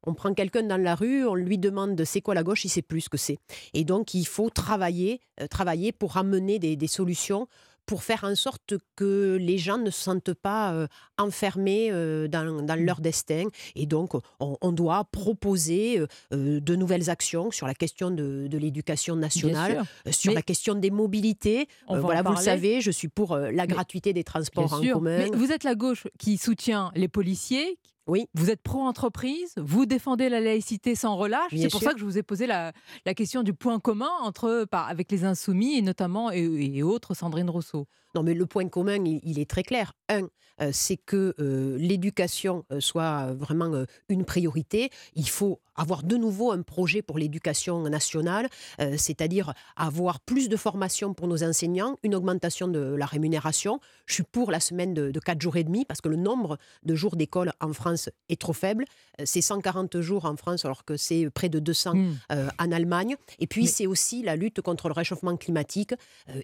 on 0.06 0.14
prend 0.14 0.32
quelqu'un 0.32 0.62
dans 0.62 0.80
la 0.80 0.94
rue, 0.94 1.26
on 1.26 1.34
lui 1.34 1.58
demande 1.58 2.02
c'est 2.06 2.22
quoi 2.22 2.34
la 2.34 2.42
gauche, 2.42 2.64
il 2.64 2.70
sait 2.70 2.80
plus 2.80 3.02
ce 3.02 3.10
que 3.10 3.18
c'est. 3.18 3.36
Et 3.74 3.84
donc, 3.84 4.14
il 4.14 4.24
faut 4.24 4.48
travailler, 4.48 5.20
travailler 5.50 5.92
pour 5.92 6.16
amener 6.16 6.58
des 6.58 6.86
solutions 6.86 7.48
pour 7.90 8.04
faire 8.04 8.22
en 8.22 8.36
sorte 8.36 8.74
que 8.94 9.36
les 9.40 9.58
gens 9.58 9.76
ne 9.76 9.90
se 9.90 10.00
sentent 10.00 10.32
pas 10.32 10.72
euh, 10.72 10.86
enfermés 11.18 11.88
euh, 11.90 12.28
dans, 12.28 12.62
dans, 12.62 12.76
mmh. 12.76 12.84
leur 12.84 13.00
destin. 13.00 13.46
Et 13.74 13.84
donc, 13.84 14.12
on, 14.38 14.70
doit 14.70 15.08
proposer 15.10 15.98
euh, 16.32 16.60
de 16.60 16.76
nouvelles 16.76 17.10
actions 17.10 17.50
sur 17.50 17.66
la 17.66 17.74
question 17.74 18.12
de, 18.12 18.46
de 18.46 18.58
l'éducation 18.58 19.16
nationale, 19.16 19.82
sur 20.12 20.32
la 20.32 20.42
question 20.42 20.76
des 20.76 20.92
mobilités. 20.92 21.66
voilà, 21.88 22.22
vous 22.22 22.30
le 22.30 22.38
savez, 22.38 22.80
je 22.80 22.92
suis 22.92 23.08
pour 23.08 23.36
la 23.36 23.66
gratuité 23.66 24.12
des 24.12 24.22
transports 24.22 24.72
en 24.72 24.80
commun. 24.80 25.18
Mais 25.18 25.30
vous 25.36 25.50
êtes 25.50 25.64
la 25.64 25.74
gauche 25.74 26.06
qui 26.16 26.38
soutient 26.38 26.92
les 26.94 27.08
policiers, 27.08 27.76
oui. 28.06 28.26
Vous 28.34 28.50
êtes 28.50 28.62
pro-entreprise, 28.62 29.54
vous 29.56 29.86
défendez 29.86 30.28
la 30.28 30.40
laïcité 30.40 30.94
sans 30.94 31.16
relâche. 31.16 31.52
C'est 31.56 31.70
pour 31.70 31.82
ça 31.82 31.92
que 31.92 32.00
je 32.00 32.04
vous 32.04 32.18
ai 32.18 32.22
posé 32.22 32.46
la, 32.46 32.72
la, 33.06 33.14
question 33.14 33.42
du 33.42 33.54
point 33.54 33.78
commun 33.78 34.10
entre, 34.22 34.66
avec 34.72 35.12
les 35.12 35.24
insoumis 35.24 35.76
et 35.76 35.82
notamment 35.82 36.30
et, 36.30 36.82
autres 36.82 37.14
Sandrine 37.14 37.50
Rousseau. 37.50 37.86
Non, 38.14 38.22
mais 38.22 38.34
le 38.34 38.46
point 38.46 38.68
commun, 38.68 39.04
il, 39.04 39.38
est 39.38 39.48
très 39.48 39.62
clair. 39.62 39.92
Un, 40.08 40.28
euh, 40.60 40.70
c'est 40.72 40.96
que 40.96 41.34
euh, 41.38 41.76
l'éducation 41.78 42.64
euh, 42.72 42.80
soit 42.80 43.32
vraiment 43.32 43.84
une 44.08 44.24
priorité. 44.24 44.90
Il 45.14 45.28
faut 45.28 45.60
avoir 45.76 46.02
de 46.02 46.16
nouveau 46.16 46.52
un 46.52 46.60
projet 46.60 47.00
pour 47.00 47.16
l'éducation 47.16 47.82
nationale, 47.84 48.50
c'est-à-dire 48.98 49.54
avoir 49.76 50.20
plus 50.20 50.50
de 50.50 50.56
formation 50.56 51.14
pour 51.14 51.26
nos 51.26 51.42
enseignants, 51.42 51.96
une 52.02 52.14
augmentation 52.14 52.68
de 52.68 52.80
la 52.80 53.06
rémunération. 53.06 53.80
Je 54.04 54.14
suis 54.14 54.22
pour 54.22 54.50
la 54.50 54.60
semaine 54.60 54.92
de, 54.92 55.10
de 55.10 55.20
4 55.20 55.40
jours 55.40 55.56
et 55.56 55.64
demi 55.64 55.86
parce 55.86 56.02
que 56.02 56.10
le 56.10 56.16
nombre 56.16 56.58
de 56.82 56.94
jours 56.94 57.16
d'école 57.16 57.52
en 57.60 57.72
France 57.72 58.10
est 58.28 58.38
trop 58.38 58.52
faible. 58.52 58.84
C'est 59.24 59.40
140 59.40 60.00
jours 60.02 60.26
en 60.26 60.36
France 60.36 60.66
alors 60.66 60.84
que 60.84 60.98
c'est 60.98 61.30
près 61.30 61.48
de 61.48 61.58
200 61.58 61.94
mmh. 61.94 62.14
en 62.58 62.72
Allemagne. 62.72 63.16
Et 63.38 63.46
puis 63.46 63.66
c'est 63.66 63.86
aussi 63.86 64.22
la 64.22 64.36
lutte 64.36 64.60
contre 64.60 64.88
le 64.88 64.92
réchauffement 64.92 65.36
climatique. 65.38 65.94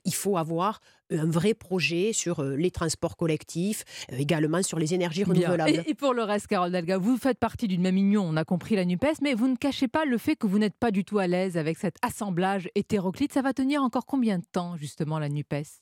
il 0.06 0.14
faut 0.14 0.38
avoir 0.38 0.80
un 1.10 1.26
vrai 1.26 1.54
projet 1.54 2.12
sur 2.12 2.42
les 2.42 2.70
transports 2.70 3.16
collectifs, 3.16 3.84
également 4.10 4.62
sur 4.62 4.78
les 4.78 4.94
énergies 4.94 5.24
renouvelables. 5.24 5.82
Et, 5.86 5.94
pour 5.94 6.14
le 6.14 6.22
reste, 6.22 6.46
Carole 6.46 6.72
Dalga, 6.72 6.98
vous 6.98 7.16
faites 7.16 7.38
partie 7.38 7.68
d'une 7.68 7.82
même 7.82 7.96
union, 7.96 8.24
on 8.24 8.36
a 8.36 8.44
compris 8.44 8.76
la 8.76 8.84
NUPES, 8.84 9.20
mais 9.22 9.34
vous 9.34 9.48
ne 9.48 9.56
cachez 9.56 9.88
pas 9.88 10.04
le 10.04 10.18
fait 10.18 10.36
que 10.36 10.46
vous 10.46 10.58
n'êtes 10.58 10.76
pas 10.76 10.90
du 10.90 11.04
tout 11.04 11.18
à 11.18 11.26
l'aise 11.26 11.56
avec 11.56 11.78
cet 11.78 11.96
assemblage 12.02 12.68
hétéroclite. 12.74 13.32
Ça 13.32 13.42
va 13.42 13.52
tenir 13.52 13.82
encore 13.82 14.06
combien 14.06 14.38
de 14.38 14.44
temps, 14.50 14.76
justement, 14.76 15.18
la 15.18 15.28
NUPES? 15.28 15.80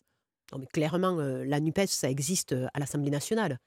Non, 0.52 0.58
mais 0.58 0.66
clairement, 0.66 1.16
la 1.16 1.60
NUPES, 1.60 1.86
ça 1.86 2.10
existe 2.10 2.54
à 2.74 2.78
l'Assemblée 2.78 3.10
nationale. 3.10 3.58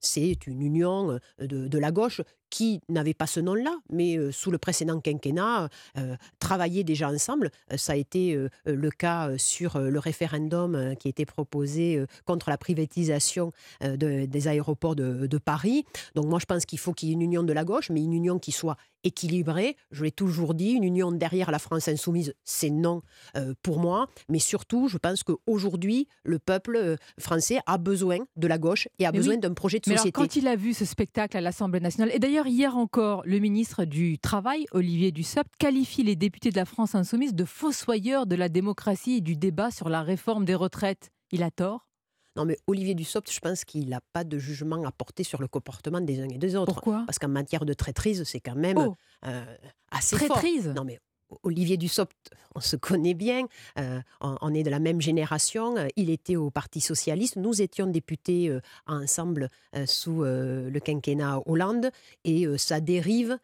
c'est 0.00 0.46
une 0.46 0.62
union 0.62 1.18
de, 1.38 1.78
la 1.78 1.90
gauche 1.90 2.20
qui 2.50 2.80
n'avait 2.88 3.14
pas 3.14 3.26
ce 3.26 3.40
nom-là, 3.40 3.76
mais 3.90 4.18
sous 4.32 4.50
le 4.50 4.58
précédent 4.58 5.00
quinquennat, 5.00 5.68
travaillaient 6.38 6.84
déjà 6.84 7.08
ensemble. 7.08 7.50
ça 7.76 7.92
a 7.92 7.96
été 7.96 8.36
le 8.64 8.90
cas 8.90 9.30
sur 9.38 9.78
le 9.78 9.98
référendum 9.98 10.94
qui 10.98 11.08
a 11.08 11.10
été 11.10 11.24
proposé 11.24 12.04
contre 12.24 12.50
la 12.50 12.58
privatisation 12.58 13.52
des 13.80 14.48
aéroports 14.48 14.96
de, 14.96 15.26
de, 15.26 15.38
Paris. 15.38 15.84
Donc 16.14 16.26
moi, 16.26 16.38
je 16.38 16.46
pense 16.46 16.66
qu'il 16.66 16.78
faut 16.78 16.92
qu'il 16.92 17.08
y 17.08 17.12
ait 17.12 17.14
une 17.14 17.22
union 17.22 17.42
de 17.42 17.52
la 17.52 17.64
gauche, 17.64 17.90
mais 17.90 18.02
une 18.02 18.12
union 18.12 18.38
qui 18.38 18.52
soit 18.52 18.76
équilibrée. 19.04 19.76
Je 19.90 20.04
l'ai 20.04 20.10
toujours 20.10 20.54
dit, 20.54 20.72
une 20.72 20.84
union 20.84 21.12
derrière 21.12 21.50
la 21.50 21.58
France 21.58 21.88
insoumise, 21.88 22.34
c'est 22.44 22.70
non 22.70 23.02
pour 23.62 23.78
moi. 23.78 24.08
Mais 24.28 24.38
surtout, 24.38 24.88
je 24.88 24.98
pense 24.98 25.22
qu'aujourd'hui, 25.22 26.08
le 26.24 26.38
peuple 26.38 26.96
français 27.18 27.60
a 27.66 27.78
besoin 27.78 28.18
de 28.36 28.46
la 28.46 28.58
gauche 28.58 28.88
et 28.98 29.06
a 29.06 29.12
besoin 29.12 29.36
d'un 29.36 29.54
projet 29.54 29.78
de 29.78 29.84
société. 29.84 30.02
Mais 30.04 30.16
alors, 30.16 30.28
quand 30.28 30.36
il 30.36 30.48
a 30.48 30.56
vu 30.56 30.74
ce 30.74 30.84
spectacle 30.84 31.36
à 31.36 31.40
l'Assemblée 31.40 31.80
nationale, 31.80 32.10
et 32.14 32.18
d'ailleurs, 32.18 32.39
hier 32.46 32.76
encore, 32.76 33.22
le 33.24 33.38
ministre 33.38 33.84
du 33.84 34.18
Travail, 34.18 34.66
Olivier 34.72 35.12
Dussopt, 35.12 35.50
qualifie 35.58 36.02
les 36.02 36.16
députés 36.16 36.50
de 36.50 36.56
la 36.56 36.64
France 36.64 36.94
insoumise 36.94 37.34
de 37.34 37.44
fossoyeurs 37.44 38.26
de 38.26 38.36
la 38.36 38.48
démocratie 38.48 39.16
et 39.16 39.20
du 39.20 39.36
débat 39.36 39.70
sur 39.70 39.88
la 39.88 40.02
réforme 40.02 40.44
des 40.44 40.54
retraites. 40.54 41.10
Il 41.32 41.42
a 41.42 41.50
tort? 41.50 41.88
Non, 42.36 42.44
mais 42.44 42.56
Olivier 42.66 42.94
Dussopt, 42.94 43.30
je 43.32 43.40
pense 43.40 43.64
qu'il 43.64 43.88
n'a 43.88 44.00
pas 44.12 44.24
de 44.24 44.38
jugement 44.38 44.84
à 44.84 44.92
porter 44.92 45.24
sur 45.24 45.40
le 45.40 45.48
comportement 45.48 46.00
des 46.00 46.20
uns 46.20 46.28
et 46.28 46.38
des 46.38 46.54
autres. 46.54 46.72
Pourquoi? 46.72 47.02
Parce 47.06 47.18
qu'en 47.18 47.28
matière 47.28 47.64
de 47.64 47.72
traîtrise, 47.72 48.22
c'est 48.24 48.40
quand 48.40 48.54
même 48.54 48.78
oh. 48.78 48.94
euh, 49.26 49.56
assez 49.90 50.16
traîtrise? 50.16 50.68
Non, 50.68 50.84
mais 50.84 51.00
Olivier 51.42 51.76
Dussopt, 51.76 52.30
on 52.54 52.60
se 52.60 52.76
connaît 52.76 53.14
bien, 53.14 53.46
euh, 53.78 54.00
on, 54.20 54.54
est 54.54 54.62
de 54.62 54.70
la 54.70 54.80
même 54.80 55.00
génération, 55.00 55.74
il 55.96 56.10
était 56.10 56.36
au 56.36 56.50
Parti 56.50 56.80
socialiste, 56.80 57.36
nous 57.36 57.62
étions 57.62 57.86
députés 57.86 58.48
euh, 58.48 58.60
ensemble 58.86 59.48
euh, 59.76 59.86
sous 59.86 60.22
le 60.22 60.78
quinquennat 60.78 61.40
Hollande, 61.46 61.90
et 62.24 62.46
sa 62.58 62.80
dérive, 62.80 63.38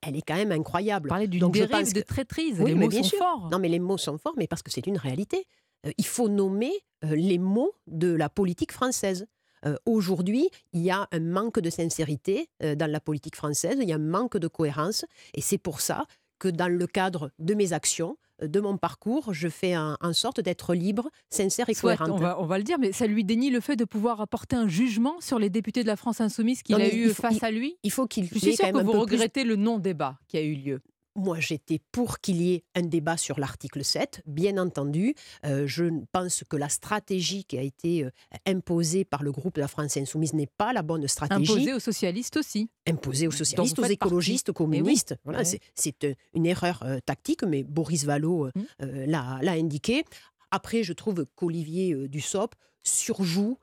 elle 0.00 0.16
est 0.16 0.22
quand 0.22 0.36
même 0.36 0.52
incroyable. 0.52 1.08
Parler 1.08 1.26
d'une 1.26 1.40
Donc, 1.40 1.56
je 1.56 1.64
dérive 1.64 1.92
de 1.92 2.00
traîtrise. 2.02 2.60
Oui, 2.60 2.70
les 2.70 2.74
mots 2.74 2.88
bien 2.88 3.02
sont 3.02 3.08
sûr. 3.08 3.18
forts. 3.18 3.48
Non, 3.50 3.58
mais 3.58 3.68
les 3.68 3.80
mots 3.80 3.98
sont 3.98 4.18
forts, 4.18 4.34
mais 4.36 4.46
parce 4.46 4.62
que 4.62 4.70
c'est 4.70 4.86
une 4.86 4.96
réalité. 4.96 5.46
Euh, 5.86 5.92
il 5.98 6.06
faut 6.06 6.28
nommer 6.28 6.72
euh, 7.04 7.16
les 7.16 7.38
mots 7.38 7.72
de 7.86 8.12
la 8.12 8.28
politique 8.28 8.72
française. 8.72 9.26
Euh, 9.64 9.76
Aujourd'hui, 9.86 10.48
il 10.72 10.82
y 10.82 10.90
a 10.90 11.08
un 11.12 11.20
manque 11.20 11.60
de 11.60 11.70
sincérité 11.70 12.48
euh, 12.62 12.74
dans 12.74 12.90
la 12.90 13.00
politique 13.00 13.36
française, 13.36 13.76
il 13.80 13.88
y 13.88 13.92
a 13.92 13.96
un 13.96 13.98
manque 13.98 14.36
de 14.36 14.48
cohérence, 14.48 15.04
et 15.34 15.40
c'est 15.40 15.58
pour 15.58 15.80
ça 15.80 16.04
que 16.42 16.48
dans 16.48 16.66
le 16.66 16.86
cadre 16.88 17.30
de 17.38 17.54
mes 17.54 17.72
actions, 17.72 18.16
euh, 18.42 18.48
de 18.48 18.58
mon 18.58 18.76
parcours, 18.76 19.32
je 19.32 19.48
fais 19.48 19.76
en, 19.76 19.96
sorte 20.12 20.40
d'être 20.40 20.74
libre, 20.74 21.08
sincère 21.30 21.68
et 21.68 21.74
Soit, 21.74 21.96
cohérente. 21.96 22.18
on, 22.18 22.20
va, 22.20 22.40
on 22.40 22.46
va 22.46 22.58
le 22.58 22.64
dire, 22.64 22.78
mais 22.80 22.90
ça 22.90 23.06
lui 23.06 23.22
dénie 23.22 23.50
le 23.50 23.60
fait 23.60 23.76
de 23.76 23.84
pouvoir 23.84 24.20
apporter 24.20 24.56
un 24.56 24.66
jugement 24.66 25.20
sur 25.20 25.38
les 25.38 25.50
députés 25.50 25.82
de 25.84 25.86
la 25.86 25.94
France 25.94 26.20
insoumise 26.20 26.64
qu'il 26.64 26.74
a 26.74 26.88
eu 26.92 27.04
il 27.06 27.14
faut- 27.14 27.22
face 27.22 27.36
il- 27.36 27.44
à 27.44 27.50
lui. 27.52 27.76
Il 27.84 27.92
faut 27.92 28.06
qu'il 28.08 28.24
Je 28.24 28.36
suis 28.38 28.56
sûre 28.56 28.66
que 28.72 28.82
vous 28.82 28.90
plus- 28.90 28.98
regrettez 28.98 29.44
le 29.44 29.54
non-débat 29.54 30.18
qui 30.26 30.36
a 30.36 30.42
eu 30.42 30.54
lieu. 30.54 30.80
Moi, 31.14 31.40
j'étais 31.40 31.78
pour 31.92 32.20
qu'il 32.20 32.40
y 32.40 32.54
ait 32.54 32.64
un 32.74 32.80
débat 32.82 33.18
sur 33.18 33.38
l'article 33.38 33.84
7, 33.84 34.22
bien 34.26 34.56
entendu. 34.56 35.14
Euh, 35.44 35.66
je 35.66 35.84
pense 36.10 36.42
que 36.48 36.56
la 36.56 36.70
stratégie 36.70 37.44
qui 37.44 37.58
a 37.58 37.62
été 37.62 38.04
euh, 38.04 38.10
imposée 38.46 39.04
par 39.04 39.22
le 39.22 39.30
groupe 39.30 39.56
de 39.56 39.60
la 39.60 39.68
France 39.68 39.96
Insoumise 39.98 40.32
n'est 40.32 40.46
pas 40.46 40.72
la 40.72 40.80
bonne 40.82 41.06
stratégie. 41.08 41.52
Imposé 41.52 41.74
aux 41.74 41.80
socialistes 41.80 42.38
aussi. 42.38 42.70
Imposée 42.88 43.26
aux 43.26 43.30
socialistes, 43.32 43.78
aux 43.78 43.84
écologistes, 43.84 44.48
aux. 44.48 44.52
Eh 44.52 44.62
oui. 44.64 44.78
communistes. 44.78 45.14
Voilà, 45.24 45.40
Ouais. 45.40 45.60
c'est- 45.74 46.04
euh, 46.04 46.14
une 46.34 46.46
erreur 46.46 46.82
tactique, 47.04 47.42
mais 47.44 47.62
Boris 47.62 48.04
Vallaud 48.04 48.48
Mmh. 48.54 49.04
l'a 49.06 49.52
indiqué. 49.52 50.04
Après, 50.50 50.82
je 50.82 50.92
trouve 50.94 51.26
qu'Olivier 51.36 52.08
Dussopt 52.08 52.58
surjoue 52.82 53.58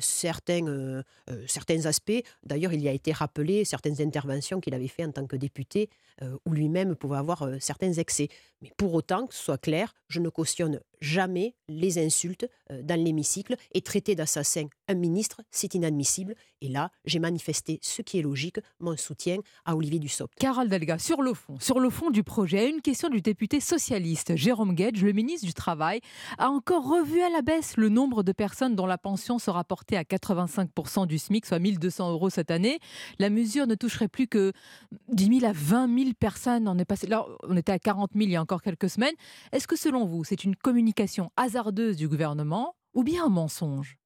certains, 0.00 0.66
euh, 0.66 1.02
euh, 1.30 1.44
certains 1.46 1.86
aspects. 1.86 2.22
D'ailleurs, 2.44 2.72
il 2.72 2.80
y 2.80 2.88
a 2.88 2.92
été 2.92 3.12
rappelé 3.12 3.64
certaines 3.64 4.00
interventions 4.00 4.60
qu'il 4.60 4.74
avait 4.74 4.88
fait 4.88 5.04
en 5.04 5.12
tant 5.12 5.26
que 5.26 5.36
député, 5.36 5.90
euh, 6.22 6.36
où 6.46 6.52
lui-même 6.52 6.94
pouvait 6.94 7.16
avoir 7.16 7.42
euh, 7.42 7.56
certains 7.58 7.92
excès. 7.92 8.28
Mais 8.62 8.70
pour 8.76 8.94
autant, 8.94 9.26
que 9.26 9.34
ce 9.34 9.42
soit 9.42 9.58
clair, 9.58 9.94
je 10.08 10.20
ne 10.20 10.28
cautionne 10.28 10.80
jamais 11.04 11.54
les 11.68 11.98
insultes 11.98 12.48
euh, 12.70 12.82
dans 12.82 13.02
l'hémicycle 13.02 13.56
et 13.72 13.82
traiter 13.82 14.14
d'assassin 14.14 14.66
un 14.88 14.94
ministre, 14.94 15.40
c'est 15.50 15.74
inadmissible. 15.74 16.34
Et 16.60 16.68
là, 16.68 16.90
j'ai 17.04 17.18
manifesté 17.18 17.78
ce 17.82 18.02
qui 18.02 18.18
est 18.18 18.22
logique, 18.22 18.58
mon 18.80 18.96
soutien 18.96 19.36
à 19.64 19.76
Olivier 19.76 19.98
Dussopt. 19.98 20.34
Carole 20.38 20.68
Delga, 20.68 20.98
sur 20.98 21.20
le 21.22 21.34
fond, 21.34 21.58
sur 21.60 21.78
le 21.78 21.90
fond 21.90 22.10
du 22.10 22.22
projet, 22.22 22.70
une 22.70 22.80
question 22.80 23.08
du 23.08 23.20
député 23.20 23.60
socialiste 23.60 24.36
Jérôme 24.36 24.74
Guedj, 24.74 25.02
le 25.02 25.12
ministre 25.12 25.46
du 25.46 25.54
Travail, 25.54 26.00
a 26.38 26.48
encore 26.48 26.88
revu 26.88 27.20
à 27.20 27.28
la 27.28 27.42
baisse 27.42 27.76
le 27.76 27.88
nombre 27.88 28.22
de 28.22 28.32
personnes 28.32 28.74
dont 28.74 28.86
la 28.86 28.98
pension 28.98 29.38
sera 29.38 29.64
portée 29.64 29.96
à 29.96 30.02
85% 30.02 31.06
du 31.06 31.18
SMIC, 31.18 31.46
soit 31.46 31.58
1200 31.58 32.12
euros 32.12 32.30
cette 32.30 32.50
année. 32.50 32.78
La 33.18 33.30
mesure 33.30 33.66
ne 33.66 33.74
toucherait 33.74 34.08
plus 34.08 34.26
que 34.26 34.52
10 35.08 35.40
000 35.40 35.50
à 35.50 35.52
20 35.54 35.98
000 35.98 36.10
personnes. 36.18 36.68
On 36.68 36.78
est 36.78 36.84
on 37.48 37.56
était 37.56 37.72
à 37.72 37.78
40 37.78 38.12
000 38.14 38.24
il 38.24 38.30
y 38.30 38.36
a 38.36 38.42
encore 38.42 38.62
quelques 38.62 38.88
semaines. 38.88 39.14
Est-ce 39.52 39.66
que 39.66 39.76
selon 39.76 40.06
vous, 40.06 40.24
c'est 40.24 40.44
une 40.44 40.56
communication 40.56 40.93
hasardeuse 41.36 41.96
du 41.96 42.08
gouvernement 42.08 42.76
ou 42.94 43.02
bien 43.02 43.24
un 43.24 43.28
mensonge? 43.28 43.98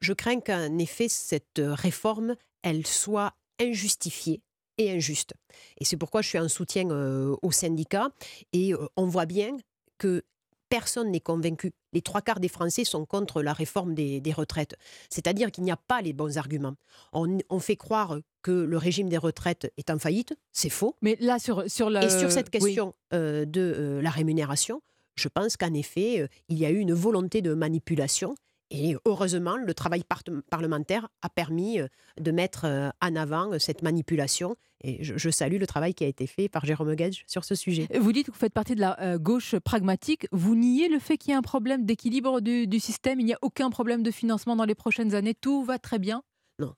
Je 0.00 0.12
crains 0.12 0.40
qu'en 0.40 0.78
effet, 0.78 1.08
cette 1.08 1.60
réforme, 1.60 2.34
elle 2.62 2.86
soit 2.86 3.34
injustifiée 3.60 4.42
et 4.78 4.90
injuste. 4.90 5.34
Et 5.78 5.84
c'est 5.84 5.98
pourquoi 5.98 6.22
je 6.22 6.28
suis 6.28 6.38
en 6.38 6.48
soutien 6.48 6.90
euh, 6.90 7.36
aux 7.42 7.52
syndicats. 7.52 8.10
Et 8.52 8.72
euh, 8.72 8.86
on 8.96 9.06
voit 9.06 9.26
bien 9.26 9.58
que 9.98 10.22
personne 10.70 11.10
n'est 11.10 11.20
convaincu. 11.20 11.72
Les 11.92 12.00
trois 12.00 12.22
quarts 12.22 12.40
des 12.40 12.48
Français 12.48 12.84
sont 12.84 13.04
contre 13.04 13.42
la 13.42 13.52
réforme 13.52 13.94
des, 13.94 14.20
des 14.20 14.32
retraites. 14.32 14.76
C'est-à-dire 15.10 15.50
qu'il 15.50 15.64
n'y 15.64 15.72
a 15.72 15.76
pas 15.76 16.00
les 16.00 16.14
bons 16.14 16.38
arguments. 16.38 16.76
On, 17.12 17.38
on 17.50 17.58
fait 17.58 17.76
croire 17.76 18.18
que 18.42 18.52
le 18.52 18.78
régime 18.78 19.08
des 19.10 19.18
retraites 19.18 19.70
est 19.76 19.90
en 19.90 19.98
faillite. 19.98 20.32
C'est 20.52 20.70
faux. 20.70 20.96
Mais 21.02 21.16
là, 21.20 21.38
sur, 21.38 21.68
sur 21.70 21.90
la... 21.90 22.04
Et 22.04 22.08
sur 22.08 22.30
cette 22.30 22.46
oui. 22.54 22.60
question 22.60 22.94
euh, 23.12 23.44
de 23.44 23.60
euh, 23.60 24.00
la 24.00 24.10
rémunération, 24.10 24.80
je 25.20 25.28
pense 25.28 25.56
qu'en 25.56 25.74
effet, 25.74 26.20
euh, 26.20 26.28
il 26.48 26.58
y 26.58 26.66
a 26.66 26.70
eu 26.70 26.78
une 26.78 26.94
volonté 26.94 27.42
de 27.42 27.54
manipulation. 27.54 28.34
Et 28.72 28.94
heureusement, 29.04 29.56
le 29.56 29.74
travail 29.74 30.04
par- 30.04 30.22
parlementaire 30.48 31.08
a 31.22 31.28
permis 31.28 31.80
euh, 31.80 31.88
de 32.20 32.30
mettre 32.30 32.66
euh, 32.66 32.88
en 33.02 33.16
avant 33.16 33.52
euh, 33.52 33.58
cette 33.58 33.82
manipulation. 33.82 34.54
Et 34.82 35.02
je, 35.02 35.18
je 35.18 35.28
salue 35.28 35.58
le 35.58 35.66
travail 35.66 35.92
qui 35.92 36.04
a 36.04 36.06
été 36.06 36.28
fait 36.28 36.48
par 36.48 36.64
Jérôme 36.64 36.94
Gage 36.94 37.24
sur 37.26 37.44
ce 37.44 37.56
sujet. 37.56 37.88
Vous 37.98 38.12
dites 38.12 38.26
que 38.26 38.32
vous 38.32 38.38
faites 38.38 38.52
partie 38.54 38.76
de 38.76 38.80
la 38.80 38.98
euh, 39.00 39.18
gauche 39.18 39.56
pragmatique. 39.58 40.28
Vous 40.30 40.54
niez 40.54 40.88
le 40.88 41.00
fait 41.00 41.18
qu'il 41.18 41.30
y 41.30 41.32
ait 41.32 41.36
un 41.36 41.42
problème 41.42 41.84
d'équilibre 41.84 42.40
du, 42.40 42.68
du 42.68 42.78
système? 42.78 43.18
Il 43.18 43.26
n'y 43.26 43.34
a 43.34 43.38
aucun 43.42 43.70
problème 43.70 44.04
de 44.04 44.10
financement 44.12 44.54
dans 44.54 44.64
les 44.64 44.76
prochaines 44.76 45.16
années? 45.16 45.34
Tout 45.34 45.64
va 45.64 45.80
très 45.80 45.98
bien? 45.98 46.22
Non, 46.60 46.74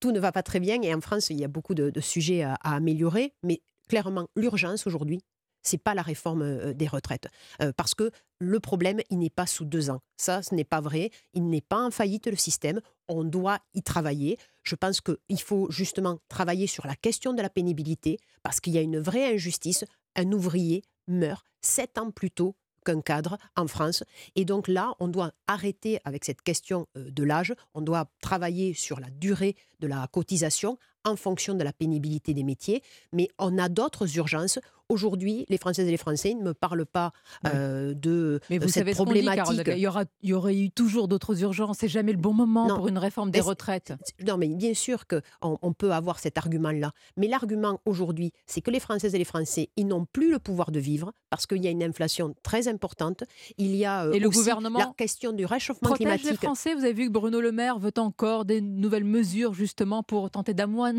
tout 0.00 0.12
ne 0.12 0.20
va 0.20 0.32
pas 0.32 0.42
très 0.42 0.60
bien. 0.60 0.80
Et 0.80 0.94
en 0.94 1.02
France, 1.02 1.28
il 1.28 1.38
y 1.38 1.44
a 1.44 1.48
beaucoup 1.48 1.74
de, 1.74 1.90
de 1.90 2.00
sujets 2.00 2.42
à, 2.42 2.54
à 2.62 2.74
améliorer. 2.74 3.34
Mais 3.42 3.60
clairement, 3.86 4.28
l'urgence 4.34 4.86
aujourd'hui, 4.86 5.20
c'est 5.64 5.78
pas 5.78 5.94
la 5.94 6.02
réforme 6.02 6.42
euh, 6.42 6.74
des 6.74 6.86
retraites. 6.86 7.28
Euh, 7.62 7.72
parce 7.76 7.94
que 7.94 8.10
le 8.38 8.60
problème, 8.60 9.00
il 9.10 9.18
n'est 9.18 9.30
pas 9.30 9.46
sous 9.46 9.64
deux 9.64 9.90
ans. 9.90 10.00
Ça, 10.16 10.42
ce 10.42 10.54
n'est 10.54 10.64
pas 10.64 10.80
vrai. 10.80 11.10
Il 11.32 11.48
n'est 11.48 11.60
pas 11.60 11.84
en 11.84 11.90
faillite, 11.90 12.26
le 12.26 12.36
système. 12.36 12.80
On 13.08 13.24
doit 13.24 13.58
y 13.74 13.82
travailler. 13.82 14.38
Je 14.62 14.76
pense 14.76 15.00
qu'il 15.00 15.40
faut 15.40 15.70
justement 15.70 16.18
travailler 16.28 16.66
sur 16.66 16.86
la 16.86 16.94
question 16.94 17.32
de 17.32 17.42
la 17.42 17.50
pénibilité, 17.50 18.18
parce 18.42 18.60
qu'il 18.60 18.72
y 18.72 18.78
a 18.78 18.82
une 18.82 18.98
vraie 18.98 19.34
injustice. 19.34 19.84
Un 20.16 20.30
ouvrier 20.32 20.82
meurt 21.08 21.44
sept 21.60 21.98
ans 21.98 22.10
plus 22.10 22.30
tôt 22.30 22.54
qu'un 22.84 23.00
cadre 23.00 23.38
en 23.56 23.66
France. 23.66 24.04
Et 24.36 24.44
donc 24.44 24.68
là, 24.68 24.94
on 25.00 25.08
doit 25.08 25.32
arrêter 25.46 26.00
avec 26.04 26.24
cette 26.24 26.42
question 26.42 26.86
euh, 26.96 27.10
de 27.10 27.24
l'âge. 27.24 27.54
On 27.72 27.80
doit 27.80 28.10
travailler 28.20 28.74
sur 28.74 29.00
la 29.00 29.10
durée 29.10 29.56
de 29.80 29.86
la 29.86 30.06
cotisation 30.12 30.78
en 31.04 31.16
fonction 31.16 31.54
de 31.54 31.62
la 31.64 31.72
pénibilité 31.72 32.34
des 32.34 32.44
métiers. 32.44 32.82
Mais 33.12 33.28
on 33.38 33.58
a 33.58 33.68
d'autres 33.68 34.16
urgences. 34.16 34.58
Aujourd'hui, 34.90 35.46
les 35.48 35.56
Françaises 35.56 35.88
et 35.88 35.90
les 35.90 35.96
Français 35.96 36.34
ne 36.34 36.42
me 36.42 36.52
parlent 36.52 36.84
pas 36.84 37.12
euh, 37.46 37.94
de 37.94 38.38
Mais 38.50 38.58
vous 38.58 38.68
cette 38.68 38.74
savez 38.74 38.92
ce 38.92 38.98
qu'on 38.98 39.04
dit, 39.06 39.24
Carole 39.24 39.42
problématique. 39.42 39.74
Il, 39.76 39.82
y 39.82 39.86
aura, 39.86 40.04
il 40.20 40.28
y 40.28 40.32
aurait 40.34 40.56
eu 40.56 40.70
toujours 40.70 41.08
d'autres 41.08 41.40
urgences. 41.42 41.78
C'est 41.80 41.88
jamais 41.88 42.12
le 42.12 42.18
bon 42.18 42.34
moment 42.34 42.68
Non. 42.68 42.76
pour 42.76 42.88
une 42.88 42.98
réforme 42.98 43.30
des 43.30 43.38
Mais 43.38 43.44
retraites. 43.44 43.94
Non, 44.26 44.36
mais 44.36 44.48
bien 44.48 44.74
sûr 44.74 45.06
qu'on 45.06 45.58
on 45.62 45.72
peut 45.72 45.92
avoir 45.92 46.18
cet 46.18 46.36
argument-là. 46.36 46.92
Mais 47.16 47.28
l'argument 47.28 47.80
aujourd'hui, 47.86 48.32
c'est 48.46 48.60
que 48.60 48.70
les 48.70 48.80
Françaises 48.80 49.14
et 49.14 49.18
les 49.18 49.24
Français, 49.24 49.70
ils 49.76 49.86
n'ont 49.86 50.04
plus 50.04 50.30
le 50.30 50.38
pouvoir 50.38 50.70
de 50.70 50.80
vivre 50.80 51.12
parce 51.30 51.46
qu'il 51.46 51.64
y 51.64 51.66
a 51.66 51.70
une 51.70 51.82
inflation 51.82 52.34
très 52.42 52.68
importante. 52.68 53.24
Il 53.56 53.74
y 53.74 53.86
a 53.86 54.04
euh, 54.04 54.12
Et 54.12 54.18
le 54.18 54.28
aussi 54.28 54.38
gouvernement 54.38 54.78
la 54.80 54.92
question 54.98 55.32
du 55.32 55.46
réchauffement 55.46 55.88
Protège 55.88 56.06
les 56.08 56.18
climatique. 56.18 56.42
Français. 56.44 56.74
Vous 56.74 56.84
avez 56.84 56.92
vu 56.92 57.06
que 57.06 57.12
Bruno 57.12 57.40
Le 57.40 57.52
Maire 57.52 57.78
veut 57.78 57.92
encore 57.96 58.44
des 58.44 58.60
nouvelles 58.60 59.04
mesures 59.04 59.54
justement 59.54 60.02
pour 60.02 60.30
tenter 60.30 60.52
d'amoindrir 60.52 60.93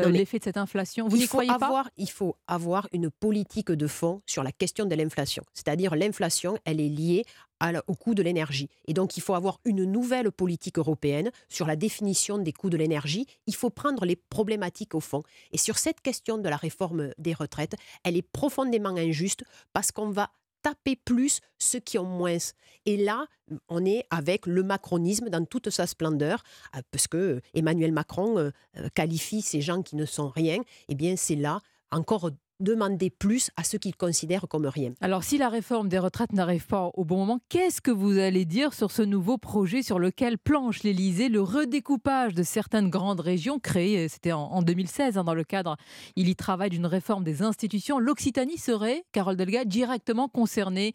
euh, 0.00 0.04
Non, 0.06 0.10
mais 0.12 0.18
l'effet 0.18 0.38
de 0.38 0.44
cette 0.44 0.56
inflation. 0.56 1.08
Vous 1.08 1.16
n'y 1.16 1.22
croyez 1.28 1.48
pas 1.48 1.68
Il 1.96 2.10
faut 2.10 2.36
avoir 2.46 2.88
une 2.92 3.10
politique 3.10 3.70
de 3.70 3.86
fond 3.86 4.22
sur 4.26 4.42
la 4.42 4.52
question 4.52 4.84
de 4.86 4.94
l'inflation. 4.94 5.42
C'est-à-dire 5.54 5.94
l'inflation, 5.96 6.56
elle 6.64 6.80
est 6.80 6.88
liée 6.88 7.24
à 7.60 7.72
la- 7.72 7.82
au 7.88 7.94
coût 7.94 8.14
de 8.14 8.22
l'énergie. 8.22 8.68
Et 8.86 8.94
donc, 8.94 9.16
il 9.16 9.20
faut 9.20 9.34
avoir 9.34 9.58
une 9.64 9.84
nouvelle 9.84 10.30
politique 10.30 10.78
européenne 10.78 11.30
sur 11.48 11.66
la 11.66 11.74
définition 11.74 12.38
des 12.38 12.52
coûts 12.52 12.70
de 12.70 12.76
l'énergie. 12.76 13.26
Il 13.48 13.54
faut 13.56 13.70
prendre 13.70 14.04
les 14.04 14.14
problématiques 14.14 14.94
au 14.94 15.00
fond. 15.00 15.22
Et 15.50 15.58
sur 15.58 15.76
cette 15.78 16.00
question 16.00 16.38
de 16.38 16.48
la 16.48 16.56
réforme 16.56 17.10
des 17.18 17.34
retraites, 17.34 17.74
elle 18.04 18.16
est 18.16 18.22
profondément 18.22 18.90
injuste 18.96 19.42
parce 19.72 19.90
qu'on 19.90 20.10
va 20.10 20.30
taper 20.62 20.96
plus 20.96 21.40
ceux 21.58 21.80
qui 21.80 21.98
ont 21.98 22.04
moins. 22.04 22.38
Et 22.86 22.96
là, 22.96 23.26
on 23.68 23.84
est 23.84 24.04
avec 24.10 24.46
le 24.46 24.62
macronisme 24.62 25.28
dans 25.28 25.44
toute 25.44 25.70
sa 25.70 25.86
splendeur, 25.86 26.42
euh, 26.76 26.80
parce 26.90 27.06
que 27.06 27.40
Emmanuel 27.54 27.92
Macron 27.92 28.38
euh, 28.38 28.50
euh, 28.76 28.88
qualifie 28.94 29.42
ces 29.42 29.60
gens 29.60 29.82
qui 29.82 29.96
ne 29.96 30.06
sont 30.06 30.28
rien. 30.28 30.58
Eh 30.88 30.94
bien, 30.94 31.16
c'est 31.16 31.36
là 31.36 31.60
encore 31.90 32.30
demander 32.60 33.10
plus 33.10 33.50
à 33.56 33.64
ceux 33.64 33.78
qu'il 33.78 33.94
considère 33.96 34.46
comme 34.48 34.66
rien. 34.66 34.94
Alors, 35.00 35.24
si 35.24 35.38
la 35.38 35.48
réforme 35.48 35.88
des 35.88 35.98
retraites 35.98 36.32
n'arrive 36.32 36.66
pas 36.66 36.90
au 36.94 37.04
bon 37.04 37.18
moment, 37.18 37.40
qu'est-ce 37.48 37.80
que 37.80 37.90
vous 37.90 38.18
allez 38.18 38.44
dire 38.44 38.72
sur 38.74 38.90
ce 38.90 39.02
nouveau 39.02 39.38
projet 39.38 39.82
sur 39.82 39.98
lequel 39.98 40.38
planche 40.38 40.82
l'Élysée 40.82 41.28
le 41.28 41.42
redécoupage 41.42 42.34
de 42.34 42.42
certaines 42.42 42.90
grandes 42.90 43.20
régions 43.20 43.58
créées, 43.58 44.08
c'était 44.08 44.32
en, 44.32 44.42
en 44.42 44.62
2016, 44.62 45.18
hein, 45.18 45.24
dans 45.24 45.34
le 45.34 45.44
cadre, 45.44 45.76
il 46.16 46.28
y 46.28 46.36
travaille 46.36 46.70
d'une 46.70 46.86
réforme 46.86 47.24
des 47.24 47.42
institutions. 47.42 47.98
L'Occitanie 47.98 48.58
serait, 48.58 49.04
Carole 49.12 49.36
Delga, 49.36 49.64
directement 49.64 50.28
concernée. 50.28 50.94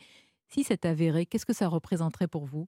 Si 0.49 0.63
c'est 0.63 0.85
avéré, 0.85 1.25
qu'est-ce 1.25 1.45
que 1.45 1.53
ça 1.53 1.67
représenterait 1.67 2.27
pour 2.27 2.45
vous? 2.45 2.67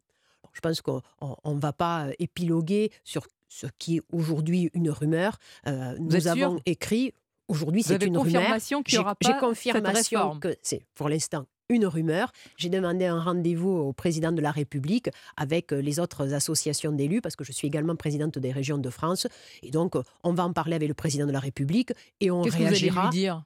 Je 0.53 0.61
pense 0.61 0.81
qu'on 0.81 1.01
ne 1.45 1.59
va 1.59 1.73
pas 1.73 2.07
euh, 2.07 2.13
épiloguer 2.19 2.91
sur 3.03 3.27
ce 3.49 3.67
qui 3.77 3.97
est 3.97 4.01
aujourd'hui 4.11 4.69
une 4.73 4.89
rumeur. 4.89 5.37
Euh, 5.67 5.95
nous 5.99 6.27
avons 6.27 6.59
écrit, 6.65 7.13
aujourd'hui 7.47 7.83
c'est 7.83 8.01
une 8.03 8.17
rumeur. 8.17 8.41
confirmation 8.41 8.83
J'ai- 8.85 9.03
confirmation 9.39 10.39
que 10.39 10.55
c'est 10.61 10.85
pour 10.95 11.09
l'instant 11.09 11.45
une 11.69 11.87
rumeur. 11.87 12.31
J'ai 12.57 12.69
demandé 12.69 13.05
un 13.05 13.19
rendez-vous 13.19 13.71
au 13.71 13.91
président 13.93 14.31
de 14.31 14.39
la 14.41 14.51
République 14.51 15.09
avec 15.35 15.73
euh, 15.73 15.81
les 15.81 15.99
autres 15.99 16.31
associations 16.35 16.91
d'élus, 16.91 17.21
parce 17.21 17.35
que 17.35 17.43
je 17.43 17.51
suis 17.51 17.67
également 17.67 17.95
présidente 17.95 18.37
des 18.37 18.51
régions 18.51 18.77
de 18.77 18.89
France. 18.91 19.25
Et 19.63 19.71
donc, 19.71 19.95
on 20.23 20.33
va 20.33 20.43
en 20.45 20.53
parler 20.53 20.75
avec 20.75 20.87
le 20.87 20.93
président 20.93 21.25
de 21.25 21.31
la 21.31 21.39
République 21.39 21.91
et 22.19 22.29
on 22.29 22.43
Qu'est-ce 22.43 22.55
que 22.57 22.61
vous 22.61 22.67
allez 22.67 22.77
réagira. 22.77 23.03
lui 23.05 23.09
dire? 23.09 23.43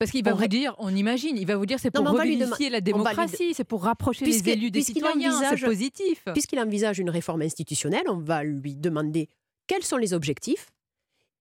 Parce 0.00 0.10
qu'il 0.10 0.24
va 0.24 0.32
On 0.32 0.36
vous 0.36 0.46
dire, 0.48 0.74
on 0.78 0.92
imagine, 0.94 1.36
il 1.36 1.46
va 1.46 1.56
vous 1.56 1.66
dire 1.66 1.78
c'est 1.78 1.92
pour 1.92 2.04
revivifier 2.08 2.68
la 2.68 2.80
de- 2.80 2.84
démocratie, 2.86 3.54
c'est 3.54 3.62
pour 3.64 3.84
rapprocher 3.84 4.24
les 4.24 4.48
élus 4.48 4.72
des 4.72 4.82
citoyens, 4.82 5.30
c'est 5.30 5.46
envisage- 5.46 5.64
positif. 5.64 6.24
Puisqu'il 6.32 6.58
envisage 6.58 6.98
une 6.98 7.10
réforme 7.10 7.42
institutionnelle, 7.42 8.04
on 8.08 8.16
va 8.18 8.42
lui 8.42 8.74
demander 8.74 9.28
quels 9.68 9.84
sont 9.84 9.98
les 9.98 10.14
objectifs 10.14 10.70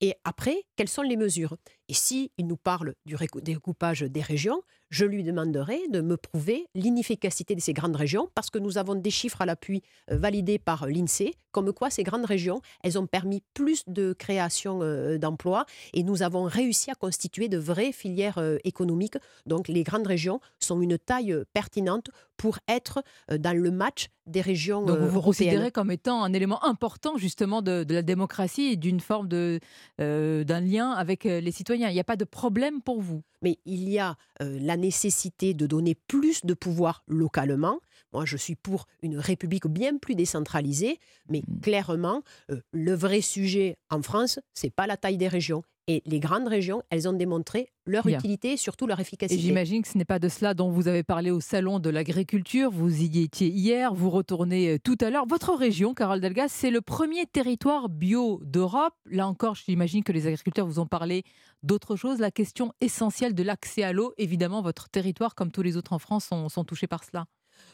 et 0.01 0.15
après, 0.23 0.65
quelles 0.75 0.89
sont 0.89 1.03
les 1.03 1.17
mesures 1.17 1.55
Et 1.91 1.93
s'il 1.93 2.29
nous 2.39 2.55
parle 2.55 2.93
du 3.05 3.17
découpage 3.43 4.03
des 4.03 4.21
régions, 4.21 4.61
je 4.89 5.03
lui 5.03 5.25
demanderai 5.25 5.77
de 5.89 5.99
me 5.99 6.15
prouver 6.15 6.65
l'inefficacité 6.73 7.53
de 7.53 7.59
ces 7.59 7.73
grandes 7.73 7.97
régions, 7.97 8.29
parce 8.33 8.49
que 8.49 8.59
nous 8.59 8.77
avons 8.77 8.95
des 8.95 9.11
chiffres 9.11 9.41
à 9.41 9.45
l'appui 9.45 9.83
euh, 10.09 10.15
validés 10.15 10.57
par 10.57 10.87
l'INSEE, 10.87 11.33
comme 11.51 11.73
quoi 11.73 11.89
ces 11.89 12.03
grandes 12.03 12.23
régions, 12.23 12.61
elles 12.81 12.97
ont 12.97 13.07
permis 13.07 13.43
plus 13.53 13.83
de 13.87 14.13
création 14.13 14.79
euh, 14.81 15.17
d'emplois 15.17 15.65
et 15.93 16.03
nous 16.03 16.23
avons 16.23 16.43
réussi 16.43 16.89
à 16.91 16.95
constituer 16.95 17.49
de 17.49 17.57
vraies 17.57 17.91
filières 17.91 18.37
euh, 18.37 18.57
économiques. 18.63 19.17
Donc 19.45 19.67
les 19.67 19.83
grandes 19.83 20.07
régions 20.07 20.39
sont 20.59 20.79
une 20.79 20.97
taille 20.97 21.35
pertinente 21.53 22.09
pour 22.37 22.57
être 22.69 23.03
dans 23.29 23.55
le 23.55 23.69
match 23.69 24.07
des 24.27 24.41
régions 24.41 24.81
Donc 24.83 24.97
vous 24.97 25.07
vous 25.09 25.17
européennes. 25.17 25.23
considérez 25.23 25.71
comme 25.71 25.91
étant 25.91 26.23
un 26.23 26.33
élément 26.33 26.63
important 26.63 27.17
justement 27.17 27.61
de, 27.61 27.83
de 27.83 27.93
la 27.93 28.01
démocratie 28.01 28.67
et 28.73 28.75
d'une 28.75 28.99
forme 28.99 29.27
de, 29.27 29.59
euh, 29.99 30.43
d'un 30.43 30.61
lien 30.61 30.91
avec 30.91 31.25
euh, 31.25 31.41
les 31.41 31.51
citoyens. 31.51 31.80
Il 31.89 31.93
n'y 31.93 31.99
a 31.99 32.05
pas 32.05 32.15
de 32.15 32.25
problème 32.25 32.81
pour 32.81 33.01
vous 33.01 33.23
Mais 33.41 33.57
il 33.65 33.89
y 33.89 33.99
a 33.99 34.15
euh, 34.41 34.57
la 34.61 34.77
nécessité 34.77 35.53
de 35.53 35.65
donner 35.65 35.95
plus 35.95 36.45
de 36.45 36.53
pouvoir 36.53 37.03
localement. 37.07 37.79
Moi, 38.13 38.25
je 38.25 38.37
suis 38.37 38.55
pour 38.55 38.87
une 39.01 39.17
république 39.17 39.67
bien 39.67 39.97
plus 39.97 40.15
décentralisée, 40.15 40.99
mais 41.29 41.41
Mmh. 41.47 41.59
clairement, 41.61 42.23
euh, 42.49 42.61
le 42.71 42.93
vrai 42.93 43.21
sujet 43.21 43.77
en 43.89 44.01
France, 44.01 44.39
c'est 44.53 44.69
pas 44.69 44.87
la 44.87 44.97
taille 44.97 45.17
des 45.17 45.27
régions. 45.27 45.63
Et 45.87 46.03
les 46.05 46.19
grandes 46.19 46.47
régions, 46.47 46.83
elles 46.89 47.09
ont 47.09 47.13
démontré 47.13 47.69
leur 47.85 48.05
Bien. 48.05 48.19
utilité 48.19 48.53
et 48.53 48.57
surtout 48.57 48.85
leur 48.87 48.99
Et 48.99 49.01
efficacité. 49.01 49.41
j'imagine 49.41 49.81
que 49.81 49.87
ce 49.87 49.97
n'est 49.97 50.05
pas 50.05 50.19
de 50.19 50.29
cela 50.29 50.53
dont 50.53 50.69
vous 50.69 50.87
avez 50.87 51.03
parlé 51.03 51.31
au 51.31 51.39
salon 51.39 51.79
de 51.79 51.89
l'agriculture. 51.89 52.69
Vous 52.71 53.01
y 53.01 53.23
étiez 53.23 53.47
hier, 53.47 53.93
vous 53.93 54.09
retournez 54.09 54.75
euh, 54.75 54.77
tout 54.81 54.97
à 55.01 55.09
l'heure. 55.09 55.25
Votre 55.27 55.55
région, 55.55 55.93
Carole 55.93 56.21
Delgas, 56.21 56.49
c'est 56.49 56.69
le 56.69 56.81
premier 56.81 57.25
territoire 57.25 57.89
bio 57.89 58.39
d'Europe. 58.43 58.93
Là 59.05 59.27
encore, 59.27 59.55
j'imagine 59.55 60.03
que 60.03 60.11
les 60.11 60.27
agriculteurs 60.27 60.67
vous 60.67 60.79
ont 60.79 60.85
parlé 60.85 61.23
d'autre 61.63 61.95
chose. 61.95 62.19
La 62.19 62.31
question 62.31 62.73
essentielle 62.79 63.33
de 63.33 63.43
l'accès 63.43 63.83
à 63.83 63.91
l'eau. 63.91 64.13
Évidemment, 64.17 64.61
votre 64.61 64.87
territoire, 64.89 65.35
comme 65.35 65.51
tous 65.51 65.63
les 65.63 65.77
autres 65.77 65.93
en 65.93 65.99
France, 65.99 66.25
sont, 66.25 66.47
sont 66.47 66.63
touchés 66.63 66.87
par 66.87 67.03
cela. 67.03 67.25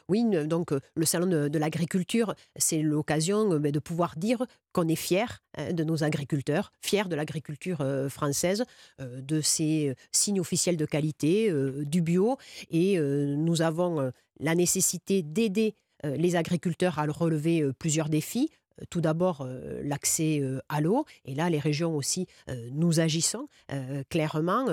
Oui, 0.08 0.24
donc 0.46 0.72
euh, 0.72 0.80
le 0.94 1.04
salon 1.04 1.26
de, 1.26 1.58
l'agriculture, 1.58 2.34
c'est 2.56 2.80
l'occasion 2.80 3.52
euh, 3.52 3.58
ben, 3.58 3.70
de 3.70 3.78
pouvoir 3.78 4.16
dire 4.16 4.46
qu'on 4.72 4.88
est 4.88 4.96
fier 4.96 5.40
hein, 5.56 5.74
de 5.74 5.84
nos 5.84 6.02
agriculteurs, 6.02 6.72
fier 6.80 7.10
de 7.10 7.16
l'agriculture 7.16 7.82
euh, 7.82 8.08
française, 8.08 8.64
de 8.98 9.40
ses 9.42 9.94
signes 10.12 10.40
officiels 10.40 10.76
de 10.76 10.86
qualité, 10.86 11.52
du 11.84 12.00
bio, 12.00 12.36
et 12.70 12.98
nous 12.98 13.62
avons 13.62 14.12
la 14.40 14.54
nécessité 14.54 15.22
d'aider 15.22 15.74
les 16.04 16.36
agriculteurs 16.36 16.98
à 16.98 17.06
relever 17.06 17.64
plusieurs 17.78 18.08
défis. 18.08 18.50
Tout 18.90 19.00
d'abord, 19.00 19.42
euh, 19.42 19.80
l'accès 19.82 20.40
euh, 20.40 20.60
à 20.68 20.80
l'eau. 20.80 21.04
Et 21.24 21.34
là, 21.34 21.50
les 21.50 21.58
régions 21.58 21.96
aussi, 21.96 22.26
euh, 22.48 22.68
nous 22.72 23.00
agissons 23.00 23.48
clairement 24.08 24.66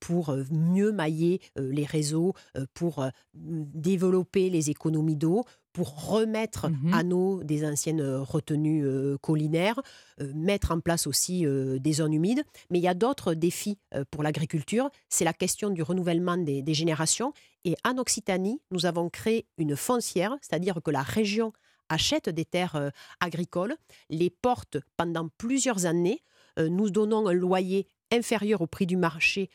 pour 0.00 0.36
mieux 0.50 0.92
mailler 0.92 1.40
les 1.56 1.84
réseaux, 1.84 2.34
pour 2.74 3.04
développer 3.34 4.50
les 4.50 4.70
économies 4.70 5.16
d'eau, 5.16 5.44
pour 5.72 6.10
remettre 6.10 6.68
Mhm. 6.68 6.92
à 6.92 7.02
l'eau 7.02 7.42
des 7.44 7.64
anciennes 7.64 8.02
retenues 8.02 8.84
euh, 8.84 9.16
collinaires, 9.18 9.80
euh, 10.20 10.30
mettre 10.34 10.70
en 10.70 10.80
place 10.80 11.06
aussi 11.06 11.46
euh, 11.46 11.78
des 11.78 11.94
zones 11.94 12.12
humides. 12.12 12.42
Mais 12.70 12.78
il 12.78 12.82
y 12.82 12.88
a 12.88 12.94
d'autres 12.94 13.32
défis 13.34 13.78
pour 14.10 14.22
l'agriculture. 14.22 14.90
C'est 15.08 15.24
la 15.24 15.32
question 15.32 15.70
du 15.70 15.82
renouvellement 15.82 16.36
des, 16.36 16.60
des 16.62 16.74
générations. 16.74 17.32
Et 17.64 17.74
en 17.84 17.96
Occitanie, 17.98 18.60
nous 18.70 18.84
avons 18.86 19.08
créé 19.08 19.46
une 19.56 19.76
foncière, 19.76 20.36
c'est-à-dire 20.42 20.80
que 20.84 20.90
la 20.90 21.02
région 21.02 21.52
achète 21.92 22.28
des 22.28 22.44
terres 22.44 22.76
euh, 22.76 22.90
agricoles, 23.20 23.76
les 24.10 24.30
porte 24.30 24.78
pendant 24.96 25.28
plusieurs 25.38 25.86
années. 25.86 26.22
Euh, 26.58 26.68
nous 26.68 26.90
donnons 26.90 27.28
un 27.28 27.32
loyer 27.32 27.86
inférieur 28.10 28.60
au 28.60 28.66
prix 28.66 28.86
du 28.86 28.96
marché 28.96 29.48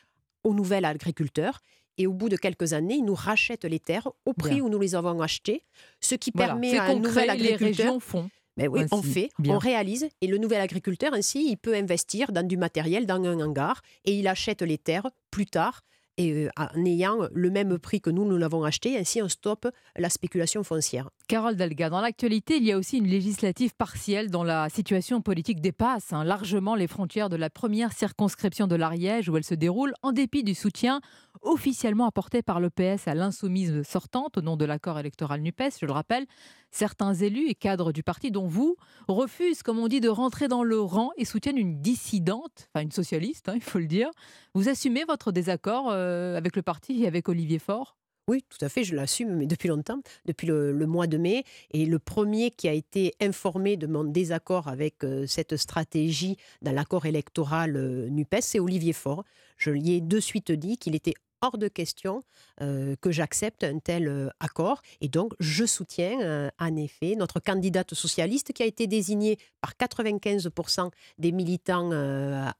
au 0.43 0.53
nouvel 0.53 0.85
agriculteur. 0.85 1.59
Et 1.99 2.05
au 2.05 2.13
bout 2.13 2.29
de 2.29 2.37
quelques 2.37 2.73
années, 2.73 2.95
ils 2.95 3.05
nous 3.05 3.15
rachètent 3.15 3.65
les 3.65 3.79
terres 3.79 4.07
au 4.25 4.33
prix 4.33 4.55
Bien. 4.55 4.63
où 4.63 4.69
nous 4.69 4.79
les 4.79 4.93
avons 4.93 5.19
achetées, 5.21 5.63
ce 5.99 6.13
qui 6.15 6.31
Voilà, 6.33 6.53
permet 6.53 6.77
à 6.77 6.83
un 6.85 6.95
nouvel 6.95 7.25
les 7.25 7.31
agriculteur. 7.31 7.85
régions 7.87 7.99
font. 7.99 8.29
Mais 8.55 8.67
oui, 8.67 8.85
on 8.91 9.01
fait, 9.03 9.29
Bien. 9.39 9.55
on 9.55 9.57
réalise, 9.59 10.07
et 10.21 10.27
le 10.27 10.37
nouvel 10.37 10.61
agriculteur 10.61 11.13
ainsi, 11.13 11.47
il 11.49 11.57
peut 11.57 11.75
investir 11.75 12.31
dans 12.31 12.45
du 12.45 12.57
matériel, 12.57 13.05
dans 13.05 13.23
un 13.23 13.39
hangar, 13.39 13.81
et 14.05 14.13
il 14.13 14.27
achète 14.27 14.61
les 14.63 14.77
terres 14.77 15.07
plus 15.31 15.45
tard. 15.47 15.81
Et 16.17 16.31
euh, 16.31 16.49
en 16.57 16.85
ayant 16.85 17.27
le 17.31 17.49
même 17.49 17.77
prix 17.77 18.01
que 18.01 18.09
nous, 18.09 18.25
nous 18.25 18.37
l'avons 18.37 18.63
acheté, 18.63 18.97
ainsi 18.97 19.21
on 19.21 19.29
stoppe 19.29 19.67
la 19.95 20.09
spéculation 20.09 20.63
foncière. 20.63 21.09
Carole 21.27 21.55
Delga, 21.55 21.89
dans 21.89 22.01
l'actualité, 22.01 22.57
il 22.57 22.63
y 22.63 22.71
a 22.71 22.77
aussi 22.77 22.97
une 22.97 23.07
législative 23.07 23.75
partielle 23.75 24.31
dont 24.31 24.43
la 24.43 24.69
situation 24.69 25.21
politique 25.21 25.61
dépasse 25.61 26.13
hein, 26.13 26.23
largement 26.23 26.75
les 26.75 26.87
frontières 26.87 27.29
de 27.29 27.35
la 27.35 27.49
première 27.49 27.91
circonscription 27.91 28.65
de 28.65 28.75
l'Ariège 28.75 29.29
où 29.29 29.37
elle 29.37 29.43
se 29.43 29.53
déroule, 29.53 29.93
en 30.01 30.11
dépit 30.11 30.43
du 30.43 30.55
soutien 30.55 31.01
officiellement 31.41 32.05
apporté 32.05 32.41
par 32.41 32.59
le 32.59 32.69
PS 32.69 33.07
à 33.07 33.15
l'insoumise 33.15 33.83
sortante 33.83 34.37
au 34.37 34.41
nom 34.41 34.57
de 34.57 34.65
l'accord 34.65 34.99
électoral 34.99 35.41
NUPES, 35.41 35.79
je 35.81 35.85
le 35.85 35.91
rappelle. 35.91 36.25
Certains 36.71 37.13
élus 37.13 37.47
et 37.49 37.55
cadres 37.55 37.91
du 37.91 38.03
parti, 38.03 38.31
dont 38.31 38.47
vous, 38.47 38.75
refusent, 39.07 39.63
comme 39.63 39.79
on 39.79 39.87
dit, 39.87 40.01
de 40.01 40.09
rentrer 40.09 40.47
dans 40.47 40.63
le 40.63 40.79
rang 40.79 41.11
et 41.17 41.25
soutiennent 41.25 41.57
une 41.57 41.81
dissidente, 41.81 42.67
enfin 42.73 42.83
une 42.83 42.91
socialiste, 42.91 43.49
hein, 43.49 43.53
il 43.55 43.63
faut 43.63 43.79
le 43.79 43.87
dire. 43.87 44.09
Vous 44.53 44.69
assumez 44.69 45.03
votre 45.05 45.31
désaccord 45.31 45.89
euh, 45.89 46.37
avec 46.37 46.55
le 46.55 46.61
parti 46.61 47.03
et 47.03 47.07
avec 47.07 47.29
Olivier 47.29 47.59
Faure? 47.59 47.97
Oui, 48.29 48.43
tout 48.49 48.57
à 48.59 48.67
fait, 48.67 48.83
je 48.83 48.93
l'assume, 48.93 49.37
mais 49.37 49.45
depuis 49.45 49.69
longtemps, 49.69 50.01
depuis 50.25 50.47
le, 50.47 50.73
le 50.73 50.85
mois 50.85 51.07
de 51.07 51.17
mai. 51.17 51.45
Et 51.71 51.85
le 51.85 51.97
premier 51.97 52.51
qui 52.51 52.67
a 52.67 52.73
été 52.73 53.13
informé 53.21 53.77
de 53.77 53.87
mon 53.87 54.03
désaccord 54.03 54.67
avec 54.67 55.05
euh, 55.05 55.25
cette 55.27 55.55
stratégie 55.55 56.35
dans 56.61 56.73
l'accord 56.73 57.05
électoral 57.05 57.77
euh, 57.77 58.09
NUPES, 58.09 58.41
c'est 58.41 58.59
Olivier 58.59 58.91
Faure. 58.91 59.23
Je 59.55 59.69
lui 59.69 59.91
ai 59.91 60.01
de 60.01 60.19
suite 60.19 60.51
dit 60.51 60.77
qu'il 60.77 60.93
était 60.93 61.13
hors 61.41 61.57
de 61.57 61.67
question 61.67 62.23
euh, 62.61 62.95
que 63.01 63.11
j'accepte 63.11 63.63
un 63.63 63.79
tel 63.79 64.07
euh, 64.07 64.29
accord. 64.39 64.81
Et 65.01 65.09
donc, 65.09 65.33
je 65.39 65.65
soutiens 65.65 66.19
euh, 66.21 66.49
en 66.59 66.75
effet 66.75 67.15
notre 67.15 67.39
candidate 67.39 67.93
socialiste 67.93 68.53
qui 68.53 68.63
a 68.63 68.65
été 68.65 68.87
désignée 68.87 69.37
par 69.61 69.73
95% 69.73 70.89
des 71.17 71.31
militants 71.31 71.91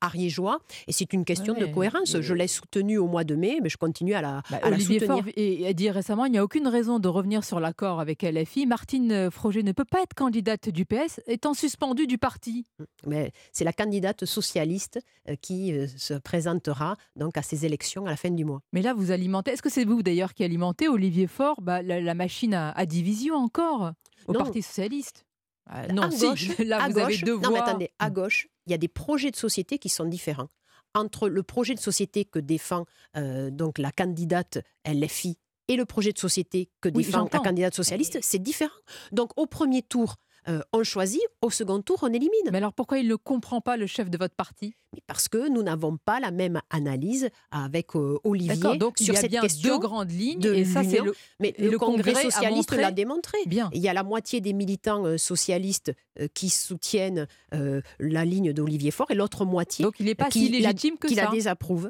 ariégeois. 0.02 0.60
Et 0.88 0.92
c'est 0.92 1.14
une 1.14 1.26
question 1.26 1.54
Ouais, 1.54 1.62
de 1.62 1.74
cohérence. 1.74 2.20
Je 2.20 2.34
l'ai 2.34 2.48
soutenue 2.48 2.98
au 2.98 3.08
mois 3.08 3.24
de 3.24 3.36
mai, 3.36 3.60
mais 3.62 3.70
je 3.70 3.78
continue 3.78 4.14
à 4.14 4.22
la, 4.22 4.42
Bah, 4.50 4.60
à 4.62 4.70
la 4.70 4.76
Olivier 4.76 5.00
soutenir. 5.00 5.24
Faure 5.24 5.68
a 5.70 5.74
dit 5.74 5.90
récemment 5.90 6.26
il 6.26 6.32
n'y 6.32 6.38
a 6.38 6.44
aucune 6.44 6.68
raison 6.68 7.00
de 7.00 7.08
revenir 7.08 7.44
sur 7.44 7.60
l'accord 7.60 8.00
avec 8.00 8.24
LFI. 8.24 8.66
Martine 8.66 9.32
Froger 9.32 9.64
ne 9.64 9.72
peut 9.72 9.86
pas 9.86 10.02
être 10.02 10.14
candidate 10.14 10.70
du 10.70 10.86
PS, 10.86 11.22
étant 11.28 11.54
suspendue 11.54 12.08
du 12.08 12.18
parti. 12.18 12.66
Mais 13.06 13.32
c'est 13.52 13.64
la 13.64 13.74
candidate 13.74 14.26
socialiste 14.26 15.00
qui 15.42 15.74
se 15.98 16.14
présentera 16.16 16.98
donc 17.16 17.38
à 17.38 17.42
ces 17.42 17.66
élections 17.66 18.06
à 18.06 18.10
la 18.10 18.18
fin 18.18 18.30
du 18.30 18.46
mois. 18.46 18.62
Mais 18.74 18.82
là, 18.82 18.94
vous 18.94 19.12
alimentez. 19.12 19.52
Est-ce 19.52 19.62
que 19.62 19.70
c'est 19.70 19.86
vous 19.86 20.04
d'ailleurs 20.04 20.34
qui 20.34 20.44
alimentez 20.44 20.88
Olivier 20.90 21.28
Faure? 21.28 21.62
Bah, 21.62 21.82
la, 21.82 22.02
la 22.02 22.14
machine 22.14 22.54
à, 22.54 22.72
à 22.72 22.86
division 22.86 23.36
encore 23.36 23.92
au 24.28 24.34
Non. 24.34 24.40
Parti 24.40 24.62
socialiste 24.62 25.26
Ah, 25.68 25.88
Non, 25.94 26.04
à 26.04 26.12
si. 26.12 26.26
gauche, 26.28 26.58
là 26.60 26.84
à 26.84 26.90
vous 26.90 26.98
avez 27.00 27.14
gauche- 27.14 27.24
deux 27.24 27.38
non, 27.40 27.52
mais 27.52 27.60
attendez, 27.60 27.90
à 28.00 28.10
gauche, 28.10 28.48
il 28.66 28.72
y 28.72 28.74
a 28.74 28.78
des 28.78 28.88
projets 28.90 29.32
de 29.32 29.36
société 29.38 29.78
qui 29.80 29.90
sont 29.90 30.06
différents. 30.06 30.50
Entre 30.96 31.30
le 31.30 31.44
projet 31.44 31.76
de 31.76 31.80
société 31.80 32.26
que 32.26 32.40
défend 32.40 32.86
euh, 33.16 33.52
donc 33.52 33.78
la 33.78 33.92
candidate 33.92 34.60
LFI 34.86 35.38
et 35.68 35.76
le 35.76 35.86
projet 35.86 36.12
de 36.12 36.18
société 36.18 36.70
que 36.82 36.90
Oui, 36.90 37.04
défend 37.06 37.30
la 37.32 37.40
candidate 37.40 37.76
socialiste, 37.76 38.18
c'est 38.22 38.40
différent. 38.40 38.72
Donc 39.12 39.32
au 39.38 39.46
premier 39.46 39.82
tour, 39.84 40.16
euh, 40.50 40.62
on 40.74 40.84
choisit, 40.84 41.22
au 41.42 41.50
second 41.50 41.82
tour, 41.82 42.00
on 42.04 42.08
élimine. 42.08 42.30
Mais 42.52 42.58
alors 42.60 42.74
pourquoi 42.74 43.00
il 43.00 43.08
ne 43.08 43.16
comprend 43.16 43.60
pas 43.62 43.76
le 43.78 43.86
chef 43.88 44.10
de 44.10 44.18
votre 44.18 44.36
parti? 44.36 44.76
Parce 45.06 45.28
que 45.28 45.50
nous 45.50 45.62
n'avons 45.64 45.98
pas 45.98 46.20
la 46.20 46.32
même 46.32 46.62
analyse 46.70 47.30
avec 47.52 47.96
euh, 47.96 48.18
Olivier 48.24 48.78
donc 48.78 49.00
il 49.02 49.06
sur 49.06 49.14
y 49.14 49.18
a 49.18 49.22
cette 49.22 49.32
bien 49.32 49.42
question 49.42 49.74
deux 49.76 49.80
grandes 49.80 50.12
lignes, 50.12 50.40
de 50.40 50.54
et 50.54 50.64
ça, 50.66 50.84
c'est 50.84 50.92
l'union. 50.98 51.06
le- 51.06 51.16
Mais 51.40 51.54
le, 51.60 51.70
le 51.70 51.78
Congrès, 51.78 52.16
socialiste 52.24 52.72
l'a 52.74 52.92
démontré. 52.92 53.38
Bien. 53.46 53.70
Il 53.74 53.82
y 53.82 53.90
a 53.90 53.94
la 53.94 54.04
moitié 54.04 54.40
des 54.42 54.54
militants 54.54 55.06
euh, 55.06 55.18
socialistes 55.18 55.92
qui 56.34 56.50
soutiennent 56.50 57.28
la 57.52 58.26
ligne 58.26 58.54
d'Olivier 58.54 58.90
Faure 58.92 59.12
et 59.12 59.16
l'autre 59.16 59.46
moitié 59.46 59.84
Donc 59.84 59.96
il 60.00 60.06
n'est 60.08 60.16
pas 60.16 60.30
qui 60.30 60.46
si 60.48 60.50
la- 60.62 60.70
légitime 60.72 60.98
que 60.98 61.08
qui 61.08 61.16
la 61.16 61.26
ça. 61.26 61.32
désapprouve. 61.32 61.90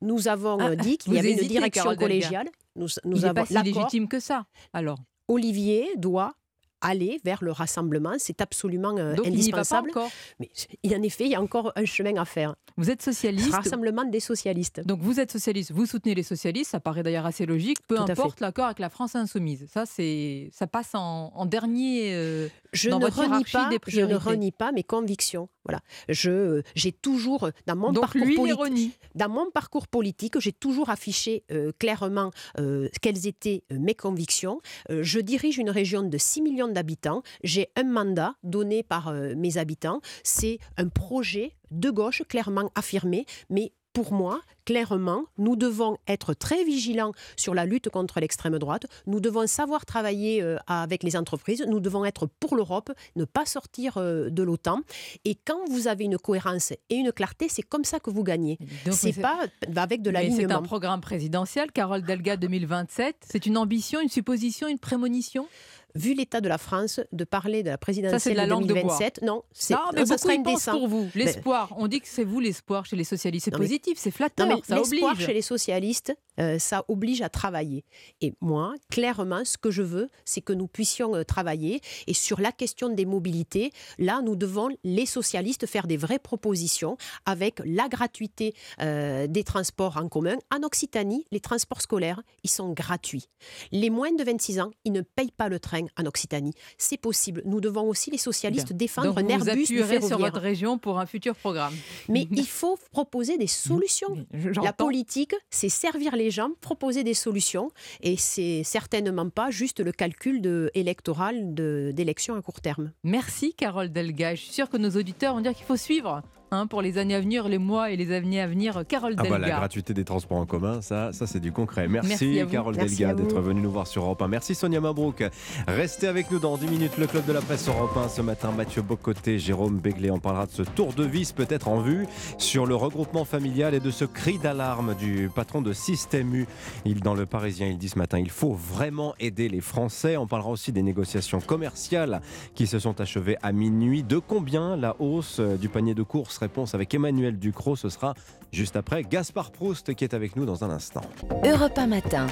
Nous 0.00 0.26
avons 0.28 0.58
Ah, 0.58 0.74
dit 0.76 0.98
qu'il 0.98 1.14
y 1.14 1.18
avait 1.18 1.32
une 1.32 1.46
direction 1.46 1.94
collégiale. 1.94 2.48
Nous, 2.76 2.88
nous 3.04 3.16
il 3.16 3.22
n'est 3.22 3.28
avons 3.28 3.34
pas 3.34 3.46
si 3.46 3.62
légitime 3.62 4.08
que 4.08 4.18
ça. 4.20 4.46
Alors, 4.72 4.98
Olivier 5.28 5.88
doit 5.96 6.34
aller 6.82 7.20
vers 7.24 7.42
le 7.42 7.52
rassemblement. 7.52 8.12
C'est 8.18 8.40
absolument 8.40 8.96
euh, 8.98 9.14
donc 9.14 9.24
il 9.26 9.32
pas 9.32 9.38
indispensable. 9.38 9.90
encore. 9.90 10.10
Mais 10.40 10.50
il- 10.82 10.94
en 10.94 11.02
effet, 11.02 11.24
il 11.24 11.30
y 11.30 11.34
a 11.34 11.40
encore 11.40 11.72
un 11.76 11.84
chemin 11.84 12.16
à 12.16 12.24
faire. 12.24 12.54
Vous 12.76 12.90
êtes 12.90 13.02
socialiste. 13.02 13.52
Rassemblement 13.52 14.04
des 14.04 14.20
socialistes. 14.20 14.80
Donc 14.86 15.00
vous 15.00 15.20
êtes 15.20 15.30
socialiste, 15.32 15.72
vous 15.72 15.86
soutenez 15.86 16.14
les 16.14 16.22
socialistes, 16.22 16.70
ça 16.70 16.80
paraît 16.80 17.02
d'ailleurs 17.02 17.26
assez 17.26 17.46
logique, 17.46 17.78
peu 17.86 17.96
Tout 17.96 18.02
importe 18.10 18.40
l'accord 18.40 18.66
avec 18.66 18.78
la 18.78 18.88
France 18.90 19.14
insoumise. 19.14 19.66
Ça, 19.72 19.84
c'est, 19.86 20.50
ça 20.52 20.66
passe 20.66 20.94
en, 20.94 21.32
en 21.34 21.46
dernier 21.46 22.14
euh, 22.14 22.48
je 22.72 22.90
dans 22.90 22.98
ne 22.98 23.04
votre 23.04 23.18
renie 23.18 23.44
pas, 23.52 23.68
des 23.68 23.78
je 23.86 24.00
ne 24.00 24.14
renie 24.16 24.52
pas 24.52 24.72
mes 24.72 24.82
convictions. 24.82 25.48
Voilà, 25.64 25.80
je 26.08 26.62
j'ai 26.74 26.90
toujours 26.92 27.50
dans 27.66 27.76
mon 27.76 27.92
Donc 27.92 28.02
parcours 28.02 28.24
lui, 28.24 28.34
il 28.34 28.56
politique, 28.56 28.98
dans 29.14 29.28
mon 29.28 29.48
parcours 29.50 29.86
politique, 29.86 30.38
j'ai 30.40 30.52
toujours 30.52 30.90
affiché 30.90 31.44
euh, 31.52 31.70
clairement 31.78 32.30
euh, 32.58 32.88
quelles 33.00 33.26
étaient 33.28 33.62
euh, 33.70 33.78
mes 33.78 33.94
convictions. 33.94 34.60
Euh, 34.90 35.02
je 35.04 35.20
dirige 35.20 35.58
une 35.58 35.70
région 35.70 36.02
de 36.02 36.18
6 36.18 36.42
millions 36.42 36.68
d'habitants. 36.72 37.22
J'ai 37.44 37.70
un 37.76 37.84
mandat 37.84 38.34
donné 38.42 38.82
par 38.82 39.08
euh, 39.08 39.34
mes 39.36 39.58
habitants. 39.58 40.00
C'est 40.24 40.58
un 40.76 40.88
projet 40.88 41.54
de 41.70 41.90
gauche 41.90 42.22
clairement 42.28 42.70
affirmé, 42.74 43.26
mais 43.50 43.72
pour 43.92 44.12
moi, 44.12 44.40
clairement, 44.64 45.24
nous 45.38 45.56
devons 45.56 45.96
être 46.08 46.34
très 46.34 46.64
vigilants 46.64 47.12
sur 47.36 47.54
la 47.54 47.64
lutte 47.64 47.88
contre 47.88 48.20
l'extrême 48.20 48.58
droite. 48.58 48.86
Nous 49.06 49.20
devons 49.20 49.46
savoir 49.46 49.86
travailler 49.86 50.42
euh, 50.42 50.56
avec 50.66 51.02
les 51.02 51.16
entreprises. 51.16 51.64
Nous 51.68 51.80
devons 51.80 52.04
être 52.04 52.26
pour 52.40 52.56
l'Europe, 52.56 52.92
ne 53.16 53.24
pas 53.24 53.46
sortir 53.46 53.96
euh, 53.96 54.30
de 54.30 54.42
l'OTAN. 54.42 54.80
Et 55.24 55.34
quand 55.34 55.68
vous 55.68 55.88
avez 55.88 56.04
une 56.04 56.18
cohérence 56.18 56.72
et 56.90 56.96
une 56.96 57.12
clarté, 57.12 57.48
c'est 57.48 57.62
comme 57.62 57.84
ça 57.84 58.00
que 58.00 58.10
vous 58.10 58.22
gagnez. 58.22 58.58
C'est 58.90 59.20
pas 59.20 59.46
avec 59.76 60.02
de 60.02 60.10
l'alignement. 60.10 60.48
C'est 60.48 60.54
un 60.54 60.62
programme 60.62 61.00
présidentiel, 61.00 61.72
Carole 61.72 62.02
Delga 62.02 62.36
2027. 62.36 63.16
C'est 63.28 63.46
une 63.46 63.56
ambition, 63.56 64.00
une 64.00 64.08
supposition, 64.08 64.68
une 64.68 64.78
prémonition? 64.78 65.46
Vu 65.94 66.14
l'état 66.14 66.40
de 66.40 66.48
la 66.48 66.56
France, 66.56 67.00
de 67.12 67.24
parler 67.24 67.62
de 67.62 67.68
la 67.68 67.76
présidentielle 67.76 68.48
de 68.48 68.66
2027, 68.66 69.20
non, 69.22 69.42
c'est 69.52 69.74
mais 69.94 70.06
ça 70.06 70.16
serait 70.16 70.38
indécent. 70.38 70.72
pour 70.72 70.88
vous. 70.88 71.06
L'espoir, 71.14 71.74
on 71.76 71.86
dit 71.86 72.00
que 72.00 72.08
c'est 72.08 72.24
vous 72.24 72.40
l'espoir 72.40 72.86
chez 72.86 72.96
les 72.96 73.04
socialistes. 73.04 73.44
C'est 73.44 73.56
positif, 73.56 73.98
c'est 73.98 74.10
flatteur, 74.10 74.46
non. 74.46 74.51
L'espoir 74.68 75.18
chez 75.18 75.32
les 75.32 75.42
socialistes, 75.42 76.14
euh, 76.40 76.58
ça 76.58 76.84
oblige 76.88 77.20
à 77.20 77.28
travailler. 77.28 77.84
Et 78.20 78.32
moi, 78.40 78.74
clairement, 78.90 79.44
ce 79.44 79.58
que 79.58 79.70
je 79.70 79.82
veux, 79.82 80.08
c'est 80.24 80.40
que 80.40 80.52
nous 80.52 80.66
puissions 80.66 81.14
euh, 81.14 81.24
travailler. 81.24 81.80
Et 82.06 82.14
sur 82.14 82.40
la 82.40 82.52
question 82.52 82.88
des 82.88 83.04
mobilités, 83.04 83.72
là, 83.98 84.22
nous 84.22 84.36
devons, 84.36 84.68
les 84.84 85.06
socialistes, 85.06 85.66
faire 85.66 85.86
des 85.86 85.96
vraies 85.96 86.18
propositions 86.18 86.96
avec 87.26 87.60
la 87.64 87.88
gratuité 87.88 88.54
euh, 88.80 89.26
des 89.26 89.44
transports 89.44 89.98
en 89.98 90.08
commun. 90.08 90.36
En 90.50 90.62
Occitanie, 90.62 91.26
les 91.32 91.40
transports 91.40 91.82
scolaires, 91.82 92.22
ils 92.44 92.50
sont 92.50 92.72
gratuits. 92.72 93.28
Les 93.70 93.90
moins 93.90 94.12
de 94.12 94.24
26 94.24 94.60
ans, 94.60 94.70
ils 94.84 94.92
ne 94.92 95.02
payent 95.02 95.32
pas 95.32 95.48
le 95.48 95.58
train 95.58 95.84
en 95.98 96.06
Occitanie. 96.06 96.54
C'est 96.78 96.96
possible. 96.96 97.42
Nous 97.44 97.60
devons 97.60 97.88
aussi, 97.88 98.10
les 98.10 98.18
socialistes, 98.18 98.72
défendre 98.72 99.16
un 99.18 99.28
Airbus 99.28 99.66
du 99.66 99.78
ferroviaire. 99.78 100.02
sur 100.02 100.18
votre 100.18 100.40
région 100.40 100.78
pour 100.78 100.98
un 100.98 101.06
futur 101.06 101.34
programme. 101.34 101.74
Mais 102.08 102.26
il 102.30 102.46
faut 102.46 102.78
proposer 102.90 103.36
des 103.36 103.46
solutions. 103.46 104.16
La 104.62 104.72
politique, 104.72 105.34
c'est 105.50 105.68
servir 105.68 106.16
les 106.16 106.30
gens, 106.30 106.50
proposer 106.60 107.04
des 107.04 107.14
solutions, 107.14 107.70
et 108.00 108.16
c'est 108.16 108.62
certainement 108.64 109.28
pas 109.30 109.50
juste 109.50 109.80
le 109.80 109.92
calcul 109.92 110.40
de, 110.40 110.70
électoral 110.74 111.54
d'élections 111.54 112.34
à 112.34 112.42
court 112.42 112.60
terme. 112.60 112.92
Merci 113.04 113.54
Carole 113.54 113.92
Delga. 113.92 114.34
Je 114.34 114.42
suis 114.42 114.52
sûre 114.52 114.68
que 114.68 114.76
nos 114.76 114.90
auditeurs 114.90 115.34
vont 115.34 115.40
dire 115.40 115.54
qu'il 115.54 115.66
faut 115.66 115.76
suivre 115.76 116.22
Hein, 116.54 116.66
pour 116.66 116.82
les 116.82 116.98
années 116.98 117.14
à 117.14 117.20
venir, 117.20 117.48
les 117.48 117.56
mois 117.56 117.92
et 117.92 117.96
les 117.96 118.12
années 118.12 118.38
à 118.38 118.46
venir. 118.46 118.82
Carole 118.86 119.14
ah 119.16 119.22
bah, 119.22 119.30
Delga. 119.30 119.48
la 119.48 119.56
gratuité 119.56 119.94
des 119.94 120.04
transports 120.04 120.36
en 120.36 120.44
commun, 120.44 120.82
ça, 120.82 121.10
ça 121.14 121.26
c'est 121.26 121.40
du 121.40 121.50
concret. 121.50 121.88
Merci, 121.88 122.42
Carole 122.50 122.76
Delga 122.76 123.14
d'être 123.14 123.40
venue 123.40 123.62
nous 123.62 123.70
voir 123.70 123.86
sur 123.86 124.02
Europe 124.02 124.20
1. 124.20 124.28
Merci 124.28 124.54
Sonia 124.54 124.78
Mabrouk. 124.78 125.24
Restez 125.66 126.08
avec 126.08 126.30
nous 126.30 126.38
dans 126.38 126.58
10 126.58 126.66
minutes. 126.66 126.98
Le 126.98 127.06
club 127.06 127.24
de 127.24 127.32
la 127.32 127.40
presse 127.40 127.66
Europe 127.68 127.96
1 127.96 128.08
ce 128.10 128.20
matin. 128.20 128.52
Mathieu 128.54 128.82
Bocoté, 128.82 129.38
Jérôme 129.38 129.78
Béglé. 129.78 130.10
On 130.10 130.18
parlera 130.18 130.44
de 130.44 130.50
ce 130.50 130.60
tour 130.60 130.92
de 130.92 131.04
vis 131.04 131.32
peut-être 131.32 131.68
en 131.68 131.80
vue 131.80 132.06
sur 132.36 132.66
le 132.66 132.74
regroupement 132.74 133.24
familial 133.24 133.72
et 133.72 133.80
de 133.80 133.90
ce 133.90 134.04
cri 134.04 134.36
d'alarme 134.38 134.94
du 134.94 135.30
patron 135.34 135.62
de 135.62 135.72
Système 135.72 136.34
U. 136.34 136.46
Il, 136.84 137.00
dans 137.00 137.14
le 137.14 137.24
Parisien, 137.24 137.68
il 137.68 137.78
dit 137.78 137.88
ce 137.88 137.98
matin 137.98 138.18
il 138.18 138.30
faut 138.30 138.52
vraiment 138.52 139.14
aider 139.18 139.48
les 139.48 139.62
Français. 139.62 140.18
On 140.18 140.26
parlera 140.26 140.50
aussi 140.50 140.70
des 140.70 140.82
négociations 140.82 141.40
commerciales 141.40 142.20
qui 142.54 142.66
se 142.66 142.78
sont 142.78 143.00
achevées 143.00 143.38
à 143.42 143.52
minuit. 143.52 144.02
De 144.02 144.18
combien 144.18 144.76
la 144.76 144.96
hausse 144.98 145.40
du 145.40 145.70
panier 145.70 145.94
de 145.94 146.02
courses 146.02 146.41
Réponse 146.42 146.74
avec 146.74 146.92
Emmanuel 146.92 147.38
Ducrot. 147.38 147.76
Ce 147.76 147.88
sera 147.88 148.14
juste 148.50 148.74
après 148.74 149.04
Gaspard 149.04 149.52
Proust 149.52 149.94
qui 149.94 150.02
est 150.02 150.12
avec 150.12 150.34
nous 150.34 150.44
dans 150.44 150.64
un 150.64 150.70
instant. 150.70 151.02
Europe 151.44 151.78
1 151.78 151.86
matin. 151.86 152.26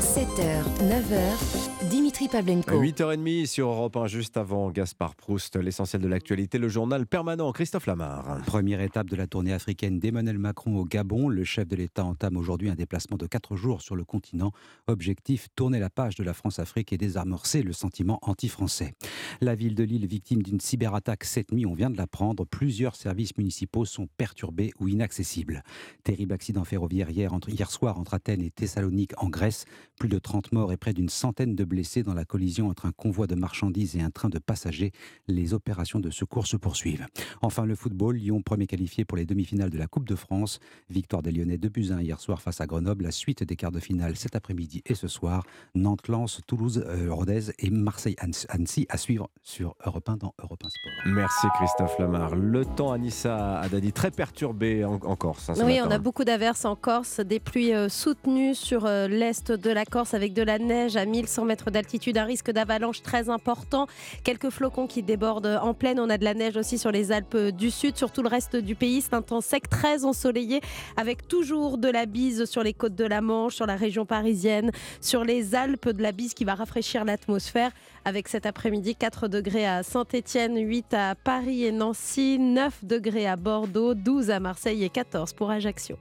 7h, 0.00 0.62
9h, 0.82 1.88
Dimitri 1.88 2.28
Pavlenko. 2.28 2.80
8h30 2.80 3.46
sur 3.46 3.68
Europe 3.68 3.96
1, 3.96 4.06
juste 4.08 4.36
avant 4.36 4.70
Gaspard 4.70 5.14
Proust, 5.14 5.56
l'essentiel 5.56 6.02
de 6.02 6.08
l'actualité, 6.08 6.58
le 6.58 6.68
journal 6.68 7.06
permanent, 7.06 7.50
Christophe 7.52 7.86
Lamar. 7.86 8.42
Première 8.44 8.80
étape 8.80 9.08
de 9.08 9.16
la 9.16 9.26
tournée 9.26 9.52
africaine 9.52 9.98
d'Emmanuel 9.98 10.38
Macron 10.38 10.76
au 10.76 10.84
Gabon. 10.84 11.28
Le 11.28 11.44
chef 11.44 11.66
de 11.68 11.76
l'État 11.76 12.04
entame 12.04 12.36
aujourd'hui 12.36 12.68
un 12.68 12.74
déplacement 12.74 13.16
de 13.16 13.26
4 13.26 13.56
jours 13.56 13.80
sur 13.80 13.96
le 13.96 14.04
continent. 14.04 14.52
Objectif, 14.86 15.48
tourner 15.56 15.78
la 15.78 15.88
page 15.88 16.14
de 16.16 16.24
la 16.24 16.34
France-Afrique 16.34 16.92
et 16.92 16.98
désamorcer 16.98 17.62
le 17.62 17.72
sentiment 17.72 18.18
anti-français. 18.22 18.94
La 19.40 19.54
ville 19.54 19.74
de 19.74 19.84
Lille, 19.84 20.06
victime 20.06 20.42
d'une 20.42 20.60
cyberattaque 20.60 21.24
cette 21.24 21.52
nuit, 21.52 21.64
on 21.64 21.74
vient 21.74 21.90
de 21.90 21.96
l'apprendre. 21.96 22.44
Plusieurs 22.44 22.91
services 22.96 23.36
municipaux 23.36 23.84
sont 23.84 24.08
perturbés 24.16 24.72
ou 24.80 24.88
inaccessibles. 24.88 25.62
Terrible 26.04 26.32
accident 26.32 26.64
ferroviaire 26.64 27.10
hier, 27.10 27.32
entre, 27.32 27.50
hier 27.50 27.70
soir 27.70 27.98
entre 27.98 28.14
Athènes 28.14 28.42
et 28.42 28.50
Thessalonique 28.50 29.12
en 29.18 29.28
Grèce. 29.28 29.64
Plus 29.98 30.08
de 30.08 30.18
30 30.18 30.52
morts 30.52 30.72
et 30.72 30.76
près 30.76 30.92
d'une 30.92 31.08
centaine 31.08 31.54
de 31.54 31.64
blessés 31.64 32.02
dans 32.02 32.14
la 32.14 32.24
collision 32.24 32.68
entre 32.68 32.86
un 32.86 32.92
convoi 32.92 33.26
de 33.26 33.34
marchandises 33.34 33.96
et 33.96 34.00
un 34.00 34.10
train 34.10 34.28
de 34.28 34.38
passagers. 34.38 34.92
Les 35.28 35.54
opérations 35.54 36.00
de 36.00 36.10
secours 36.10 36.46
se 36.46 36.56
poursuivent. 36.56 37.06
Enfin, 37.40 37.66
le 37.66 37.74
football. 37.74 38.16
Lyon, 38.16 38.42
premier 38.42 38.66
qualifié 38.66 39.04
pour 39.04 39.16
les 39.16 39.26
demi-finales 39.26 39.70
de 39.70 39.78
la 39.78 39.86
Coupe 39.86 40.08
de 40.08 40.14
France. 40.14 40.60
Victoire 40.90 41.22
des 41.22 41.32
Lyonnais 41.32 41.58
de 41.58 41.68
1 41.68 42.00
hier 42.02 42.20
soir 42.20 42.42
face 42.42 42.60
à 42.60 42.66
Grenoble. 42.66 43.04
La 43.04 43.10
suite 43.10 43.42
des 43.42 43.56
quarts 43.56 43.72
de 43.72 43.80
finale 43.80 44.16
cet 44.16 44.36
après-midi 44.36 44.82
et 44.86 44.94
ce 44.94 45.08
soir. 45.08 45.44
Nantes, 45.74 46.08
Lens, 46.08 46.40
Toulouse, 46.46 46.84
euh, 46.86 47.12
Rodez 47.12 47.52
et 47.58 47.70
Marseille-Annecy 47.70 48.86
à 48.88 48.96
suivre 48.96 49.30
sur 49.42 49.74
Europe 49.84 50.08
1 50.08 50.16
dans 50.18 50.34
Europe 50.42 50.62
1 50.64 50.68
Sport. 50.68 51.14
Merci 51.14 51.46
Christophe 51.58 51.98
Lamar. 51.98 52.34
Le 52.34 52.64
temps, 52.64 52.81
Anissa 52.90 53.60
Adadi, 53.60 53.92
très 53.92 54.10
perturbé 54.10 54.84
en, 54.84 54.98
Corse. 55.16 55.50
Hein, 55.50 55.54
oui, 55.64 55.80
on 55.84 55.90
a 55.90 55.98
beaucoup 55.98 56.24
d'averses 56.24 56.64
en 56.64 56.74
Corse, 56.74 57.20
des 57.20 57.38
pluies 57.38 57.74
euh, 57.74 57.88
soutenues 57.88 58.54
sur 58.54 58.86
euh, 58.86 59.08
l'est 59.08 59.52
de 59.52 59.70
la 59.70 59.84
Corse 59.84 60.14
avec 60.14 60.32
de 60.32 60.42
la 60.42 60.58
neige 60.58 60.96
à 60.96 61.04
1100 61.04 61.44
mètres 61.44 61.70
d'altitude, 61.70 62.18
un 62.18 62.24
risque 62.24 62.50
d'avalanche 62.50 63.02
très 63.02 63.28
important. 63.28 63.86
Quelques 64.24 64.50
flocons 64.50 64.86
qui 64.86 65.02
débordent 65.02 65.60
en 65.62 65.74
pleine. 65.74 66.00
On 66.00 66.10
a 66.10 66.18
de 66.18 66.24
la 66.24 66.34
neige 66.34 66.56
aussi 66.56 66.78
sur 66.78 66.90
les 66.90 67.12
Alpes 67.12 67.36
du 67.36 67.70
Sud, 67.70 67.96
sur 67.96 68.10
tout 68.10 68.22
le 68.22 68.28
reste 68.28 68.56
du 68.56 68.74
pays. 68.74 69.02
C'est 69.02 69.14
un 69.14 69.22
temps 69.22 69.40
sec, 69.40 69.68
très 69.68 70.04
ensoleillé, 70.04 70.60
avec 70.96 71.28
toujours 71.28 71.78
de 71.78 71.88
la 71.88 72.06
bise 72.06 72.46
sur 72.46 72.62
les 72.62 72.72
côtes 72.72 72.94
de 72.94 73.04
la 73.04 73.20
Manche, 73.20 73.54
sur 73.54 73.66
la 73.66 73.76
région 73.76 74.06
parisienne, 74.06 74.70
sur 75.00 75.24
les 75.24 75.54
Alpes, 75.54 75.90
de 75.90 76.02
la 76.02 76.12
bise 76.12 76.34
qui 76.34 76.44
va 76.44 76.54
rafraîchir 76.54 77.04
l'atmosphère. 77.04 77.70
Avec 78.04 78.28
cet 78.28 78.46
après-midi 78.46 78.96
4 78.96 79.28
degrés 79.28 79.66
à 79.66 79.82
Saint-Étienne, 79.82 80.58
8 80.58 80.94
à 80.94 81.14
Paris 81.14 81.64
et 81.64 81.72
Nancy, 81.72 82.38
9 82.38 82.84
degrés 82.84 83.28
à 83.28 83.36
Bordeaux, 83.36 83.94
12 83.94 84.30
à 84.30 84.40
Marseille 84.40 84.82
et 84.82 84.88
14 84.88 85.32
pour 85.34 85.50
Ajaccio. 85.50 85.96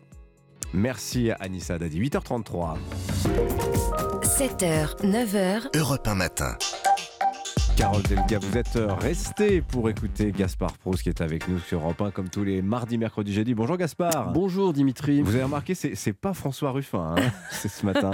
Merci 0.73 1.31
Anissa 1.39 1.77
Dadi. 1.77 1.99
8h33. 2.01 2.77
7h, 4.23 4.97
9h. 5.03 5.77
Europe 5.77 6.07
1 6.07 6.15
matin. 6.15 6.57
Carole 7.77 8.03
Delga, 8.03 8.39
vous 8.39 8.57
êtes 8.57 8.77
resté 8.99 9.61
pour 9.61 9.89
écouter 9.89 10.31
Gaspard 10.31 10.77
Proust 10.77 11.03
qui 11.03 11.10
est 11.10 11.22
avec 11.22 11.48
nous 11.48 11.60
sur 11.60 11.80
Europe 11.80 12.02
1 12.02 12.11
comme 12.11 12.30
tous 12.30 12.43
les 12.43 12.61
mardis, 12.61 12.98
mercredis, 12.98 13.34
jeudi. 13.34 13.53
Bonjour 13.53 13.77
Gaspard. 13.77 14.34
Bonjour 14.34 14.73
Dimitri. 14.73 15.22
Vous 15.22 15.34
avez 15.34 15.43
remarqué, 15.43 15.73
c'est 15.73 16.14
pas 16.14 16.34
François 16.34 16.72
Ruffin, 16.72 17.15
hein, 17.18 17.31
c'est 17.52 17.69
ce 17.69 17.85
matin. 17.85 18.11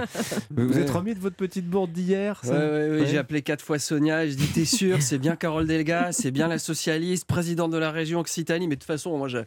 Vous 0.51 0.77
êtes 0.77 0.89
remis 0.89 1.15
de 1.15 1.19
votre 1.19 1.35
petite 1.35 1.67
bourde 1.67 1.91
d'hier 1.91 2.39
Oui, 2.43 2.51
ouais, 2.51 3.05
j'ai 3.07 3.17
appelé 3.17 3.41
quatre 3.41 3.63
fois 3.63 3.79
Sonia 3.79 4.27
je 4.27 4.35
dis 4.35 4.47
T'es 4.47 4.65
sûr, 4.65 5.01
c'est 5.01 5.17
bien 5.17 5.35
Carole 5.35 5.67
Delga, 5.67 6.11
c'est 6.11 6.31
bien 6.31 6.47
la 6.47 6.59
socialiste, 6.59 7.25
présidente 7.25 7.71
de 7.71 7.77
la 7.77 7.91
région 7.91 8.19
Occitanie. 8.19 8.67
Mais 8.67 8.75
de 8.75 8.79
toute 8.79 8.87
façon, 8.87 9.17
moi, 9.17 9.27
je 9.27 9.39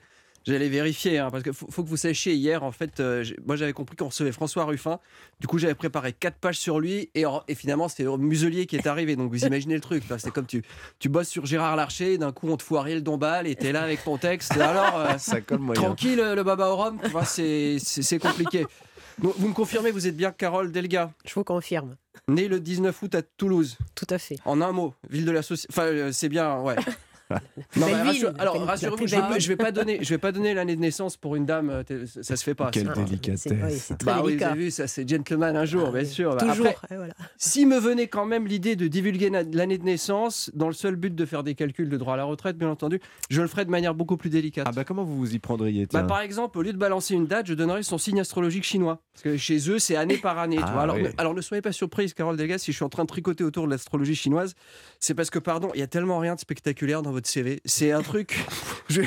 J'allais 0.46 0.68
vérifier, 0.68 1.18
hein, 1.18 1.28
parce 1.30 1.42
qu'il 1.42 1.52
faut, 1.52 1.66
que 1.66 1.88
vous 1.88 1.96
sachiez, 1.96 2.34
hier, 2.34 2.62
en 2.62 2.72
fait, 2.72 2.98
euh, 3.00 3.24
moi 3.44 3.56
j'avais 3.56 3.74
compris 3.74 3.96
qu'on 3.96 4.06
recevait 4.06 4.32
François 4.32 4.64
Ruffin. 4.64 4.98
Du 5.38 5.46
coup, 5.46 5.58
j'avais 5.58 5.74
préparé 5.74 6.12
quatre 6.12 6.36
pages 6.36 6.58
sur 6.58 6.80
lui, 6.80 7.10
et, 7.14 7.24
et 7.48 7.54
finalement, 7.54 7.88
c'est 7.88 8.04
le 8.04 8.16
Muselier 8.16 8.66
qui 8.66 8.76
est 8.76 8.86
arrivé. 8.86 9.16
Donc, 9.16 9.30
vous 9.30 9.44
imaginez 9.44 9.74
le 9.74 9.80
truc. 9.80 10.02
C'est 10.18 10.30
comme 10.30 10.46
tu, 10.46 10.62
tu 10.98 11.08
bosses 11.08 11.28
sur 11.28 11.44
Gérard 11.44 11.76
Larcher, 11.76 12.16
d'un 12.16 12.32
coup, 12.32 12.48
on 12.48 12.56
te 12.56 12.62
fout 12.62 12.78
Ariel 12.78 13.02
Dombal, 13.02 13.46
et 13.46 13.54
t'es 13.54 13.72
là 13.72 13.82
avec 13.82 14.02
ton 14.02 14.16
texte. 14.16 14.56
Alors, 14.56 14.98
euh, 14.98 15.18
Ça 15.18 15.40
colle 15.40 15.60
tranquille, 15.74 16.22
le 16.34 16.42
baba 16.42 16.68
au 16.70 16.76
rhum, 16.76 16.98
c'est 17.24 18.18
compliqué. 18.18 18.66
Vous 19.18 19.48
me 19.48 19.52
confirmez, 19.52 19.90
vous 19.90 20.06
êtes 20.06 20.16
bien 20.16 20.32
Carole 20.32 20.72
Delga 20.72 21.12
Je 21.26 21.34
vous 21.34 21.44
confirme. 21.44 21.96
Né 22.28 22.48
le 22.48 22.58
19 22.58 23.02
août 23.02 23.14
à 23.14 23.22
Toulouse. 23.22 23.76
Tout 23.94 24.06
à 24.08 24.18
fait. 24.18 24.36
En 24.46 24.62
un 24.62 24.72
mot, 24.72 24.94
ville 25.10 25.26
de 25.26 25.30
la 25.30 25.42
société. 25.42 25.72
Enfin, 25.72 25.86
euh, 25.86 26.12
c'est 26.12 26.30
bien, 26.30 26.58
ouais. 26.60 26.76
Non, 27.77 27.86
alors 28.39 28.65
rassurez-vous, 28.65 29.07
je 29.07 29.16
ne 29.16 29.48
vais, 29.48 29.57
pas 29.57 29.73
donner, 29.73 29.98
je 30.02 30.09
vais 30.09 30.19
pas 30.19 30.32
donner 30.32 30.55
l'année 30.55 30.77
de 30.77 30.81
naissance 30.81 31.16
pour 31.16 31.36
une 31.36 31.47
dame, 31.47 31.70
euh, 31.70 32.07
ça 32.07 32.36
se 32.36 32.44
fait 32.44 32.55
pas. 32.55 32.70
Quelle 32.70 32.93
délicatesse. 32.93 33.93
bah 34.05 34.23
oui, 34.24 34.36
vous 34.36 34.43
avez 34.43 34.65
vu, 34.65 34.70
ça 34.70 34.86
c'est 34.86 35.09
gentleman 35.09 35.57
un 35.57 35.65
jour, 35.65 35.90
bien 35.93 36.05
sûr. 36.05 36.36
Bah, 36.36 36.52
toujours. 36.52 36.82
Si 37.36 37.66
me 37.66 37.78
venait 37.78 38.09
quand 38.09 38.27
même 38.27 38.47
l'idée 38.47 38.77
de 38.77 38.89
divulguer 38.89 39.31
l'année 39.52 39.78
de 39.78 39.85
naissance 39.85 40.51
dans 40.55 40.69
le 40.69 40.74
seul 40.74 40.97
but 40.97 41.15
de 41.15 41.24
faire 41.24 41.43
des 41.43 41.55
calculs 41.55 41.89
de 41.89 41.97
droit 41.97 42.15
à 42.15 42.16
la 42.16 42.24
retraite, 42.24 42.57
bien 42.57 42.70
entendu, 42.70 43.01
je 43.28 43.43
le 43.43 43.48
ferai 43.48 43.65
de 43.65 43.70
manière 43.70 43.94
beaucoup 43.94 44.16
plus 44.16 44.31
délicate. 44.31 44.66
Ah 44.69 44.73
bah 44.73 44.85
comment 44.85 45.05
vous 45.05 45.16
vous 45.16 45.35
y 45.35 45.39
prendriez 45.39 45.86
bah, 45.86 46.02
Par 46.02 46.20
exemple, 46.20 46.59
au 46.59 46.62
lieu 46.62 46.73
de 46.73 46.78
balancer 46.78 47.15
une 47.15 47.27
date, 47.27 47.47
je 47.47 47.55
donnerais 47.55 47.82
son 47.82 47.98
signe 47.98 48.20
astrologique 48.20 48.65
chinois. 48.65 49.01
Parce 49.12 49.23
que 49.23 49.36
chez 49.36 49.70
eux, 49.70 49.78
c'est 49.78 49.97
année 49.97 50.16
par 50.16 50.39
année. 50.39 50.59
Ah 50.61 50.81
alors, 50.81 50.97
alors, 51.19 51.35
ne 51.35 51.40
soyez 51.40 51.62
pas 51.62 51.73
surprise, 51.73 52.15
Carole 52.15 52.36
Delgas, 52.36 52.59
si 52.59 52.73
je 52.73 52.77
suis 52.77 52.85
en 52.85 52.89
train 52.89 53.02
de 53.02 53.09
tricoter 53.09 53.44
autour 53.44 53.66
de 53.66 53.70
l'astrologie 53.70 54.15
chinoise, 54.15 54.55
c'est 54.98 55.15
parce 55.15 55.31
que, 55.31 55.39
pardon, 55.39 55.70
il 55.74 55.81
y 55.81 55.82
a 55.82 55.86
tellement 55.86 56.19
rien 56.19 56.35
de 56.35 56.40
spectaculaire 56.40 57.02
dans 57.02 57.12
votre 57.12 57.19
CV. 57.26 57.60
C'est 57.64 57.92
un 57.92 58.02
truc. 58.02 58.44
Je, 58.88 59.02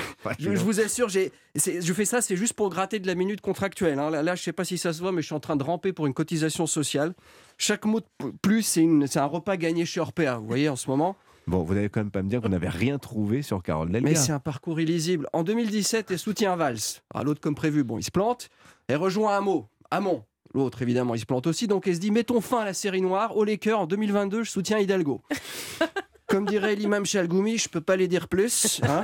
vous 0.49 0.79
assure, 0.79 1.09
j'ai, 1.09 1.33
je 1.55 1.93
fais 1.93 2.05
ça, 2.05 2.21
c'est 2.21 2.37
juste 2.37 2.53
pour 2.53 2.69
gratter 2.69 2.99
de 2.99 3.07
la 3.07 3.15
minute 3.15 3.41
contractuelle. 3.41 3.99
Hein. 3.99 4.09
Là, 4.09 4.33
je 4.33 4.41
sais 4.41 4.53
pas 4.53 4.63
si 4.63 4.77
ça 4.77 4.93
se 4.93 5.01
voit, 5.01 5.11
mais 5.11 5.21
je 5.21 5.25
suis 5.25 5.35
en 5.35 5.41
train 5.41 5.57
de 5.57 5.63
ramper 5.63 5.91
pour 5.91 6.07
une 6.07 6.13
cotisation 6.13 6.67
sociale. 6.67 7.13
Chaque 7.57 7.83
mot 7.85 7.99
de 7.99 8.05
plus, 8.41 8.61
c'est, 8.61 9.17
un 9.17 9.25
repas 9.25 9.57
gagné 9.57 9.85
chez 9.85 9.99
Orpea, 9.99 10.37
vous 10.39 10.47
voyez, 10.47 10.69
en 10.69 10.77
ce 10.77 10.89
moment. 10.89 11.17
Bon, 11.47 11.63
vous 11.63 11.73
n'allez 11.73 11.89
quand 11.89 11.99
même 11.99 12.11
pas 12.11 12.23
me 12.23 12.29
dire 12.29 12.39
que 12.39 12.45
vous 12.45 12.51
n'avez 12.51 12.69
rien 12.69 12.97
trouvé 12.97 13.41
sur 13.41 13.61
Carole 13.61 13.91
Delga. 13.91 14.09
Mais 14.09 14.15
c'est 14.15 14.31
un 14.31 14.39
parcours 14.39 14.79
illisible. 14.79 15.27
En 15.33 15.43
2017, 15.43 16.11
elle 16.11 16.19
soutient 16.19 16.55
Valls. 16.55 16.77
Ah, 17.13 17.23
L'autre, 17.23 17.41
comme 17.41 17.55
prévu, 17.55 17.83
bon, 17.83 17.97
il 17.97 18.03
se 18.03 18.11
plante. 18.11 18.49
Elle 18.87 18.97
rejoint 18.97 19.35
Hamon. 19.35 19.67
Hamon. 19.91 20.23
L'autre, 20.53 20.81
évidemment, 20.81 21.15
il 21.15 21.19
se 21.19 21.25
plante 21.25 21.47
aussi. 21.47 21.67
Donc, 21.67 21.87
elle 21.87 21.95
se 21.95 21.99
dit 21.99 22.11
mettons 22.11 22.39
fin 22.39 22.59
à 22.59 22.65
la 22.65 22.73
série 22.73 23.01
noire. 23.01 23.35
Au 23.35 23.43
Lakers, 23.43 23.79
en 23.79 23.87
2022, 23.87 24.43
je 24.43 24.51
soutiens 24.51 24.79
Hidalgo. 24.79 25.21
comme 26.33 26.45
dirait 26.47 26.73
l'imam 26.73 27.05
Chalgoumi, 27.05 27.59
je 27.59 27.69
peux 27.69 27.79
pas 27.79 27.95
les 27.95 28.07
dire 28.07 28.27
plus. 28.27 28.81
hein. 28.81 29.03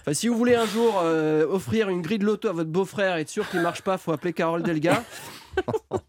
Enfin, 0.00 0.14
si 0.14 0.26
vous 0.28 0.36
voulez 0.36 0.54
un 0.56 0.66
jour 0.66 1.00
euh, 1.04 1.46
offrir 1.48 1.88
une 1.88 2.02
grille 2.02 2.18
de 2.18 2.24
loto 2.26 2.48
à 2.48 2.52
votre 2.52 2.70
beau-frère 2.70 3.16
et 3.16 3.20
être 3.20 3.28
sûr 3.28 3.48
qu'il 3.48 3.60
marche 3.60 3.82
pas, 3.82 3.98
faut 3.98 4.10
appeler 4.12 4.32
Carole 4.32 4.62
Delga. 4.62 5.04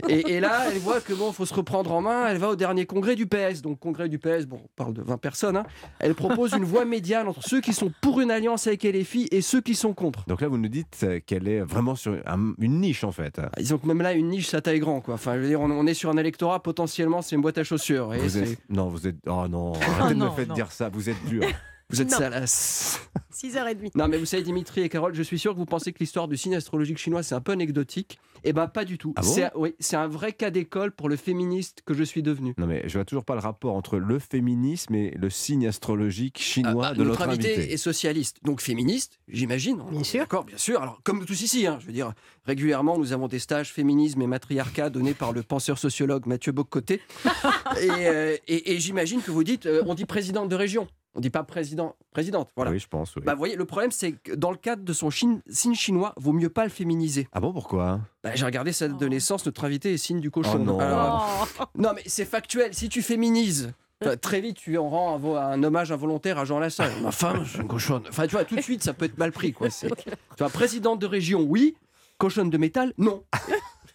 Et, 0.07 0.35
et 0.35 0.40
là, 0.40 0.61
elle 0.72 0.80
voit 0.80 1.02
que 1.02 1.14
bon, 1.14 1.31
faut 1.34 1.45
se 1.45 1.53
reprendre 1.53 1.91
en 1.91 2.02
main. 2.02 2.27
Elle 2.30 2.38
va 2.38 2.49
au 2.49 2.56
dernier 2.56 2.85
congrès 2.85 3.15
du 3.15 3.27
PS. 3.27 3.61
Donc, 3.61 3.77
congrès 3.80 4.07
du 4.10 4.18
PS, 4.18 4.45
bon, 4.48 4.61
on 4.64 4.69
parle 4.76 4.94
de 4.94 5.02
20 5.02 5.18
personnes. 5.18 5.57
hein. 5.57 5.65
Elle 5.99 6.15
propose 6.15 6.53
une 6.53 6.64
voie 6.64 6.85
médiane 6.85 7.27
entre 7.27 7.44
ceux 7.44 7.60
qui 7.61 7.73
sont 7.73 7.91
pour 8.02 8.22
une 8.22 8.31
alliance 8.31 8.68
avec 8.68 8.84
LFI 8.84 9.27
et 9.31 9.41
ceux 9.41 9.60
qui 9.61 9.76
sont 9.76 9.94
contre. 9.94 10.23
Donc 10.27 10.41
là, 10.41 10.48
vous 10.48 10.57
nous 10.57 10.69
dites 10.69 11.02
euh, 11.03 11.19
qu'elle 11.26 11.48
est 11.48 11.60
vraiment 11.60 11.95
sur 11.95 12.14
un- 12.26 12.53
une 12.60 12.80
niche 12.80 13.03
en 13.03 13.11
fait. 13.11 13.41
Ils 13.60 13.73
ont 13.76 13.80
même 13.84 14.02
là 14.02 14.14
une 14.14 14.30
niche, 14.30 14.48
ça 14.48 14.61
taille 14.61 14.80
grand. 14.80 15.02
Quoi. 15.02 15.15
Enfin, 15.15 15.35
je 15.35 15.40
veux 15.41 15.48
dire, 15.48 15.60
on, 15.61 15.69
on 15.69 15.85
est 15.85 15.94
sur 15.94 16.10
un 16.10 16.18
électorat, 16.18 16.64
potentiellement, 16.64 17.22
c'est 17.22 17.35
une 17.35 17.41
boîte 17.41 17.57
à 17.57 17.64
chaussures. 17.65 18.14
Et 18.14 18.19
Vous 18.19 18.30
c'est- 18.30 18.53
êtes... 18.53 18.60
Non, 18.69 18.88
vous 18.88 19.07
êtes. 19.07 19.18
Oh 19.27 19.45
non, 19.49 19.73
arrêtez 19.99 20.15
de 20.15 20.19
me 20.19 20.26
non, 20.26 20.31
faire 20.31 20.48
dire 20.48 20.72
ça. 20.72 20.88
Vous 20.90 21.10
êtes 21.10 21.23
dur. 21.26 21.44
Vous 21.89 22.01
êtes 22.01 22.11
Non. 22.11 22.18
salace. 22.18 22.99
6h30. 23.31 23.91
Non, 23.95 24.07
mais 24.07 24.18
vous 24.18 24.26
savez, 24.26 24.41
Dimitri 24.43 24.81
et 24.81 24.89
Carole, 24.89 25.14
je 25.14 25.22
suis 25.23 25.38
sûr 25.39 25.53
que 25.53 25.57
vous 25.60 25.65
pensez 25.65 25.91
que 25.91 25.99
l'histoire 25.99 26.27
du 26.27 26.38
signe 26.38 26.55
astrologique 26.55 26.97
chinois, 26.97 27.23
c'est 27.23 27.35
un 27.35 27.41
peu 27.41 27.51
anecdotique. 27.51 28.19
Eh 28.45 28.53
ben, 28.53 28.68
pas 28.68 28.84
du 28.85 28.97
tout. 28.97 29.14
Ah 29.15 29.22
bon? 29.22 29.27
C'est 29.27 29.49
oui, 29.55 29.76
un 29.93 30.07
vrai 30.07 30.34
cas 30.34 30.49
d'école 30.49 30.91
pour 30.91 31.07
le 31.10 31.15
féministe 31.15 31.81
que 31.85 31.93
je 31.93 32.03
suis 32.03 32.22
devenu. 32.23 32.53
Non, 32.57 32.68
mais 32.68 32.84
je 32.88 32.93
vois 32.97 33.05
toujours 33.05 33.26
pas 33.26 33.34
le 33.35 33.39
rapport 33.41 33.76
entre 33.76 33.97
le 33.97 34.19
féminisme 34.19 34.95
et 34.95 35.11
le 35.11 35.30
signe 35.30 35.68
astrologique 35.68 36.39
chinois 36.39 36.88
Ah, 36.88 36.93
de 36.93 36.99
notre 37.03 37.10
notre 37.19 37.22
invité, 37.30 37.55
invité. 37.55 37.73
est 37.73 37.77
socialiste, 37.77 38.38
donc 38.43 38.61
féministe, 38.61 39.19
j'imagine. 39.27 39.81
Bien 39.91 40.03
sûr. 40.03 40.19
D'accord, 40.22 40.43
bien 40.45 40.57
sûr. 40.57 40.81
Alors, 40.81 40.99
comme 41.03 41.19
nous 41.19 41.26
tous 41.26 41.41
ici, 41.41 41.68
hein, 41.68 41.77
je 41.81 41.88
veux 41.88 41.93
dire, 41.93 42.14
régulièrement, 42.45 42.97
nous 42.97 43.14
avons 43.14 43.27
des 43.27 43.39
stages 43.39 43.72
féminisme 43.72 44.22
et 44.22 44.27
matriarcat 44.27 44.89
donnés 44.89 45.14
par 45.14 45.31
le 45.31 45.43
penseur 45.43 45.77
sociologue 45.77 46.26
Mathieu 46.27 46.51
Bocoté. 46.51 47.01
et 47.81 47.89
euh, 48.07 48.38
et- 48.47 48.73
et 48.73 48.80
j'imagine 48.80 49.22
que 49.22 49.31
vous 49.31 49.43
dites, 49.43 49.65
euh, 49.65 49.84
on 49.85 49.95
dit 49.95 50.05
présidente 50.05 50.49
de 50.49 50.55
région. 50.55 50.88
On 51.15 51.19
dit 51.19 51.30
pas 51.30 51.44
président, 51.44 51.95
présidente. 52.11 52.49
Voilà. 52.56 52.72
Oui, 52.72 52.80
je 52.80 52.88
pense. 52.88 53.15
oui. 53.15 53.22
Bah, 53.23 53.34
vous 53.34 53.38
voyez, 53.38 53.56
le 53.56 53.65
problème, 53.65 53.91
c'est 53.91 54.14
que 54.14 54.34
dans 54.34 54.49
le 54.52 54.57
cadre 54.57 54.84
de 54.84 54.94
son 54.94 55.10
chine- 55.11 55.41
signe 55.48 55.76
chinois, 55.76 56.14
vaut 56.18 56.31
mieux 56.34 56.49
pas 56.49 56.64
le 56.64 56.72
féminiser. 56.72 57.27
Ah 57.34 57.40
bon, 57.40 57.53
pourquoi? 57.53 57.99
Bah, 58.23 58.31
J'ai 58.34 58.45
regardé 58.45 58.72
sa 58.73 58.88
date 58.88 58.99
de 58.99 59.07
naissance, 59.07 59.45
notre 59.45 59.64
invité 59.65 59.94
est 59.94 59.98
signe 59.98 60.19
du 60.19 60.31
cochon. 60.31 60.53
Oh 60.56 60.57
non. 60.60 60.80
Alors, 60.80 61.48
non, 61.77 61.91
mais 61.95 62.02
c'est 62.07 62.26
factuel. 62.26 62.73
Si 62.73 62.90
tu 62.90 63.02
féminises, 63.03 63.73
très 64.22 64.41
vite, 64.41 64.57
tu 64.57 64.77
en 64.77 64.90
rends 64.90 65.15
un, 65.15 65.18
vo- 65.18 65.35
un 65.35 65.61
hommage 65.64 65.91
involontaire 65.91 66.38
à 66.40 66.45
Jean 66.45 66.57
Lassalle. 66.60 66.91
Ma 67.03 67.11
femme, 67.11 67.45
c'est 67.45 67.60
une 67.60 67.68
cochonne. 67.68 68.03
Enfin, 68.10 68.26
tu 68.26 68.31
vois, 68.35 68.44
tout 68.44 68.56
de 68.56 68.61
suite, 68.61 68.84
ça 68.84 68.94
peut 68.94 69.06
être 69.06 69.18
mal 69.19 69.31
pris. 69.31 69.53
Quoi. 69.53 69.69
C'est- 69.72 69.90
Tu 69.95 70.03
vois, 70.40 70.49
présidente 70.49 70.99
de 70.99 71.06
région, 71.06 71.41
oui. 71.48 71.76
Cochonne 72.18 72.49
de 72.49 72.57
métal, 72.57 72.94
non. 72.98 73.23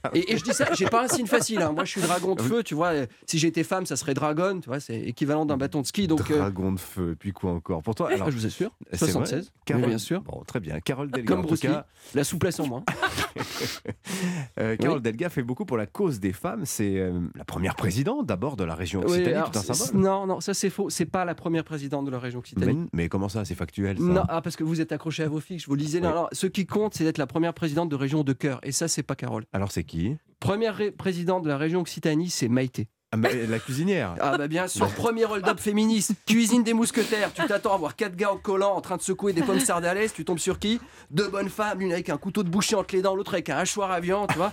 Et, 0.14 0.32
et 0.32 0.38
je 0.38 0.44
dis 0.44 0.52
ça, 0.52 0.68
j'ai 0.74 0.86
pas 0.86 1.04
un 1.04 1.08
signe 1.08 1.26
facile. 1.26 1.60
hein. 1.60 1.72
Moi, 1.72 1.84
je 1.84 1.90
suis 1.90 2.00
dragon 2.00 2.34
de 2.36 2.40
feu, 2.42 2.62
tu 2.62 2.74
vois. 2.74 2.92
Si 3.26 3.38
j'étais 3.38 3.64
femme, 3.64 3.84
ça 3.84 3.96
serait 3.96 4.14
dragon, 4.14 4.60
tu 4.60 4.68
vois. 4.68 4.78
C'est 4.80 5.00
équivalent 5.00 5.44
d'un 5.44 5.56
bâton 5.56 5.80
de 5.82 5.86
ski. 5.86 6.06
Donc, 6.06 6.30
euh, 6.30 6.38
Dragon 6.38 6.72
de 6.72 6.78
feu, 6.80 7.16
puis 7.18 7.32
quoi 7.32 7.50
encore? 7.52 7.82
Pour 7.82 7.94
toi, 7.96 8.08
alors, 8.12 8.30
je 8.30 8.36
vous 8.36 8.46
assure, 8.46 8.70
c'est 8.92 8.98
vrai? 9.00 9.08
76. 9.12 9.52
Carole- 9.64 9.86
bien 9.88 9.98
sûr. 9.98 10.20
Bon, 10.22 10.42
très 10.46 10.60
bien. 10.60 10.78
Carole 10.80 11.10
Delga, 11.10 11.26
Comme 11.34 11.44
en 11.44 11.48
tout 11.48 11.56
cas, 11.56 11.86
la 12.14 12.22
souplesse 12.24 12.60
en 12.60 12.66
moins. 12.68 12.84
euh, 14.60 14.76
Carole 14.76 15.00
Delga 15.02 15.28
fait 15.28 15.42
beaucoup 15.42 15.64
pour 15.64 15.76
la 15.76 15.86
cause 15.86 16.20
des 16.20 16.32
femmes. 16.32 16.64
C'est 16.64 16.98
euh, 16.98 17.20
la 17.34 17.44
première 17.44 17.74
présidente 17.76 18.26
d'abord 18.26 18.56
de 18.56 18.64
la 18.64 18.74
région 18.74 19.00
Occitanie, 19.00 19.34
alors, 19.34 19.50
tout 19.50 19.58
un 19.58 19.62
c'est- 19.62 19.74
symbole. 19.74 20.02
Non, 20.02 20.26
non, 20.26 20.40
ça 20.40 20.54
c'est 20.54 20.70
faux. 20.70 20.90
C'est 20.90 21.06
pas 21.06 21.24
la 21.24 21.34
première 21.34 21.64
présidente 21.64 22.04
de 22.06 22.10
la 22.10 22.18
région 22.18 22.40
Occitanie. 22.40 22.74
Mais, 22.74 22.88
mais 23.04 23.08
comment 23.08 23.28
ça, 23.28 23.44
c'est 23.44 23.54
factuel 23.54 23.96
ça 23.98 24.02
Non, 24.04 24.22
ah, 24.28 24.40
parce 24.42 24.56
que 24.56 24.64
vous 24.64 24.80
êtes 24.80 24.92
accroché 24.92 25.22
à 25.22 25.28
vos 25.28 25.40
fiches, 25.40 25.68
vous 25.68 25.74
lisez. 25.74 26.00
Non, 26.00 26.08
Oui. 26.08 26.14
non, 26.14 26.26
ce 26.32 26.46
qui 26.46 26.66
compte, 26.66 26.94
c'est 26.94 27.04
d'être 27.04 27.18
la 27.18 27.26
première 27.26 27.54
présidente 27.54 27.88
de 27.88 27.96
région 27.96 28.22
de 28.24 28.32
cœur. 28.32 28.60
Et 28.62 28.72
ça, 28.72 28.88
c'est 28.88 29.02
pas 29.02 29.14
Carole. 29.14 29.44
Alors 29.52 29.70
c'est 29.72 29.84
qui? 29.84 30.16
Première 30.40 30.74
ré- 30.76 30.92
présidente 30.92 31.42
de 31.42 31.48
la 31.48 31.56
région 31.58 31.80
Occitanie, 31.80 32.30
c'est 32.30 32.48
Maïté. 32.48 32.88
Ah, 33.10 33.16
mais 33.16 33.46
La 33.46 33.58
cuisinière. 33.58 34.16
Ah 34.20 34.36
bah 34.36 34.48
bien 34.48 34.68
sûr, 34.68 34.86
premier 34.94 35.24
hold-up 35.24 35.58
féministe, 35.58 36.12
cuisine 36.26 36.62
des 36.62 36.74
mousquetaires. 36.74 37.32
Tu 37.32 37.42
t'attends 37.46 37.72
à 37.72 37.78
voir 37.78 37.96
quatre 37.96 38.14
gars 38.16 38.32
au 38.32 38.36
collant 38.36 38.74
en 38.74 38.82
train 38.82 38.98
de 38.98 39.02
secouer 39.02 39.32
des 39.32 39.42
pommes 39.42 39.60
sardalaises. 39.60 40.12
Tu 40.12 40.26
tombes 40.26 40.38
sur 40.38 40.58
qui? 40.58 40.78
Deux 41.10 41.28
bonnes 41.28 41.48
femmes, 41.48 41.78
l'une 41.80 41.92
avec 41.92 42.10
un 42.10 42.18
couteau 42.18 42.42
de 42.42 42.50
boucher 42.50 42.76
entre 42.76 42.94
les 42.94 43.00
dents, 43.00 43.14
l'autre 43.14 43.32
avec 43.32 43.48
un 43.48 43.56
hachoir 43.56 43.90
à 43.90 44.00
viande, 44.00 44.28
tu 44.30 44.36
vois 44.36 44.52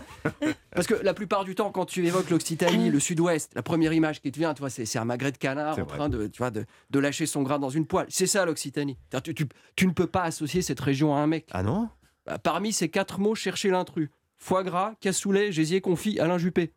Parce 0.73 0.87
que 0.87 0.93
la 0.93 1.13
plupart 1.13 1.43
du 1.43 1.53
temps, 1.53 1.69
quand 1.69 1.85
tu 1.85 2.05
évoques 2.07 2.29
l'Occitanie, 2.29 2.89
le 2.89 2.99
Sud-Ouest, 3.01 3.51
la 3.55 3.61
première 3.61 3.91
image 3.91 4.21
qui 4.21 4.31
te 4.31 4.39
vient, 4.39 4.53
tu 4.53 4.61
vois, 4.61 4.69
c'est 4.69 4.85
c'est 4.85 4.99
un 4.99 5.05
magret 5.05 5.33
de 5.33 5.37
canard 5.37 5.77
en 5.77 5.83
vrai. 5.83 5.97
train 5.97 6.07
de, 6.07 6.27
tu 6.27 6.37
vois, 6.37 6.51
de, 6.51 6.65
de 6.91 6.99
lâcher 6.99 7.25
son 7.25 7.41
grain 7.43 7.59
dans 7.59 7.69
une 7.69 7.85
poêle. 7.85 8.05
C'est 8.09 8.27
ça 8.27 8.45
l'Occitanie. 8.45 8.97
Tu, 9.21 9.33
tu- 9.33 9.47
tu 9.75 9.85
ne 9.85 9.91
peux 9.91 10.07
pas 10.07 10.23
associer 10.23 10.61
cette 10.61 10.79
région 10.79 11.13
à 11.13 11.19
un 11.19 11.27
mec. 11.27 11.45
Ah 11.51 11.61
non? 11.61 11.89
Bah, 12.25 12.37
Parmi 12.37 12.71
ces 12.71 12.87
quatre 12.87 13.19
mots, 13.19 13.35
cherchez 13.35 13.69
l'intrus. 13.69 14.09
Foie 14.37 14.63
gras, 14.63 14.93
cassoulet, 15.01 15.51
gésier 15.51 15.81
confit, 15.81 16.19
Alain 16.21 16.37
Juppé. 16.37 16.71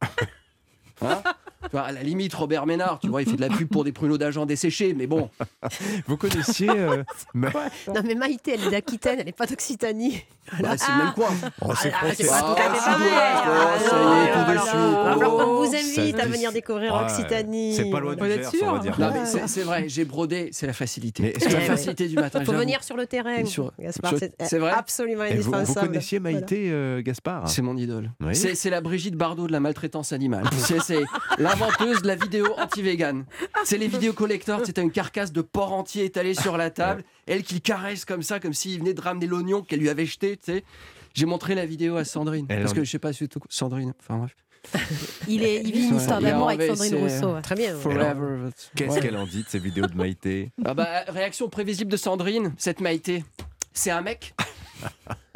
Hein? 1.03 1.23
Tu 1.65 1.69
vois, 1.73 1.83
à 1.83 1.93
la 1.93 2.03
limite, 2.03 2.33
Robert 2.35 2.67
Ménard, 2.67 2.99
tu 3.01 3.09
vois, 3.09 3.23
il 3.23 3.29
fait 3.29 3.37
de 3.37 3.41
la 3.41 3.49
pub 3.49 3.69
pour 3.69 3.83
des 3.85 3.93
pruneaux 3.93 4.17
d'agents 4.19 4.47
desséchés, 4.47 4.95
mais 4.95 5.07
bon. 5.07 5.29
Vous 6.07 6.17
connaissiez 6.17 6.71
euh, 6.71 7.03
Ma- 7.35 7.51
Non, 7.89 8.03
mais 8.05 8.15
Maïté, 8.15 8.53
elle 8.55 8.65
est 8.67 8.71
d'Aquitaine, 8.71 9.17
elle 9.19 9.27
n'est 9.27 9.33
pas 9.33 9.47
d'Occitanie. 9.47 10.23
Bah, 10.63 10.79
c'est 10.79 10.91
le 10.93 10.99
même 11.05 11.13
coin. 11.13 11.29
Oh, 11.61 11.73
c'est 11.77 11.93
Ah, 11.93 11.99
français. 12.07 12.15
c'est 12.23 12.27
pas 12.27 12.41
tout 12.41 12.53
à 12.53 12.57
fait 12.57 12.63
Ah, 12.63 12.95
pareil. 12.95 13.81
sud-ouest, 13.81 13.91
ça 13.91 13.97
y 13.97 14.25
est, 14.25 14.33
tout 14.33 14.39
voilà. 14.47 14.61
dessus. 14.61 14.77
Il 14.77 14.95
va 14.95 15.13
falloir 15.19 15.45
qu'on 15.47 15.55
vous 15.57 15.75
invite 15.77 16.21
à 16.21 16.27
venir 16.27 16.53
découvrir 16.53 16.95
Occitanie. 16.95 17.75
C'est 17.75 17.91
pas 17.91 18.01
loin 18.01 18.15
du 18.15 18.21
Vous 18.23 18.27
êtes 18.31 18.41
Gers, 18.43 18.51
sûr 18.51 18.67
on 18.69 18.73
va 18.73 18.79
dire. 18.79 18.99
Non, 18.99 19.11
mais 19.13 19.27
c'est 19.27 19.47
c'est 19.47 19.63
vrai, 19.63 19.85
j'ai 19.89 20.05
brodé, 20.07 20.49
c'est 20.53 20.67
la 20.67 20.73
facilité. 20.73 21.23
Mais 21.23 21.35
C'est 21.39 21.51
la 21.53 21.61
facilité 21.61 22.09
du 22.09 22.15
matin. 22.15 22.41
J'avoue. 22.45 22.59
venir 22.59 22.83
sur 22.83 22.97
le 22.97 23.07
terrain. 23.07 23.35
Et 23.37 23.45
sur- 23.45 23.73
Gaspard, 23.79 24.11
sur- 24.11 24.19
c'est 24.21 24.33
c'est 24.47 24.59
vrai 24.59 24.71
absolument 24.75 25.25
Et 25.25 25.37
vous, 25.37 25.55
indispensable. 25.55 25.81
vous 25.81 25.87
connaissiez 25.93 26.19
Maïté 26.21 26.71
euh, 26.71 27.03
Gaspard? 27.03 27.47
C'est 27.49 27.61
mon 27.63 27.77
idole. 27.77 28.11
C'est 28.33 28.71
la 28.71 28.81
Brigitte 28.81 29.17
Bardot 29.17 29.49
de 29.49 29.53
la 29.53 29.61
maltraitance 29.61 30.13
animale. 30.15 30.45
C'est 30.57 30.81
c'est 30.81 31.03
l'inventeuse 31.49 32.03
de 32.03 32.07
la 32.07 32.15
vidéo 32.15 32.47
anti-vegan. 32.59 33.25
C'est 33.65 33.79
les 33.79 33.89
vidéos 33.89 34.13
collecteurs. 34.13 34.61
C'est 34.65 34.79
une 34.79 34.91
carcasse 34.91 35.33
de 35.33 35.41
porc 35.43 35.73
entier 35.73 36.05
étalée 36.05 36.35
sur 36.35 36.57
la 36.57 36.71
table. 36.71 37.05
Elle 37.27 37.43
qui 37.43 37.55
le 37.55 37.61
caresse 37.61 38.05
comme 38.05 38.23
ça, 38.23 38.41
comme 38.41 38.53
s'il 38.55 38.79
venait 38.79 38.95
de 38.95 39.01
ramener 39.01 39.27
l'oignon 39.27 39.63
qu'elle 39.63 39.81
lui 39.81 39.89
avait 39.89 40.07
jeté. 40.07 40.37
tu 40.37 40.53
sais. 40.53 40.65
J'ai 41.15 41.27
montré 41.27 41.55
la 41.55 41.67
vidéo 41.67 41.97
à 41.97 42.05
Sandrine. 42.05 42.47
Elle 42.49 42.61
parce 42.61 42.73
en- 42.73 42.77
que 42.77 42.85
je 42.85 42.91
sais 42.91 42.99
pas 42.99 43.13
si 43.13 43.27
Sandrine. 43.49 43.93
Enfin 44.01 44.19
bref. 44.19 44.35
Il, 45.29 45.45
est, 45.45 45.63
il 45.63 45.73
vit 45.73 45.89
une 45.89 45.97
histoire 45.97 46.21
d'amour 46.21 46.49
avec 46.51 46.63
Sandrine 46.63 46.97
Rousseau. 46.97 47.41
Très 47.43 47.55
bien. 47.55 47.75
Forever. 47.77 48.51
Qu'est-ce 48.75 48.99
qu'elle 48.99 49.17
en 49.17 49.25
dit 49.27 49.43
de 49.45 49.49
ces 49.49 49.59
vidéos 49.61 49.87
de 49.87 49.95
Maïté? 49.97 50.51
Ah 50.65 50.75
bah, 50.75 51.05
réaction 51.09 51.49
prévisible 51.49 51.91
de 51.91 51.97
Sandrine, 51.97 52.53
cette 52.59 52.81
Maïté. 52.81 53.25
C'est 53.73 53.91
un 53.93 54.03
mec. 54.03 54.35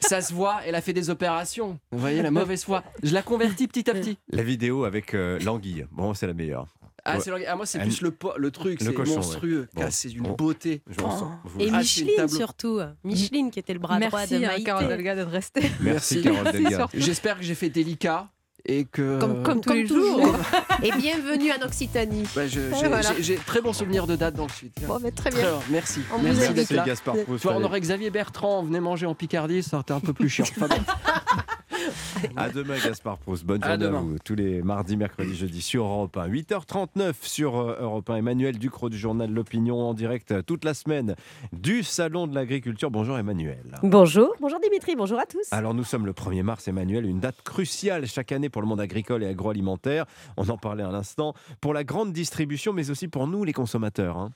Ça 0.00 0.20
se 0.20 0.32
voit, 0.32 0.60
elle 0.66 0.74
a 0.74 0.80
fait 0.80 0.92
des 0.92 1.10
opérations. 1.10 1.78
Vous 1.92 1.98
voyez 1.98 2.22
la 2.22 2.30
mauvaise 2.30 2.64
foi. 2.64 2.82
Je 3.02 3.12
la 3.14 3.22
convertis 3.22 3.66
petit 3.68 3.88
à 3.90 3.94
petit. 3.94 4.18
La 4.30 4.42
vidéo 4.42 4.84
avec 4.84 5.14
euh, 5.14 5.38
l'anguille. 5.40 5.86
Bon, 5.92 6.14
c'est 6.14 6.26
la 6.26 6.34
meilleure. 6.34 6.66
Ah, 7.08 7.14
Ouais. 7.16 7.20
c'est 7.20 7.30
le- 7.30 7.48
ah, 7.48 7.54
moi, 7.54 7.66
c'est 7.66 7.78
plus 7.78 8.00
le, 8.00 8.50
truc, 8.50 8.80
c'est 8.80 8.96
monstrueux. 8.98 9.60
ouais. 9.60 9.66
Bon. 9.74 9.82
Ah, 9.86 9.90
c'est 9.92 10.12
Bon. 10.16 10.32
beauté. 10.32 10.82
Vous 10.86 11.60
Et 11.60 11.68
une 11.68 11.76
Micheline 11.76 12.26
surtout. 12.28 12.80
Micheline 13.04 13.50
qui 13.52 13.60
était 13.60 13.74
le 13.74 13.78
bras 13.78 14.00
droit 14.00 14.10
Merci 14.20 14.40
de 14.40 14.44
à 14.44 14.48
Maïté. 14.48 14.64
Carole 14.64 14.88
Delga 14.88 15.14
d'être 15.14 15.30
restée. 15.30 15.70
Merci, 15.80 16.22
Carole 16.22 16.50
Delga. 16.50 16.88
J'espère 16.94 17.36
que 17.38 17.44
j'ai 17.44 17.54
fait 17.54 17.70
délicat 17.70 18.28
et 18.66 18.84
que. 18.84 19.18
Comme, 19.18 19.42
comme 19.42 19.60
tous 19.60 19.72
les 19.72 19.86
jours. 19.86 20.36
Et 20.82 20.90
bienvenue 20.92 21.50
en 21.52 21.64
Occitanie. 21.64 22.24
J'ai 22.46 22.68
voilà. 22.68 23.02
très 23.46 23.60
bon 23.60 23.72
souvenir 23.72 24.06
de 24.06 24.16
date 24.16 24.34
dans 24.34 24.46
le 24.46 24.52
sud. 24.52 24.70
Bon, 24.86 24.98
mais 25.02 25.10
très 25.10 25.30
bien. 25.30 25.46
merci. 25.70 26.00
On 26.12 26.18
merci 26.18 26.74
là. 26.74 26.84
Gaspard 26.84 27.16
vois, 27.26 27.54
on 27.54 27.64
aurait 27.64 27.80
Xavier 27.80 28.10
Bertrand, 28.10 28.62
venez 28.62 28.80
manger 28.80 29.06
en 29.06 29.14
Picardie, 29.14 29.62
ça 29.62 29.76
aurait 29.76 29.82
été 29.82 29.92
un 29.94 30.00
peu 30.00 30.12
plus 30.12 30.28
chiant. 30.28 30.44
À 32.36 32.48
demain, 32.50 32.76
Gaspard 32.82 33.18
Proust. 33.18 33.44
Bonne 33.44 33.62
À 33.62 33.70
journée 33.78 33.86
à, 33.96 34.00
vous. 34.00 34.16
Tous 34.24 34.34
les 34.34 34.62
mardis, 34.62 34.96
mercredis, 34.96 35.34
jeudis 35.36 35.62
sur 35.62 35.84
Europe 35.84 36.16
1. 36.16 36.28
8h39 36.28 37.12
sur 37.22 37.56
euh, 37.56 37.76
Europe 37.80 38.08
1. 38.10 38.16
Emmanuel 38.16 38.58
Ducrot 38.58 38.88
du 38.88 38.98
journal 38.98 39.30
L'Opinion 39.30 39.80
en 39.88 39.94
direct 39.94 40.32
euh, 40.32 40.42
toute 40.42 40.64
la 40.64 40.74
semaine 40.74 41.14
du 41.52 41.82
Salon 41.82 42.26
de 42.26 42.34
l'Agriculture. 42.34 42.90
Bonjour 42.90 43.18
Emmanuel. 43.18 43.64
Bonjour. 43.82 44.34
Bonjour 44.40 44.60
Dimitri, 44.60 44.96
bonjour 44.96 45.18
à 45.18 45.26
tous. 45.26 45.52
Alors 45.52 45.74
nous 45.74 45.84
sommes 45.84 46.06
le 46.06 46.12
1er 46.12 46.42
mars, 46.42 46.66
Emmanuel, 46.68 47.06
une 47.06 47.20
date 47.20 47.42
cruciale 47.42 48.06
chaque 48.06 48.32
année 48.32 48.48
pour 48.48 48.62
le 48.62 48.68
monde 48.68 48.80
agricole 48.80 49.22
et 49.22 49.26
agroalimentaire. 49.28 50.06
On 50.36 50.48
en 50.48 50.56
parlait 50.58 50.82
à 50.84 50.90
l'instant. 50.90 51.34
Pour 51.60 51.74
la 51.74 51.84
grande 51.84 52.12
distribution, 52.12 52.72
mais 52.72 52.90
aussi 52.90 53.08
pour 53.08 53.26
nous, 53.26 53.44
les 53.44 53.52
consommateurs. 53.52 54.16
hein. 54.16 54.30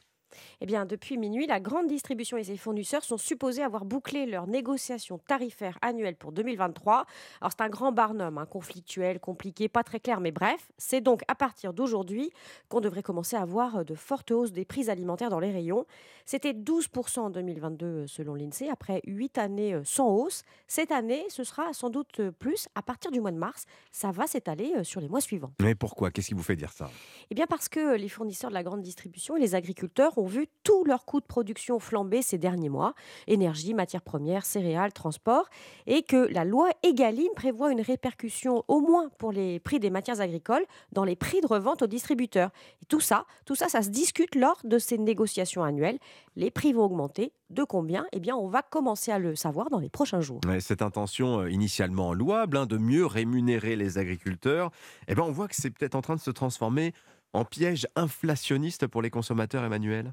Eh 0.62 0.66
bien, 0.66 0.84
depuis 0.84 1.16
minuit, 1.16 1.46
la 1.46 1.58
grande 1.58 1.86
distribution 1.86 2.36
et 2.36 2.44
ses 2.44 2.58
fournisseurs 2.58 3.02
sont 3.02 3.16
supposés 3.16 3.62
avoir 3.62 3.86
bouclé 3.86 4.26
leurs 4.26 4.46
négociations 4.46 5.16
tarifaires 5.16 5.78
annuelles 5.80 6.16
pour 6.16 6.32
2023. 6.32 7.06
Alors, 7.40 7.50
c'est 7.50 7.62
un 7.62 7.70
grand 7.70 7.92
barnum, 7.92 8.36
un 8.36 8.44
conflictuel, 8.44 9.20
compliqué, 9.20 9.70
pas 9.70 9.82
très 9.82 10.00
clair, 10.00 10.20
mais 10.20 10.32
bref, 10.32 10.68
c'est 10.76 11.00
donc 11.00 11.22
à 11.28 11.34
partir 11.34 11.72
d'aujourd'hui 11.72 12.30
qu'on 12.68 12.80
devrait 12.80 13.02
commencer 13.02 13.36
à 13.36 13.44
voir 13.46 13.86
de 13.86 13.94
fortes 13.94 14.32
hausses 14.32 14.52
des 14.52 14.66
prix 14.66 14.90
alimentaires 14.90 15.30
dans 15.30 15.40
les 15.40 15.50
rayons. 15.50 15.86
C'était 16.26 16.52
12% 16.52 17.20
en 17.20 17.30
2022 17.30 18.06
selon 18.06 18.34
l'INSEE, 18.34 18.68
après 18.68 19.00
8 19.06 19.38
années 19.38 19.80
sans 19.84 20.14
hausse. 20.14 20.42
Cette 20.68 20.92
année, 20.92 21.24
ce 21.30 21.42
sera 21.42 21.72
sans 21.72 21.88
doute 21.88 22.20
plus 22.38 22.68
à 22.74 22.82
partir 22.82 23.10
du 23.10 23.20
mois 23.20 23.32
de 23.32 23.38
mars. 23.38 23.64
Ça 23.92 24.10
va 24.10 24.26
s'étaler 24.26 24.84
sur 24.84 25.00
les 25.00 25.08
mois 25.08 25.22
suivants. 25.22 25.52
Mais 25.58 25.74
pourquoi? 25.74 26.10
Qu'est-ce 26.10 26.28
qui 26.28 26.34
vous 26.34 26.42
fait 26.42 26.54
dire 26.54 26.70
ça? 26.70 26.90
Eh 27.30 27.34
bien 27.34 27.46
parce 27.46 27.70
que 27.70 27.96
les 27.96 28.10
fournisseurs 28.10 28.50
de 28.50 28.54
la 28.54 28.62
grande 28.62 28.82
distribution 28.82 29.38
et 29.38 29.40
les 29.40 29.54
agriculteurs 29.54 30.18
ont 30.18 30.26
vu 30.26 30.48
tous 30.62 30.84
leurs 30.84 31.04
coûts 31.04 31.20
de 31.20 31.26
production 31.26 31.78
flamber 31.78 32.22
ces 32.22 32.38
derniers 32.38 32.68
mois, 32.68 32.94
énergie, 33.26 33.74
matières 33.74 34.02
premières, 34.02 34.44
céréales, 34.44 34.92
transport, 34.92 35.48
et 35.86 36.02
que 36.02 36.28
la 36.32 36.44
loi 36.44 36.68
Egalim 36.82 37.28
prévoit 37.34 37.72
une 37.72 37.80
répercussion 37.80 38.64
au 38.68 38.80
moins 38.80 39.08
pour 39.18 39.32
les 39.32 39.58
prix 39.60 39.80
des 39.80 39.90
matières 39.90 40.20
agricoles 40.20 40.64
dans 40.92 41.04
les 41.04 41.16
prix 41.16 41.40
de 41.40 41.46
revente 41.46 41.82
aux 41.82 41.86
distributeurs. 41.86 42.50
Et 42.82 42.86
tout 42.86 43.00
ça, 43.00 43.26
tout 43.46 43.54
ça, 43.54 43.68
ça 43.68 43.82
se 43.82 43.88
discute 43.88 44.34
lors 44.34 44.60
de 44.64 44.78
ces 44.78 44.98
négociations 44.98 45.64
annuelles. 45.64 45.98
Les 46.36 46.50
prix 46.50 46.72
vont 46.72 46.84
augmenter. 46.84 47.32
De 47.50 47.64
combien? 47.64 48.06
Eh 48.12 48.20
bien, 48.20 48.36
on 48.36 48.46
va 48.46 48.62
commencer 48.62 49.10
à 49.10 49.18
le 49.18 49.34
savoir 49.34 49.70
dans 49.70 49.80
les 49.80 49.88
prochains 49.88 50.20
jours. 50.20 50.40
cette 50.60 50.82
intention 50.82 51.40
euh, 51.40 51.50
initialement 51.50 52.12
louable 52.12 52.56
hein, 52.56 52.66
de 52.66 52.78
mieux 52.78 53.04
rémunérer 53.06 53.74
les 53.74 53.98
agriculteurs, 53.98 54.70
eh 55.08 55.16
ben, 55.16 55.24
on 55.24 55.32
voit 55.32 55.48
que 55.48 55.56
c'est 55.56 55.70
peut-être 55.70 55.96
en 55.96 56.00
train 56.00 56.14
de 56.14 56.20
se 56.20 56.30
transformer 56.30 56.92
en 57.32 57.44
piège 57.44 57.88
inflationniste 57.96 58.86
pour 58.86 59.02
les 59.02 59.10
consommateurs, 59.10 59.64
Emmanuel 59.64 60.12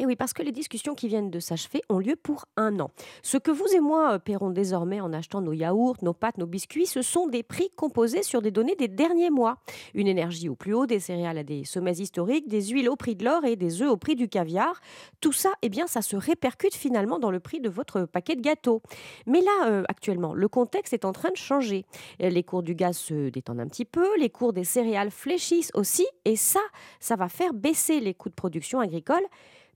et 0.00 0.06
oui, 0.06 0.16
parce 0.16 0.32
que 0.32 0.42
les 0.42 0.50
discussions 0.50 0.94
qui 0.94 1.08
viennent 1.08 1.30
de 1.30 1.40
s'achever 1.40 1.82
ont 1.90 1.98
lieu 1.98 2.16
pour 2.16 2.46
un 2.56 2.80
an. 2.80 2.90
Ce 3.22 3.36
que 3.36 3.50
vous 3.50 3.66
et 3.74 3.80
moi 3.80 4.14
euh, 4.14 4.18
paierons 4.18 4.48
désormais 4.48 5.02
en 5.02 5.12
achetant 5.12 5.42
nos 5.42 5.52
yaourts, 5.52 5.98
nos 6.00 6.14
pâtes, 6.14 6.38
nos 6.38 6.46
biscuits, 6.46 6.86
ce 6.86 7.02
sont 7.02 7.26
des 7.26 7.42
prix 7.42 7.68
composés 7.76 8.22
sur 8.22 8.40
des 8.40 8.50
données 8.50 8.76
des 8.76 8.88
derniers 8.88 9.28
mois. 9.28 9.58
Une 9.92 10.06
énergie 10.06 10.48
au 10.48 10.54
plus 10.54 10.72
haut, 10.72 10.86
des 10.86 11.00
céréales 11.00 11.36
à 11.36 11.42
des 11.42 11.64
sommets 11.64 11.98
historiques, 11.98 12.48
des 12.48 12.68
huiles 12.68 12.88
au 12.88 12.96
prix 12.96 13.14
de 13.14 13.26
l'or 13.26 13.44
et 13.44 13.56
des 13.56 13.82
œufs 13.82 13.90
au 13.90 13.98
prix 13.98 14.16
du 14.16 14.26
caviar. 14.26 14.80
Tout 15.20 15.32
ça, 15.32 15.50
eh 15.60 15.68
bien, 15.68 15.86
ça 15.86 16.00
se 16.00 16.16
répercute 16.16 16.74
finalement 16.74 17.18
dans 17.18 17.30
le 17.30 17.38
prix 17.38 17.60
de 17.60 17.68
votre 17.68 18.06
paquet 18.06 18.36
de 18.36 18.40
gâteaux. 18.40 18.80
Mais 19.26 19.42
là, 19.42 19.66
euh, 19.66 19.84
actuellement, 19.88 20.32
le 20.32 20.48
contexte 20.48 20.94
est 20.94 21.04
en 21.04 21.12
train 21.12 21.30
de 21.30 21.36
changer. 21.36 21.84
Les 22.20 22.42
cours 22.42 22.62
du 22.62 22.74
gaz 22.74 22.96
se 22.96 23.28
détendent 23.28 23.60
un 23.60 23.68
petit 23.68 23.84
peu, 23.84 24.08
les 24.18 24.30
cours 24.30 24.54
des 24.54 24.64
céréales 24.64 25.10
fléchissent 25.10 25.72
aussi, 25.74 26.06
et 26.24 26.36
ça, 26.36 26.60
ça 27.00 27.16
va 27.16 27.28
faire 27.28 27.52
baisser 27.52 28.00
les 28.00 28.14
coûts 28.14 28.30
de 28.30 28.34
production 28.34 28.80
agricole. 28.80 29.22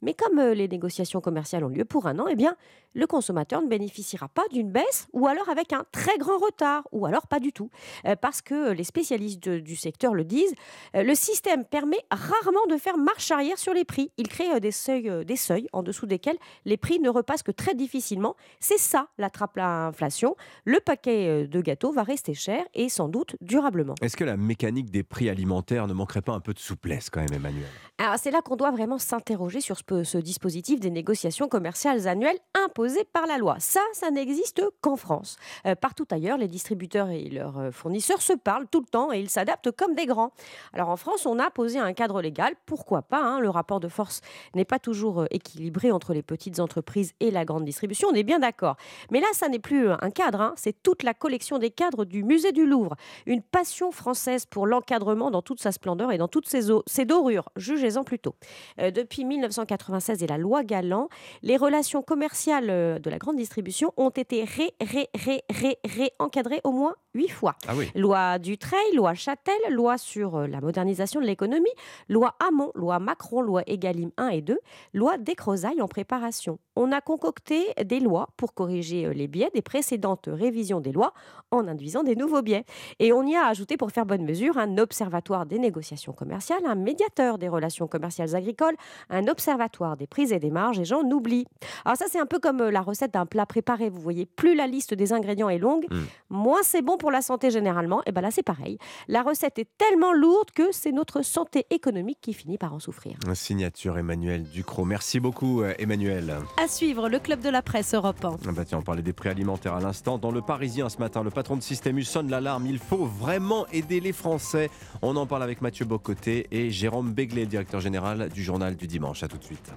Mais 0.02 0.14
comme 0.14 0.38
euh, 0.38 0.54
les 0.54 0.68
négociations 0.68 1.20
commerciales 1.20 1.64
ont 1.64 1.68
lieu 1.68 1.84
pour 1.84 2.06
un 2.06 2.18
an, 2.18 2.26
eh 2.28 2.36
bien, 2.36 2.56
le 2.94 3.06
consommateur 3.06 3.62
ne 3.62 3.68
bénéficiera 3.68 4.28
pas 4.28 4.44
d'une 4.50 4.70
baisse 4.70 5.08
ou 5.12 5.26
alors 5.26 5.48
avec 5.48 5.72
un 5.72 5.84
très 5.92 6.16
grand 6.18 6.38
retard 6.38 6.86
ou 6.92 7.06
alors 7.06 7.26
pas 7.26 7.40
du 7.40 7.52
tout. 7.52 7.70
Euh, 8.06 8.16
parce 8.16 8.40
que 8.40 8.72
les 8.72 8.84
spécialistes 8.84 9.48
du 9.48 9.76
secteur 9.76 10.14
le 10.14 10.24
disent, 10.24 10.54
euh, 10.94 11.02
le 11.02 11.14
système 11.14 11.64
permet 11.64 11.98
rarement 12.10 12.66
de 12.68 12.76
faire 12.76 12.96
marche 12.96 13.30
arrière 13.30 13.58
sur 13.58 13.74
les 13.74 13.84
prix. 13.84 14.10
Il 14.16 14.28
crée 14.28 14.60
des 14.60 14.70
seuils, 14.70 15.24
des 15.24 15.36
seuils 15.36 15.68
en 15.72 15.82
dessous 15.82 16.06
desquels 16.06 16.38
les 16.64 16.76
prix 16.76 17.00
ne 17.00 17.08
repassent 17.08 17.42
que 17.42 17.52
très 17.52 17.74
difficilement. 17.74 18.36
C'est 18.60 18.78
ça 18.78 19.08
la 19.18 19.30
trappe 19.30 19.58
à 19.58 19.86
inflation. 19.86 20.36
Le 20.64 20.80
paquet 20.80 21.46
de 21.46 21.60
gâteaux 21.60 21.92
va 21.92 22.02
rester 22.02 22.34
cher 22.34 22.64
et 22.74 22.88
sans 22.88 23.08
doute 23.08 23.36
durablement. 23.40 23.94
Est-ce 24.00 24.16
que 24.16 24.24
la 24.24 24.36
mécanique 24.36 24.90
des 24.90 25.02
prix 25.02 25.28
alimentaires 25.28 25.86
ne 25.86 25.94
manquerait 25.94 26.22
pas 26.22 26.32
un 26.32 26.40
peu 26.40 26.54
de 26.54 26.58
souplesse 26.58 27.10
quand 27.10 27.20
même, 27.20 27.34
Emmanuel? 27.34 27.66
Alors 27.98 28.18
c'est 28.18 28.30
là 28.30 28.42
qu'on 28.42 28.56
doit 28.56 28.70
vraiment 28.70 28.98
s'interroger 28.98 29.60
sur 29.60 29.76
ce 29.78 30.04
ce 30.04 30.18
dispositif 30.18 30.80
des 30.80 30.90
négociations 30.90 31.48
commerciales 31.48 32.06
annuelles 32.08 32.38
imposées 32.54 32.83
par 33.12 33.26
la 33.26 33.38
loi. 33.38 33.56
Ça, 33.58 33.80
ça 33.92 34.10
n'existe 34.10 34.62
qu'en 34.80 34.96
France. 34.96 35.36
Euh, 35.66 35.74
partout 35.74 36.06
ailleurs, 36.10 36.36
les 36.36 36.48
distributeurs 36.48 37.08
et 37.10 37.24
leurs 37.30 37.58
euh, 37.58 37.70
fournisseurs 37.70 38.22
se 38.22 38.32
parlent 38.32 38.66
tout 38.70 38.80
le 38.80 38.86
temps 38.86 39.12
et 39.12 39.20
ils 39.20 39.30
s'adaptent 39.30 39.70
comme 39.70 39.94
des 39.94 40.06
grands. 40.06 40.32
Alors 40.72 40.88
en 40.88 40.96
France, 40.96 41.26
on 41.26 41.38
a 41.38 41.50
posé 41.50 41.78
un 41.78 41.92
cadre 41.92 42.20
légal, 42.20 42.54
pourquoi 42.66 43.02
pas 43.02 43.22
hein, 43.22 43.40
Le 43.40 43.48
rapport 43.50 43.80
de 43.80 43.88
force 43.88 44.20
n'est 44.54 44.64
pas 44.64 44.78
toujours 44.78 45.22
euh, 45.22 45.26
équilibré 45.30 45.92
entre 45.92 46.12
les 46.14 46.22
petites 46.22 46.60
entreprises 46.60 47.14
et 47.20 47.30
la 47.30 47.44
grande 47.44 47.64
distribution, 47.64 48.08
on 48.10 48.14
est 48.14 48.22
bien 48.22 48.38
d'accord. 48.38 48.76
Mais 49.10 49.20
là, 49.20 49.26
ça 49.32 49.48
n'est 49.48 49.58
plus 49.58 49.88
un 49.90 50.10
cadre, 50.10 50.40
hein, 50.40 50.54
c'est 50.56 50.82
toute 50.82 51.02
la 51.02 51.14
collection 51.14 51.58
des 51.58 51.70
cadres 51.70 52.04
du 52.04 52.22
musée 52.22 52.52
du 52.52 52.66
Louvre. 52.66 52.96
Une 53.26 53.42
passion 53.42 53.92
française 53.92 54.46
pour 54.46 54.66
l'encadrement 54.66 55.30
dans 55.30 55.42
toute 55.42 55.60
sa 55.60 55.72
splendeur 55.72 56.12
et 56.12 56.18
dans 56.18 56.28
toutes 56.28 56.48
ses, 56.48 57.04
dorures. 57.04 57.48
Jugez-en 57.56 58.04
plutôt. 58.04 58.34
depuis 58.78 59.24
1980, 59.24 59.98
et 60.20 60.26
la 60.26 60.38
loi 60.38 60.64
Galland, 60.64 61.08
les 61.42 61.56
relations 61.56 62.02
commerciales 62.02 62.70
euh, 62.74 62.98
de 62.98 63.10
la 63.10 63.18
grande 63.18 63.36
distribution 63.36 63.92
ont 63.96 64.10
été 64.10 64.44
ré, 64.44 64.72
ré, 64.80 65.08
ré, 65.14 65.42
ré, 65.50 65.78
ré 65.84 66.12
encadrées 66.18 66.60
au 66.64 66.72
moins 66.72 66.94
huit 67.14 67.28
fois. 67.28 67.54
Ah 67.68 67.72
loi 67.94 68.38
Dutreil, 68.38 68.94
loi 68.94 69.14
Châtel, 69.14 69.54
loi 69.70 69.98
sur 69.98 70.36
euh, 70.36 70.46
la 70.46 70.60
modernisation 70.60 71.20
de 71.20 71.26
l'économie, 71.26 71.70
loi 72.08 72.34
Hamon, 72.40 72.72
loi 72.74 72.98
Macron, 72.98 73.40
loi 73.40 73.62
Egalim 73.66 74.10
1 74.16 74.28
et 74.28 74.42
2, 74.42 74.58
loi 74.92 75.16
Descrozailles 75.18 75.80
en 75.80 75.88
préparation. 75.88 76.58
On 76.76 76.90
a 76.90 77.00
concocté 77.00 77.66
des 77.84 78.00
lois 78.00 78.30
pour 78.36 78.52
corriger 78.52 79.06
euh, 79.06 79.12
les 79.12 79.28
biais 79.28 79.50
des 79.54 79.62
précédentes 79.62 80.28
révisions 80.30 80.80
des 80.80 80.92
lois 80.92 81.14
en 81.52 81.68
induisant 81.68 82.02
des 82.02 82.16
nouveaux 82.16 82.42
biais. 82.42 82.64
Et 82.98 83.12
on 83.12 83.24
y 83.24 83.36
a 83.36 83.46
ajouté, 83.46 83.76
pour 83.76 83.92
faire 83.92 84.06
bonne 84.06 84.24
mesure, 84.24 84.58
un 84.58 84.78
observatoire 84.78 85.46
des 85.46 85.60
négociations 85.60 86.12
commerciales, 86.12 86.66
un 86.66 86.74
médiateur 86.74 87.38
des 87.38 87.48
relations 87.48 87.86
commerciales 87.86 88.34
agricoles, 88.34 88.74
un 89.08 89.28
observatoire 89.28 89.96
des 89.96 90.08
prises 90.08 90.32
et 90.32 90.40
des 90.40 90.50
marges 90.50 90.80
et 90.80 90.84
j'en 90.84 91.02
oublie. 91.10 91.46
Alors 91.84 91.96
ça 91.96 92.06
c'est 92.08 92.18
un 92.18 92.26
peu 92.26 92.38
comme 92.38 92.63
la 92.70 92.82
recette 92.82 93.14
d'un 93.14 93.26
plat 93.26 93.46
préparé, 93.46 93.88
vous 93.88 94.00
voyez, 94.00 94.26
plus 94.26 94.54
la 94.54 94.66
liste 94.66 94.94
des 94.94 95.12
ingrédients 95.12 95.48
est 95.48 95.58
longue, 95.58 95.86
mm. 95.90 96.02
moins 96.30 96.62
c'est 96.62 96.82
bon 96.82 96.96
pour 96.96 97.10
la 97.10 97.22
santé 97.22 97.50
généralement, 97.50 98.02
et 98.06 98.12
bien 98.12 98.22
là 98.22 98.30
c'est 98.30 98.42
pareil. 98.42 98.78
La 99.08 99.22
recette 99.22 99.58
est 99.58 99.68
tellement 99.78 100.12
lourde 100.12 100.50
que 100.54 100.72
c'est 100.72 100.92
notre 100.92 101.22
santé 101.22 101.66
économique 101.70 102.18
qui 102.20 102.32
finit 102.32 102.58
par 102.58 102.74
en 102.74 102.78
souffrir. 102.78 103.16
Signature 103.34 103.98
Emmanuel 103.98 104.44
Ducrot. 104.44 104.84
Merci 104.84 105.20
beaucoup 105.20 105.62
euh, 105.62 105.74
Emmanuel. 105.78 106.36
À 106.62 106.68
suivre, 106.68 107.08
le 107.08 107.18
club 107.18 107.40
de 107.40 107.48
la 107.48 107.62
presse 107.62 107.94
Europe 107.94 108.24
1. 108.24 108.36
Ah 108.46 108.52
bah 108.52 108.64
tiens, 108.64 108.78
on 108.78 108.82
parlait 108.82 109.02
des 109.02 109.12
prix 109.12 109.28
alimentaires 109.28 109.74
à 109.74 109.80
l'instant. 109.80 110.18
Dans 110.18 110.30
le 110.30 110.42
Parisien 110.42 110.88
ce 110.88 110.98
matin, 110.98 111.22
le 111.22 111.30
patron 111.30 111.56
de 111.56 111.62
Système 111.62 111.98
U 111.98 112.04
sonne 112.04 112.30
l'alarme. 112.30 112.66
Il 112.66 112.78
faut 112.78 113.04
vraiment 113.04 113.66
aider 113.72 114.00
les 114.00 114.12
Français. 114.12 114.70
On 115.02 115.16
en 115.16 115.26
parle 115.26 115.42
avec 115.42 115.60
Mathieu 115.60 115.84
Bocoté 115.84 116.46
et 116.50 116.70
Jérôme 116.70 117.12
Béglé, 117.12 117.46
directeur 117.46 117.80
général 117.80 118.28
du 118.28 118.42
journal 118.42 118.76
du 118.76 118.86
dimanche. 118.86 119.22
À 119.22 119.28
tout 119.28 119.38
de 119.38 119.44
suite. 119.44 119.72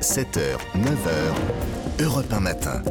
7h, 0.00 0.58
9h, 0.76 2.02
Europe 2.12 2.30
1 2.30 2.40
matin. 2.40 2.82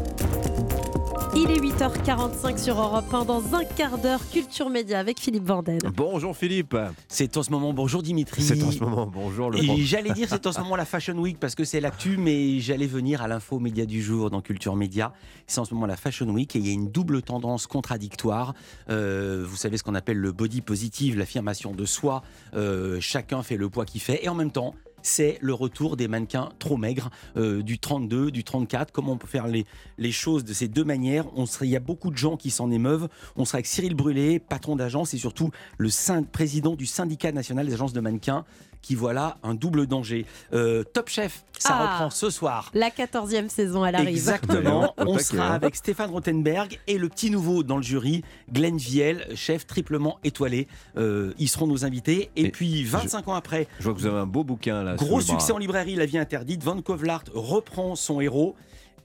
Il 1.35 1.51
est 1.51 1.59
8h45 1.59 2.57
sur 2.57 2.81
Europe 2.81 3.13
1 3.13 3.25
dans 3.25 3.53
un 3.53 3.63
quart 3.63 3.99
d'heure 3.99 4.19
Culture 4.31 4.71
Média 4.71 4.97
avec 4.97 5.19
Philippe 5.19 5.45
Vandel. 5.45 5.79
Bonjour 5.95 6.35
Philippe. 6.35 6.75
C'est 7.07 7.37
en 7.37 7.43
ce 7.43 7.51
moment, 7.51 7.71
bonjour 7.71 8.01
Dimitri. 8.01 8.41
C'est 8.41 8.63
en 8.63 8.71
ce 8.71 8.79
moment, 8.79 9.05
bonjour 9.05 9.51
le 9.51 9.59
J'allais 9.77 10.13
dire 10.13 10.27
c'est 10.27 10.47
en 10.47 10.51
ce 10.51 10.59
moment 10.59 10.75
la 10.75 10.85
Fashion 10.85 11.15
Week 11.19 11.39
parce 11.39 11.53
que 11.53 11.65
c'est 11.65 11.79
l'actu, 11.79 12.17
mais 12.17 12.59
j'allais 12.61 12.87
venir 12.87 13.21
à 13.21 13.27
l'info 13.27 13.59
média 13.59 13.85
du 13.85 14.01
jour 14.01 14.31
dans 14.31 14.41
Culture 14.41 14.75
Média. 14.75 15.13
C'est 15.45 15.59
en 15.59 15.65
ce 15.65 15.75
moment 15.75 15.85
la 15.85 15.97
Fashion 15.97 16.27
Week 16.29 16.55
et 16.55 16.59
il 16.59 16.65
y 16.65 16.71
a 16.71 16.73
une 16.73 16.89
double 16.89 17.21
tendance 17.21 17.67
contradictoire. 17.67 18.55
Euh, 18.89 19.45
vous 19.47 19.55
savez 19.55 19.77
ce 19.77 19.83
qu'on 19.83 19.93
appelle 19.93 20.17
le 20.17 20.31
body 20.31 20.61
positive, 20.61 21.15
l'affirmation 21.15 21.73
de 21.73 21.85
soi. 21.85 22.23
Euh, 22.55 22.97
chacun 22.99 23.43
fait 23.43 23.57
le 23.57 23.69
poids 23.69 23.85
qu'il 23.85 24.01
fait 24.01 24.25
et 24.25 24.29
en 24.29 24.35
même 24.35 24.51
temps, 24.51 24.73
c'est 25.03 25.37
le 25.41 25.53
retour 25.53 25.97
des 25.97 26.07
mannequins 26.07 26.49
trop 26.59 26.77
maigres, 26.77 27.09
euh, 27.37 27.61
du 27.61 27.79
32, 27.79 28.31
du 28.31 28.43
34. 28.43 28.91
Comment 28.91 29.13
on 29.13 29.17
peut 29.17 29.27
faire 29.27 29.47
les, 29.47 29.65
choses 30.11 30.43
de 30.43 30.53
ces 30.53 30.67
deux 30.67 30.83
manières? 30.83 31.25
Il 31.61 31.67
y 31.67 31.75
a 31.75 31.79
beaucoup 31.79 32.11
de 32.11 32.17
gens 32.17 32.37
qui 32.37 32.49
s'en 32.49 32.71
émeuvent. 32.71 33.07
On 33.35 33.45
sera 33.45 33.57
avec 33.57 33.65
Cyril 33.65 33.95
Brûlé, 33.95 34.39
patron 34.39 34.75
d'agence 34.75 35.13
et 35.13 35.17
surtout 35.17 35.51
le 35.77 35.89
président 36.31 36.75
du 36.75 36.85
syndicat 36.85 37.31
national 37.31 37.67
des 37.67 37.73
agences 37.73 37.93
de 37.93 38.01
mannequins 38.01 38.45
qui 38.81 38.95
voilà 38.95 39.37
un 39.43 39.53
double 39.53 39.87
danger. 39.87 40.25
Euh, 40.53 40.83
Top 40.83 41.09
Chef, 41.09 41.43
ça 41.57 41.69
ah, 41.73 41.81
reprend 41.81 42.09
ce 42.09 42.29
soir. 42.29 42.71
La 42.73 42.89
14e 42.89 43.49
saison, 43.49 43.85
elle 43.85 43.95
arrive. 43.95 44.09
Exactement. 44.09 44.93
On 44.97 45.17
sera 45.19 45.53
avec 45.53 45.75
Stéphane 45.75 46.09
Rothenberg 46.09 46.79
et 46.87 46.97
le 46.97 47.09
petit 47.09 47.29
nouveau 47.29 47.63
dans 47.63 47.77
le 47.77 47.83
jury, 47.83 48.23
Glenn 48.51 48.77
Viel, 48.77 49.25
chef 49.35 49.67
triplement 49.67 50.19
étoilé. 50.23 50.67
Euh, 50.97 51.33
ils 51.37 51.49
seront 51.49 51.67
nos 51.67 51.85
invités. 51.85 52.31
Et, 52.35 52.49
puis 52.49 52.83
25 52.83 53.27
ans 53.27 53.33
après. 53.33 53.67
Je 53.79 53.85
vois 53.85 53.93
que 53.93 53.99
vous 53.99 54.07
avez 54.07 54.19
un 54.19 54.25
beau 54.25 54.43
bouquin 54.43 54.83
là. 54.83 54.95
Gros 54.95 55.21
succès 55.21 55.51
en 55.51 55.57
librairie, 55.57 55.95
La 55.95 56.05
vie 56.05 56.17
interdite. 56.17 56.63
Van 56.63 56.81
Kovlart 56.81 57.25
reprend 57.33 57.95
son 57.95 58.21
héros 58.21 58.55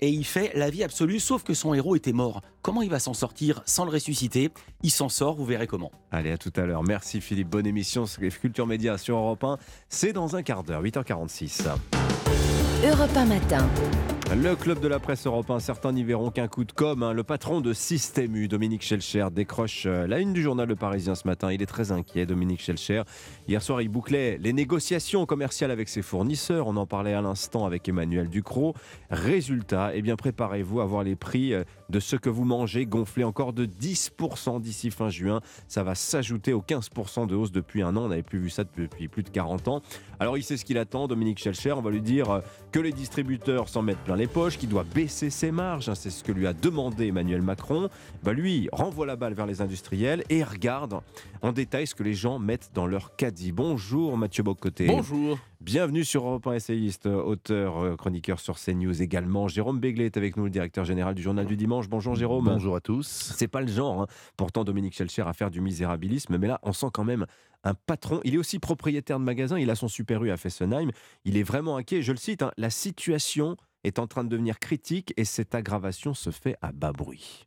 et 0.00 0.08
il 0.08 0.24
fait 0.24 0.52
la 0.54 0.70
vie 0.70 0.82
absolue, 0.82 1.20
sauf 1.20 1.42
que 1.42 1.54
son 1.54 1.74
héros 1.74 1.96
était 1.96 2.12
mort. 2.12 2.42
Comment 2.62 2.82
il 2.82 2.90
va 2.90 2.98
s'en 2.98 3.14
sortir 3.14 3.62
sans 3.66 3.84
le 3.84 3.90
ressusciter? 3.90 4.50
Il 4.82 4.90
s'en 4.90 5.08
sort, 5.08 5.34
vous 5.34 5.44
verrez 5.44 5.66
comment. 5.66 5.92
Allez, 6.10 6.32
à 6.32 6.38
tout 6.38 6.52
à 6.56 6.62
l'heure. 6.62 6.82
Merci 6.82 7.20
Philippe, 7.20 7.48
bonne 7.48 7.66
émission. 7.66 8.04
Culture 8.40 8.66
Média 8.66 8.98
sur 8.98 9.16
Europe 9.16 9.44
1. 9.44 9.58
C'est 9.88 10.12
dans 10.12 10.36
un 10.36 10.42
quart 10.42 10.62
d'heure, 10.62 10.82
8h46. 10.82 11.66
Europe 12.84 13.16
1 13.16 13.24
matin. 13.24 13.68
Le 14.34 14.56
club 14.56 14.80
de 14.80 14.88
la 14.88 14.98
presse 14.98 15.24
européen, 15.24 15.60
certains 15.60 15.92
n'y 15.92 16.02
verront 16.02 16.32
qu'un 16.32 16.48
coup 16.48 16.64
de 16.64 16.72
com. 16.72 17.00
Hein. 17.04 17.12
Le 17.12 17.22
patron 17.22 17.60
de 17.60 17.72
Système 17.72 18.34
U, 18.34 18.48
Dominique 18.48 18.82
Schelcher, 18.82 19.28
décroche 19.30 19.84
euh, 19.86 20.08
la 20.08 20.18
une 20.18 20.32
du 20.32 20.42
journal 20.42 20.66
Le 20.66 20.74
Parisien 20.74 21.14
ce 21.14 21.28
matin. 21.28 21.52
Il 21.52 21.62
est 21.62 21.66
très 21.66 21.92
inquiet, 21.92 22.26
Dominique 22.26 22.60
Schelcher. 22.60 23.02
Hier 23.46 23.62
soir, 23.62 23.82
il 23.82 23.88
bouclait 23.88 24.36
les 24.38 24.52
négociations 24.52 25.26
commerciales 25.26 25.70
avec 25.70 25.88
ses 25.88 26.02
fournisseurs. 26.02 26.66
On 26.66 26.76
en 26.76 26.86
parlait 26.86 27.14
à 27.14 27.22
l'instant 27.22 27.66
avec 27.66 27.88
Emmanuel 27.88 28.28
Ducrot. 28.28 28.74
Résultat, 29.10 29.92
eh 29.94 30.02
bien, 30.02 30.16
préparez-vous 30.16 30.80
à 30.80 30.86
voir 30.86 31.04
les 31.04 31.14
prix 31.14 31.54
euh, 31.54 31.62
de 31.88 32.00
ce 32.00 32.16
que 32.16 32.28
vous 32.28 32.44
mangez 32.44 32.84
gonfler 32.84 33.22
encore 33.22 33.52
de 33.52 33.64
10% 33.64 34.60
d'ici 34.60 34.90
fin 34.90 35.08
juin. 35.08 35.40
Ça 35.68 35.84
va 35.84 35.94
s'ajouter 35.94 36.52
aux 36.52 36.62
15% 36.62 37.28
de 37.28 37.36
hausse 37.36 37.52
depuis 37.52 37.82
un 37.82 37.96
an. 37.96 38.06
On 38.06 38.08
n'avait 38.08 38.24
plus 38.24 38.40
vu 38.40 38.50
ça 38.50 38.64
depuis 38.64 39.06
plus 39.06 39.22
de 39.22 39.30
40 39.30 39.68
ans. 39.68 39.82
Alors, 40.18 40.36
il 40.36 40.42
sait 40.42 40.56
ce 40.56 40.64
qu'il 40.64 40.78
attend, 40.78 41.06
Dominique 41.06 41.38
Schelcher. 41.38 41.72
On 41.72 41.82
va 41.82 41.90
lui 41.90 42.02
dire 42.02 42.30
euh, 42.30 42.40
que 42.72 42.80
les 42.80 42.92
distributeurs 42.92 43.68
s'en 43.68 43.82
mettent 43.82 43.98
plein 43.98 44.15
les 44.16 44.26
poches, 44.26 44.58
qui 44.58 44.66
doit 44.66 44.84
baisser 44.84 45.30
ses 45.30 45.50
marges. 45.50 45.88
Hein, 45.88 45.94
c'est 45.94 46.10
ce 46.10 46.24
que 46.24 46.32
lui 46.32 46.46
a 46.46 46.52
demandé 46.52 47.08
Emmanuel 47.08 47.42
Macron. 47.42 47.88
Bah 48.22 48.32
lui 48.32 48.68
renvoie 48.72 49.06
la 49.06 49.16
balle 49.16 49.34
vers 49.34 49.46
les 49.46 49.60
industriels 49.60 50.24
et 50.30 50.42
regarde 50.42 51.00
en 51.42 51.52
détail 51.52 51.86
ce 51.86 51.94
que 51.94 52.02
les 52.02 52.14
gens 52.14 52.38
mettent 52.38 52.70
dans 52.74 52.86
leur 52.86 53.16
caddie. 53.16 53.52
Bonjour 53.52 54.16
Mathieu 54.16 54.42
Bocoté. 54.42 54.86
Bonjour. 54.86 55.38
Bienvenue 55.60 56.04
sur 56.04 56.26
Europe 56.26 56.46
1 56.46 56.54
essayiste, 56.54 57.06
auteur, 57.06 57.78
euh, 57.78 57.96
chroniqueur 57.96 58.40
sur 58.40 58.58
CNews 58.58 59.02
également. 59.02 59.48
Jérôme 59.48 59.80
Béglé 59.80 60.06
est 60.06 60.16
avec 60.16 60.36
nous, 60.36 60.44
le 60.44 60.50
directeur 60.50 60.84
général 60.84 61.14
du 61.14 61.22
Journal 61.22 61.46
du 61.46 61.56
Dimanche. 61.56 61.88
Bonjour 61.88 62.14
Jérôme. 62.14 62.44
Bonjour 62.44 62.76
à 62.76 62.80
tous. 62.80 63.32
C'est 63.36 63.48
pas 63.48 63.60
le 63.60 63.68
genre, 63.68 64.02
hein. 64.02 64.06
pourtant 64.36 64.64
Dominique 64.64 64.94
Schelcher 64.94 65.24
à 65.26 65.32
faire 65.32 65.50
du 65.50 65.60
misérabilisme, 65.60 66.38
mais 66.38 66.46
là 66.46 66.58
on 66.62 66.72
sent 66.72 66.88
quand 66.92 67.04
même 67.04 67.26
un 67.64 67.74
patron. 67.74 68.20
Il 68.24 68.34
est 68.34 68.38
aussi 68.38 68.58
propriétaire 68.58 69.18
de 69.18 69.24
magasin, 69.24 69.58
il 69.58 69.70
a 69.70 69.74
son 69.74 69.88
super 69.88 70.22
U 70.24 70.30
à 70.30 70.36
Fessenheim. 70.36 70.90
Il 71.24 71.36
est 71.36 71.42
vraiment 71.42 71.76
inquiet, 71.76 72.02
je 72.02 72.12
le 72.12 72.18
cite, 72.18 72.42
hein. 72.42 72.52
la 72.56 72.70
situation 72.70 73.56
est 73.86 73.98
en 73.98 74.06
train 74.06 74.24
de 74.24 74.28
devenir 74.28 74.58
critique 74.58 75.14
et 75.16 75.24
cette 75.24 75.54
aggravation 75.54 76.14
se 76.14 76.30
fait 76.30 76.56
à 76.60 76.72
bas 76.72 76.92
bruit. 76.92 77.46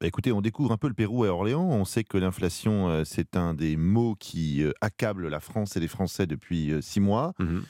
Bah, 0.00 0.06
écoutez, 0.06 0.30
on 0.30 0.42
découvre 0.42 0.72
un 0.72 0.76
peu 0.76 0.88
le 0.88 0.94
Pérou 0.94 1.24
à 1.24 1.28
Orléans. 1.28 1.64
On 1.64 1.86
sait 1.86 2.04
que 2.04 2.18
l'inflation, 2.18 2.90
euh, 2.90 3.04
c'est 3.04 3.36
un 3.36 3.54
des 3.54 3.76
mots 3.76 4.14
qui 4.18 4.62
euh, 4.62 4.72
accable 4.82 5.28
la 5.28 5.40
France 5.40 5.76
et 5.76 5.80
les 5.80 5.88
Français 5.88 6.26
depuis 6.26 6.70
euh, 6.70 6.80
six 6.80 7.00
mois. 7.00 7.32
Mmh 7.38 7.60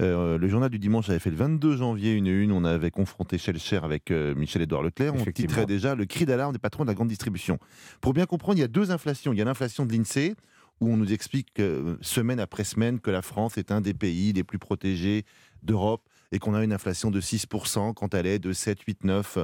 le 0.00 0.48
journal 0.48 0.68
du 0.68 0.80
dimanche 0.80 1.08
avait 1.10 1.20
fait 1.20 1.30
le 1.30 1.36
22 1.36 1.76
janvier 1.76 2.14
une 2.14 2.26
une. 2.26 2.50
On 2.50 2.64
avait 2.64 2.90
confronté 2.90 3.38
Shellcher 3.38 3.78
avec 3.84 4.10
Michel-Édouard 4.10 4.82
Leclerc. 4.82 5.14
On 5.14 5.24
titrait 5.30 5.64
déjà 5.64 5.94
le 5.94 6.06
cri 6.06 6.26
d'alarme 6.26 6.52
des 6.52 6.58
patrons 6.58 6.82
de 6.82 6.88
la 6.88 6.94
grande 6.94 7.06
distribution. 7.06 7.60
Pour 8.00 8.12
bien 8.12 8.26
comprendre, 8.26 8.58
il 8.58 8.62
y 8.62 8.64
a 8.64 8.68
deux 8.68 8.90
inflations. 8.90 9.32
Il 9.32 9.38
y 9.38 9.42
a 9.42 9.44
l'inflation 9.44 9.86
de 9.86 9.92
l'INSEE, 9.92 10.34
où 10.80 10.92
on 10.92 10.96
nous 10.96 11.12
explique 11.12 11.62
semaine 12.00 12.40
après 12.40 12.64
semaine 12.64 12.98
que 12.98 13.12
la 13.12 13.22
France 13.22 13.58
est 13.58 13.70
un 13.70 13.80
des 13.80 13.94
pays 13.94 14.32
les 14.32 14.42
plus 14.42 14.58
protégés 14.58 15.24
d'Europe 15.62 16.02
et 16.32 16.38
qu'on 16.38 16.54
a 16.54 16.64
une 16.64 16.72
inflation 16.72 17.10
de 17.10 17.20
6% 17.20 17.94
quand 17.94 18.14
elle 18.14 18.26
est 18.26 18.38
de 18.38 18.52
7, 18.52 18.80
8, 18.80 19.04
9 19.04 19.38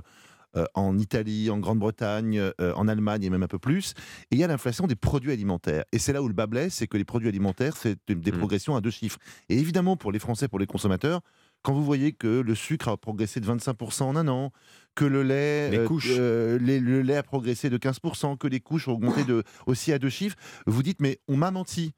en 0.75 0.99
Italie, 0.99 1.51
en 1.51 1.59
Grande-Bretagne, 1.59 2.39
euh, 2.39 2.73
en 2.75 2.89
Allemagne 2.89 3.23
et 3.23 3.31
même 3.31 3.43
un 3.43 3.49
peu 3.49 3.59
plus. 3.59 3.93
Et 4.31 4.37
il 4.37 4.39
y 4.39 4.45
a 4.45 4.47
l'inflation 4.47 4.87
des 4.87 4.97
produits 4.97 5.31
alimentaires. 5.31 5.85
Et 5.93 5.99
c'est 5.99 6.13
là 6.13 6.23
où 6.23 6.29
le 6.29 6.35
bas 6.35 6.47
blesse, 6.47 6.75
c'est 6.75 6.87
que 6.87 6.97
les 6.97 7.05
produits 7.05 7.29
alimentaires, 7.29 7.77
c'est 7.77 7.99
des 8.09 8.33
mmh. 8.33 8.39
progressions 8.39 8.75
à 8.75 8.81
deux 8.81 8.91
chiffres. 8.91 9.19
Et 9.49 9.59
évidemment, 9.59 9.97
pour 9.97 10.11
les 10.11 10.19
Français, 10.19 10.49
pour 10.49 10.59
les 10.59 10.67
consommateurs, 10.67 11.21
quand 11.63 11.73
vous 11.73 11.85
voyez 11.85 12.13
que 12.13 12.41
le 12.41 12.55
sucre 12.55 12.89
a 12.89 12.97
progressé 12.97 13.41
de 13.41 13.47
25% 13.47 14.05
en 14.05 14.17
un 14.17 14.29
an, 14.29 14.53
que 14.95 15.05
le 15.05 15.23
lait, 15.23 15.71
les 15.71 15.85
couches. 15.85 16.17
Euh, 16.19 16.59
le 16.59 17.03
lait 17.03 17.17
a 17.17 17.23
progressé 17.23 17.71
de 17.71 17.79
15%, 17.79 18.37
que 18.37 18.49
les 18.49 18.61
couches 18.61 18.89
ont 18.89 18.93
augmenté 18.93 19.25
de, 19.25 19.45
aussi 19.67 19.93
à 19.93 19.99
deux 19.99 20.09
chiffres, 20.09 20.37
vous 20.67 20.83
dites 20.83 21.01
mais 21.01 21.21
on 21.29 21.37
m'a 21.37 21.51
menti. 21.51 21.95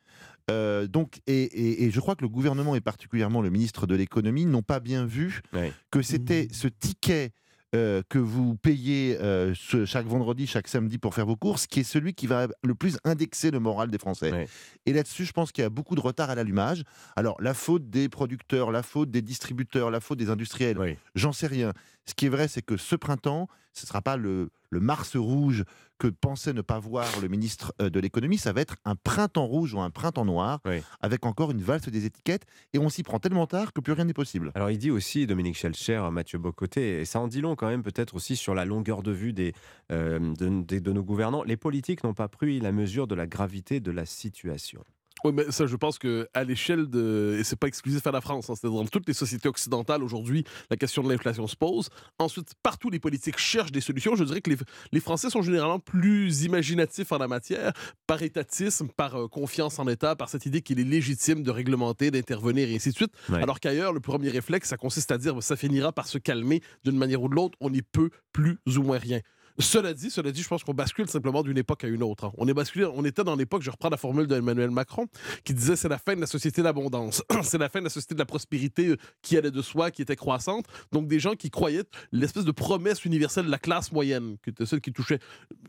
Euh, 0.51 0.87
donc, 0.87 1.21
et, 1.27 1.91
je 1.91 2.01
crois 2.01 2.17
que 2.17 2.23
le 2.23 2.29
gouvernement 2.29 2.75
et 2.75 2.81
particulièrement 2.81 3.41
le 3.41 3.51
ministre 3.51 3.87
de 3.87 3.95
l'économie 3.95 4.47
n'ont 4.47 4.63
pas 4.63 4.81
bien 4.81 5.07
vu 5.07 5.43
que 5.91 6.03
c'était 6.03 6.49
ce 6.51 6.69
ticket 6.69 7.33
euh, 7.77 8.03
que 8.09 8.19
vous 8.19 8.57
payez 8.57 9.17
euh, 9.21 9.55
chaque 9.55 10.07
vendredi, 10.07 10.49
chaque 10.49 10.67
samedi 10.67 10.99
pour 10.99 11.15
faire 11.15 11.27
vos 11.27 11.37
courses, 11.37 11.69
qui 11.69 11.81
est 11.81 11.85
celui 11.85 12.15
qui 12.15 12.27
va 12.27 12.49
le 12.65 12.75
plus 12.75 12.99
indexer 13.05 13.53
le 13.53 13.61
moral 13.61 13.91
des 13.91 13.99
Français. 13.99 14.49
Et 14.87 14.93
là-dessus, 14.93 15.25
je 15.25 15.33
pense 15.33 15.53
qu'il 15.53 15.63
y 15.63 15.65
a 15.65 15.71
beaucoup 15.71 15.95
de 15.95 16.01
retard 16.01 16.31
à 16.31 16.35
l'allumage. 16.35 16.83
Alors, 17.15 17.41
la 17.41 17.55
faute 17.55 17.89
des 17.89 18.09
producteurs, 18.09 18.73
la 18.73 18.83
faute 18.83 19.13
des 19.13 19.23
distributeurs, 19.23 19.93
la 19.93 20.01
faute 20.01 20.19
des 20.19 20.31
industriels, 20.31 20.97
j'en 21.15 21.33
sais 21.33 21.47
rien. 21.47 21.73
Ce 22.07 22.15
qui 22.15 22.27
est 22.27 22.31
vrai, 22.31 22.49
c'est 22.49 22.63
que 22.63 22.77
ce 22.77 22.97
printemps, 22.97 23.47
ce 23.73 23.85
ne 23.85 23.89
sera 23.89 24.03
pas 24.03 24.17
le, 24.17 24.51
Mars 24.73 25.17
rouge 25.17 25.65
que 25.99 26.07
pensait 26.07 26.53
ne 26.53 26.63
pas 26.63 26.79
voir 26.79 27.07
le 27.21 27.29
ministre 27.29 27.75
euh, 27.83 27.91
de 27.91 28.01
l'économie, 28.01 28.39
ça 28.39 28.53
va 28.53 28.61
être 28.61 28.77
un 28.85 28.95
printemps 28.95 29.47
rouge 29.47 29.75
ou 29.75 29.81
un 29.81 29.91
printemps 29.91 30.25
noir, 30.25 30.61
avec 31.01 31.27
encore 31.27 31.51
une 31.51 31.61
valse 31.61 31.89
des 31.89 32.07
étiquettes, 32.07 32.47
et 32.73 32.79
on 32.79 32.89
s'y 32.89 33.03
prend 33.03 33.19
tellement 33.19 33.47
tard 33.47 33.73
que 33.73 33.81
plus 33.81 33.93
rien 33.93 34.05
n'est 34.05 34.15
possible. 34.15 34.53
Alors 34.55 34.71
il 34.71 34.79
dit 34.79 34.91
aussi, 34.91 35.27
Dominique 35.27 35.57
Schelcher, 35.57 36.09
Mathieu 36.13 36.39
Bocoté, 36.39 37.01
et 37.01 37.05
ça 37.05 37.21
en 37.21 37.29
dit 37.29 37.41
long 37.41 37.57
quand 37.57 37.69
même 37.69 37.83
peut-être 37.83 38.15
aussi 38.15 38.37
sur 38.37 38.55
la 38.55 38.65
longueur 38.65 39.03
de 39.03 39.13
vue 39.13 39.33
des, 39.33 39.53
euh, 39.91 40.19
de 40.39 40.93
nos 40.93 41.03
gouvernants, 41.03 41.43
les 41.43 41.57
politiques 41.57 42.05
n'ont 42.05 42.15
pas 42.15 42.29
pris 42.29 42.61
la 42.61 42.73
mesure 42.73 43.07
de 43.07 43.15
la 43.15 43.27
gravité 43.27 43.81
de 43.81 43.91
la 43.91 44.07
situation. 44.07 44.85
Oui, 45.25 45.33
mais 45.35 45.51
ça, 45.51 45.67
je 45.67 45.77
pense 45.77 45.99
qu'à 45.99 46.45
l'échelle 46.45 46.89
de. 46.89 47.37
Et 47.39 47.45
c'est 47.45 47.59
pas 47.59 47.67
exclusif 47.67 48.07
à 48.07 48.11
la 48.11 48.21
France, 48.21 48.51
hein, 48.51 48.55
c'est 48.61 48.69
dans 48.69 48.85
toutes 48.87 49.07
les 49.07 49.15
sociétés 49.15 49.49
occidentales 49.49 50.03
aujourd'hui, 50.03 50.45
la 50.71 50.77
question 50.77 51.03
de 51.03 51.11
l'inflation 51.11 51.47
se 51.47 51.57
pose. 51.57 51.89
Ensuite, 52.19 52.53
partout, 52.63 52.91
les 52.91 53.01
politiques 53.01 53.39
cherchent 53.39 53.73
des 53.73 53.81
solutions. 53.81 54.17
Je 54.17 54.25
dirais 54.25 54.41
que 54.41 54.51
les, 54.51 54.57
les 54.93 55.01
Français 55.01 55.31
sont 55.31 55.43
généralement 55.43 55.79
plus 55.79 56.45
imaginatifs 56.45 57.13
en 57.13 57.19
la 57.19 57.29
matière, 57.29 57.73
par 58.07 58.23
étatisme, 58.23 58.89
par 58.89 59.17
euh, 59.17 59.29
confiance 59.29 59.79
en 59.79 59.85
l'État, 59.85 60.17
par 60.17 60.29
cette 60.29 60.47
idée 60.47 60.63
qu'il 60.63 60.81
est 60.81 60.85
légitime 60.85 61.43
de 61.43 61.51
réglementer, 61.51 62.11
d'intervenir 62.11 62.69
et 62.69 62.75
ainsi 62.75 62.91
de 62.91 62.95
suite. 62.95 63.13
Alors 63.43 63.61
qu'ailleurs, 63.61 63.93
le 63.93 64.01
premier 64.01 64.31
réflexe, 64.31 64.69
ça 64.69 64.77
consiste 64.77 65.11
à 65.11 65.19
dire 65.19 65.43
ça 65.43 65.57
finira 65.57 65.93
par 65.93 66.07
se 66.07 66.19
calmer 66.19 66.63
d'une 66.85 66.97
manière 66.97 67.23
ou 67.23 67.29
de 67.29 67.35
l'autre, 67.35 67.57
on 67.61 67.71
n'y 67.71 67.83
peut 67.83 68.11
plus 68.33 68.59
ou 68.67 68.83
moins 68.83 68.99
rien. 68.99 69.21
Cela 69.61 69.93
dit, 69.93 70.11
cela 70.11 70.33
dit, 70.33 70.43
je 70.43 70.49
pense 70.49 70.65
qu'on 70.65 70.73
bascule 70.73 71.09
simplement 71.09 71.43
d'une 71.43 71.59
époque 71.59 71.85
à 71.85 71.89
une 71.89 72.03
autre. 72.03 72.25
Hein. 72.25 72.33
On 72.39 72.49
est 72.49 72.55
basculé, 72.55 72.87
on 72.87 73.05
était 73.05 73.25
dans 73.25 73.37
l'époque, 73.37 73.63
je 73.63 73.71
reprends 73.71 73.91
la 73.91 73.99
formule 73.99 74.27
d'Emmanuel 74.27 74.71
Macron, 74.71 75.07
qui 75.45 75.53
disait 75.53 75.77
c'est 75.77 75.89
la 75.89 75.99
fin 75.99 76.15
de 76.17 76.21
la 76.21 76.27
société 76.27 76.63
d'abondance, 76.63 77.23
c'est 77.43 77.59
la 77.59 77.69
fin 77.69 77.81
de 77.81 77.85
la 77.85 77.91
société 77.91 78.15
de 78.15 78.19
la 78.19 78.25
prospérité 78.25 78.89
euh, 78.89 78.97
qui 79.21 79.37
allait 79.37 79.51
de 79.51 79.61
soi, 79.61 79.91
qui 79.91 80.01
était 80.01 80.17
croissante. 80.17 80.65
Donc 80.93 81.09
des 81.09 81.21
gens 81.21 81.35
qui 81.35 81.51
croyaient 81.51 81.85
l'espèce 82.11 82.45
de 82.45 82.53
promesse 82.53 83.05
universelle 83.05 83.47
de 83.47 83.51
la 83.51 83.59
classe 83.59 83.93
moyenne, 83.93 84.37
qui 84.43 84.51
était 84.51 84.65
celle 84.65 84.81
qui 84.81 84.93
touchait, 84.93 85.19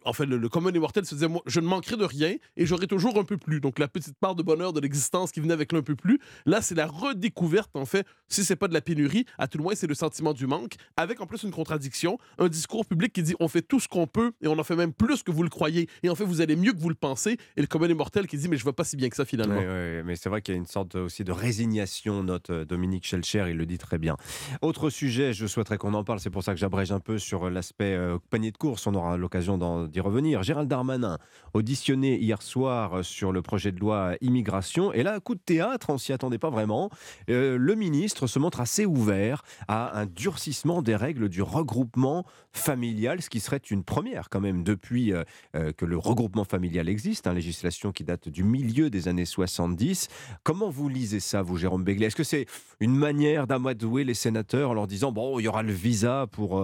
en 0.05 0.13
fait, 0.13 0.25
le, 0.25 0.47
commun 0.47 0.71
immortel 0.71 1.05
se 1.05 1.15
disait 1.15 1.27
moi, 1.27 1.41
je 1.45 1.59
ne 1.59 1.67
manquerai 1.67 1.97
de 1.97 2.05
rien 2.05 2.35
et 2.55 2.65
j'aurai 2.65 2.87
toujours 2.87 3.19
un 3.19 3.25
peu 3.25 3.37
plus. 3.37 3.59
Donc 3.59 3.77
la 3.77 3.89
petite 3.89 4.17
part 4.17 4.35
de 4.35 4.43
bonheur 4.43 4.71
de 4.71 4.79
l'existence 4.79 5.31
qui 5.31 5.41
venait 5.41 5.53
avec 5.53 5.73
l'un 5.73 5.81
peu 5.81 5.95
plus. 5.95 6.19
Là, 6.45 6.61
c'est 6.61 6.75
la 6.75 6.87
redécouverte, 6.87 7.75
en 7.75 7.85
fait, 7.85 8.05
si 8.29 8.45
c'est 8.45 8.55
pas 8.55 8.69
de 8.69 8.73
la 8.73 8.81
pénurie, 8.81 9.25
à 9.37 9.47
tout 9.47 9.57
le 9.57 9.63
moins 9.63 9.75
c'est 9.75 9.87
le 9.87 9.95
sentiment 9.95 10.33
du 10.33 10.47
manque, 10.47 10.75
avec 10.95 11.19
en 11.19 11.25
plus 11.25 11.43
une 11.43 11.51
contradiction, 11.51 12.17
un 12.37 12.47
discours 12.47 12.85
public 12.85 13.11
qui 13.11 13.23
dit 13.23 13.35
on 13.39 13.49
fait 13.49 13.61
tout 13.61 13.80
ce 13.81 13.87
qu'on 13.87 14.07
peut 14.07 14.31
et 14.41 14.47
on 14.47 14.57
en 14.57 14.63
fait 14.63 14.75
même 14.75 14.93
plus 14.93 15.23
que 15.23 15.31
vous 15.31 15.43
le 15.43 15.49
croyez. 15.49 15.89
Et 16.03 16.09
en 16.09 16.15
fait, 16.15 16.23
vous 16.23 16.41
allez 16.41 16.55
mieux 16.55 16.71
que 16.71 16.79
vous 16.79 16.89
le 16.89 16.95
pensez. 16.95 17.37
Et 17.57 17.61
le 17.61 17.67
commun 17.67 17.87
immortel 17.87 18.27
qui 18.27 18.37
dit 18.37 18.47
mais 18.47 18.57
je 18.57 18.63
vois 18.63 18.75
pas 18.75 18.83
si 18.83 18.95
bien 18.95 19.09
que 19.09 19.15
ça 19.15 19.25
finalement. 19.25 19.61
mais 20.05 20.15
c'est 20.15 20.29
vrai 20.29 20.41
qu'il 20.41 20.53
y 20.53 20.57
a 20.57 20.59
une 20.59 20.67
sorte 20.67 20.95
aussi 20.95 21.23
de 21.23 21.31
résignation, 21.31 22.23
note 22.23 22.49
euh, 22.49 22.65
Dominique 22.65 23.05
Schelcher, 23.05 23.45
il 23.49 23.57
le 23.57 23.65
dit 23.65 23.77
très 23.77 23.97
bien. 23.97 24.15
Autre 24.61 24.89
sujet, 24.89 25.33
je 25.33 25.47
souhaiterais 25.47 25.77
qu'on 25.77 25.93
en 25.93 26.03
parle, 26.03 26.19
c'est 26.19 26.29
pour 26.29 26.43
ça 26.43 26.53
que 26.53 26.59
j'abrège 26.59 26.91
un 26.91 26.99
peu 26.99 27.17
sur 27.17 27.49
l'aspect 27.49 27.95
euh, 27.95 28.17
panier 28.29 28.51
de 28.51 28.57
course, 28.57 28.87
on 28.87 28.95
aura 28.95 29.17
l'occasion 29.17 29.57
d'y 29.87 29.99
revenir. 29.99 30.43
Gérald 30.43 30.69
Darmanin, 30.69 31.17
auditionné 31.53 32.17
hier 32.17 32.41
soir 32.41 33.03
sur 33.03 33.31
le 33.31 33.41
projet 33.41 33.71
de 33.71 33.79
loi 33.79 34.15
immigration, 34.21 34.93
et 34.93 35.03
là, 35.03 35.19
coup 35.19 35.35
de 35.35 35.41
théâtre, 35.41 35.89
on 35.89 35.97
s'y 35.97 36.13
attendait 36.13 36.37
pas 36.37 36.49
vraiment. 36.49 36.89
Euh, 37.29 37.57
le 37.57 37.75
ministre 37.75 38.27
se 38.27 38.39
montre 38.39 38.59
assez 38.59 38.85
ouvert 38.85 39.43
à 39.67 39.99
un 39.99 40.05
durcissement 40.05 40.81
des 40.81 40.95
règles 40.95 41.29
du 41.29 41.41
regroupement 41.41 42.25
familial, 42.51 43.21
ce 43.21 43.29
qui 43.29 43.39
serait 43.39 43.59
une 43.71 43.83
première 43.83 44.29
quand 44.29 44.39
même 44.39 44.63
depuis 44.63 45.13
euh, 45.13 45.23
euh, 45.55 45.71
que 45.71 45.85
le 45.85 45.97
regroupement 45.97 46.43
familial 46.43 46.89
existe, 46.89 47.27
hein, 47.27 47.33
législation 47.33 47.91
qui 47.91 48.03
date 48.03 48.29
du 48.29 48.43
milieu 48.43 48.89
des 48.89 49.07
années 49.07 49.25
70. 49.25 50.07
Comment 50.43 50.69
vous 50.69 50.89
lisez 50.89 51.19
ça, 51.19 51.41
vous, 51.41 51.57
Jérôme 51.57 51.83
Béglé? 51.83 52.07
Est-ce 52.07 52.15
que 52.15 52.23
c'est 52.23 52.45
une 52.79 52.95
manière 52.95 53.47
d'amadouer 53.47 54.03
les 54.03 54.13
sénateurs 54.13 54.71
en 54.71 54.73
leur 54.73 54.87
disant, 54.87 55.11
bon, 55.11 55.39
il 55.39 55.43
y 55.43 55.47
aura 55.47 55.63
le 55.63 55.73
visa 55.73 56.27
pour 56.31 56.59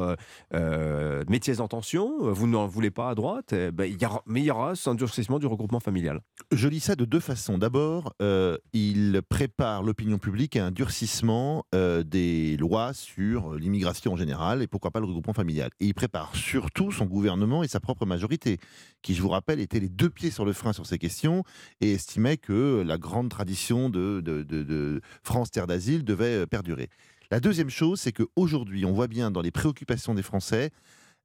euh, 0.53 1.23
métiers 1.27 1.59
en 1.59 1.67
tension, 1.67 2.31
vous 2.31 2.47
n'en 2.47 2.67
voulez 2.67 2.91
pas 2.91 3.09
à 3.09 3.15
droite, 3.15 3.53
eh 3.53 3.71
ben, 3.71 3.85
y 3.85 4.05
aura, 4.05 4.23
mais 4.25 4.41
il 4.41 4.45
y 4.45 4.51
aura 4.51 4.73
un 4.85 4.95
durcissement 4.95 5.39
du 5.39 5.47
regroupement 5.47 5.79
familial 5.79 6.21
Je 6.51 6.67
lis 6.67 6.79
ça 6.79 6.95
de 6.95 7.05
deux 7.05 7.19
façons. 7.19 7.57
D'abord, 7.57 8.13
il 8.73 9.21
prépare 9.29 9.83
l'opinion 9.83 10.17
publique 10.17 10.55
à 10.55 10.65
un 10.65 10.71
durcissement 10.71 11.65
des 11.73 12.57
lois 12.57 12.93
sur 12.93 13.53
l'immigration 13.55 14.13
en 14.13 14.17
général 14.17 14.61
et 14.61 14.67
pourquoi 14.67 14.91
pas 14.91 14.99
le 14.99 15.05
regroupement 15.05 15.33
familial. 15.33 15.69
Et 15.79 15.85
il 15.85 15.93
prépare 15.93 16.35
surtout 16.35 16.86
son 16.91 17.05
gouvernement 17.05 17.63
et 17.63 17.67
sa 17.67 17.79
propre 17.79 18.05
majorité, 18.05 18.57
qui, 19.01 19.13
je 19.13 19.21
vous 19.21 19.29
rappelle, 19.29 19.59
étaient 19.59 19.79
les 19.79 19.89
deux 19.89 20.09
pieds 20.09 20.31
sur 20.31 20.45
le 20.45 20.53
frein 20.53 20.73
sur 20.73 20.85
ces 20.85 20.97
questions 20.97 21.43
et 21.81 21.93
estimait 21.93 22.37
que 22.37 22.83
la 22.85 22.97
grande 22.97 23.29
tradition 23.29 23.89
de, 23.89 24.21
de, 24.21 25.01
France 25.23 25.51
Terre 25.51 25.67
d'Asile 25.67 26.03
devait 26.03 26.43
euh, 26.43 26.45
perdurer. 26.45 26.89
La 27.31 27.39
deuxième 27.39 27.69
chose, 27.69 27.99
c'est 27.99 28.13
qu'aujourd'hui, 28.13 28.85
on 28.85 28.93
voit 28.93 29.07
bien 29.07 29.31
dans 29.31 29.41
les 29.41 29.51
préoccupations 29.51 30.13
des 30.13 30.23
Français 30.23 30.71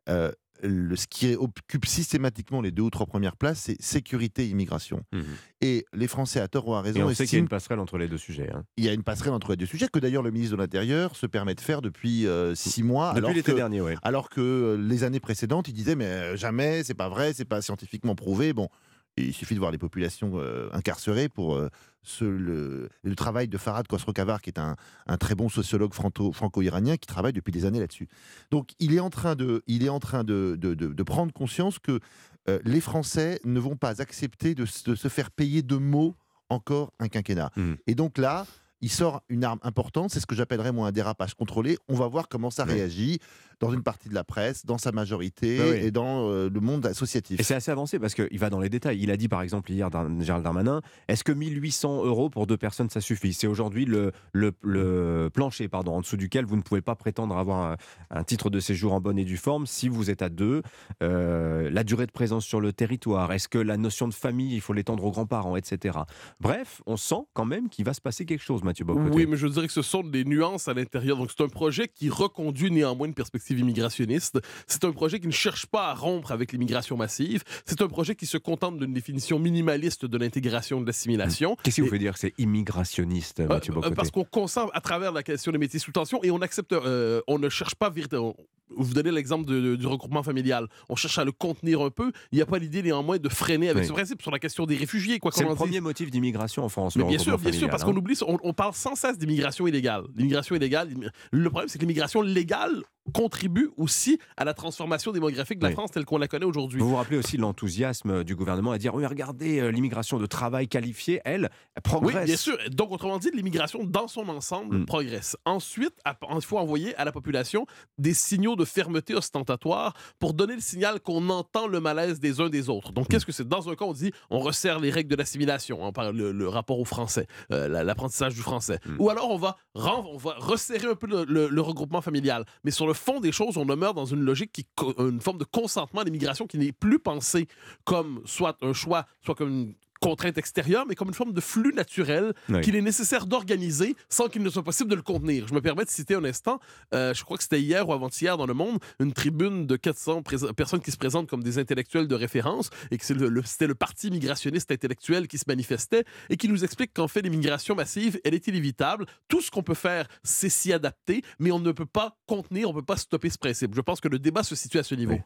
euh, 0.09 0.33
le, 0.63 0.95
ce 0.97 1.07
qui 1.09 1.35
occupe 1.35 1.87
systématiquement 1.87 2.61
les 2.61 2.71
deux 2.71 2.83
ou 2.83 2.91
trois 2.91 3.07
premières 3.07 3.37
places, 3.37 3.61
c'est 3.61 3.81
sécurité 3.83 4.49
immigration. 4.49 5.03
Mmh 5.13 5.21
Et 5.61 5.85
les 5.93 6.07
Français, 6.09 6.41
à 6.41 6.49
tort 6.49 6.69
ou 6.69 6.75
à 6.75 6.83
raison, 6.83 7.01
Et 7.01 7.03
on 7.03 7.15
sait 7.15 7.27
qu'il 7.27 7.35
y 7.35 7.41
a 7.41 7.43
une 7.43 7.49
passerelle 7.49 7.79
entre 7.81 7.99
les 7.99 8.07
deux 8.09 8.19
sujets. 8.19 8.51
hein. 8.53 8.65
il 8.77 8.85
y 8.85 8.89
a 8.89 8.93
une 8.93 9.03
passerelle 9.03 9.33
entre 9.33 9.51
les 9.51 9.57
deux 9.57 9.67
sujets 9.67 9.89
que 9.89 9.99
d'ailleurs 9.99 10.23
le 10.23 10.31
ministre 10.31 10.57
de 10.57 10.61
l'Intérieur 10.63 11.17
se 11.17 11.27
permet 11.27 11.55
de 11.55 11.61
faire 11.61 11.83
depuis 11.83 12.27
euh, 12.27 12.55
six 12.55 12.83
mois. 12.83 13.09
Depuis 13.11 13.19
alors 13.19 13.31
l'été 13.35 13.51
que- 13.53 13.57
dernier, 13.57 13.81
ouais. 13.81 13.97
Alors 14.03 14.29
que 14.29 14.41
euh, 14.41 14.77
les 14.77 15.03
années 15.05 15.21
précédentes, 15.21 15.69
il 15.69 15.73
disait 15.75 15.97
mais 15.97 16.05
euh, 16.07 16.37
jamais, 16.37 16.85
c'est 16.85 16.95
pas 16.95 17.09
vrai, 17.09 17.33
c'est 17.33 17.45
pas 17.45 17.61
scientifiquement 17.63 18.15
prouvé. 18.15 18.53
Bon, 18.53 18.69
il 19.17 19.33
suffit 19.35 19.55
de 19.55 19.59
voir 19.59 19.71
les 19.73 19.79
populations 19.79 20.33
euh, 20.37 20.69
incarcérées 20.73 21.29
pour 21.29 21.55
euh, 21.55 21.69
ce- 22.03 22.25
le, 22.25 22.89
le 23.03 23.15
travail 23.15 23.47
de 23.49 23.59
Farhad 23.59 23.87
Khosrow-Kavar, 23.87 24.41
qui 24.41 24.51
est 24.51 24.59
un, 24.59 24.77
un 25.07 25.17
très 25.19 25.35
bon 25.35 25.49
sociologue 25.49 25.93
franco- 25.93 26.33
franco-iranien 26.33 26.97
qui 26.97 27.07
travaille 27.07 27.33
depuis 27.35 27.53
des 27.53 27.65
années 27.65 27.81
là-dessus. 27.81 28.09
Donc 28.51 28.71
il 28.79 28.95
est 28.95 29.01
en 29.01 29.11
train 29.11 29.35
de, 29.35 29.63
il 29.67 29.85
est 29.85 29.91
en 29.91 30.01
train 30.01 30.25
de, 30.25 30.57
de- 30.59 30.75
de- 30.75 30.89
de 30.93 31.03
prendre 31.03 31.33
conscience 31.33 31.79
que 31.79 32.01
euh, 32.49 32.59
les 32.65 32.81
Français 32.81 33.39
ne 33.45 33.61
vont 33.61 33.77
pas 33.77 34.01
accepter 34.01 34.55
de, 34.55 34.65
se- 34.65 34.89
de 34.89 34.95
se 34.95 35.09
faire 35.09 35.31
payer 35.31 35.63
de 35.63 35.77
mots 35.77 36.17
encore 36.49 36.93
un 36.99 37.09
quinquennat. 37.09 37.51
Mmh. 37.57 37.75
Et 37.87 37.95
donc 37.95 38.19
là, 38.19 38.47
il 38.83 38.91
sort 38.91 39.23
une 39.29 39.45
arme 39.45 39.59
importante, 39.63 40.11
c'est 40.11 40.21
ce 40.21 40.27
que 40.27 40.35
j'appellerais 40.35 40.73
moi 40.73 40.89
un 40.89 40.93
dérapage 40.93 41.35
contrôlé. 41.35 41.79
On 41.89 41.95
va 41.95 42.07
voir 42.09 42.29
comment 42.29 42.51
ça 42.51 42.65
réagit 42.65 43.19
dans 43.61 43.73
une 43.73 43.85
partie 43.85 44.09
de 44.09 44.15
la 44.15 44.25
presse, 44.25 44.67
dans 44.67 44.77
sa 44.77 44.91
majorité 44.91 45.57
Bah 45.59 45.65
oui. 45.71 45.77
et 45.77 45.91
dans 45.93 46.29
euh, 46.29 46.51
le 46.53 46.59
monde 46.61 46.85
associatif. 46.85 47.39
Et 47.39 47.45
c'est 47.45 47.55
assez 47.55 47.71
avancé 47.71 48.01
parce 48.01 48.13
qu'il 48.15 48.37
va 48.41 48.51
dans 48.51 48.59
les 48.59 48.69
détails. 48.69 48.99
Il 49.01 49.09
a 49.13 49.17
dit 49.17 49.29
par 49.29 49.41
exemple 49.41 49.71
hier, 49.71 49.89
Gérald 50.19 50.43
Darmanin, 50.43 50.81
est-ce 51.07 51.23
que 51.23 51.31
1800 51.31 52.05
euros 52.05 52.29
pour 52.29 52.49
deux 52.49 52.57
personnes, 52.57 52.91
ça 52.91 53.01
suffit? 53.01 53.33
C'est 53.33 53.47
aujourd'hui 53.47 53.85
le, 53.85 54.11
le, 54.33 54.53
le 54.63 55.31
plancher 55.33 55.69
pardon, 55.69 55.95
en 55.95 56.01
dessous 56.01 56.17
duquel 56.17 56.45
vous 56.45 56.57
ne 56.57 56.63
pouvez 56.63 56.83
pas 56.83 56.97
prétendre 56.97 57.37
avoir 57.37 57.59
un, 57.73 57.77
un 58.11 58.25
titre 58.25 58.51
de 58.51 58.59
séjour 58.59 58.95
en 58.95 59.01
bonne 59.01 59.19
et 59.19 59.25
due 59.25 59.37
forme 59.37 59.67
si 59.67 59.89
vous 59.89 60.11
êtes 60.11 60.23
à 60.23 60.29
deux. 60.29 60.63
Euh, 61.05 61.71
la 61.71 61.85
durée 61.85 62.07
de 62.07 62.13
présence 62.13 62.45
sur 62.45 62.61
le 62.61 62.73
territoire, 62.73 63.33
est-ce 63.33 63.47
que 63.49 63.59
la 63.59 63.77
notion 63.77 64.09
de 64.09 64.15
famille, 64.15 64.55
il 64.57 64.61
faut 64.61 64.73
l'étendre 64.73 65.05
aux 65.05 65.13
grands-parents, 65.13 65.55
etc. 65.55 65.99
Bref, 66.41 66.83
on 66.87 66.97
sent 66.97 67.27
quand 67.33 67.45
même 67.45 67.69
qu'il 67.69 67.85
va 67.85 67.95
se 67.95 68.01
passer 68.01 68.25
quelque 68.25 68.43
chose, 68.43 68.65
Mathieu 68.73 68.87
Bocoté. 68.87 69.11
Oui, 69.15 69.27
mais 69.29 69.37
je 69.37 69.47
dirais 69.49 69.67
que 69.67 69.73
ce 69.73 69.83
sont 69.83 70.03
des 70.03 70.25
nuances 70.25 70.67
à 70.67 70.73
l'intérieur. 70.73 71.19
Donc, 71.19 71.31
c'est 71.37 71.45
un 71.45 71.49
projet 71.49 71.89
qui 71.89 72.09
reconduit 72.09 72.71
néanmoins 72.71 73.07
une 73.07 73.13
perspective 73.13 73.59
immigrationniste. 73.59 74.41
C'est 74.67 74.85
un 74.85 74.93
projet 74.93 75.21
qui 75.21 75.27
ne 75.27 75.33
cherche 75.33 75.67
pas 75.67 75.89
à 75.91 75.95
rompre 75.95 76.33
avec 76.33 76.53
l'immigration 76.53 76.97
massive. 76.97 77.43
C'est 77.67 77.83
un 77.83 77.89
projet 77.89 78.15
qui 78.15 78.25
se 78.25 78.39
contente 78.39 78.79
d'une 78.79 78.95
définition 78.95 79.39
minimaliste 79.39 80.07
de 80.07 80.17
l'intégration, 80.17 80.81
de 80.81 80.87
l'assimilation. 80.87 81.55
Qu'est-ce 81.63 81.75
qui 81.75 81.81
vous 81.83 81.89
fait 81.89 81.99
dire 81.99 82.15
que 82.15 82.19
c'est 82.21 82.33
immigrationniste, 82.39 83.41
Euh, 83.41 83.47
Mathieu 83.47 83.73
euh, 83.73 83.75
Bocoté 83.75 83.95
parce 83.95 84.11
qu'on 84.11 84.25
consent 84.25 84.69
à 84.73 84.81
travers 84.81 85.13
la 85.13 85.23
question 85.23 85.53
des 85.53 85.59
métiers 85.59 85.79
sous 85.79 85.93
tension 85.93 86.23
et 86.25 86.31
on 86.31 86.41
accepte, 86.41 86.73
euh, 86.73 87.21
on 87.29 87.39
ne 87.39 87.51
cherche 87.51 87.75
pas 87.75 87.91
véritablement. 87.91 88.35
Vous 88.75 88.95
donnez 88.95 89.11
l'exemple 89.11 89.45
du 89.77 89.87
regroupement 89.87 90.23
familial. 90.23 90.67
On 90.89 90.97
cherche 90.97 91.19
à 91.19 91.25
le 91.25 91.33
contenir 91.33 91.83
un 91.83 91.91
peu. 91.91 92.11
Il 92.31 92.37
n'y 92.37 92.41
a 92.43 92.47
pas 92.47 92.59
l'idée 92.59 92.83
néanmoins 92.83 93.19
de 93.19 93.29
freiner 93.29 93.69
avec 93.69 93.83
Oui. 93.83 93.89
ce 93.89 93.93
principe 93.93 94.23
sur 94.23 94.31
la 94.31 94.39
question 94.39 94.65
des 94.65 94.77
réfugiés. 94.77 95.19
Quoi 95.19 95.31
C'est 95.31 95.45
le 95.45 95.55
premier 95.55 95.81
motif 95.81 96.11
d'immigration 96.11 96.65
en 96.65 96.71
France. 96.71 96.97
Mais 96.97 97.05
bien 97.05 97.19
sûr, 97.19 97.37
bien 97.37 97.53
sûr, 97.53 97.69
parce 97.69 97.83
hein. 97.83 97.87
qu'on 97.87 97.97
oublie, 97.97 98.17
ça. 98.17 98.25
on, 98.29 98.39
on 98.43 98.55
parle 98.63 98.75
sans 98.75 98.95
cesse 98.95 99.19
d'immigration 99.19 99.67
illégale. 99.67 100.05
L'immigration 100.15 100.55
illégale, 100.55 100.89
le 101.33 101.51
problème, 101.51 101.69
c'est 101.69 101.79
que 101.79 101.83
l'immigration 101.83 102.23
légale 102.23 102.85
contribue 103.13 103.71
aussi 103.77 104.19
à 104.37 104.45
la 104.45 104.55
transformation 104.55 105.13
démographique 105.13 105.59
de 105.59 105.65
la 105.65 105.71
Oui. 105.71 105.75
France 105.75 105.91
telle 105.91 106.05
qu'on 106.05 106.19
la 106.19 106.29
connaît 106.29 106.45
aujourd'hui. 106.47 106.81
Vous 106.81 106.89
vous 106.91 106.97
rappelez 106.97 107.19
aussi 107.19 107.37
l'enthousiasme 107.37 108.23
du 108.25 108.37
gouvernement 108.37 108.73
à 108.73 108.79
dire 108.79 108.95
oui, 108.95 109.05
regardez, 109.07 109.59
euh, 109.61 109.71
l'immigration 109.71 110.19
de 110.19 110.27
travail 110.27 110.69
qualifié, 110.69 111.21
elle, 111.25 111.51
elle 111.75 111.83
progresse. 111.83 112.17
Oui, 112.21 112.25
bien 112.27 112.37
sûr. 112.37 112.57
Donc, 112.71 112.93
autrement 112.93 113.19
dit, 113.19 113.31
l'immigration 113.35 113.85
dans 113.85 114.09
son 114.09 114.29
ensemble 114.29 114.79
Mm. 114.79 114.87
progresse. 114.87 115.37
Ensuite, 115.45 115.95
il 116.07 116.43
faut 116.43 116.59
envoyer 116.59 116.95
à 116.97 117.05
la 117.05 117.13
population 117.13 117.67
des 117.99 118.15
signaux 118.15 118.57
de 118.57 118.65
fermeté 118.65 119.15
ostentatoire 119.15 119.95
pour 120.19 120.33
donner 120.35 120.55
le 120.55 120.61
signal 120.61 121.01
qu'on 121.01 121.29
entend 121.31 121.67
le 121.67 121.81
malaise 121.81 122.21
des 122.21 122.41
uns 122.41 122.49
des 122.49 122.69
autres. 122.69 122.93
Donc, 122.93 123.09
qu'est-ce 123.09 123.27
que 123.27 123.33
c'est? 123.33 123.47
Dans 123.49 123.69
un 123.69 123.75
cas, 123.75 123.85
on 123.85 123.93
dit 123.93 124.13
on 124.31 124.39
resserre 124.41 124.79
les 124.79 124.91
règles 124.91 125.11
de 125.11 125.17
l'assimilation, 125.17 125.79
on 125.83 125.93
parle 125.93 126.17
le, 126.17 126.33
le 126.33 126.49
rapport 126.49 126.79
au 126.79 126.85
français, 126.85 127.27
euh, 127.51 127.69
la- 127.69 127.83
l'apprentissage 127.85 128.35
du 128.35 128.41
français. 128.43 128.79
Ou 128.99 129.11
alors, 129.11 129.31
on 129.31 129.37
va, 129.39 129.57
on 129.75 130.17
va 130.17 130.35
resserrer 130.39 130.87
un 130.89 130.95
peu 130.95 131.07
le, 131.07 131.25
le- 131.25 131.49
le 131.49 131.61
regroupement 131.61 132.01
familial. 132.01 132.45
Mais 132.65 132.71
sur 132.71 132.87
le 132.87 132.92
fond 132.95 133.21
des 133.21 133.33
choses, 133.33 133.57
on 133.57 133.65
demeure 133.65 133.95
dans 133.95 134.07
une 134.07 134.21
logique 134.21 134.53
qui, 134.53 134.67
une 134.99 135.21
forme 135.21 135.39
de 135.39 135.45
consentement 135.45 136.01
à 136.01 136.05
l'immigration 136.05 136.47
qui 136.47 136.59
n'est 136.59 136.73
plus 136.73 136.99
pensée 136.99 137.49
comme 137.85 138.23
soit 138.25 138.57
un 138.63 138.73
choix, 138.73 139.07
soit 139.25 139.35
comme 139.35 139.49
une 139.49 139.75
contrainte 140.03 140.37
extérieure, 140.37 140.85
mais 140.89 140.95
comme 140.95 141.09
une 141.09 141.15
forme 141.15 141.33
de 141.33 141.41
flux 141.41 141.73
naturel 141.73 142.35
Oui. 142.49 142.61
qu'il 142.61 142.77
est 142.77 142.83
nécessaire 142.83 143.27
d'organiser 143.27 143.95
sans 144.09 144.29
qu'il 144.29 144.43
ne 144.43 144.51
soit 144.51 144.63
possible 144.65 144.91
de 144.91 144.97
le 144.97 145.03
contenir. 145.03 145.47
Je 145.49 145.55
me 145.55 145.61
permets 145.61 145.85
de 145.85 145.91
citer 145.91 146.15
un 146.15 146.25
instant, 146.25 146.59
euh, 146.95 147.15
je 147.15 147.23
crois 147.25 147.37
que 147.37 147.43
c'était 147.45 147.61
hier 147.61 147.89
ou 147.89 147.93
avant-hier 147.93 148.37
dans 148.37 148.47
Le 148.47 148.55
Monde, 148.55 148.79
une 149.01 149.13
tribune 149.13 149.67
de 149.67 149.77
400 149.77 150.23
prés- 150.23 150.53
personnes 150.57 150.81
qui 150.81 150.91
se 150.91 150.97
présentent 150.97 151.29
comme 151.29 151.43
des 151.43 151.59
intellectuels 151.59 152.09
de 152.09 152.15
référence 152.15 152.71
et 152.91 152.99
que 152.99 153.05
c'est 153.05 153.15
le- 153.15 153.29
le- 153.29 153.43
c'était 153.45 153.67
le 153.69 153.75
parti 153.77 154.11
migrationniste 154.11 154.71
intellectuel 154.73 155.29
qui 155.29 155.39
se 155.39 155.45
manifestait 155.47 156.05
et 156.31 156.37
qui 156.37 156.49
nous 156.49 156.65
explique 156.65 156.93
qu'en 156.93 157.09
fait, 157.09 157.23
l'immigration 157.23 157.75
massive, 157.75 158.19
elle 158.25 158.35
est 158.35 158.47
inévitable. 158.49 159.07
Tout 159.29 159.41
ce 159.41 159.51
qu'on 159.51 159.63
peut 159.63 159.75
faire, 159.75 160.09
c'est 160.25 160.49
s'y 160.49 160.73
adapter, 160.73 161.23
mais 161.39 161.53
on 161.53 161.61
ne 161.61 161.71
peut 161.73 161.87
pas 161.87 162.17
contenir, 162.27 162.69
on 162.69 162.73
ne 162.73 162.79
peut 162.81 162.85
pas 162.85 162.97
stopper 162.97 163.31
ce 163.31 163.39
principe. 163.39 163.75
Je 163.75 163.81
pense 163.81 164.01
que 164.01 164.09
le 164.09 164.19
débat 164.19 164.43
se 164.43 164.57
situe 164.57 164.79
à 164.79 164.83
ce 164.83 164.95
niveau. 164.97 165.19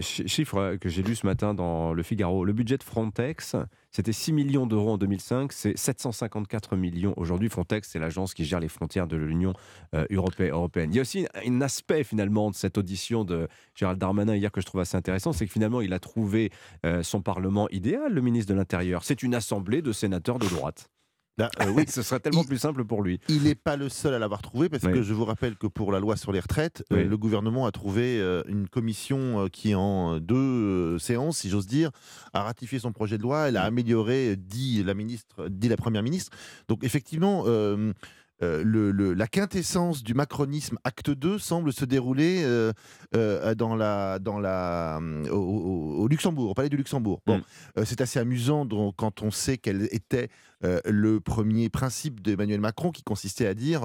Chiffre 0.00 0.76
que 0.80 0.88
j'ai 0.88 1.02
lu 1.02 1.14
ce 1.14 1.26
matin 1.26 1.54
dans 1.54 1.92
Le 1.92 2.02
Figaro. 2.02 2.44
Le 2.44 2.52
budget 2.52 2.78
de 2.78 2.82
Frontex, 2.82 3.56
c'était 3.90 4.12
6 4.12 4.32
millions 4.32 4.66
d'euros 4.66 4.92
en 4.92 4.98
2005, 4.98 5.52
c'est 5.52 5.76
754 5.76 6.76
millions 6.76 7.14
aujourd'hui. 7.16 7.48
Frontex, 7.48 7.88
c'est 7.90 7.98
l'agence 7.98 8.34
qui 8.34 8.44
gère 8.44 8.60
les 8.60 8.68
frontières 8.68 9.06
de 9.06 9.16
l'Union 9.16 9.52
euh, 9.94 10.06
europé- 10.10 10.48
européenne. 10.48 10.90
Il 10.92 10.96
y 10.96 10.98
a 10.98 11.02
aussi 11.02 11.26
un 11.46 11.60
aspect 11.60 12.04
finalement 12.04 12.50
de 12.50 12.54
cette 12.56 12.78
audition 12.78 13.24
de 13.24 13.48
Gérald 13.74 13.98
Darmanin 13.98 14.34
hier 14.34 14.50
que 14.50 14.60
je 14.60 14.66
trouve 14.66 14.80
assez 14.80 14.96
intéressant, 14.96 15.32
c'est 15.32 15.46
que 15.46 15.52
finalement 15.52 15.80
il 15.80 15.92
a 15.92 15.98
trouvé 15.98 16.50
euh, 16.84 17.02
son 17.02 17.22
Parlement 17.22 17.68
idéal, 17.70 18.12
le 18.12 18.20
ministre 18.20 18.52
de 18.52 18.58
l'Intérieur. 18.58 19.04
C'est 19.04 19.22
une 19.22 19.34
assemblée 19.34 19.82
de 19.82 19.92
sénateurs 19.92 20.38
de 20.38 20.46
droite. 20.48 20.90
Euh, 21.40 21.46
oui. 21.74 21.84
Ce 21.88 22.02
serait 22.02 22.20
tellement 22.20 22.44
plus 22.44 22.58
simple 22.58 22.84
pour 22.84 23.02
lui. 23.02 23.18
Il 23.28 23.42
n'est 23.42 23.54
pas 23.54 23.76
le 23.76 23.88
seul 23.88 24.14
à 24.14 24.18
l'avoir 24.18 24.42
trouvé, 24.42 24.68
parce 24.68 24.84
Oui. 24.84 24.92
que 24.92 25.02
je 25.02 25.12
vous 25.14 25.24
rappelle 25.24 25.56
que 25.56 25.66
pour 25.66 25.90
la 25.92 26.00
loi 26.00 26.16
sur 26.16 26.32
les 26.32 26.40
retraites, 26.40 26.84
euh, 26.92 27.04
le 27.04 27.16
gouvernement 27.16 27.66
a 27.66 27.72
trouvé 27.72 28.20
euh, 28.20 28.42
une 28.46 28.68
commission 28.68 29.48
qui, 29.52 29.74
en 29.74 30.18
deux 30.20 30.98
séances, 30.98 31.38
si 31.38 31.50
j'ose 31.50 31.66
dire, 31.66 31.90
a 32.32 32.42
ratifié 32.42 32.78
son 32.78 32.92
projet 32.92 33.18
de 33.18 33.22
loi. 33.22 33.48
Elle 33.48 33.56
a 33.56 33.64
amélioré, 33.64 34.36
dit 34.36 34.82
la, 34.84 34.94
ministre, 34.94 35.48
dit 35.48 35.68
la 35.68 35.76
première 35.76 36.02
ministre. 36.02 36.30
Donc, 36.68 36.84
effectivement. 36.84 37.44
Euh, 38.42 38.62
le- 38.64 38.90
le- 38.90 39.14
la 39.14 39.26
quintessence 39.26 40.02
du 40.02 40.12
macronisme 40.14 40.76
acte 40.84 41.10
2 41.10 41.38
semble 41.38 41.72
se 41.72 41.84
dérouler 41.84 42.42
euh, 42.44 42.72
euh, 43.14 43.54
dans 43.54 43.76
la, 43.76 44.18
dans 44.18 44.38
la, 44.40 44.98
euh, 44.98 45.28
au, 45.30 45.36
au- 45.36 45.96
au 46.02 46.08
Luxembourg, 46.08 46.50
au 46.50 46.54
palais 46.54 46.68
du 46.68 46.76
Luxembourg. 46.76 47.20
Bon, 47.26 47.40
euh, 47.78 47.84
c'est 47.84 48.00
assez 48.00 48.18
amusant 48.18 48.64
donc, 48.64 48.94
quand 48.96 49.22
on 49.22 49.30
sait 49.30 49.56
quel 49.58 49.88
était 49.92 50.28
le 50.86 51.20
premier 51.20 51.68
principe 51.68 52.22
d'Emmanuel 52.22 52.60
Macron 52.60 52.90
qui 52.90 53.02
consistait 53.02 53.46
à 53.46 53.52
dire 53.52 53.82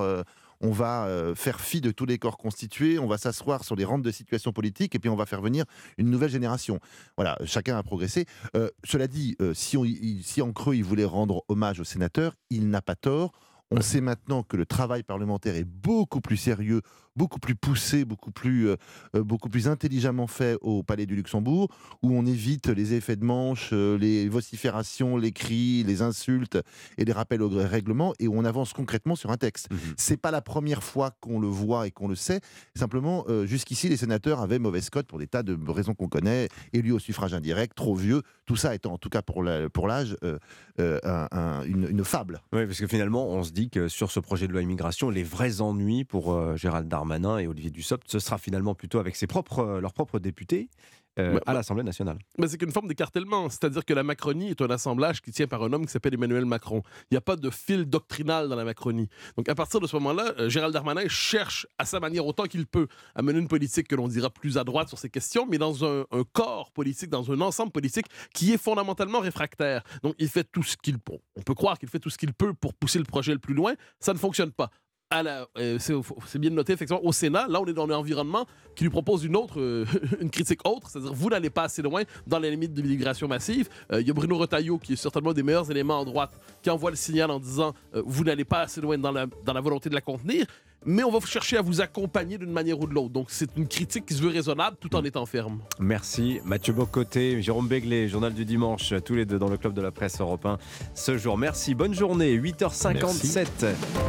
on 0.62 0.72
va 0.72 1.08
faire 1.36 1.60
fi 1.60 1.82
de 1.82 1.92
tous 1.92 2.06
les 2.06 2.18
corps 2.18 2.38
constitués, 2.38 3.00
on 3.00 3.08
va 3.08 3.18
s'asseoir 3.18 3.64
sur 3.66 3.76
les 3.76 3.84
rentes 3.86 4.02
de 4.02 4.12
situation 4.12 4.52
politique 4.54 4.96
et 4.96 5.00
puis 5.00 5.10
on 5.10 5.16
va 5.18 5.26
faire 5.26 5.42
venir 5.42 5.66
une 5.98 6.10
nouvelle 6.10 6.30
génération. 6.30 6.80
Voilà, 7.18 7.38
chacun 7.46 7.78
a 7.78 7.84
progressé. 7.84 8.26
Euh, 8.56 8.70
cela 8.86 9.08
dit, 9.08 9.36
euh, 9.42 9.54
si, 9.54 9.76
on, 9.78 9.84
si 10.22 10.42
en 10.42 10.52
creux 10.54 10.76
il 10.76 10.84
voulait 10.86 11.04
rendre 11.06 11.44
hommage 11.50 11.80
aux 11.82 11.86
sénateurs, 11.86 12.36
il 12.50 12.70
n'a 12.70 12.82
pas 12.82 12.96
tort. 12.96 13.32
On 13.72 13.82
sait 13.82 14.02
maintenant 14.02 14.42
que 14.42 14.58
le 14.58 14.66
travail 14.66 15.04
parlementaire 15.04 15.56
est 15.56 15.64
beaucoup 15.64 16.22
plus 16.22 16.38
sérieux, 16.38 16.82
beaucoup 17.20 17.40
plus 17.40 17.56
poussé, 17.56 18.06
beaucoup 18.06 18.32
plus, 18.32 18.70
euh, 18.70 18.76
euh, 19.16 19.24
beaucoup 19.26 19.50
plus 19.50 19.68
intelligemment 19.68 20.26
fait 20.26 20.58
au 20.62 20.84
Palais 20.84 21.06
du 21.06 21.16
Luxembourg, 21.18 21.68
où 22.02 22.14
on 22.18 22.26
évite 22.26 22.68
les 22.70 22.94
effets 22.94 23.18
de 23.18 23.26
manche, 23.26 23.72
euh, 23.74 23.98
les 23.98 24.30
vociférations, 24.30 25.18
les 25.18 25.34
cris, 25.34 25.84
les 25.84 26.02
insultes 26.02 26.58
et 26.98 27.04
les 27.04 27.12
rappels 27.12 27.42
au 27.42 27.50
règlement, 27.50 28.14
et 28.20 28.28
où 28.30 28.38
on 28.38 28.46
avance 28.46 28.72
concrètement 28.72 29.16
sur 29.18 29.32
un 29.32 29.38
texte. 29.38 29.68
C'est 29.98 30.16
pas 30.16 30.32
la 30.32 30.42
première 30.42 30.82
fois 30.82 31.12
qu'on 31.20 31.42
le 31.42 31.48
voit 31.48 31.88
et 31.88 31.92
qu'on 31.92 32.08
le 32.08 32.16
sait. 32.16 32.40
Simplement, 32.74 33.26
euh, 33.28 33.46
jusqu'ici, 33.46 33.90
les 33.90 33.98
sénateurs 33.98 34.40
avaient 34.40 34.58
mauvaise 34.60 34.90
cote 34.90 35.06
pour 35.08 35.20
des 35.20 35.28
tas 35.28 35.44
de 35.44 35.58
raisons 35.70 35.94
qu'on 35.96 36.08
connaît, 36.08 36.48
élus 36.72 36.94
au 36.94 37.00
suffrage 37.00 37.34
indirect, 37.34 37.76
trop 37.76 37.96
vieux, 37.96 38.22
tout 38.46 38.56
ça 38.56 38.74
étant 38.74 38.94
en 38.94 38.98
tout 38.98 39.10
cas 39.10 39.22
pour 39.22 39.44
l'âge 39.44 40.16
euh, 40.24 40.40
euh, 40.80 41.00
un- 41.04 41.28
un- 41.32 41.64
une, 41.64 41.86
une 41.90 42.04
fable. 42.06 42.42
Oui, 42.54 42.66
parce 42.66 42.80
que 42.80 42.88
finalement, 42.88 43.28
on 43.28 43.44
se 43.44 43.52
dit 43.52 43.70
que 43.70 43.90
sur 43.90 44.10
ce 44.10 44.22
projet 44.22 44.48
de 44.48 44.54
loi 44.54 44.62
immigration, 44.62 45.10
les 45.10 45.24
vrais 45.24 45.60
ennuis 45.60 46.06
pour 46.06 46.56
Gérald 46.56 46.88
Darmanin 46.88 47.09
et 47.40 47.48
Olivier 47.48 47.72
Dussopt, 47.72 48.10
ce 48.10 48.20
sera 48.20 48.38
finalement 48.38 48.76
plutôt 48.76 49.00
avec 49.00 49.16
ses 49.16 49.28
propres, 49.28 49.60
euh, 49.60 49.82
leurs 49.82 49.94
propres 49.94 50.20
députés 50.20 50.70
euh, 51.18 51.34
Bah, 51.34 51.42
à 51.48 51.54
l'Assemblée 51.54 51.84
nationale. 51.84 52.20
Mais 52.38 52.48
c'est 52.48 52.58
qu'une 52.58 52.72
forme 52.72 52.88
d'écartèlement. 52.88 53.50
C'est-à-dire 53.50 53.84
que 53.84 53.94
la 53.94 54.04
Macronie 54.04 54.50
est 54.50 54.62
un 54.62 54.70
assemblage 54.70 55.22
qui 55.22 55.32
tient 55.32 55.48
par 55.48 55.64
un 55.64 55.74
homme 55.74 55.86
qui 55.86 55.92
s'appelle 55.92 56.14
Emmanuel 56.14 56.46
Macron. 56.46 56.84
Il 57.10 57.14
n'y 57.14 57.18
a 57.18 57.22
pas 57.22 57.36
de 57.36 57.50
fil 57.50 57.86
doctrinal 57.86 58.48
dans 58.48 58.56
la 58.56 58.64
Macronie. 58.64 59.10
Donc 59.36 59.50
à 59.50 59.56
partir 59.56 59.80
de 59.80 59.88
ce 59.88 59.96
moment-là, 59.98 60.34
euh, 60.40 60.50
Gérald 60.50 60.74
Darmanin 60.74 61.08
cherche 61.08 61.68
à 61.78 61.86
sa 61.86 62.00
manière 62.00 62.26
autant 62.26 62.46
qu'il 62.46 62.66
peut 62.68 62.88
à 63.16 63.22
mener 63.22 63.40
une 63.40 63.48
politique 63.48 63.88
que 63.88 63.96
l'on 63.96 64.08
dira 64.08 64.30
plus 64.30 64.58
à 64.58 64.64
droite 64.64 64.88
sur 64.88 64.98
ces 64.98 65.10
questions, 65.10 65.48
mais 65.50 65.58
dans 65.58 65.84
un, 65.84 66.06
un 66.12 66.24
corps 66.32 66.72
politique, 66.72 67.10
dans 67.10 67.30
un 67.32 67.42
ensemble 67.42 67.72
politique 67.72 68.06
qui 68.34 68.54
est 68.54 68.58
fondamentalement 68.62 69.20
réfractaire. 69.20 69.84
Donc 70.04 70.16
il 70.20 70.30
fait 70.30 70.44
tout 70.44 70.64
ce 70.64 70.78
qu'il 70.78 71.00
peut. 71.00 71.18
On 71.36 71.42
peut 71.42 71.56
croire 71.56 71.78
qu'il 71.80 71.90
fait 71.90 72.00
tout 72.00 72.10
ce 72.10 72.18
qu'il 72.18 72.34
peut 72.34 72.54
pour 72.54 72.74
pousser 72.74 73.00
le 73.00 73.06
projet 73.06 73.34
le 73.34 73.40
plus 73.40 73.56
loin. 73.56 73.74
Ça 74.00 74.14
ne 74.14 74.20
fonctionne 74.20 74.52
pas. 74.52 74.70
Euh, 75.12 75.80
c'est 75.80 76.38
bien 76.38 76.52
noté, 76.52 76.74
effectivement, 76.74 77.04
au 77.04 77.12
Sénat, 77.12 77.48
là, 77.48 77.60
on 77.60 77.66
est 77.66 77.74
dans 77.74 77.88
un 77.88 77.96
environnement 77.96 78.46
qui 78.76 78.84
lui 78.84 78.92
propose 78.92 79.26
une 79.26 79.36
autre, 79.36 79.60
euh, 79.60 79.84
une 80.22 80.30
critique 80.30 80.60
autre, 80.68 80.88
c'est-à-dire 80.88 81.14
vous 81.14 81.30
n'allez 81.30 81.50
pas 81.50 81.64
assez 81.64 81.82
loin 81.82 82.04
dans 82.28 82.38
les 82.38 82.52
limites 82.52 82.76
de 82.76 82.82
l'immigration 82.84 83.28
massive. 83.28 83.70
Il 83.92 84.08
y 84.08 84.12
a 84.12 84.14
Bruno 84.14 84.38
Retailleau, 84.38 84.78
qui 84.78 84.94
est 84.94 84.98
certainement 84.98 85.34
des 85.34 85.42
meilleurs 85.42 85.70
éléments 85.72 86.00
en 86.00 86.06
droite, 86.06 86.40
qui 86.62 86.70
envoie 86.70 86.92
le 86.92 86.96
signal 86.96 87.32
en 87.32 87.40
disant 87.40 87.74
vous 87.94 88.24
n'allez 88.24 88.46
pas 88.46 88.62
assez 88.62 88.82
loin 88.82 89.00
dans 89.00 89.12
la, 89.12 89.26
dans 89.44 89.54
la 89.54 89.62
volonté 89.62 89.90
de 89.90 89.96
la 89.96 90.02
contenir 90.02 90.46
mais 90.86 91.04
on 91.04 91.12
va 91.12 91.20
chercher 91.26 91.58
à 91.58 91.62
vous 91.62 91.82
accompagner 91.82 92.38
d'une 92.38 92.52
manière 92.52 92.80
ou 92.80 92.88
de 92.88 92.94
l'autre. 92.94 93.10
Donc 93.10 93.28
c'est 93.30 93.50
une 93.58 93.68
critique 93.68 94.06
qui 94.06 94.14
se 94.14 94.22
veut 94.22 94.30
raisonnable 94.30 94.78
tout 94.80 94.96
en 94.96 95.04
étant 95.04 95.26
ferme. 95.26 95.60
Merci 95.80 96.40
Mathieu 96.46 96.74
Bocoté, 96.74 97.42
Jérôme 97.42 97.68
Béglé, 97.68 98.08
Journal 98.08 98.34
du 98.34 98.46
Dimanche, 98.46 98.94
tous 99.04 99.16
les 99.16 99.26
deux 99.26 99.40
dans 99.40 99.50
le 99.50 99.58
club 99.58 99.74
de 99.74 99.82
la 99.82 99.92
presse 99.92 100.20
européen 100.22 100.58
ce 100.94 101.18
jour. 101.18 101.38
Merci, 101.38 101.76
bonne 101.76 101.94
journée, 101.94 102.38
8h57 102.38 103.48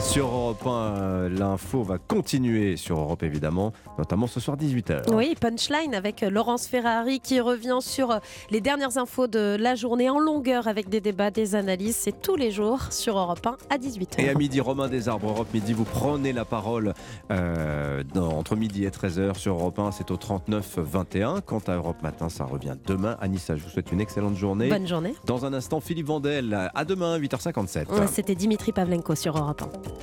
sur 0.01 0.26
Europe 0.26 0.66
1. 0.66 1.28
L'info 1.30 1.82
va 1.82 1.98
continuer 1.98 2.76
sur 2.76 2.98
Europe 2.98 3.22
évidemment, 3.22 3.72
notamment 3.98 4.26
ce 4.26 4.38
soir 4.38 4.56
18h. 4.56 5.12
Oui, 5.12 5.34
punchline 5.40 5.94
avec 5.94 6.20
Laurence 6.20 6.66
Ferrari 6.66 7.20
qui 7.20 7.40
revient 7.40 7.78
sur 7.80 8.20
les 8.51 8.60
dernières 8.60 8.97
infos 8.98 9.26
de 9.26 9.56
la 9.59 9.74
journée 9.74 10.09
en 10.09 10.18
longueur 10.18 10.68
avec 10.68 10.88
des 10.88 11.01
débats, 11.01 11.30
des 11.30 11.55
analyses. 11.55 11.97
C'est 11.97 12.22
tous 12.22 12.36
les 12.36 12.51
jours 12.51 12.92
sur 12.92 13.18
Europe 13.18 13.44
1 13.44 13.56
à 13.70 13.78
18h. 13.78 14.20
Et 14.20 14.28
à 14.28 14.34
midi, 14.34 14.60
Romain 14.60 14.88
Desarbres, 14.88 15.30
Europe 15.30 15.52
Midi, 15.52 15.72
vous 15.72 15.84
prenez 15.84 16.32
la 16.32 16.44
parole 16.44 16.60
parole 16.61 16.93
euh, 17.31 18.03
entre 18.15 18.55
midi 18.55 18.85
et 18.85 18.91
13h 18.91 19.39
sur 19.39 19.55
Europe 19.55 19.78
1. 19.78 19.93
C'est 19.93 20.11
au 20.11 20.16
39-21. 20.16 21.41
Quant 21.41 21.62
à 21.66 21.77
Europe 21.77 22.03
Matin, 22.03 22.28
ça 22.28 22.45
revient 22.45 22.77
demain. 22.87 23.16
Anissa, 23.20 23.57
je 23.57 23.62
vous 23.62 23.70
souhaite 23.70 23.93
une 23.93 24.01
excellente 24.01 24.37
journée. 24.37 24.69
Bonne 24.69 24.87
journée. 24.87 25.15
Dans 25.24 25.47
un 25.47 25.55
instant, 25.55 25.81
Philippe 25.81 26.09
Vandel. 26.09 26.70
À 26.74 26.85
demain, 26.85 27.19
8h57. 27.19 27.87
C'était 28.09 28.35
Dimitri 28.35 28.73
Pavlenko 28.73 29.15
sur 29.15 29.39
Europe 29.39 29.62
1. 29.62 30.01